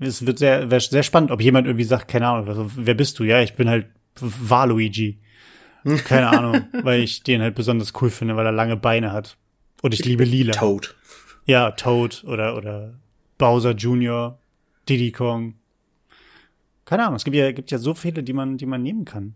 es 0.00 0.26
wird 0.26 0.38
sehr, 0.38 0.68
sehr 0.80 1.02
spannend, 1.02 1.30
ob 1.30 1.40
jemand 1.40 1.66
irgendwie 1.66 1.84
sagt, 1.84 2.08
keine 2.08 2.28
Ahnung, 2.28 2.48
also, 2.48 2.70
wer 2.76 2.94
bist 2.94 3.18
du? 3.18 3.24
Ja, 3.24 3.40
ich 3.40 3.54
bin 3.54 3.68
halt 3.68 3.86
Waluigi. 4.20 5.18
Keine 6.04 6.28
Ahnung, 6.38 6.66
weil 6.82 7.02
ich 7.02 7.22
den 7.22 7.42
halt 7.42 7.54
besonders 7.54 7.92
cool 8.00 8.10
finde, 8.10 8.36
weil 8.36 8.46
er 8.46 8.52
lange 8.52 8.76
Beine 8.76 9.12
hat. 9.12 9.36
Und 9.82 9.94
ich 9.94 10.04
liebe 10.04 10.24
Lila. 10.24 10.52
Toad. 10.52 10.94
Ja, 11.46 11.70
Toad 11.70 12.24
oder, 12.24 12.56
oder 12.56 12.94
Bowser 13.38 13.72
Jr., 13.72 14.38
Diddy 14.88 15.12
Kong. 15.12 15.54
Keine 16.84 17.04
Ahnung, 17.04 17.16
es 17.16 17.24
gibt 17.24 17.36
ja, 17.36 17.52
gibt 17.52 17.70
ja 17.70 17.78
so 17.78 17.94
viele, 17.94 18.22
die 18.22 18.32
man, 18.32 18.56
die 18.56 18.66
man 18.66 18.82
nehmen 18.82 19.04
kann. 19.04 19.34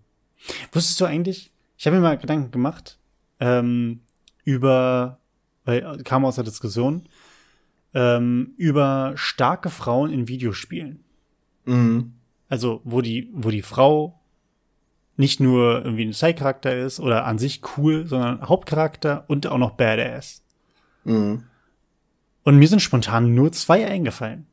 Wusstest 0.72 1.01
du 1.01 1.05
eigentlich, 1.05 1.53
ich 1.76 1.87
habe 1.87 1.97
mir 1.97 2.03
mal 2.03 2.18
Gedanken 2.18 2.51
gemacht, 2.51 2.99
ähm, 3.41 4.01
über, 4.45 5.20
weil 5.64 6.03
kam 6.05 6.24
aus 6.24 6.36
der 6.36 6.45
Diskussion, 6.45 7.09
ähm, 7.95 8.55
über 8.57 9.12
starke 9.16 9.70
Frauen 9.70 10.12
in 10.12 10.28
Videospielen. 10.28 11.05
Mhm. 11.64 12.14
Also, 12.49 12.80
wo 12.84 13.01
die, 13.01 13.30
wo 13.32 13.51
die 13.51 13.62
Frau 13.62 14.20
nicht 15.16 15.40
nur 15.40 15.84
irgendwie 15.84 16.07
ein 16.07 16.12
Side-Charakter 16.12 16.76
ist 16.76 17.01
oder 17.01 17.26
an 17.26 17.38
sich 17.38 17.61
cool, 17.76 18.07
sondern 18.07 18.49
Hauptcharakter 18.49 19.24
und 19.28 19.47
auch 19.47 19.59
noch 19.59 19.72
Badass. 19.72 20.43
Mhm. 21.05 21.45
Und 22.45 22.57
mir 22.57 22.68
sind 22.68 22.80
spontan 22.80 23.34
nur 23.34 23.53
zwei 23.53 23.86
eingefallen. 23.86 24.47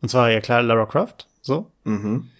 Und 0.00 0.08
zwar 0.08 0.30
ja 0.30 0.40
klar 0.40 0.62
Lara 0.62 0.86
Croft, 0.86 1.28
so. 1.40 1.70
Mhm. 1.84 2.30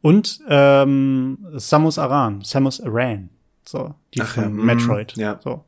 Und 0.00 0.40
ähm, 0.48 1.46
Samus 1.54 1.98
Aran, 1.98 2.40
Samus 2.42 2.80
Aran, 2.80 3.28
so, 3.64 3.94
die 4.14 4.22
Ach 4.22 4.34
von 4.34 4.42
ja, 4.42 4.48
mhm, 4.48 4.64
Metroid, 4.64 5.16
ja. 5.16 5.40
so. 5.42 5.64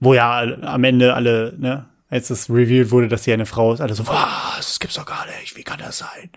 Wo 0.00 0.14
ja 0.14 0.40
am 0.40 0.84
Ende 0.84 1.14
alle, 1.14 1.54
ne, 1.58 1.86
als 2.08 2.30
es 2.30 2.50
revealed 2.50 2.90
wurde, 2.90 3.08
dass 3.08 3.24
sie 3.24 3.32
eine 3.32 3.46
Frau 3.46 3.72
ist, 3.72 3.80
alle 3.80 3.94
so, 3.94 4.06
was, 4.06 4.56
das 4.56 4.80
gibt's 4.80 4.96
doch 4.96 5.06
gar 5.06 5.26
nicht, 5.26 5.56
wie 5.56 5.62
kann 5.62 5.78
das 5.78 5.98
sein? 5.98 6.30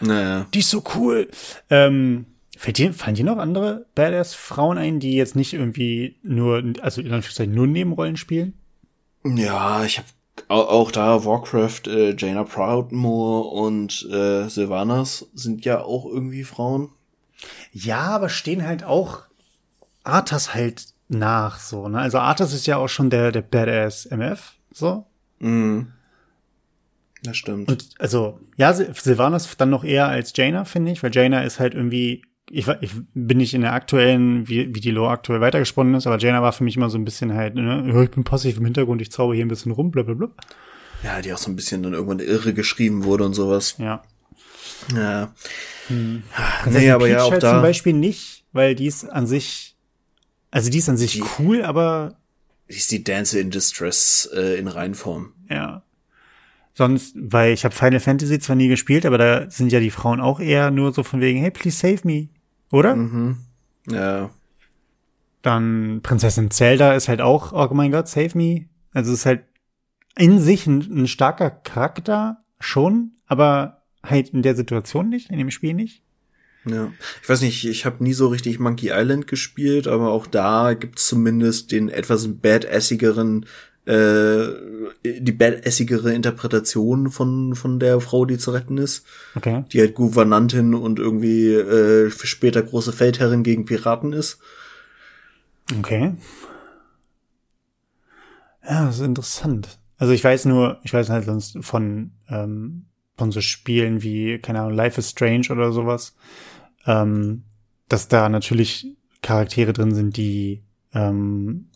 Naja. 0.00 0.46
Die 0.54 0.60
ist 0.60 0.70
so 0.70 0.82
cool. 0.94 1.28
Ähm, 1.70 2.26
fällt 2.56 2.78
dir, 2.78 2.92
fallen 2.94 3.16
dir 3.16 3.24
noch 3.24 3.38
andere 3.38 3.86
Badass-Frauen 3.94 4.78
ein, 4.78 5.00
die 5.00 5.14
jetzt 5.14 5.36
nicht 5.36 5.52
irgendwie 5.52 6.16
nur, 6.22 6.62
also 6.80 7.00
in 7.00 7.12
Anführungszeichen 7.12 7.54
nur 7.54 7.66
Nebenrollen 7.66 8.16
spielen? 8.16 8.54
Ja, 9.24 9.84
ich 9.84 9.98
habe 9.98 10.08
auch 10.48 10.92
da 10.92 11.24
Warcraft, 11.24 11.88
äh, 11.88 12.14
Jaina 12.16 12.44
Proudmoore 12.44 13.48
und 13.48 14.08
äh, 14.10 14.48
Sylvanas 14.48 15.28
sind 15.34 15.64
ja 15.64 15.82
auch 15.82 16.06
irgendwie 16.06 16.44
Frauen. 16.44 16.90
Ja, 17.72 18.00
aber 18.00 18.28
stehen 18.28 18.66
halt 18.66 18.84
auch 18.84 19.22
Arthas 20.04 20.54
halt 20.54 20.86
nach, 21.08 21.58
so, 21.58 21.88
ne? 21.88 21.98
Also 21.98 22.18
Arthas 22.18 22.52
ist 22.52 22.66
ja 22.66 22.76
auch 22.76 22.88
schon 22.88 23.10
der, 23.10 23.32
der 23.32 23.42
Badass 23.42 24.06
MF, 24.06 24.54
so. 24.72 25.06
Mhm. 25.38 25.92
Das 27.22 27.36
stimmt. 27.36 27.68
Und 27.68 27.88
also, 27.98 28.40
ja, 28.56 28.72
Sylvanas 28.72 29.56
dann 29.56 29.70
noch 29.70 29.84
eher 29.84 30.06
als 30.06 30.32
Jaina, 30.36 30.64
finde 30.64 30.92
ich, 30.92 31.02
weil 31.02 31.14
Jaina 31.14 31.42
ist 31.42 31.58
halt 31.58 31.74
irgendwie, 31.74 32.22
ich, 32.50 32.68
ich 32.80 32.92
bin 33.14 33.38
nicht 33.38 33.54
in 33.54 33.62
der 33.62 33.72
aktuellen, 33.72 34.48
wie, 34.48 34.74
wie 34.74 34.80
die 34.80 34.90
Lore 34.90 35.10
aktuell 35.10 35.40
weitergesponnen 35.40 35.94
ist, 35.94 36.06
aber 36.06 36.18
Jaina 36.18 36.42
war 36.42 36.52
für 36.52 36.64
mich 36.64 36.76
immer 36.76 36.90
so 36.90 36.98
ein 36.98 37.04
bisschen 37.04 37.34
halt, 37.34 37.54
ne, 37.54 37.84
ja, 37.86 38.02
ich 38.02 38.10
bin 38.10 38.24
passiv 38.24 38.58
im 38.58 38.64
Hintergrund, 38.64 39.02
ich 39.02 39.10
zauber 39.10 39.34
hier 39.34 39.44
ein 39.44 39.48
bisschen 39.48 39.72
rum, 39.72 39.90
blablabla. 39.90 40.28
ja, 41.02 41.20
die 41.20 41.32
auch 41.32 41.38
so 41.38 41.50
ein 41.50 41.56
bisschen 41.56 41.82
dann 41.82 41.94
irgendwann 41.94 42.20
irre 42.20 42.54
geschrieben 42.54 43.04
wurde 43.04 43.24
und 43.24 43.34
sowas. 43.34 43.76
Ja. 43.78 44.02
Ja. 44.94 45.32
Prinzessin 45.86 46.22
Nee, 46.72 46.90
aber 46.90 47.04
Peach 47.06 47.14
ja, 47.16 47.22
auch 47.22 47.30
halt 47.32 47.42
da. 47.42 47.52
zum 47.54 47.62
Beispiel 47.62 47.92
nicht, 47.92 48.44
weil 48.52 48.74
die 48.74 48.86
ist 48.86 49.04
an 49.04 49.26
sich, 49.26 49.76
also 50.50 50.70
die 50.70 50.78
ist 50.78 50.88
an 50.88 50.96
sich 50.96 51.12
Die- 51.12 51.24
cool, 51.38 51.62
aber 51.62 52.16
Die 52.70 52.76
ist 52.76 52.90
die 52.90 53.02
Dancer 53.04 53.40
in 53.40 53.50
Distress 53.50 54.28
äh, 54.34 54.58
in 54.58 54.68
Reinform. 54.68 55.32
ja. 55.48 55.82
Sonst, 56.74 57.16
weil 57.18 57.54
ich 57.54 57.64
habe 57.64 57.74
Final 57.74 57.98
Fantasy 57.98 58.38
zwar 58.38 58.54
nie 58.54 58.68
gespielt, 58.68 59.04
aber 59.04 59.18
da 59.18 59.50
sind 59.50 59.72
ja 59.72 59.80
die 59.80 59.90
Frauen 59.90 60.20
auch 60.20 60.38
eher 60.38 60.70
nur 60.70 60.92
so 60.92 61.02
von 61.02 61.20
wegen, 61.20 61.40
hey, 61.40 61.50
please 61.50 61.76
save 61.76 62.02
me, 62.04 62.28
oder? 62.70 62.94
Mhm. 62.94 63.38
Ja. 63.90 64.30
Dann 65.42 65.98
Prinzessin 66.04 66.52
Zelda 66.52 66.92
ist 66.94 67.08
halt 67.08 67.20
auch, 67.20 67.52
oh 67.52 67.74
mein 67.74 67.90
Gott, 67.90 68.06
save 68.06 68.30
me. 68.38 68.66
Also 68.92 69.12
ist 69.12 69.26
halt 69.26 69.42
in 70.16 70.38
sich 70.38 70.68
ein, 70.68 71.02
ein 71.02 71.08
starker 71.08 71.50
Charakter 71.50 72.44
schon, 72.60 73.12
aber 73.26 73.77
halt 74.02 74.30
in 74.30 74.42
der 74.42 74.54
Situation 74.54 75.08
nicht, 75.08 75.30
in 75.30 75.38
dem 75.38 75.50
Spiel 75.50 75.74
nicht. 75.74 76.02
Ja. 76.64 76.92
Ich 77.22 77.28
weiß 77.28 77.42
nicht, 77.42 77.64
ich 77.64 77.86
habe 77.86 78.02
nie 78.02 78.12
so 78.12 78.28
richtig 78.28 78.58
Monkey 78.58 78.90
Island 78.92 79.26
gespielt, 79.26 79.86
aber 79.86 80.10
auch 80.10 80.26
da 80.26 80.74
gibt's 80.74 81.06
zumindest 81.06 81.72
den 81.72 81.88
etwas 81.88 82.28
badassigeren, 82.28 83.46
äh, 83.86 84.48
die 85.04 85.32
badassigere 85.32 86.12
Interpretation 86.12 87.10
von, 87.10 87.54
von 87.54 87.78
der 87.78 88.00
Frau, 88.00 88.24
die 88.24 88.38
zu 88.38 88.50
retten 88.50 88.76
ist. 88.78 89.06
Okay. 89.34 89.64
Die 89.72 89.80
halt 89.80 89.94
Gouvernantin 89.94 90.74
und 90.74 90.98
irgendwie 90.98 91.52
äh, 91.54 92.10
für 92.10 92.26
später 92.26 92.62
große 92.62 92.92
Feldherrin 92.92 93.42
gegen 93.42 93.64
Piraten 93.64 94.12
ist. 94.12 94.38
Okay. 95.78 96.14
Ja, 98.68 98.86
das 98.86 98.96
ist 98.96 99.06
interessant. 99.06 99.78
Also 99.96 100.12
ich 100.12 100.22
weiß 100.22 100.44
nur, 100.44 100.78
ich 100.82 100.92
weiß 100.92 101.08
halt 101.08 101.24
sonst 101.24 101.58
von, 101.62 102.12
ähm, 102.28 102.87
von 103.18 103.30
so 103.32 103.40
Spielen 103.40 104.02
wie, 104.02 104.38
keine 104.38 104.60
Ahnung, 104.60 104.74
Life 104.74 104.98
is 104.98 105.10
Strange 105.10 105.48
oder 105.50 105.72
sowas, 105.72 106.16
ähm, 106.86 107.42
dass 107.88 108.08
da 108.08 108.28
natürlich 108.28 108.86
Charaktere 109.20 109.72
drin 109.72 109.94
sind, 109.94 110.16
die 110.16 110.62
ähm, 110.94 111.66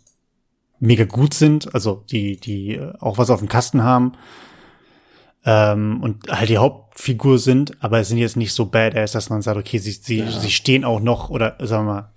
mega 0.79 1.05
gut 1.05 1.35
sind, 1.35 1.75
also 1.75 2.05
die, 2.11 2.37
die 2.37 2.81
auch 3.01 3.19
was 3.19 3.31
auf 3.31 3.41
dem 3.41 3.49
Kasten 3.49 3.83
haben 3.83 4.13
ähm, 5.45 6.01
und 6.03 6.29
halt 6.31 6.49
die 6.49 6.59
Hauptfigur 6.59 7.39
sind, 7.39 7.83
aber 7.83 7.99
es 8.01 8.09
sind 8.09 8.19
jetzt 8.19 8.37
nicht 8.37 8.53
so 8.53 8.67
badass, 8.67 9.13
dass 9.13 9.29
man 9.31 9.43
sagt, 9.43 9.59
okay, 9.59 9.79
sie, 9.79 9.91
sie, 9.93 10.19
Ja. 10.21 10.31
sie 10.31 10.51
stehen 10.51 10.85
auch 10.85 11.01
noch 11.01 11.31
oder 11.31 11.57
sagen 11.61 11.87
wir 11.87 11.93
mal, 11.93 12.13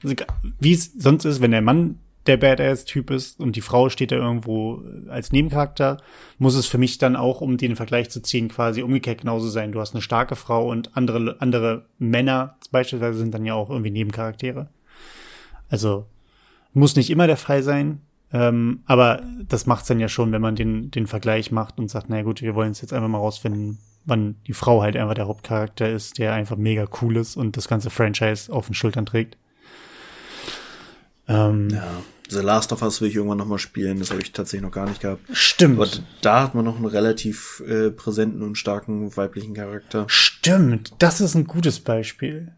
wie 0.59 0.73
es 0.73 0.91
sonst 0.97 1.26
ist, 1.26 1.41
wenn 1.41 1.51
der 1.51 1.61
Mann 1.61 1.99
der 2.28 2.38
Badass-Typ 2.38 3.11
ist 3.11 3.39
und 3.39 3.55
die 3.55 3.61
Frau 3.61 3.89
steht 3.89 4.11
da 4.11 4.15
irgendwo 4.15 4.82
als 5.09 5.32
Nebencharakter, 5.32 5.97
muss 6.38 6.55
es 6.55 6.65
für 6.65 6.78
mich 6.78 6.97
dann 6.97 7.15
auch, 7.15 7.41
um 7.41 7.57
den 7.57 7.76
Vergleich 7.76 8.09
zu 8.09 8.21
ziehen, 8.21 8.47
quasi 8.47 8.82
umgekehrt 8.82 9.21
genauso 9.21 9.47
sein. 9.47 9.71
Du 9.71 9.80
hast 9.80 9.93
eine 9.93 10.01
starke 10.01 10.36
Frau 10.36 10.69
und 10.69 10.95
andere, 10.97 11.38
andere 11.39 11.86
Männer 11.99 12.57
beispielsweise 12.71 13.19
sind 13.19 13.34
dann 13.34 13.45
ja 13.45 13.53
auch 13.53 13.69
irgendwie 13.69 13.91
Nebencharaktere. 13.91 14.69
Also 15.69 16.07
muss 16.73 16.95
nicht 16.95 17.09
immer 17.09 17.28
der 17.28 17.38
Fall 17.38 17.63
sein, 17.63 18.01
ähm, 18.34 18.82
aber 18.86 19.21
das 19.47 19.65
macht's 19.65 19.88
dann 19.88 19.99
ja 19.99 20.09
schon, 20.09 20.32
wenn 20.32 20.41
man 20.41 20.55
den, 20.55 20.91
den 20.91 21.07
Vergleich 21.07 21.51
macht 21.51 21.78
und 21.78 21.89
sagt, 21.89 22.07
na 22.09 22.21
gut, 22.23 22.41
wir 22.41 22.55
wollen 22.55 22.71
es 22.71 22.82
jetzt 22.82 22.91
einfach 22.91 23.07
mal 23.07 23.19
rausfinden, 23.19 23.78
wann 24.05 24.36
die 24.47 24.53
Frau 24.53 24.82
halt 24.82 24.95
einfach 24.97 25.13
der 25.13 25.28
Hauptcharakter 25.28 25.89
ist, 25.89 26.17
der 26.17 26.34
einfach 26.34 26.57
mega 26.57 26.86
cool 27.01 27.17
ist 27.17 27.36
und 27.36 27.55
das 27.55 27.67
ganze 27.67 27.89
Franchise 27.89 28.51
auf 28.51 28.65
den 28.65 28.76
Schultern 28.76 29.05
trägt. 29.05 29.38
Ähm, 31.28 31.69
Ja. 31.69 32.01
The 32.30 32.39
Last 32.39 32.71
of 32.71 32.82
Us 32.82 33.01
will 33.01 33.09
ich 33.09 33.15
irgendwann 33.15 33.38
noch 33.38 33.45
mal 33.45 33.59
spielen, 33.59 33.99
das 33.99 34.11
habe 34.11 34.21
ich 34.21 34.32
tatsächlich 34.32 34.63
noch 34.63 34.71
gar 34.71 34.88
nicht 34.88 35.01
gehabt. 35.01 35.21
Stimmt. 35.32 35.80
Aber 35.80 35.89
da 36.21 36.43
hat 36.43 36.55
man 36.55 36.65
noch 36.65 36.76
einen 36.76 36.86
relativ 36.86 37.61
äh, 37.67 37.91
präsenten 37.91 38.41
und 38.41 38.57
starken 38.57 39.15
weiblichen 39.15 39.53
Charakter. 39.53 40.05
Stimmt, 40.07 40.93
das 40.99 41.21
ist 41.21 41.36
ein 41.36 41.45
gutes 41.45 41.80
Beispiel. 41.80 42.53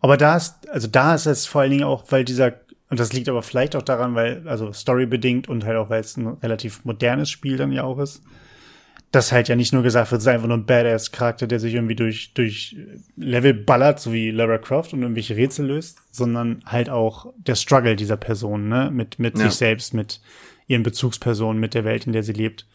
Aber 0.00 0.16
da 0.16 0.36
ist, 0.36 0.68
also 0.68 0.86
da 0.86 1.14
ist 1.14 1.26
es 1.26 1.46
vor 1.46 1.62
allen 1.62 1.70
Dingen 1.70 1.84
auch, 1.84 2.04
weil 2.10 2.24
dieser, 2.24 2.52
und 2.90 3.00
das 3.00 3.12
liegt 3.12 3.28
aber 3.28 3.42
vielleicht 3.42 3.74
auch 3.74 3.82
daran, 3.82 4.14
weil, 4.14 4.46
also 4.46 4.72
storybedingt 4.72 5.48
und 5.48 5.64
halt 5.64 5.76
auch, 5.76 5.88
weil 5.88 6.00
es 6.00 6.16
ein 6.16 6.26
relativ 6.26 6.84
modernes 6.84 7.30
Spiel 7.30 7.56
dann 7.56 7.72
ja 7.72 7.84
auch 7.84 7.98
ist, 7.98 8.22
dass 9.14 9.32
halt 9.32 9.48
ja 9.48 9.56
nicht 9.56 9.72
nur 9.72 9.82
gesagt 9.82 10.10
wird, 10.10 10.20
es 10.20 10.24
ist 10.26 10.32
einfach 10.32 10.48
nur 10.48 10.56
ein 10.56 10.66
Badass-Charakter, 10.66 11.46
der 11.46 11.60
sich 11.60 11.74
irgendwie 11.74 11.94
durch, 11.94 12.32
durch 12.34 12.76
Level 13.16 13.54
ballert, 13.54 14.00
so 14.00 14.12
wie 14.12 14.30
Lara 14.30 14.58
Croft 14.58 14.92
und 14.92 15.02
irgendwelche 15.02 15.36
Rätsel 15.36 15.66
löst, 15.66 15.98
sondern 16.10 16.62
halt 16.66 16.88
auch 16.90 17.32
der 17.36 17.54
Struggle 17.54 17.96
dieser 17.96 18.16
Person, 18.16 18.68
ne, 18.68 18.90
mit, 18.92 19.18
mit 19.18 19.38
Ja. 19.38 19.44
sich 19.46 19.54
selbst, 19.58 19.94
mit 19.94 20.20
ihren 20.66 20.82
Bezugspersonen, 20.82 21.60
mit 21.60 21.74
der 21.74 21.84
Welt, 21.84 22.06
in 22.06 22.12
der 22.12 22.22
sie 22.22 22.32
lebt. 22.32 22.66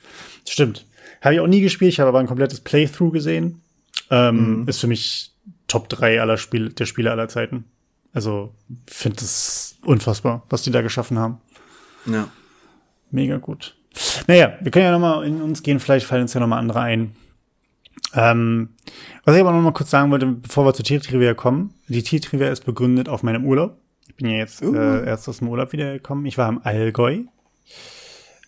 Stimmt. 0.48 0.86
Habe 1.22 1.34
ich 1.36 1.40
auch 1.40 1.48
nie 1.48 1.62
gespielt, 1.62 1.92
ich 1.94 2.00
habe 2.00 2.10
aber 2.10 2.20
ein 2.20 2.28
komplettes 2.28 2.62
Playthrough 2.62 3.12
gesehen. 3.12 3.62
Ähm, 4.12 4.66
Ist 4.68 4.80
für 4.80 4.88
mich 4.88 5.32
Top 5.68 5.90
3 5.90 6.22
aller 6.22 6.38
Spiele, 6.38 6.70
der 6.70 6.86
Spiele 6.86 7.12
aller 7.12 7.28
Zeiten. 7.28 7.66
Also, 8.14 8.54
finde 8.88 9.18
es 9.18 9.78
unfassbar, 9.84 10.46
was 10.50 10.62
die 10.64 10.72
da 10.72 10.82
geschaffen 10.82 11.20
haben. 11.20 11.38
Ja. 12.06 12.30
Mega 13.12 13.38
gut. 13.38 13.76
Naja, 14.28 14.54
wir 14.62 14.72
können 14.72 14.86
ja 14.86 14.92
nochmal 14.92 15.26
in 15.26 15.42
uns 15.42 15.64
gehen, 15.64 15.80
vielleicht 15.80 16.06
fallen 16.06 16.24
uns 16.24 16.34
ja 16.34 16.40
nochmal 16.40 16.60
andere 16.60 16.82
ein. 16.82 17.16
Ähm, 18.14 18.70
was 19.24 19.36
ich 19.36 19.42
aber 19.42 19.52
noch 19.52 19.62
mal 19.62 19.74
kurz 19.74 19.90
sagen 19.90 20.12
wollte, 20.12 20.26
bevor 20.26 20.66
wir 20.66 20.74
zur 20.74 20.86
Tiertrivia 20.86 21.34
kommen. 21.34 21.74
Die 21.88 22.04
Tiertrivia 22.04 22.50
ist 22.50 22.66
begründet 22.66 23.10
auf 23.10 23.24
meinem 23.24 23.46
Urlaub. 23.46 23.78
Ich 24.08 24.16
bin 24.16 24.30
ja 24.30 24.38
jetzt 24.38 24.62
uh. 24.62 24.74
äh, 24.74 25.06
erst 25.06 25.30
aus 25.30 25.40
dem 25.40 25.50
Urlaub 25.50 25.72
wiedergekommen. 25.72 26.26
Ich 26.26 26.38
war 26.38 26.50
im 26.50 26.60
Allgäu. 26.64 27.24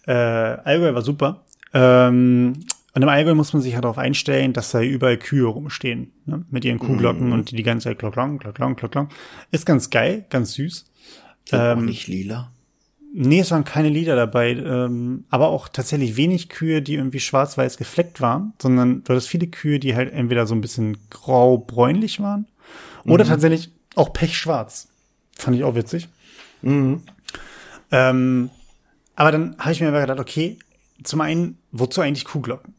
Äh, 0.08 0.12
Allgäu 0.12 0.94
war 0.94 1.02
super. 1.02 1.46
Ähm, 1.74 2.54
und 2.94 3.02
im 3.02 3.10
Allgäu 3.10 3.36
muss 3.36 3.54
man 3.54 3.62
sich 3.62 3.76
halt 3.76 3.86
darauf 3.86 3.98
einstellen, 3.98 4.54
dass 4.54 4.72
da 4.72 4.82
überall 4.82 5.18
Kühe 5.18 5.46
rumstehen, 5.46 6.12
ne? 6.26 6.44
mit 6.50 6.66
ihren 6.66 6.80
Kuhglocken 6.80 7.30
mm. 7.30 7.34
und 7.34 7.52
die 7.52 7.56
die 7.56 7.64
ganze 7.64 7.90
Zeit 7.90 8.00
Glocklong, 8.00 8.40
Glocklong, 8.40 8.76
Glocklong. 8.76 9.08
Ist 9.52 9.66
ganz 9.66 9.90
geil, 9.90 10.26
ganz 10.30 10.54
süß. 10.54 10.92
Ähm, 11.54 11.78
auch 11.78 11.82
nicht 11.82 12.08
lila. 12.08 12.52
Nee, 13.14 13.42
es 13.42 13.52
waren 13.52 13.66
keine 13.66 13.90
Lieder 13.90 14.16
dabei, 14.16 14.52
ähm, 14.52 15.26
aber 15.30 15.50
auch 15.50 15.68
tatsächlich 15.68 16.16
wenig 16.16 16.48
Kühe, 16.48 16.82
die 16.82 16.96
irgendwie 16.96 17.20
schwarz-weiß 17.20 17.78
gefleckt 17.78 18.22
waren, 18.22 18.54
sondern 18.62 19.04
du 19.04 19.10
hattest 19.10 19.28
viele 19.28 19.48
Kühe, 19.48 19.80
die 19.80 19.96
halt 19.96 20.14
entweder 20.14 20.48
so 20.48 20.56
ein 20.56 20.62
bisschen 20.62 20.98
grau-bräunlich 21.10 22.22
waren 22.22 22.48
oder 23.04 23.26
mhm. 23.26 23.30
tatsächlich 23.30 23.72
auch 23.96 24.14
pechschwarz. 24.14 24.88
Fand 25.36 25.58
ich 25.58 25.64
auch 25.66 25.76
witzig. 25.76 26.08
Mhm. 26.62 27.02
Ähm, 27.92 28.50
aber 29.16 29.32
dann 29.34 29.58
habe 29.58 29.74
ich 29.74 29.82
mir 29.82 29.90
aber 29.90 30.02
gedacht, 30.02 30.20
okay, 30.20 30.58
zum 31.04 31.20
einen, 31.20 31.58
wozu 31.72 32.00
eigentlich 32.00 32.26
Kuhglocken? 32.26 32.76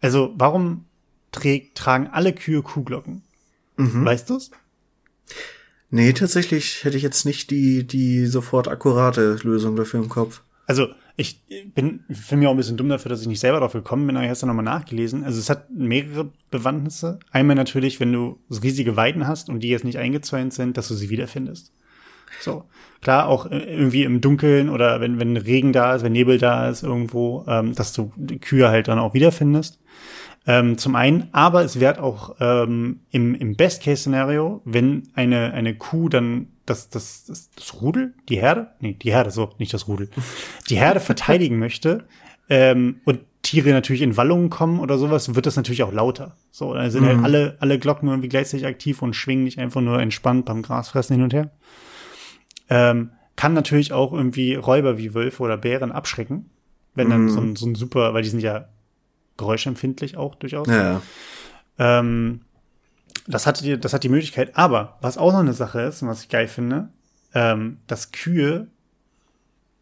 Also, 0.00 0.34
warum 0.36 0.84
trägt, 1.30 1.76
tragen 1.76 2.08
alle 2.08 2.32
Kühe 2.32 2.62
Kuhglocken? 2.62 3.22
Mhm. 3.76 4.04
Weißt 4.04 4.30
du's? 4.30 4.50
Nee, 5.90 6.12
tatsächlich 6.12 6.84
hätte 6.84 6.96
ich 6.96 7.02
jetzt 7.02 7.24
nicht 7.24 7.50
die, 7.50 7.86
die 7.86 8.26
sofort 8.26 8.68
akkurate 8.68 9.38
Lösung 9.42 9.76
dafür 9.76 10.00
im 10.00 10.08
Kopf. 10.08 10.42
Also, 10.66 10.88
ich 11.16 11.42
bin, 11.74 12.04
finde 12.10 12.42
mir 12.42 12.48
auch 12.48 12.54
ein 12.54 12.58
bisschen 12.58 12.76
dumm 12.76 12.90
dafür, 12.90 13.08
dass 13.08 13.22
ich 13.22 13.26
nicht 13.26 13.40
selber 13.40 13.60
drauf 13.60 13.72
gekommen 13.72 14.06
bin, 14.06 14.16
aber 14.16 14.24
ich 14.24 14.28
habe 14.28 14.34
es 14.34 14.40
dann 14.40 14.48
nochmal 14.48 14.64
nachgelesen. 14.64 15.24
Also, 15.24 15.40
es 15.40 15.48
hat 15.48 15.70
mehrere 15.70 16.30
Bewandtnisse. 16.50 17.18
Einmal 17.30 17.56
natürlich, 17.56 18.00
wenn 18.00 18.12
du 18.12 18.38
riesige 18.50 18.96
Weiden 18.96 19.26
hast 19.26 19.48
und 19.48 19.60
die 19.60 19.68
jetzt 19.68 19.84
nicht 19.84 19.98
eingezäunt 19.98 20.52
sind, 20.52 20.76
dass 20.76 20.88
du 20.88 20.94
sie 20.94 21.08
wiederfindest. 21.08 21.72
So. 22.40 22.64
Klar, 23.00 23.28
auch 23.28 23.50
irgendwie 23.50 24.02
im 24.02 24.20
Dunkeln 24.20 24.68
oder 24.68 25.00
wenn, 25.00 25.20
wenn 25.20 25.36
Regen 25.36 25.72
da 25.72 25.94
ist, 25.94 26.02
wenn 26.02 26.12
Nebel 26.12 26.38
da 26.38 26.68
ist 26.68 26.82
irgendwo, 26.82 27.44
ähm, 27.46 27.74
dass 27.74 27.92
du 27.92 28.12
Kühe 28.40 28.68
halt 28.68 28.88
dann 28.88 28.98
auch 28.98 29.14
wiederfindest. 29.14 29.80
Ähm, 30.48 30.78
zum 30.78 30.96
einen, 30.96 31.28
aber 31.32 31.62
es 31.62 31.78
wird 31.78 31.98
auch 31.98 32.36
ähm, 32.40 33.00
im, 33.10 33.34
im 33.34 33.54
Best-Case-Szenario, 33.54 34.62
wenn 34.64 35.02
eine, 35.12 35.52
eine 35.52 35.74
Kuh 35.74 36.08
dann 36.08 36.46
das, 36.64 36.88
das, 36.88 37.26
das, 37.26 37.50
das 37.50 37.82
Rudel, 37.82 38.14
die 38.30 38.40
Herde, 38.40 38.68
nee, 38.80 38.94
die 38.94 39.12
Herde, 39.12 39.30
so, 39.30 39.50
nicht 39.58 39.74
das 39.74 39.88
Rudel, 39.88 40.08
die 40.70 40.78
Herde 40.78 41.00
verteidigen 41.00 41.58
möchte 41.58 42.06
ähm, 42.48 43.02
und 43.04 43.20
Tiere 43.42 43.70
natürlich 43.72 44.00
in 44.00 44.16
Wallungen 44.16 44.48
kommen 44.48 44.80
oder 44.80 44.96
sowas, 44.96 45.34
wird 45.34 45.44
das 45.44 45.56
natürlich 45.56 45.82
auch 45.82 45.92
lauter. 45.92 46.34
So, 46.50 46.72
dann 46.72 46.90
sind 46.90 47.04
halt 47.04 47.18
mhm. 47.18 47.22
halt 47.24 47.34
alle, 47.34 47.56
alle 47.60 47.78
Glocken 47.78 48.08
irgendwie 48.08 48.30
gleichzeitig 48.30 48.66
aktiv 48.66 49.02
und 49.02 49.14
schwingen 49.14 49.44
nicht 49.44 49.58
einfach 49.58 49.82
nur 49.82 50.00
entspannt 50.00 50.46
beim 50.46 50.62
Grasfressen 50.62 51.14
hin 51.14 51.24
und 51.24 51.34
her. 51.34 51.50
Ähm, 52.70 53.10
kann 53.36 53.52
natürlich 53.52 53.92
auch 53.92 54.14
irgendwie 54.14 54.54
Räuber 54.54 54.96
wie 54.96 55.12
Wölfe 55.12 55.42
oder 55.42 55.58
Bären 55.58 55.92
abschrecken, 55.92 56.48
wenn 56.94 57.10
dann 57.10 57.24
mhm. 57.24 57.28
so, 57.28 57.40
ein, 57.40 57.56
so 57.56 57.66
ein 57.66 57.74
super, 57.74 58.14
weil 58.14 58.22
die 58.22 58.30
sind 58.30 58.40
ja 58.40 58.68
geräuschempfindlich 59.38 60.18
auch 60.18 60.34
durchaus. 60.34 60.68
Ja. 60.68 61.00
Ähm, 61.78 62.40
das 63.26 63.46
hat 63.46 63.62
die, 63.62 63.78
das 63.78 63.94
hat 63.94 64.04
die 64.04 64.08
Möglichkeit. 64.08 64.56
Aber 64.56 64.98
was 65.00 65.16
auch 65.16 65.32
noch 65.32 65.40
eine 65.40 65.54
Sache 65.54 65.80
ist, 65.80 66.02
und 66.02 66.08
was 66.08 66.22
ich 66.22 66.28
geil 66.28 66.48
finde, 66.48 66.88
ähm, 67.34 67.78
dass 67.86 68.12
Kühe, 68.12 68.68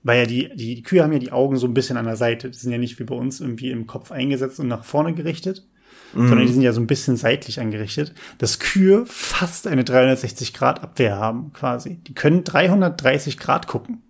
weil 0.03 0.21
ja 0.21 0.27
die, 0.27 0.51
die, 0.55 0.75
die 0.77 0.83
Kühe 0.83 1.03
haben 1.03 1.13
ja 1.13 1.19
die 1.19 1.33
Augen 1.33 1.57
so 1.57 1.67
ein 1.67 1.75
bisschen 1.75 1.97
an 1.97 2.05
der 2.05 2.17
Seite. 2.17 2.51
Die 2.51 2.59
sind 2.59 2.73
ja 2.73 2.79
nicht 2.79 2.99
wie 2.99 3.05
bei 3.05 3.15
uns 3.15 3.41
irgendwie 3.41 3.71
im 3.71 3.87
Kopf 3.87 4.13
eingesetzt 4.13 4.61
und 4.61 4.69
nach 4.69 4.85
vorne 4.85 5.15
gerichtet, 5.15 5.67
mhm. 6.13 6.29
sondern 6.29 6.47
die 6.47 6.53
sind 6.53 6.63
ja 6.63 6.73
so 6.73 6.81
ein 6.81 6.87
bisschen 6.87 7.17
seitlich 7.17 7.61
angerichtet, 7.61 8.15
dass 8.39 8.59
Kühe 8.59 9.05
fast 9.07 9.67
eine 9.67 9.85
360 9.85 10.53
Grad 10.53 10.83
Abwehr 10.83 11.17
haben, 11.17 11.53
quasi. 11.53 11.97
Die 12.07 12.15
können 12.15 12.45
330 12.45 13.39
Grad 13.39 13.67
gucken. 13.69 14.03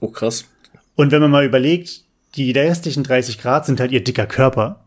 Oh, 0.00 0.08
krass. 0.08 0.46
Und 0.94 1.12
wenn 1.12 1.20
man 1.20 1.30
mal 1.30 1.44
überlegt, 1.44 2.04
die 2.34 2.50
restlichen 2.52 3.04
30 3.04 3.38
Grad 3.38 3.66
sind 3.66 3.80
halt 3.80 3.92
ihr 3.92 4.02
dicker 4.02 4.26
Körper. 4.26 4.84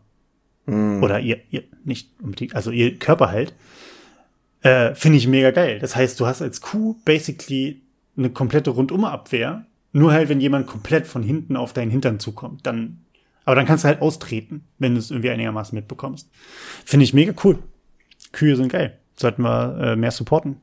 Mm. 0.66 1.02
Oder 1.02 1.20
ihr, 1.20 1.40
ihr, 1.50 1.64
nicht 1.84 2.10
unbedingt, 2.22 2.54
also 2.54 2.70
ihr 2.70 2.98
Körper 2.98 3.30
halt. 3.30 3.54
Äh, 4.62 4.94
Finde 4.94 5.18
ich 5.18 5.26
mega 5.26 5.50
geil. 5.50 5.78
Das 5.80 5.96
heißt, 5.96 6.18
du 6.20 6.26
hast 6.26 6.40
als 6.40 6.60
Kuh 6.60 6.96
basically 7.04 7.82
eine 8.16 8.30
komplette 8.30 8.70
Rundumabwehr. 8.70 9.66
Nur 9.92 10.12
halt, 10.12 10.28
wenn 10.28 10.40
jemand 10.40 10.66
komplett 10.66 11.06
von 11.06 11.22
hinten 11.22 11.56
auf 11.56 11.72
deinen 11.72 11.90
Hintern 11.90 12.18
zukommt, 12.18 12.66
dann, 12.66 13.00
aber 13.44 13.56
dann 13.56 13.66
kannst 13.66 13.84
du 13.84 13.88
halt 13.88 14.00
austreten, 14.00 14.64
wenn 14.78 14.94
du 14.94 15.00
es 15.00 15.10
irgendwie 15.10 15.30
einigermaßen 15.30 15.76
mitbekommst. 15.76 16.30
Finde 16.84 17.04
ich 17.04 17.12
mega 17.12 17.34
cool. 17.44 17.58
Kühe 18.30 18.56
sind 18.56 18.70
geil. 18.70 18.98
Sollten 19.16 19.42
wir 19.42 19.78
äh, 19.78 19.96
mehr 19.96 20.12
supporten. 20.12 20.56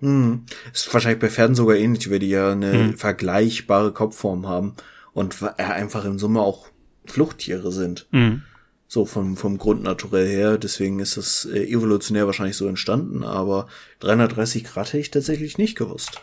Hm. 0.00 0.44
Ist 0.72 0.92
wahrscheinlich 0.92 1.20
bei 1.20 1.30
Pferden 1.30 1.54
sogar 1.54 1.76
ähnlich, 1.76 2.10
weil 2.10 2.18
die 2.18 2.28
ja 2.28 2.52
eine 2.52 2.72
hm. 2.72 2.98
vergleichbare 2.98 3.92
Kopfform 3.92 4.46
haben 4.46 4.74
und 5.12 5.42
einfach 5.58 6.04
in 6.04 6.18
Summe 6.18 6.40
auch 6.40 6.66
Fluchttiere 7.04 7.72
sind. 7.72 8.06
Mhm. 8.10 8.42
So 8.86 9.04
vom, 9.04 9.36
vom 9.36 9.58
Grundnaturell 9.58 10.26
her. 10.26 10.58
Deswegen 10.58 10.98
ist 10.98 11.16
das 11.16 11.44
äh, 11.44 11.64
evolutionär 11.64 12.26
wahrscheinlich 12.26 12.56
so 12.56 12.66
entstanden, 12.66 13.22
aber 13.22 13.66
330 14.00 14.64
Grad 14.64 14.88
hätte 14.88 14.98
ich 14.98 15.10
tatsächlich 15.10 15.58
nicht 15.58 15.76
gewusst. 15.76 16.20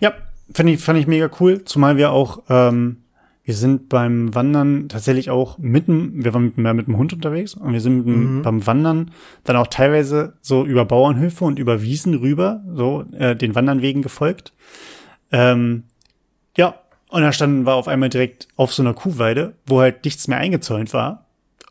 Ja, 0.00 0.14
fand 0.52 0.70
ich, 0.70 0.80
fand 0.80 0.98
ich 0.98 1.06
mega 1.06 1.30
cool, 1.38 1.64
zumal 1.64 1.96
wir 1.96 2.10
auch, 2.10 2.42
ähm, 2.48 3.04
wir 3.44 3.54
sind 3.54 3.88
beim 3.88 4.34
Wandern 4.34 4.88
tatsächlich 4.88 5.30
auch 5.30 5.58
mitten, 5.58 6.24
wir 6.24 6.34
waren 6.34 6.52
mit, 6.56 6.74
mit 6.74 6.86
dem 6.88 6.96
Hund 6.96 7.12
unterwegs 7.12 7.54
und 7.54 7.72
wir 7.72 7.80
sind 7.80 8.06
mhm. 8.06 8.42
beim 8.42 8.66
Wandern 8.66 9.12
dann 9.44 9.56
auch 9.56 9.68
teilweise 9.68 10.34
so 10.40 10.64
über 10.64 10.84
Bauernhöfe 10.84 11.44
und 11.44 11.58
über 11.58 11.82
Wiesen 11.82 12.14
rüber, 12.14 12.64
so 12.74 13.04
äh, 13.12 13.36
den 13.36 13.54
Wandernwegen 13.54 14.02
gefolgt. 14.02 14.52
Ähm, 15.30 15.84
und 17.10 17.22
da 17.22 17.32
standen 17.32 17.66
wir 17.66 17.74
auf 17.74 17.88
einmal 17.88 18.08
direkt 18.08 18.48
auf 18.56 18.72
so 18.72 18.82
einer 18.82 18.94
Kuhweide, 18.94 19.54
wo 19.66 19.80
halt 19.80 20.04
nichts 20.04 20.28
mehr 20.28 20.38
eingezäunt 20.38 20.94
war. 20.94 21.26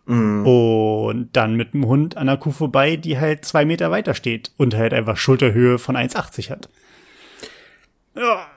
Mm. 0.05 0.45
Und 0.45 1.29
dann 1.33 1.55
mit 1.55 1.73
dem 1.73 1.85
Hund 1.85 2.17
an 2.17 2.27
der 2.27 2.37
Kuh 2.37 2.51
vorbei, 2.51 2.97
die 2.97 3.19
halt 3.19 3.45
zwei 3.45 3.63
Meter 3.63 3.89
weiter 3.89 4.13
steht 4.13 4.51
und 4.57 4.75
halt 4.75 4.93
einfach 4.93 5.17
Schulterhöhe 5.17 5.77
von 5.77 5.95
1,80 5.95 6.49
hat. 6.49 6.69
Ja, 8.15 8.47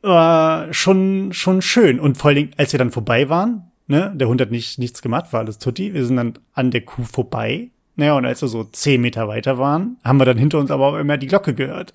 war 0.00 0.72
schon, 0.72 1.32
schon 1.32 1.60
schön. 1.60 2.00
Und 2.00 2.16
vor 2.16 2.28
allen 2.28 2.36
Dingen, 2.36 2.50
als 2.56 2.72
wir 2.72 2.78
dann 2.78 2.92
vorbei 2.92 3.28
waren, 3.28 3.70
ne, 3.86 4.12
der 4.14 4.28
Hund 4.28 4.40
hat 4.40 4.50
nicht, 4.50 4.78
nichts 4.78 5.02
gemacht, 5.02 5.32
war 5.32 5.40
alles 5.40 5.58
tutti. 5.58 5.92
Wir 5.92 6.06
sind 6.06 6.16
dann 6.16 6.38
an 6.54 6.70
der 6.70 6.80
Kuh 6.80 7.04
vorbei. 7.04 7.70
Naja, 7.96 8.14
und 8.14 8.24
als 8.24 8.40
wir 8.40 8.48
so 8.48 8.64
zehn 8.64 9.02
Meter 9.02 9.28
weiter 9.28 9.58
waren, 9.58 9.98
haben 10.02 10.18
wir 10.18 10.24
dann 10.24 10.38
hinter 10.38 10.58
uns 10.58 10.70
aber 10.70 10.86
auch 10.86 10.96
immer 10.96 11.18
die 11.18 11.26
Glocke 11.26 11.54
gehört. 11.54 11.92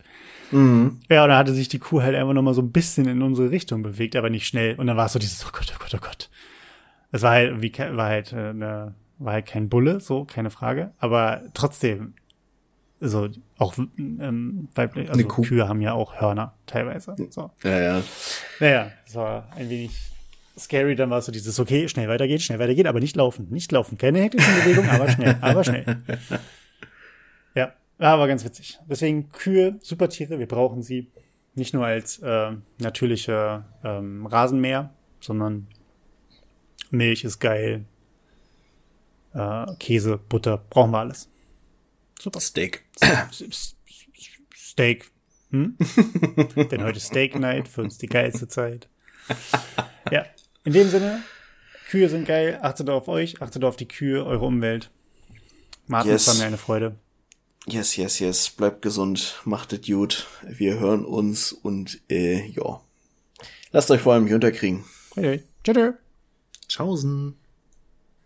Mhm. 0.51 0.99
Ja, 1.09 1.23
und 1.23 1.29
dann 1.29 1.37
hatte 1.37 1.53
sich 1.53 1.67
die 1.67 1.79
Kuh 1.79 2.01
halt 2.01 2.15
einfach 2.15 2.33
noch 2.33 2.41
mal 2.41 2.53
so 2.53 2.61
ein 2.61 2.71
bisschen 2.71 3.07
in 3.07 3.21
unsere 3.21 3.51
Richtung 3.51 3.83
bewegt, 3.83 4.15
aber 4.15 4.29
nicht 4.29 4.47
schnell. 4.47 4.75
Und 4.75 4.87
dann 4.87 4.97
war 4.97 5.07
es 5.07 5.13
so 5.13 5.19
dieses, 5.19 5.45
oh 5.45 5.49
Gott, 5.51 5.73
oh 5.75 5.79
Gott, 5.79 5.93
oh 5.95 6.05
Gott. 6.05 6.29
Es 7.11 7.21
war 7.21 7.31
halt, 7.31 7.61
wie, 7.61 7.73
war 7.77 8.07
halt, 8.07 8.33
äh, 8.33 8.53
ne, 8.53 8.93
war 9.19 9.33
halt 9.33 9.45
kein 9.45 9.69
Bulle, 9.69 9.99
so, 9.99 10.25
keine 10.25 10.49
Frage. 10.49 10.91
Aber 10.99 11.41
trotzdem, 11.53 12.13
so, 12.99 13.29
auch, 13.57 13.77
ähm, 13.77 14.69
weiblich, 14.75 15.09
also 15.09 15.27
Kühe 15.27 15.67
haben 15.67 15.81
ja 15.81 15.93
auch 15.93 16.19
Hörner, 16.19 16.53
teilweise, 16.65 17.15
so. 17.29 17.51
Ja, 17.63 17.79
ja. 17.79 18.03
Naja, 18.59 18.91
es 19.05 19.15
war 19.15 19.47
ein 19.55 19.69
wenig 19.69 19.91
scary, 20.57 20.95
dann 20.95 21.09
war 21.09 21.19
es 21.19 21.25
so 21.25 21.31
dieses, 21.31 21.59
okay, 21.59 21.87
schnell 21.87 22.07
weitergeht, 22.09 22.41
schnell 22.41 22.59
weitergeht, 22.59 22.87
aber 22.87 22.99
nicht 22.99 23.15
laufen, 23.15 23.47
nicht 23.51 23.71
laufen. 23.71 23.97
Keine 23.97 24.19
hektischen 24.19 24.53
Bewegungen, 24.55 24.89
aber 24.89 25.09
schnell, 25.09 25.37
aber 25.41 25.63
schnell. 25.63 25.97
Ja. 27.55 27.73
Ja, 27.99 28.19
war 28.19 28.27
ganz 28.27 28.45
witzig. 28.45 28.79
Deswegen 28.87 29.31
Kühe, 29.31 29.79
super 29.81 30.09
Tiere, 30.09 30.37
wir 30.39 30.47
brauchen 30.47 30.83
sie 30.83 31.09
nicht 31.55 31.73
nur 31.73 31.85
als 31.85 32.19
äh, 32.19 32.51
natürliche 32.77 33.65
ähm, 33.83 34.27
Rasenmäher, 34.27 34.93
sondern 35.19 35.67
Milch 36.91 37.23
ist 37.23 37.39
geil, 37.39 37.85
äh, 39.33 39.65
Käse, 39.79 40.17
Butter, 40.17 40.63
brauchen 40.69 40.91
wir 40.91 40.99
alles. 40.99 41.29
Super. 42.19 42.39
Steak. 42.39 42.83
Steak. 44.55 45.11
Hm? 45.51 45.77
Denn 46.71 46.83
heute 46.83 46.99
Steak 46.99 47.39
Night, 47.39 47.67
für 47.67 47.81
uns 47.81 47.97
die 47.97 48.07
geilste 48.07 48.47
Zeit. 48.47 48.89
Ja, 50.11 50.25
in 50.63 50.73
dem 50.73 50.89
Sinne, 50.89 51.23
Kühe 51.89 52.09
sind 52.09 52.27
geil, 52.27 52.59
achtet 52.61 52.89
auf 52.89 53.07
euch, 53.07 53.41
achtet 53.41 53.63
auf 53.63 53.75
die 53.75 53.87
Kühe, 53.87 54.25
eure 54.25 54.45
Umwelt. 54.45 54.91
Martin, 55.87 56.11
yes. 56.11 56.23
es 56.23 56.27
war 56.27 56.35
mir 56.35 56.47
eine 56.47 56.57
Freude. 56.57 56.95
Yes, 57.69 57.97
yes, 57.97 58.19
yes. 58.19 58.49
Bleibt 58.49 58.81
gesund, 58.81 59.41
macht 59.43 59.73
es 59.73 59.85
gut. 59.85 60.25
Wir 60.41 60.79
hören 60.79 61.03
uns 61.03 61.51
und 61.51 61.99
äh, 62.09 62.47
ja. 62.47 62.79
Lasst 63.73 63.91
euch 63.91 63.99
vor 63.99 64.13
allem 64.13 64.23
nicht 64.23 64.33
unterkriegen. 64.33 64.85
Hey, 65.15 65.23
hey. 65.23 65.43
Tschüss. 65.65 65.93
Tschaußen. 66.69 67.35